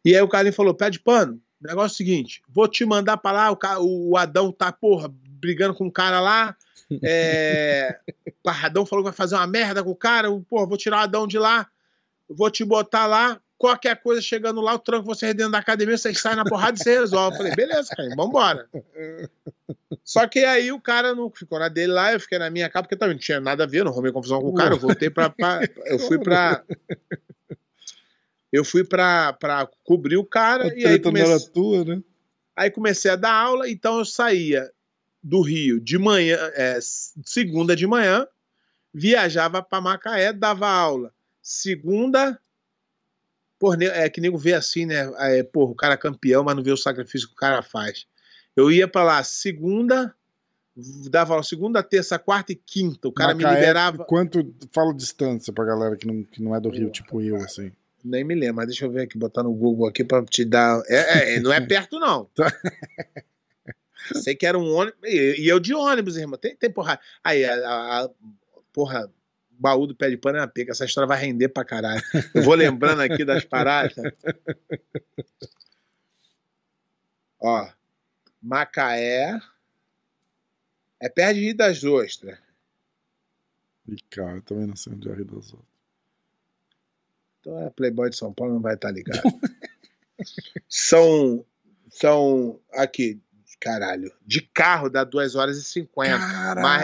E 0.04 0.14
aí 0.14 0.20
o 0.20 0.28
Carlinhos 0.28 0.56
falou: 0.56 0.74
pede 0.74 1.00
pano, 1.00 1.40
o 1.62 1.66
negócio 1.66 1.92
é 1.92 1.94
o 1.94 1.96
seguinte, 1.96 2.42
vou 2.48 2.68
te 2.68 2.84
mandar 2.84 3.16
pra 3.16 3.32
lá, 3.32 3.52
o, 3.80 4.10
o 4.10 4.16
Adão 4.16 4.52
tá, 4.52 4.70
porra, 4.70 5.10
brigando 5.40 5.74
com 5.74 5.86
o 5.86 5.92
cara 5.92 6.20
lá. 6.20 6.54
É, 7.02 8.00
o 8.44 8.50
Adão 8.50 8.84
falou 8.84 9.04
que 9.04 9.10
vai 9.10 9.16
fazer 9.16 9.36
uma 9.36 9.46
merda 9.46 9.82
com 9.82 9.90
o 9.90 9.96
cara, 9.96 10.28
porra, 10.48 10.66
vou 10.66 10.76
tirar 10.76 10.98
o 10.98 11.00
Adão 11.04 11.26
de 11.26 11.38
lá, 11.38 11.68
vou 12.28 12.50
te 12.50 12.64
botar 12.64 13.06
lá. 13.06 13.40
Qualquer 13.60 14.00
coisa 14.02 14.22
chegando 14.22 14.58
lá, 14.62 14.72
eu 14.72 14.78
tranco 14.78 15.04
você 15.04 15.34
dentro 15.34 15.52
da 15.52 15.58
academia, 15.58 15.98
vocês 15.98 16.18
saem 16.18 16.34
na 16.36 16.46
porrada 16.46 16.78
e 16.80 16.82
você 16.82 16.98
resolve. 16.98 17.34
Eu 17.34 17.36
falei, 17.36 17.54
beleza, 17.54 17.90
cara, 17.94 18.08
vambora. 18.16 18.66
Só 20.02 20.26
que 20.26 20.38
aí 20.46 20.72
o 20.72 20.80
cara 20.80 21.14
não 21.14 21.30
ficou 21.30 21.58
na 21.58 21.68
dele 21.68 21.92
lá, 21.92 22.10
eu 22.14 22.18
fiquei 22.18 22.38
na 22.38 22.48
minha 22.48 22.70
casa, 22.70 22.84
porque 22.84 22.96
também 22.96 23.16
não 23.16 23.20
tinha 23.20 23.38
nada 23.38 23.64
a 23.64 23.66
ver, 23.66 23.84
não 23.84 23.92
arrumei 23.92 24.12
confusão 24.12 24.40
com 24.40 24.48
o 24.48 24.54
cara, 24.54 24.72
eu 24.74 24.78
voltei 24.78 25.10
pra. 25.10 25.28
pra- 25.28 25.60
eu 25.84 25.98
fui 25.98 26.18
pra. 26.18 26.64
Eu 28.50 28.64
fui 28.64 28.82
pra, 28.82 29.34
pra 29.34 29.68
cobrir 29.84 30.16
o 30.16 30.24
cara 30.24 30.64
A 30.64 30.74
e 30.74 30.86
aí 30.86 30.98
não 30.98 31.16
era 31.16 31.38
tua, 31.52 31.84
né? 31.84 32.02
aí 32.56 32.70
comecei 32.70 33.10
a 33.10 33.16
dar 33.16 33.32
aula, 33.32 33.68
então 33.70 33.98
eu 33.98 34.04
saía 34.06 34.70
do 35.22 35.42
Rio 35.42 35.78
de 35.78 35.98
manhã, 35.98 36.36
é, 36.54 36.78
segunda 36.80 37.76
de 37.76 37.86
manhã, 37.86 38.26
viajava 38.92 39.62
pra 39.62 39.80
Macaé, 39.82 40.32
dava 40.32 40.66
aula. 40.66 41.12
Segunda. 41.42 42.40
Ne- 43.76 43.86
é 43.86 44.08
que 44.08 44.20
nego 44.20 44.38
vê 44.38 44.54
assim, 44.54 44.86
né? 44.86 45.10
É, 45.18 45.42
porra, 45.42 45.72
o 45.72 45.74
cara 45.74 45.94
é 45.94 45.96
campeão, 45.96 46.42
mas 46.44 46.56
não 46.56 46.62
vê 46.62 46.72
o 46.72 46.76
sacrifício 46.76 47.28
que 47.28 47.34
o 47.34 47.36
cara 47.36 47.62
faz. 47.62 48.06
Eu 48.56 48.70
ia 48.70 48.88
pra 48.88 49.02
lá 49.04 49.22
segunda, 49.22 50.14
dava 51.10 51.34
aula 51.34 51.42
segunda, 51.42 51.82
terça, 51.82 52.18
quarta 52.18 52.52
e 52.52 52.56
quinta. 52.56 53.06
O 53.08 53.12
cara 53.12 53.34
me 53.34 53.42
Macaé, 53.42 53.58
liberava. 53.60 54.04
Quanto. 54.04 54.54
Fala 54.72 54.94
distância 54.94 55.52
pra 55.52 55.64
galera 55.64 55.96
que 55.96 56.06
não, 56.06 56.22
que 56.22 56.42
não 56.42 56.54
é 56.54 56.60
do 56.60 56.68
Rio, 56.70 56.90
tipo 56.90 57.20
eu, 57.20 57.36
assim. 57.36 57.70
Nem 58.02 58.24
me 58.24 58.34
lembro, 58.34 58.56
mas 58.56 58.66
deixa 58.66 58.86
eu 58.86 58.90
ver 58.90 59.02
aqui, 59.02 59.18
botar 59.18 59.42
no 59.42 59.52
Google 59.52 59.86
aqui 59.86 60.02
pra 60.02 60.24
te 60.24 60.42
dar. 60.44 60.80
É, 60.88 61.34
é, 61.36 61.40
não 61.40 61.52
é 61.52 61.60
perto, 61.60 61.98
não. 61.98 62.28
Tá. 62.34 62.50
Sei 64.22 64.34
que 64.34 64.46
era 64.46 64.58
um 64.58 64.72
ônibus. 64.72 64.98
E 65.04 65.42
e 65.42 65.48
eu 65.48 65.60
de 65.60 65.74
ônibus, 65.74 66.16
irmão. 66.16 66.38
Tem, 66.38 66.56
tem 66.56 66.70
porra. 66.70 66.98
Aí, 67.22 67.44
a, 67.44 67.52
a- 67.54 68.04
a- 68.04 68.10
porra, 68.72 69.10
baú 69.60 69.86
do 69.86 69.94
pé 69.94 70.08
de 70.08 70.16
pano 70.16 70.38
é 70.38 70.40
uma 70.40 70.48
pica. 70.48 70.72
Essa 70.72 70.86
história 70.86 71.06
vai 71.06 71.20
render 71.20 71.50
pra 71.50 71.64
caralho. 71.64 72.02
Eu 72.34 72.42
vou 72.42 72.54
lembrando 72.54 73.02
aqui 73.02 73.24
das 73.24 73.44
paradas. 73.44 73.94
Ó, 77.38 77.70
Macaé. 78.40 79.38
É 80.98 81.08
perto 81.08 81.34
de 81.34 81.40
Rio 81.40 81.56
das 81.56 81.84
Ostras. 81.84 82.38
E 83.86 83.96
cara, 84.08 84.36
eu 84.36 84.42
também 84.42 84.66
não 84.66 84.76
sei 84.76 84.94
onde 84.94 85.08
é 85.10 85.14
Rio 85.14 85.24
das 85.26 85.52
Outras. 85.52 85.70
Então 87.40 87.58
é 87.66 87.70
Playboy 87.70 88.10
de 88.10 88.16
São 88.16 88.32
Paulo, 88.32 88.54
não 88.54 88.60
vai 88.60 88.74
estar 88.74 88.90
ligado. 88.90 89.22
são. 90.68 91.44
São. 91.90 92.60
Aqui, 92.72 93.20
caralho. 93.60 94.10
De 94.26 94.40
carro 94.40 94.88
dá 94.88 95.04
2 95.04 95.34
horas 95.34 95.58
e 95.58 95.62
50. 95.64 96.18
Mais, 96.18 96.32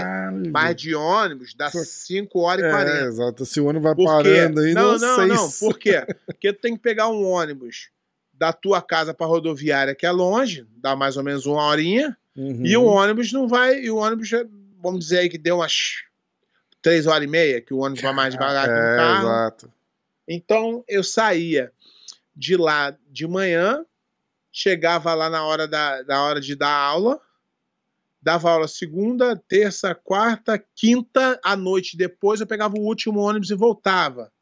Caralho! 0.02 0.52
mais 0.52 0.76
de 0.76 0.94
ônibus 0.94 1.54
dá 1.54 1.70
Só- 1.70 1.82
5 1.82 2.40
horas 2.40 2.64
e 2.64 2.68
É, 2.68 2.70
40. 2.70 3.04
exato. 3.06 3.46
Se 3.46 3.60
o 3.60 3.70
ano 3.70 3.80
vai 3.80 3.94
Por 3.94 4.02
quê? 4.04 4.06
parando 4.30 4.60
aí, 4.60 4.74
não, 4.74 4.92
não, 4.92 4.98
não, 4.98 5.16
sei 5.16 5.26
não. 5.28 5.48
se- 5.50 5.60
Por 5.64 5.78
quê? 5.78 6.04
Porque 6.26 6.52
tu 6.52 6.60
tem 6.60 6.74
que 6.76 6.82
pegar 6.82 7.08
um 7.08 7.24
ônibus 7.24 7.88
da 8.32 8.52
tua 8.52 8.82
casa 8.82 9.14
pra 9.14 9.26
rodoviária, 9.26 9.94
que 9.94 10.04
é 10.04 10.10
longe, 10.10 10.66
dá 10.76 10.94
mais 10.94 11.16
ou 11.16 11.24
menos 11.24 11.46
uma 11.46 11.62
horinha, 11.64 12.14
Uhum. 12.36 12.66
e 12.66 12.76
o 12.76 12.84
ônibus 12.84 13.32
não 13.32 13.48
vai. 13.48 13.80
E 13.80 13.90
o 13.90 13.96
ônibus, 13.96 14.28
vamos 14.82 15.00
dizer 15.00 15.20
aí 15.20 15.28
que 15.30 15.38
deu 15.38 15.56
umas 15.56 16.02
três 16.82 17.06
horas 17.06 17.24
e 17.24 17.26
meia, 17.26 17.60
que 17.62 17.72
o 17.72 17.78
ônibus 17.78 18.02
vai 18.02 18.12
mais 18.12 18.34
devagar 18.34 18.66
que 18.66 18.74
o 18.74 18.76
É, 18.76 18.96
carro. 18.96 19.22
exato. 19.26 19.72
Então 20.28 20.84
eu 20.86 21.02
saía 21.02 21.72
de 22.34 22.56
lá 22.56 22.94
de 23.10 23.26
manhã, 23.26 23.84
chegava 24.56 25.12
lá 25.12 25.28
na 25.28 25.44
hora 25.44 25.68
da, 25.68 26.22
hora 26.22 26.40
de 26.40 26.56
dar 26.56 26.72
aula, 26.72 27.20
dava 28.22 28.50
aula 28.50 28.66
segunda, 28.66 29.36
terça, 29.36 29.94
quarta, 29.94 30.58
quinta 30.74 31.38
à 31.44 31.54
noite. 31.54 31.94
Depois 31.94 32.40
eu 32.40 32.46
pegava 32.46 32.74
o 32.74 32.80
último 32.80 33.20
ônibus 33.20 33.50
e 33.50 33.54
voltava. 33.54 34.32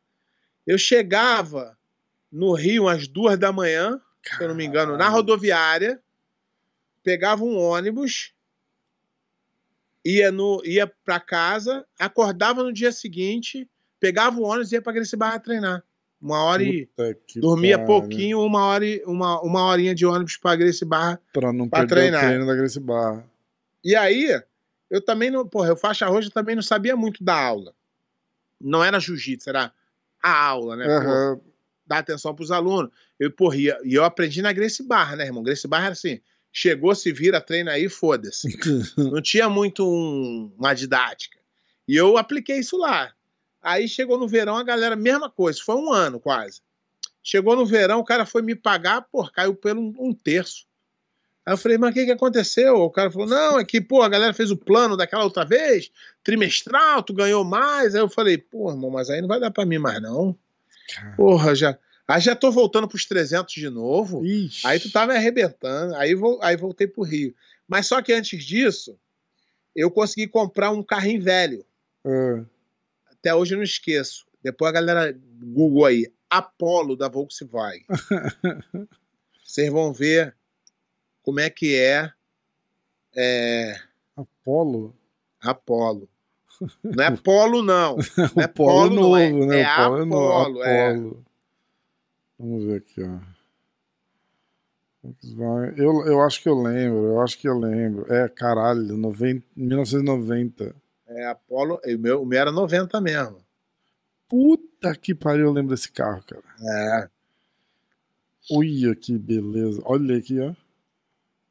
Eu 0.64 0.78
chegava 0.78 1.76
no 2.30 2.52
Rio 2.52 2.88
às 2.88 3.08
duas 3.08 3.36
da 3.36 3.50
manhã, 3.50 4.00
se 4.22 4.40
eu 4.40 4.46
não 4.46 4.54
me 4.54 4.64
engano, 4.64 4.96
na 4.96 5.08
rodoviária, 5.08 6.00
pegava 7.02 7.42
um 7.42 7.58
ônibus, 7.58 8.32
ia 10.04 10.30
no 10.30 10.62
ia 10.64 10.86
para 10.86 11.18
casa, 11.18 11.84
acordava 11.98 12.62
no 12.62 12.72
dia 12.72 12.92
seguinte, 12.92 13.68
pegava 13.98 14.38
o 14.38 14.44
ônibus 14.44 14.70
e 14.70 14.76
ia 14.76 14.82
para 14.82 14.92
Gracie 14.92 15.18
Barra 15.18 15.40
treinar. 15.40 15.82
Uma 16.24 16.42
hora 16.42 16.62
e 16.62 16.88
dormia 17.36 17.76
pariu. 17.78 17.86
pouquinho, 17.86 18.40
uma 18.40 18.64
hora 18.64 18.86
e, 18.86 19.02
uma, 19.04 19.42
uma 19.42 19.66
horinha 19.66 19.94
de 19.94 20.06
ônibus 20.06 20.38
para 20.38 20.56
Gracie 20.56 20.86
Barra. 20.86 21.20
Pra 21.34 21.52
não 21.52 21.68
pra 21.68 21.80
perder 21.80 21.94
treinar. 21.94 22.24
o 22.24 22.26
treino 22.26 22.46
da 22.46 22.54
Gracie 22.54 22.80
Barra. 22.80 23.26
E 23.84 23.94
aí, 23.94 24.40
eu 24.90 25.02
também 25.04 25.30
não, 25.30 25.46
porra, 25.46 25.68
eu 25.68 25.76
faixa 25.76 26.06
roxa 26.06 26.30
também 26.30 26.54
não 26.54 26.62
sabia 26.62 26.96
muito 26.96 27.22
da 27.22 27.34
aula. 27.38 27.74
Não 28.58 28.82
era 28.82 28.98
jiu-jitsu, 28.98 29.50
era 29.50 29.70
a 30.22 30.44
aula, 30.46 30.76
né? 30.76 30.86
Aham. 30.86 31.40
dar 31.86 31.98
atenção 31.98 32.34
pros 32.34 32.50
alunos. 32.50 32.90
Eu, 33.20 33.30
porra, 33.30 33.56
e 33.58 33.66
eu 33.94 34.02
aprendi 34.02 34.40
na 34.40 34.50
Gracie 34.54 34.86
Barra, 34.86 35.16
né, 35.16 35.26
irmão? 35.26 35.42
Gracie 35.42 35.68
Barra 35.68 35.84
era 35.84 35.92
assim, 35.92 36.18
chegou, 36.50 36.94
se 36.94 37.12
vira, 37.12 37.38
treina 37.38 37.72
aí, 37.72 37.90
foda-se. 37.90 38.48
Não 38.96 39.20
tinha 39.20 39.50
muito 39.50 39.86
um- 39.86 40.50
uma 40.56 40.72
didática. 40.72 41.38
E 41.86 41.94
eu 41.94 42.16
apliquei 42.16 42.58
isso 42.60 42.78
lá. 42.78 43.12
Aí 43.64 43.88
chegou 43.88 44.18
no 44.18 44.28
verão, 44.28 44.56
a 44.56 44.62
galera, 44.62 44.94
mesma 44.94 45.30
coisa, 45.30 45.58
foi 45.64 45.74
um 45.76 45.90
ano 45.92 46.20
quase. 46.20 46.60
Chegou 47.22 47.56
no 47.56 47.64
verão, 47.64 47.98
o 48.00 48.04
cara 48.04 48.26
foi 48.26 48.42
me 48.42 48.54
pagar, 48.54 49.00
pô, 49.10 49.26
caiu 49.30 49.54
pelo 49.54 49.80
um, 49.80 49.94
um 49.98 50.12
terço. 50.14 50.66
Aí 51.46 51.54
eu 51.54 51.58
falei, 51.58 51.78
mas 51.78 51.90
o 51.90 51.94
que, 51.94 52.04
que 52.04 52.10
aconteceu? 52.12 52.76
O 52.76 52.90
cara 52.90 53.10
falou, 53.10 53.26
não, 53.26 53.58
é 53.58 53.64
que, 53.64 53.80
pô, 53.80 54.02
a 54.02 54.08
galera 54.08 54.34
fez 54.34 54.50
o 54.50 54.56
plano 54.56 54.96
daquela 54.96 55.24
outra 55.24 55.44
vez, 55.44 55.90
trimestral, 56.22 57.02
tu 57.02 57.14
ganhou 57.14 57.42
mais. 57.44 57.94
Aí 57.94 58.00
eu 58.02 58.08
falei, 58.08 58.36
pô, 58.36 58.70
irmão, 58.70 58.90
mas 58.90 59.08
aí 59.08 59.20
não 59.22 59.28
vai 59.28 59.40
dar 59.40 59.50
pra 59.50 59.64
mim 59.64 59.78
mais 59.78 60.00
não. 60.02 60.36
Porra, 61.16 61.54
já. 61.54 61.78
Aí 62.06 62.20
já 62.20 62.36
tô 62.36 62.50
voltando 62.50 62.86
pros 62.86 63.06
300 63.06 63.54
de 63.54 63.70
novo. 63.70 64.24
Ixi. 64.26 64.66
Aí 64.66 64.78
tu 64.78 64.92
tá 64.92 65.06
me 65.06 65.14
arrebentando. 65.16 65.94
Aí, 65.96 66.14
vol- 66.14 66.38
aí 66.42 66.56
voltei 66.56 66.86
pro 66.86 67.02
Rio. 67.02 67.34
Mas 67.66 67.86
só 67.86 68.02
que 68.02 68.12
antes 68.12 68.44
disso, 68.44 68.98
eu 69.74 69.90
consegui 69.90 70.26
comprar 70.26 70.70
um 70.70 70.82
carrinho 70.82 71.22
velho. 71.22 71.64
Ah, 72.06 72.42
Até 73.24 73.34
hoje 73.34 73.54
eu 73.54 73.56
não 73.56 73.64
esqueço. 73.64 74.26
Depois 74.42 74.68
a 74.68 74.74
galera 74.74 75.18
Google 75.42 75.86
aí. 75.86 76.12
Apollo 76.28 76.94
da 76.94 77.08
Volkswagen. 77.08 77.82
Vocês 79.42 79.72
vão 79.72 79.94
ver 79.94 80.36
como 81.22 81.40
é 81.40 81.48
que 81.48 81.74
é, 81.74 82.12
é 83.16 83.80
Apolo? 84.14 84.94
Apollo. 85.40 86.06
Não 86.84 87.02
é 87.02 87.16
Polo, 87.16 87.62
não. 87.62 87.96
Não 88.36 88.42
é 88.42 88.46
Polo 88.46 88.88
Polo, 88.88 88.94
novo, 88.94 89.14
não 89.14 89.20
é. 89.20 89.46
né? 89.46 89.60
É 89.62 89.72
o 89.72 89.76
Polo 89.76 90.02
é 90.02 90.04
novo. 90.04 90.32
Apolo, 90.32 90.62
é. 90.62 90.90
Apolo. 90.90 91.24
Vamos 92.38 92.64
ver 92.64 92.76
aqui, 92.76 93.02
ó. 93.02 93.18
Eu, 95.76 96.06
eu 96.06 96.20
acho 96.20 96.42
que 96.42 96.48
eu 96.48 96.60
lembro, 96.60 97.06
eu 97.06 97.20
acho 97.22 97.38
que 97.38 97.48
eu 97.48 97.58
lembro. 97.58 98.12
É, 98.12 98.28
caralho, 98.28 98.96
90, 98.96 99.46
1990. 99.56 100.83
É 101.14 101.26
Apollo. 101.26 101.80
O 101.84 101.98
meu, 101.98 102.22
o 102.22 102.26
meu 102.26 102.40
era 102.40 102.50
90 102.50 103.00
mesmo. 103.00 103.44
Puta 104.28 104.94
que 104.96 105.14
pariu, 105.14 105.46
eu 105.46 105.52
lembro 105.52 105.74
desse 105.74 105.90
carro, 105.90 106.22
cara. 106.26 106.42
É. 106.60 107.08
Olha 108.50 108.94
que 108.94 109.16
beleza. 109.16 109.80
Olha 109.84 110.16
aqui, 110.16 110.40
ó. 110.40 110.54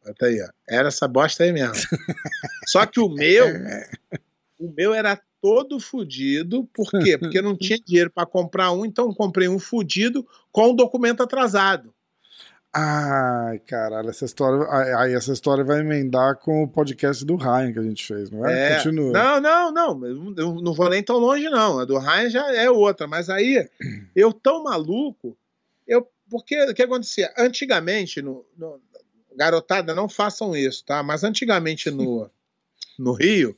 Até 0.05 0.27
aí, 0.27 0.41
ó. 0.41 0.49
Era 0.67 0.89
essa 0.89 1.07
bosta 1.07 1.43
aí 1.43 1.51
mesmo. 1.51 1.75
Só 2.67 2.85
que 2.85 2.99
o 2.99 3.09
meu, 3.09 3.47
o 4.59 4.71
meu 4.75 4.93
era 4.93 5.19
todo 5.41 5.79
fudido. 5.79 6.65
Por 6.73 6.89
quê? 7.03 7.17
Porque 7.17 7.37
eu 7.37 7.43
não 7.43 7.57
tinha 7.57 7.79
dinheiro 7.79 8.09
para 8.09 8.25
comprar 8.25 8.71
um, 8.71 8.85
então 8.85 9.13
comprei 9.13 9.47
um 9.47 9.59
fudido 9.59 10.27
com 10.51 10.71
o 10.71 10.75
documento 10.75 11.23
atrasado. 11.23 11.93
Ai, 12.75 13.59
caralho, 13.59 14.09
essa 14.09 14.25
história. 14.25 14.67
Aí 14.97 15.13
essa 15.13 15.31
história 15.31 15.63
vai 15.63 15.81
emendar 15.81 16.37
com 16.37 16.63
o 16.63 16.67
podcast 16.67 17.23
do 17.23 17.35
Ryan 17.35 17.71
que 17.71 17.77
a 17.79 17.83
gente 17.83 18.03
fez, 18.03 18.31
não 18.31 18.47
é? 18.47 18.71
É. 18.71 18.75
Continua. 18.77 19.11
Não, 19.11 19.39
não, 19.39 19.71
não. 19.71 20.07
Eu 20.07 20.55
não 20.55 20.73
vou 20.73 20.89
nem 20.89 21.03
tão 21.03 21.17
longe, 21.17 21.47
não. 21.49 21.79
A 21.79 21.85
do 21.85 21.99
Ryan 21.99 22.29
já 22.31 22.51
é 22.55 22.71
outra. 22.71 23.05
Mas 23.05 23.29
aí, 23.29 23.69
eu 24.15 24.33
tão 24.33 24.63
maluco, 24.63 25.37
eu. 25.87 26.07
Porque 26.29 26.59
o 26.63 26.73
que 26.73 26.81
acontecia? 26.81 27.31
Antigamente, 27.37 28.21
no, 28.23 28.43
no- 28.57 28.81
garotada, 29.35 29.93
não 29.93 30.09
façam 30.09 30.55
isso, 30.55 30.83
tá? 30.83 31.03
Mas 31.03 31.23
antigamente 31.23 31.91
no, 31.91 32.27
no 32.97 33.13
Rio, 33.13 33.55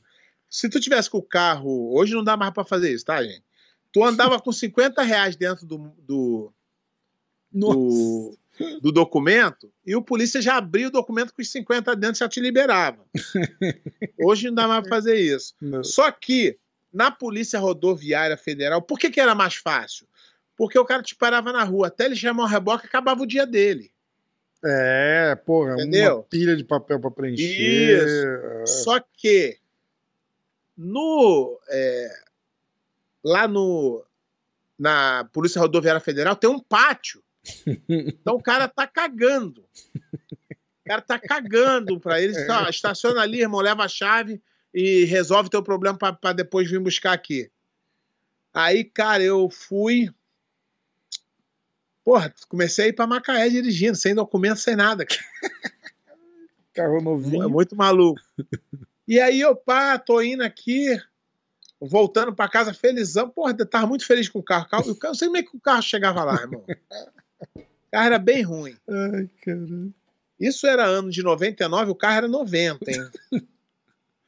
se 0.50 0.68
tu 0.68 0.78
tivesse 0.78 1.08
com 1.08 1.18
o 1.18 1.22
carro. 1.22 1.94
Hoje 1.94 2.12
não 2.12 2.22
dá 2.22 2.36
mais 2.36 2.52
pra 2.52 2.64
fazer 2.64 2.92
isso, 2.92 3.06
tá, 3.06 3.22
gente? 3.22 3.42
Tu 3.92 4.04
andava 4.04 4.38
com 4.38 4.52
50 4.52 5.00
reais 5.02 5.36
dentro 5.36 5.64
do, 5.64 5.90
do, 6.06 6.52
do, 7.50 8.36
do 8.80 8.90
documento 8.90 9.70
e 9.84 9.94
o 9.94 10.02
polícia 10.02 10.40
já 10.40 10.56
abria 10.56 10.88
o 10.88 10.90
documento 10.90 11.32
com 11.34 11.42
os 11.42 11.50
50 11.50 11.94
dentro 11.96 12.16
e 12.16 12.20
já 12.20 12.28
te 12.28 12.40
liberava. 12.40 13.04
Hoje 14.18 14.48
não 14.48 14.54
dá 14.54 14.68
mais 14.68 14.82
pra 14.82 14.96
fazer 14.96 15.16
isso. 15.16 15.54
Não. 15.60 15.84
Só 15.84 16.10
que 16.10 16.58
na 16.92 17.10
Polícia 17.10 17.58
Rodoviária 17.58 18.36
Federal, 18.36 18.80
por 18.80 18.98
que, 18.98 19.10
que 19.10 19.20
era 19.20 19.34
mais 19.34 19.56
fácil? 19.56 20.06
Porque 20.56 20.78
o 20.78 20.84
cara 20.84 21.02
te 21.02 21.14
parava 21.14 21.52
na 21.52 21.62
rua, 21.62 21.88
até 21.88 22.06
ele 22.06 22.16
chamar 22.16 22.44
o 22.44 22.46
reboque, 22.46 22.86
acabava 22.86 23.22
o 23.22 23.26
dia 23.26 23.46
dele. 23.46 23.92
É, 24.64 25.36
porra, 25.44 25.74
Entendeu? 25.74 26.16
uma 26.16 26.22
pilha 26.22 26.56
de 26.56 26.64
papel 26.64 26.98
pra 26.98 27.10
preencher. 27.10 27.42
Isso. 27.42 28.26
É. 28.26 28.66
Só 28.66 29.00
que 29.00 29.58
no 30.76 31.60
é, 31.68 32.08
lá 33.22 33.46
no 33.46 34.02
na 34.78 35.28
Polícia 35.32 35.60
Rodoviária 35.60 36.00
Federal 36.00 36.36
tem 36.36 36.48
um 36.48 36.58
pátio. 36.58 37.22
Então 37.88 38.34
o 38.36 38.42
cara 38.42 38.68
tá 38.68 38.86
cagando. 38.86 39.62
O 39.62 40.84
cara 40.88 41.02
tá 41.02 41.18
cagando 41.18 41.98
pra 42.00 42.20
ele. 42.20 42.32
Tá, 42.46 42.68
estaciona 42.70 43.20
ali, 43.20 43.40
irmão, 43.40 43.60
leva 43.60 43.84
a 43.84 43.88
chave 43.88 44.40
e 44.72 45.04
resolve 45.04 45.50
teu 45.50 45.62
problema 45.62 45.96
pra- 45.98 46.12
pra 46.12 46.32
depois 46.32 46.70
vir 46.70 46.78
buscar 46.80 47.12
aqui. 47.12 47.50
Aí, 48.54 48.84
cara, 48.84 49.22
eu 49.22 49.50
fui. 49.50 50.08
Porra, 52.04 52.32
comecei 52.48 52.84
a 52.86 52.88
ir 52.88 52.92
pra 52.92 53.06
Macaé 53.06 53.48
dirigindo, 53.48 53.96
sem 53.96 54.14
documento, 54.14 54.58
sem 54.60 54.76
nada. 54.76 55.04
Carro 56.72 56.98
É 56.98 57.02
novinho. 57.02 57.50
muito 57.50 57.74
maluco. 57.74 58.20
E 59.08 59.18
aí 59.20 59.40
eu, 59.40 59.56
pá, 59.56 59.98
tô 59.98 60.20
indo 60.20 60.42
aqui, 60.44 60.96
voltando 61.80 62.32
pra 62.34 62.48
casa 62.48 62.72
felizão. 62.72 63.28
Porra, 63.28 63.56
eu 63.58 63.66
tava 63.66 63.86
muito 63.86 64.06
feliz 64.06 64.28
com 64.28 64.38
o 64.38 64.42
carro. 64.42 64.66
Eu 65.02 65.14
sei 65.14 65.26
como 65.28 65.36
é 65.38 65.42
que 65.42 65.56
o 65.56 65.60
carro 65.60 65.82
chegava 65.82 66.22
lá, 66.22 66.34
irmão. 66.40 66.64
O 67.96 67.98
carro 67.98 68.06
era 68.06 68.18
bem 68.18 68.42
ruim. 68.42 68.76
Ai, 68.88 69.28
caralho. 69.42 69.94
Isso 70.38 70.66
era 70.66 70.84
ano 70.84 71.10
de 71.10 71.22
99, 71.22 71.90
o 71.90 71.94
carro 71.94 72.16
era 72.18 72.28
90, 72.28 72.90
hein? 72.90 73.08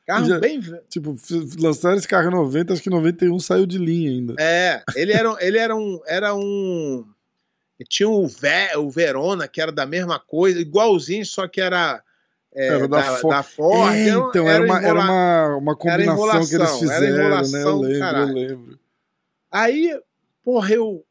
Carro 0.07 0.24
Já- 0.24 0.39
bem. 0.39 0.59
Tipo, 0.89 1.15
lançaram 1.61 1.99
esse 1.99 2.09
carro 2.09 2.28
em 2.28 2.32
90, 2.35 2.73
acho 2.73 2.82
que 2.82 2.89
91 2.89 3.39
saiu 3.39 3.66
de 3.66 3.77
linha 3.77 4.09
ainda. 4.11 4.35
É, 4.39 4.82
ele 4.97 5.12
era, 5.12 5.36
ele 5.39 5.59
era 5.59 5.77
um. 5.77 6.01
Era 6.07 6.35
um 6.35 7.05
tinha 7.90 8.09
o, 8.09 8.27
Ve, 8.27 8.74
o 8.78 8.89
Verona, 8.90 9.47
que 9.47 9.61
era 9.61 9.70
da 9.70 9.85
mesma 9.85 10.19
coisa, 10.19 10.59
igualzinho, 10.59 11.27
só 11.27 11.47
que 11.47 11.61
era. 11.61 12.03
é, 12.55 12.69
Era 12.69 12.89
da 12.89 12.97
da, 13.03 13.16
Ford. 13.19 13.36
da 13.36 13.43
Ford. 13.43 13.95
É, 13.95 14.09
então, 14.09 14.49
era, 14.49 14.65
uma, 14.65 14.81
era 14.82 14.99
uma, 14.99 15.57
uma 15.59 15.77
combinação 15.77 16.16
que 16.47 16.55
eles 16.55 16.55
enrolação, 16.55 16.90
era 16.90 17.01
fizeram, 17.01 17.01
né? 17.03 17.09
Eu 17.11 17.27
enrolação, 17.27 17.81
lembro, 17.81 17.93
eu 17.95 18.01
caralho. 18.01 18.32
lembro. 18.35 18.78
Aí, 19.53 20.01
porra, 20.43 20.73
eu, 20.74 21.05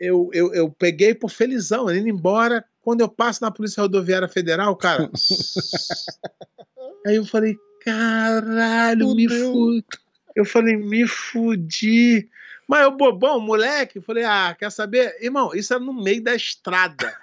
eu, 0.00 0.30
eu, 0.32 0.54
eu 0.54 0.70
peguei 0.70 1.14
por 1.14 1.30
felizão, 1.30 1.94
indo 1.94 2.08
embora. 2.08 2.64
Quando 2.80 3.02
eu 3.02 3.08
passo 3.08 3.42
na 3.42 3.50
Polícia 3.50 3.82
Rodoviária 3.82 4.26
Federal, 4.26 4.74
cara. 4.74 5.10
aí 7.06 7.16
eu 7.16 7.26
falei, 7.26 7.58
caralho, 7.84 9.14
me 9.14 9.28
Fudeu. 9.28 9.52
fudi. 9.52 9.84
Eu 10.34 10.44
falei, 10.46 10.76
me 10.76 11.06
fudi. 11.06 12.28
Mas 12.66 12.82
eu, 12.82 12.92
bobão, 12.92 13.38
moleque, 13.40 13.98
eu 13.98 14.02
falei, 14.02 14.24
ah, 14.24 14.56
quer 14.58 14.70
saber? 14.70 15.16
Irmão, 15.20 15.50
isso 15.54 15.74
era 15.74 15.82
no 15.82 15.92
meio 15.92 16.22
da 16.22 16.34
estrada. 16.34 17.14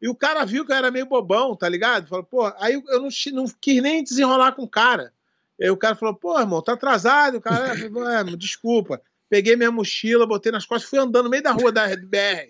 E 0.00 0.08
o 0.08 0.14
cara 0.14 0.44
viu 0.46 0.64
que 0.64 0.72
eu 0.72 0.76
era 0.76 0.90
meio 0.90 1.06
bobão, 1.06 1.56
tá 1.56 1.68
ligado? 1.68 2.08
Falou, 2.08 2.24
pô, 2.24 2.46
aí 2.58 2.74
eu 2.74 3.00
não, 3.02 3.08
não 3.32 3.44
quis 3.60 3.82
nem 3.82 4.02
desenrolar 4.02 4.52
com 4.52 4.62
o 4.62 4.68
cara. 4.68 5.12
Aí 5.60 5.68
o 5.70 5.76
cara 5.76 5.96
falou, 5.96 6.14
pô, 6.14 6.38
irmão, 6.38 6.62
tá 6.62 6.74
atrasado. 6.74 7.38
O 7.38 7.40
cara, 7.40 7.74
"É, 7.74 7.74
é, 8.32 8.36
desculpa. 8.36 9.02
Peguei 9.28 9.56
minha 9.56 9.70
mochila, 9.70 10.26
botei 10.26 10.50
nas 10.50 10.64
costas, 10.64 10.88
fui 10.88 10.98
andando 10.98 11.24
no 11.24 11.30
meio 11.30 11.42
da 11.42 11.52
rua 11.52 11.70
da 11.70 11.86
BR. 11.88 12.48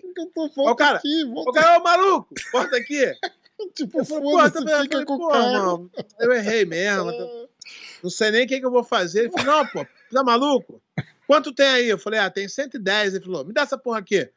Volta 0.55 0.71
Ó, 0.71 0.75
cara, 0.75 0.97
aqui, 0.97 1.23
O 1.25 1.33
volta 1.33 1.51
cara, 1.59 1.79
ô 1.79 1.83
maluco, 1.83 2.33
volta 2.51 2.77
aqui. 2.77 2.99
Tipo, 3.75 4.05
foda-se, 4.05 4.59
fica 4.59 4.87
falei, 4.89 5.05
com 5.05 5.15
o 5.15 5.27
carro. 5.27 5.53
irmão, 5.53 5.89
eu 6.21 6.31
errei 6.31 6.63
mesmo. 6.63 7.11
tô- 7.11 7.49
Não 8.01 8.09
sei 8.09 8.31
nem 8.31 8.45
o 8.45 8.47
que, 8.47 8.57
que 8.57 8.65
eu 8.65 8.71
vou 8.71 8.85
fazer. 8.85 9.23
Ele 9.25 9.31
falou, 9.31 9.45
não, 9.57 9.67
pô, 9.67 9.85
tá 10.09 10.23
maluco? 10.23 10.81
Quanto 11.27 11.53
tem 11.53 11.67
aí? 11.67 11.89
Eu 11.89 11.97
falei, 11.97 12.21
ah, 12.21 12.29
tem 12.29 12.47
110. 12.47 13.15
Ele 13.15 13.25
falou, 13.25 13.43
me 13.45 13.51
dá 13.51 13.63
essa 13.63 13.77
porra 13.77 13.99
aqui. 13.99 14.29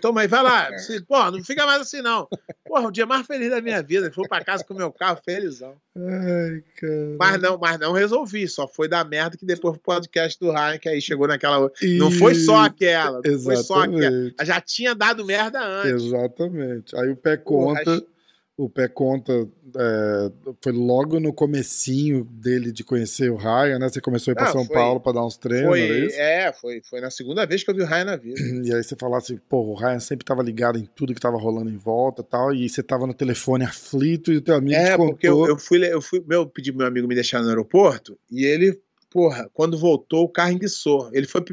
Toma 0.00 0.22
aí, 0.22 0.26
vai 0.26 0.42
lá. 0.42 0.70
Disse, 0.70 1.00
Pô, 1.06 1.30
não 1.30 1.42
fica 1.44 1.64
mais 1.64 1.82
assim, 1.82 2.02
não. 2.02 2.28
Porra, 2.66 2.88
o 2.88 2.90
dia 2.90 3.06
mais 3.06 3.26
feliz 3.26 3.50
da 3.50 3.60
minha 3.60 3.82
vida. 3.82 4.10
Foi 4.12 4.26
pra 4.26 4.44
casa 4.44 4.64
com 4.64 4.74
o 4.74 4.76
meu 4.76 4.90
carro, 4.90 5.20
felizão. 5.24 5.76
Ai, 5.96 6.62
cara. 6.80 7.16
Mas 7.18 7.40
não, 7.40 7.56
mas 7.56 7.78
não 7.78 7.92
resolvi. 7.92 8.48
Só 8.48 8.66
foi 8.66 8.88
da 8.88 9.04
merda 9.04 9.36
que 9.36 9.46
depois 9.46 9.76
o 9.76 9.80
podcast 9.80 10.38
do 10.40 10.50
Ryan, 10.50 10.78
que 10.78 10.88
aí 10.88 11.00
chegou 11.00 11.28
naquela. 11.28 11.70
Não 11.98 12.10
foi 12.10 12.34
só 12.34 12.64
aquela. 12.64 13.20
Não 13.24 13.38
foi 13.38 13.56
só 13.56 13.82
aquela. 13.82 14.06
Exatamente. 14.06 14.34
Já 14.44 14.60
tinha 14.60 14.94
dado 14.94 15.24
merda 15.24 15.60
antes. 15.62 16.04
Exatamente. 16.04 16.96
Aí 16.96 17.10
o 17.10 17.16
pé 17.16 17.36
Porra, 17.36 17.84
conta, 17.84 18.06
o 18.56 18.70
pé 18.70 18.88
conta 18.88 19.32
é, 19.76 20.32
foi 20.62 20.72
logo 20.72 21.20
no 21.20 21.32
comecinho 21.32 22.24
dele 22.24 22.72
de 22.72 22.82
conhecer 22.82 23.30
o 23.30 23.36
Ryan, 23.36 23.78
né? 23.78 23.88
Você 23.90 24.00
começou 24.00 24.30
a 24.30 24.32
ir 24.32 24.34
para 24.36 24.46
Não, 24.46 24.52
São 24.52 24.64
foi- 24.64 24.74
Paulo 24.74 24.98
para 25.00 25.12
dar 25.12 25.26
uns 25.26 25.36
treinos, 25.36 25.68
Foi, 25.68 26.06
é, 26.14 26.52
foi, 26.52 26.80
foi 26.82 27.00
na 27.02 27.10
segunda 27.10 27.44
vez 27.44 27.62
que 27.62 27.70
eu 27.70 27.74
vi 27.74 27.82
o 27.82 27.86
Ryan 27.86 28.04
na 28.04 28.16
vida. 28.16 28.36
E 28.64 28.72
aí 28.74 28.82
você 28.82 28.96
falasse, 28.96 29.38
pô, 29.48 29.58
o 29.58 29.74
Ryan 29.74 30.00
sempre 30.00 30.24
tava 30.24 30.42
ligado 30.42 30.78
em 30.78 30.86
tudo 30.86 31.14
que 31.14 31.20
tava 31.20 31.36
rolando 31.36 31.68
em 31.70 31.76
volta 31.76 32.22
e 32.22 32.24
tal, 32.24 32.54
e 32.54 32.66
você 32.68 32.82
tava 32.82 33.06
no 33.06 33.12
telefone 33.14 33.64
aflito 33.64 34.32
e 34.32 34.38
o 34.38 34.40
teu 34.42 34.54
amigo 34.54 34.74
te 34.74 34.88
É, 34.90 34.96
contou. 34.96 35.10
porque 35.12 35.28
eu, 35.28 35.46
eu 35.46 35.58
fui, 35.58 35.84
eu 35.92 36.00
fui, 36.00 36.24
meu, 36.26 36.46
pedi 36.46 36.72
pro 36.72 36.78
meu 36.78 36.86
amigo 36.86 37.06
me 37.06 37.14
deixar 37.14 37.42
no 37.42 37.48
aeroporto 37.50 38.18
e 38.30 38.44
ele, 38.46 38.80
porra, 39.10 39.50
quando 39.52 39.76
voltou, 39.78 40.24
o 40.24 40.28
carro 40.30 40.52
enguiçou. 40.52 41.10
Ele 41.12 41.26
foi 41.26 41.44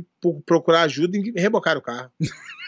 procurar 0.46 0.84
ajuda 0.84 1.18
e 1.18 1.34
rebocar 1.36 1.78
o 1.78 1.82
carro. 1.82 2.10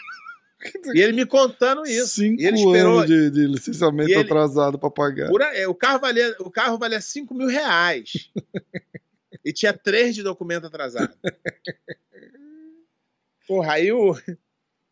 E 0.94 1.00
ele 1.00 1.12
me 1.12 1.26
contando 1.26 1.84
isso. 1.86 2.08
Cinco 2.08 2.40
E 2.40 2.46
ele 2.46 2.56
esperou. 2.58 2.98
anos 2.98 3.06
de, 3.06 3.30
de 3.30 3.46
licenciamento 3.46 4.10
ele- 4.10 4.20
atrasado 4.20 4.78
para 4.78 4.90
pagar. 4.90 5.28
Por 5.28 5.42
aí, 5.42 5.66
o, 5.66 5.74
carro 5.74 6.00
valia, 6.00 6.34
o 6.40 6.50
carro 6.50 6.78
valia 6.78 7.00
5 7.00 7.34
mil 7.34 7.48
reais. 7.48 8.30
e 9.44 9.52
tinha 9.52 9.72
três 9.72 10.14
de 10.14 10.22
documento 10.22 10.66
atrasado. 10.66 11.14
Porra, 13.46 13.74
aí 13.74 13.92
o, 13.92 14.14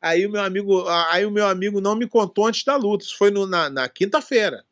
aí 0.01 0.27
o 0.27 0.31
meu 0.31 0.43
amigo, 0.43 0.87
aí 1.11 1.27
o 1.27 1.31
meu 1.31 1.47
amigo 1.47 1.81
não 1.81 1.97
me 1.97 2.07
contou 2.09 2.47
antes 2.47 2.65
da 2.65 2.77
luta. 2.77 3.05
Isso 3.05 3.17
foi 3.17 3.31
no- 3.31 3.47
na, 3.47 3.69
na 3.69 3.89
quinta-feira. 3.89 4.65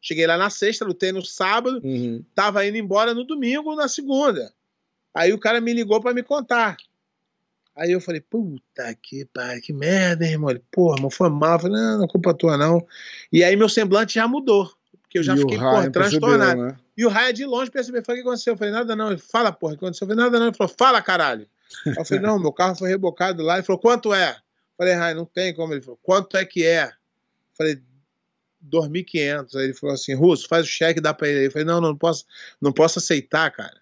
Cheguei 0.00 0.26
lá 0.26 0.36
na 0.36 0.50
sexta, 0.50 0.84
lutei 0.84 1.12
no 1.12 1.24
sábado, 1.24 1.80
Uhum. 1.84 2.24
tava 2.34 2.66
indo 2.66 2.76
embora 2.76 3.14
no 3.14 3.24
domingo 3.24 3.70
ou 3.70 3.76
na 3.76 3.88
segunda. 3.88 4.52
Aí 5.14 5.32
o 5.32 5.38
cara 5.38 5.60
me 5.60 5.72
ligou 5.72 6.00
pra 6.00 6.12
me 6.12 6.22
contar. 6.22 6.76
Aí 7.74 7.90
eu 7.90 8.00
falei, 8.00 8.20
puta 8.20 8.94
que 9.02 9.24
pariu, 9.26 9.62
que 9.62 9.72
merda, 9.72 10.24
hein, 10.24 10.32
irmão. 10.32 10.50
Ele, 10.50 10.62
porra, 10.70 10.96
irmão, 10.96 11.10
foi 11.10 11.30
mal. 11.30 11.54
Eu 11.54 11.60
falei, 11.60 11.80
não, 11.80 11.98
não 11.98 12.04
é 12.04 12.08
culpa 12.08 12.34
tua, 12.34 12.56
não. 12.56 12.86
E 13.32 13.42
aí 13.42 13.56
meu 13.56 13.68
semblante 13.68 14.14
já 14.14 14.28
mudou. 14.28 14.70
Porque 15.00 15.18
eu 15.18 15.22
já 15.22 15.34
e 15.34 15.38
fiquei, 15.38 15.58
porra, 15.58 15.90
transtornado. 15.90 16.62
né? 16.62 16.76
E 16.96 17.04
o 17.06 17.08
Raia 17.08 17.32
de 17.32 17.44
longe 17.44 17.70
percebeu, 17.70 18.00
eu 18.00 18.04
falei, 18.04 18.20
o 18.20 18.24
que 18.24 18.28
aconteceu? 18.28 18.52
Eu 18.54 18.58
falei, 18.58 18.72
nada 18.72 18.94
não. 18.94 19.10
Ele, 19.10 19.18
fala, 19.18 19.50
porra, 19.52 19.74
o 19.74 19.78
que 19.78 19.84
aconteceu? 19.84 20.04
Eu 20.06 20.10
falei, 20.10 20.24
nada 20.24 20.38
não. 20.38 20.46
Ele 20.46 20.56
falou, 20.56 20.74
fala, 20.78 21.00
caralho. 21.02 21.48
Aí 21.86 21.94
eu 21.96 22.04
falei, 22.04 22.22
não, 22.22 22.38
meu 22.38 22.52
carro 22.52 22.76
foi 22.76 22.88
rebocado 22.90 23.42
lá. 23.42 23.54
Ele 23.54 23.62
falou, 23.62 23.80
quanto 23.80 24.12
é? 24.12 24.30
Eu 24.30 24.36
falei, 24.76 24.94
Raia, 24.94 25.14
não 25.14 25.24
tem 25.24 25.54
como. 25.54 25.72
Ele 25.72 25.80
falou, 25.80 25.98
quanto 26.02 26.36
é 26.36 26.44
que 26.44 26.64
é? 26.64 26.84
Eu 26.84 26.92
falei, 27.56 27.82
2.500. 28.70 29.56
Aí 29.56 29.64
ele 29.64 29.74
falou 29.74 29.94
assim, 29.94 30.14
Russo, 30.14 30.46
faz 30.46 30.64
o 30.66 30.68
cheque, 30.68 31.00
dá 31.00 31.12
pra 31.14 31.28
ele. 31.28 31.46
Eu 31.46 31.50
falei, 31.50 31.66
não, 31.66 31.80
não 31.80 31.96
posso, 31.96 32.24
não 32.60 32.72
posso 32.72 32.98
aceitar, 32.98 33.50
cara. 33.50 33.80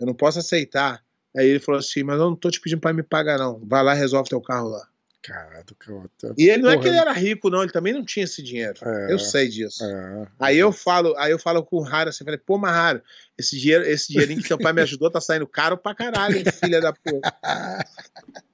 Eu 0.00 0.06
não 0.06 0.14
posso 0.14 0.38
aceitar. 0.38 1.02
Aí 1.36 1.48
ele 1.48 1.60
falou 1.60 1.78
assim, 1.78 2.02
mas 2.02 2.18
eu 2.18 2.30
não 2.30 2.36
tô 2.36 2.50
te 2.50 2.60
pedindo 2.60 2.80
pra 2.80 2.92
me 2.92 3.02
pagar, 3.02 3.38
não. 3.38 3.60
Vai 3.64 3.82
lá 3.82 3.94
resolve 3.94 4.28
teu 4.28 4.40
carro 4.40 4.68
lá. 4.68 4.86
Caralho, 5.22 5.64
cara. 5.78 6.34
E 6.36 6.48
ele 6.48 6.62
não 6.62 6.70
é 6.70 6.72
Porra. 6.72 6.82
que 6.82 6.88
ele 6.88 6.98
era 6.98 7.12
rico, 7.12 7.48
não. 7.48 7.62
Ele 7.62 7.70
também 7.70 7.92
não 7.92 8.04
tinha 8.04 8.24
esse 8.24 8.42
dinheiro. 8.42 8.78
É. 8.82 9.12
Eu 9.12 9.18
sei 9.20 9.48
disso. 9.48 9.84
É. 9.84 10.26
Aí 10.38 10.58
eu 10.58 10.72
falo, 10.72 11.16
aí 11.16 11.30
eu 11.30 11.38
falo 11.38 11.64
com 11.64 11.76
o 11.76 11.82
Raro 11.82 12.10
assim, 12.10 12.24
falei, 12.24 12.40
pô, 12.44 12.58
mas 12.58 12.72
Raro, 12.72 13.02
esse 13.38 13.56
dinheiro, 13.56 13.84
esse 13.84 14.12
dinheirinho 14.12 14.42
que 14.42 14.48
teu 14.48 14.58
pai 14.58 14.72
me 14.72 14.82
ajudou 14.82 15.10
tá 15.10 15.20
saindo 15.20 15.46
caro 15.46 15.78
pra 15.78 15.94
caralho, 15.94 16.36
hein, 16.36 16.44
filha 16.60 16.80
da 16.80 16.92
puta. 16.92 17.32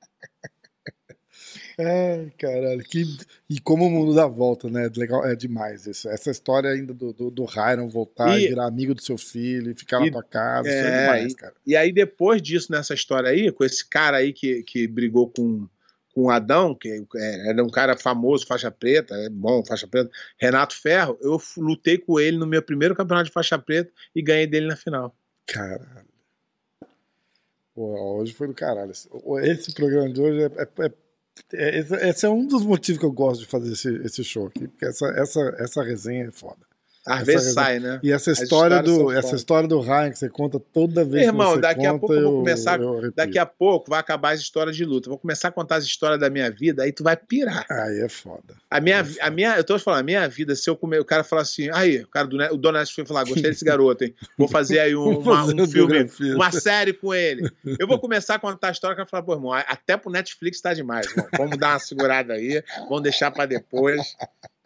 Ai, 1.81 2.33
caralho. 2.37 2.83
Que... 2.83 3.05
E 3.49 3.61
como 3.61 3.87
o 3.87 3.91
mundo 3.91 4.13
dá 4.15 4.27
volta, 4.27 4.69
né? 4.69 4.91
Legal, 4.97 5.25
é 5.25 5.37
demais 5.37 5.87
isso. 5.87 6.09
Essa 6.09 6.31
história 6.31 6.71
ainda 6.71 6.93
do, 6.93 7.13
do, 7.13 7.31
do 7.31 7.45
Ryan 7.45 7.87
voltar 7.87 8.37
e... 8.39 8.47
E- 8.47 8.49
virar 8.49 8.67
amigo 8.67 8.95
do 8.95 9.01
seu 9.03 9.17
filho 9.17 9.71
e 9.71 9.75
ficar 9.77 10.01
E- 10.03 10.07
na 10.07 10.13
tua 10.13 10.25
casa. 10.25 10.69
isso 10.69 10.77
é 10.77 10.81
é, 10.89 11.01
demais, 11.03 11.33
e- 11.33 11.37
cara. 11.37 11.55
E 11.65 11.77
aí 11.77 11.93
depois 11.93 12.43
disso, 12.43 12.73
nessa 12.73 12.95
história 12.95 13.31
aí, 13.31 13.53
com 13.53 13.65
esse 13.65 13.89
cara 13.89 14.17
aí 14.17 14.33
que, 14.33 14.65
que 14.65 14.89
brigou 14.89 15.31
com, 15.31 15.69
com 16.13 16.23
o 16.23 16.31
Adão, 16.31 16.75
que 16.75 16.89
é, 17.17 17.49
era 17.51 17.63
um 17.63 17.71
cara 17.71 17.97
famoso, 17.97 18.45
faixa 18.45 18.73
preta, 18.73 19.15
é 19.15 19.29
bom, 19.29 19.65
faixa 19.65 19.87
preta, 19.87 20.11
Renato 20.37 20.75
Ferro, 20.81 21.17
eu 21.21 21.41
lutei 21.59 21.97
com 21.97 22.19
ele 22.19 22.37
no 22.39 22.47
meu 22.47 22.61
primeiro 22.61 22.97
campeonato 22.97 23.27
de 23.29 23.33
faixa 23.33 23.57
preta 23.57 23.93
e 24.17 24.21
ganhei 24.21 24.49
dele 24.49 24.67
na 24.67 24.75
final. 24.77 25.15
Caralho. 25.47 26.09
Pô, 27.73 28.17
hoje 28.19 28.33
foi 28.35 28.49
do 28.49 28.55
caralho. 28.55 28.91
Esse- 28.91 29.73
programa 29.73 30.13
de 30.13 30.21
hoje 30.21 30.43
é. 30.43 30.47
é- 30.47 30.63
é- 30.63 30.87
é- 30.87 30.93
esse, 31.53 31.95
esse 31.95 32.27
é 32.27 32.29
um 32.29 32.47
dos 32.47 32.65
motivos 32.65 32.99
que 32.99 33.07
eu 33.07 33.13
gosto 33.13 33.41
de 33.41 33.47
fazer 33.47 33.73
esse, 33.73 33.89
esse 34.05 34.25
show 34.25 34.47
aqui, 34.47 34.69
porque 34.69 34.85
essa, 34.85 35.07
essa, 35.09 35.57
essa 35.59 35.83
resenha 35.83 36.27
é 36.27 36.31
foda. 36.31 36.68
Às 37.09 37.27
vezes 37.27 37.55
sai, 37.55 37.79
né? 37.81 37.99
E 38.03 38.13
essa 38.13 38.31
história, 38.31 38.83
do, 38.83 39.11
essa 39.13 39.23
foda. 39.23 39.37
história 39.37 39.69
do 39.69 39.81
Ryan 39.81 40.11
que 40.11 40.19
você 40.19 40.29
conta 40.29 40.61
toda 40.61 41.05
vez 41.05 41.27
Irmão, 41.27 41.49
que 41.49 41.55
você 41.57 41.61
daqui 41.63 41.87
a 41.87 41.91
conta, 41.93 41.99
pouco 42.01 42.15
eu 42.15 42.23
vou 42.23 42.39
começar- 42.41 42.81
eu. 42.81 43.13
Daqui 43.15 43.39
a 43.39 43.47
pouco 43.47 43.91
vai 43.91 44.01
acabar 44.01 44.35
as 44.35 44.41
histórias 44.41 44.77
de 44.77 44.85
luta. 44.85 45.09
Eu 45.09 45.11
vou 45.13 45.19
começar 45.19 45.49
a 45.49 45.51
contar 45.51 45.77
as 45.77 45.85
histórias 45.85 46.21
da 46.21 46.29
minha 46.31 46.51
vida, 46.51 46.83
aí 46.83 46.93
tu 46.93 47.03
vai 47.03 47.17
pirar. 47.17 47.65
Aí 47.71 48.01
é 48.01 48.09
foda. 48.09 48.55
A 48.71 48.81
minha, 48.81 49.03
Nossa. 49.03 49.17
a 49.23 49.31
minha, 49.31 49.57
eu 49.57 49.65
tô 49.65 49.79
falando, 49.79 50.01
a 50.01 50.05
minha 50.05 50.29
vida, 50.29 50.55
se 50.55 50.69
eu 50.69 50.77
comer, 50.77 51.01
o 51.01 51.05
cara 51.05 51.25
falar 51.25 51.43
assim, 51.43 51.69
aí, 51.73 52.03
o 52.03 52.09
cara 52.09 52.27
do 52.27 52.37
o 52.53 52.57
Donald 52.57 52.93
foi 52.93 53.05
falar, 53.07 53.25
gostei 53.25 53.43
desse 53.51 53.65
garoto, 53.65 54.05
hein? 54.05 54.15
Vou 54.37 54.49
fazer 54.49 54.79
aí 54.81 54.95
um, 54.95 55.19
uma- 55.19 55.45
um 55.45 55.49
filme, 55.49 55.67
biografia. 55.67 56.35
uma 56.35 56.53
série 56.53 56.93
com 56.93 57.15
ele. 57.15 57.51
Eu 57.79 57.87
vou 57.87 57.99
começar 58.01 58.35
a 58.35 58.39
contar 58.39 58.69
a 58.69 58.71
história, 58.73 58.95
o 58.95 58.97
cara 58.97 59.09
falar, 59.09 59.23
pô, 59.23 59.35
irmão, 59.35 59.53
até 59.53 59.97
pro 59.97 60.11
Netflix 60.11 60.61
tá 60.61 60.75
demais, 60.75 61.07
irmão. 61.07 61.27
Vamos 61.37 61.57
dar 61.59 61.71
uma 61.73 61.79
segurada 61.79 62.35
aí, 62.35 62.63
vamos 62.89 63.03
deixar 63.03 63.31
pra 63.31 63.47
depois, 63.47 64.17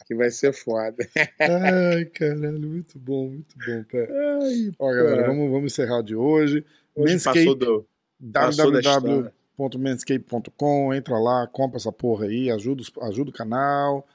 que 0.04 0.14
vai 0.14 0.30
ser 0.30 0.52
foda. 0.52 1.08
Ai, 1.40 2.04
caralho, 2.06 2.68
muito 2.68 2.98
bom, 2.98 3.28
muito 3.28 3.56
bom, 3.58 3.84
pé. 3.84 4.08
Ai, 4.10 4.70
Ó, 4.78 4.92
galera, 4.92 5.26
vamos, 5.26 5.50
vamos 5.50 5.72
encerrar 5.72 6.02
de 6.02 6.14
hoje. 6.14 6.62
Hoje 6.94 7.14
Manscape, 7.14 7.86
www.manscape.com, 8.20 10.94
entra 10.94 11.18
lá, 11.18 11.46
compra 11.46 11.78
essa 11.78 11.90
porra 11.90 12.26
aí, 12.26 12.50
ajuda, 12.50 12.82
ajuda 13.02 13.30
o 13.30 13.34
canal. 13.34 14.06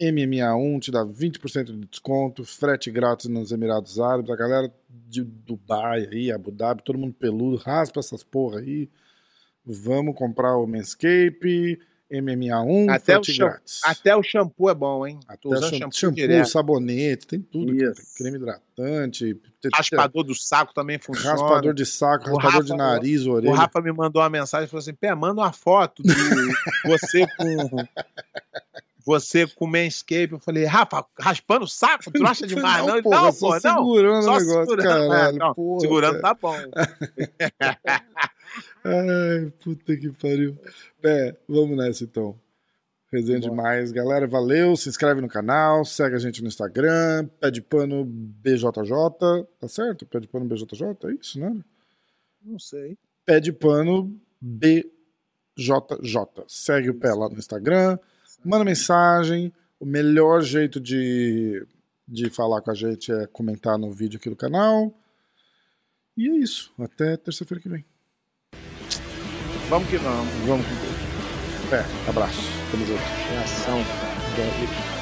MMA1 0.00 0.80
te 0.80 0.90
dá 0.90 1.04
20% 1.04 1.64
de 1.64 1.86
desconto, 1.86 2.44
frete 2.44 2.90
grátis 2.90 3.26
nos 3.26 3.50
Emirados 3.50 3.98
Árabes. 3.98 4.30
A 4.30 4.36
galera 4.36 4.72
de 4.88 5.24
Dubai 5.24 6.06
aí, 6.10 6.30
Abu 6.30 6.50
Dhabi, 6.50 6.82
todo 6.84 6.98
mundo 6.98 7.14
peludo, 7.14 7.56
raspa 7.56 8.00
essas 8.00 8.22
porra 8.22 8.60
aí. 8.60 8.88
Vamos 9.64 10.16
comprar 10.16 10.56
o 10.56 10.66
Manscape, 10.66 11.78
MMA1, 12.12 12.90
Até 12.90 13.16
o 13.18 13.20
grátis. 13.22 13.80
Até 13.84 14.16
o 14.16 14.22
shampoo 14.22 14.68
é 14.68 14.74
bom, 14.74 15.06
hein? 15.06 15.20
Até 15.28 15.48
usando 15.48 15.70
shampoo, 15.78 15.96
shampoo, 15.96 16.14
direto. 16.16 16.48
sabonete, 16.48 17.26
tem 17.26 17.40
tudo. 17.40 17.72
Creme 18.16 18.36
hidratante, 18.36 19.40
Raspador 19.74 20.24
do 20.24 20.34
saco 20.34 20.72
também 20.74 20.98
funciona. 20.98 21.30
raspador 21.32 21.74
de 21.74 21.84
saco, 21.86 22.30
O 22.30 22.36
raspador 22.38 22.64
de 22.64 22.72
Rafa- 22.72 22.82
nariz, 22.82 23.26
O 23.26 23.32
orelha. 23.32 23.54
Rafa 23.54 23.80
me 23.80 23.92
mandou 23.92 24.22
uma 24.22 24.30
mensagem 24.30 24.64
e 24.66 24.68
falou 24.68 24.80
assim: 24.80 24.94
Pé, 24.94 25.14
manda 25.14 25.40
uma 25.40 25.52
foto 25.52 26.02
de 26.02 26.12
você 26.84 27.26
com. 27.36 27.86
Você 29.06 29.46
com 29.46 29.66
Manscape. 29.66 30.32
Eu 30.32 30.38
falei, 30.38 30.64
Rafa, 30.66 31.04
raspando 31.18 31.64
o 31.64 31.68
saco? 31.68 32.10
Tu 32.12 32.24
acha 32.24 32.46
demais? 32.46 32.86
Não, 32.86 32.94
não, 32.96 33.02
porra, 33.02 33.22
não 33.22 33.32
só 33.32 33.48
não. 33.52 33.60
segurando 33.60 34.22
Só 34.24 34.30
o 34.36 34.38
negócio, 34.38 34.60
segurando. 34.60 34.82
caralho. 35.08 35.36
É, 35.36 35.38
não, 35.38 35.54
porra, 35.54 35.80
segurando 35.80 36.20
cara. 36.20 36.34
tá 36.34 36.40
bom. 36.40 36.56
Ai, 38.84 39.50
puta 39.62 39.96
que 39.96 40.10
pariu. 40.12 40.56
É, 41.02 41.36
vamos 41.48 41.76
nessa 41.76 42.04
então. 42.04 42.38
Resenha 43.12 43.40
demais. 43.40 43.90
Galera, 43.90 44.26
valeu. 44.26 44.76
Se 44.76 44.88
inscreve 44.88 45.20
no 45.20 45.28
canal, 45.28 45.84
segue 45.84 46.14
a 46.14 46.18
gente 46.18 46.40
no 46.42 46.48
Instagram, 46.48 47.26
pé 47.40 47.50
de 47.50 47.60
pano 47.60 48.04
BJJ. 48.04 49.46
Tá 49.58 49.68
certo? 49.68 50.06
Pé 50.06 50.20
de 50.20 50.28
pano 50.28 50.46
BJJ? 50.46 50.84
É 51.04 51.12
isso, 51.12 51.40
né? 51.40 51.60
Não 52.40 52.58
sei. 52.58 52.96
Pé 53.26 53.40
de 53.40 53.52
pano 53.52 54.16
BJJ. 54.40 54.84
Segue 56.46 56.90
o 56.90 56.94
pé 56.94 57.12
lá 57.12 57.28
no 57.28 57.36
Instagram. 57.36 57.98
Manda 58.44 58.64
mensagem. 58.64 59.52
O 59.80 59.84
melhor 59.84 60.40
jeito 60.42 60.78
de, 60.78 61.66
de 62.06 62.30
falar 62.30 62.60
com 62.60 62.70
a 62.70 62.74
gente 62.74 63.10
é 63.10 63.26
comentar 63.26 63.76
no 63.76 63.90
vídeo 63.90 64.18
aqui 64.18 64.30
do 64.30 64.36
canal. 64.36 64.96
E 66.16 66.28
é 66.28 66.36
isso. 66.36 66.72
Até 66.78 67.16
terça-feira 67.16 67.60
que 67.60 67.68
vem. 67.68 67.84
Vamos 69.70 69.88
que 69.88 69.98
vamos. 69.98 70.26
Vamos 70.46 70.66
com 70.66 70.74
tudo. 70.74 71.74
É, 71.76 72.10
abraço. 72.10 72.42
Tamo 72.72 72.84
junto. 72.84 73.00
Reação. 73.30 74.99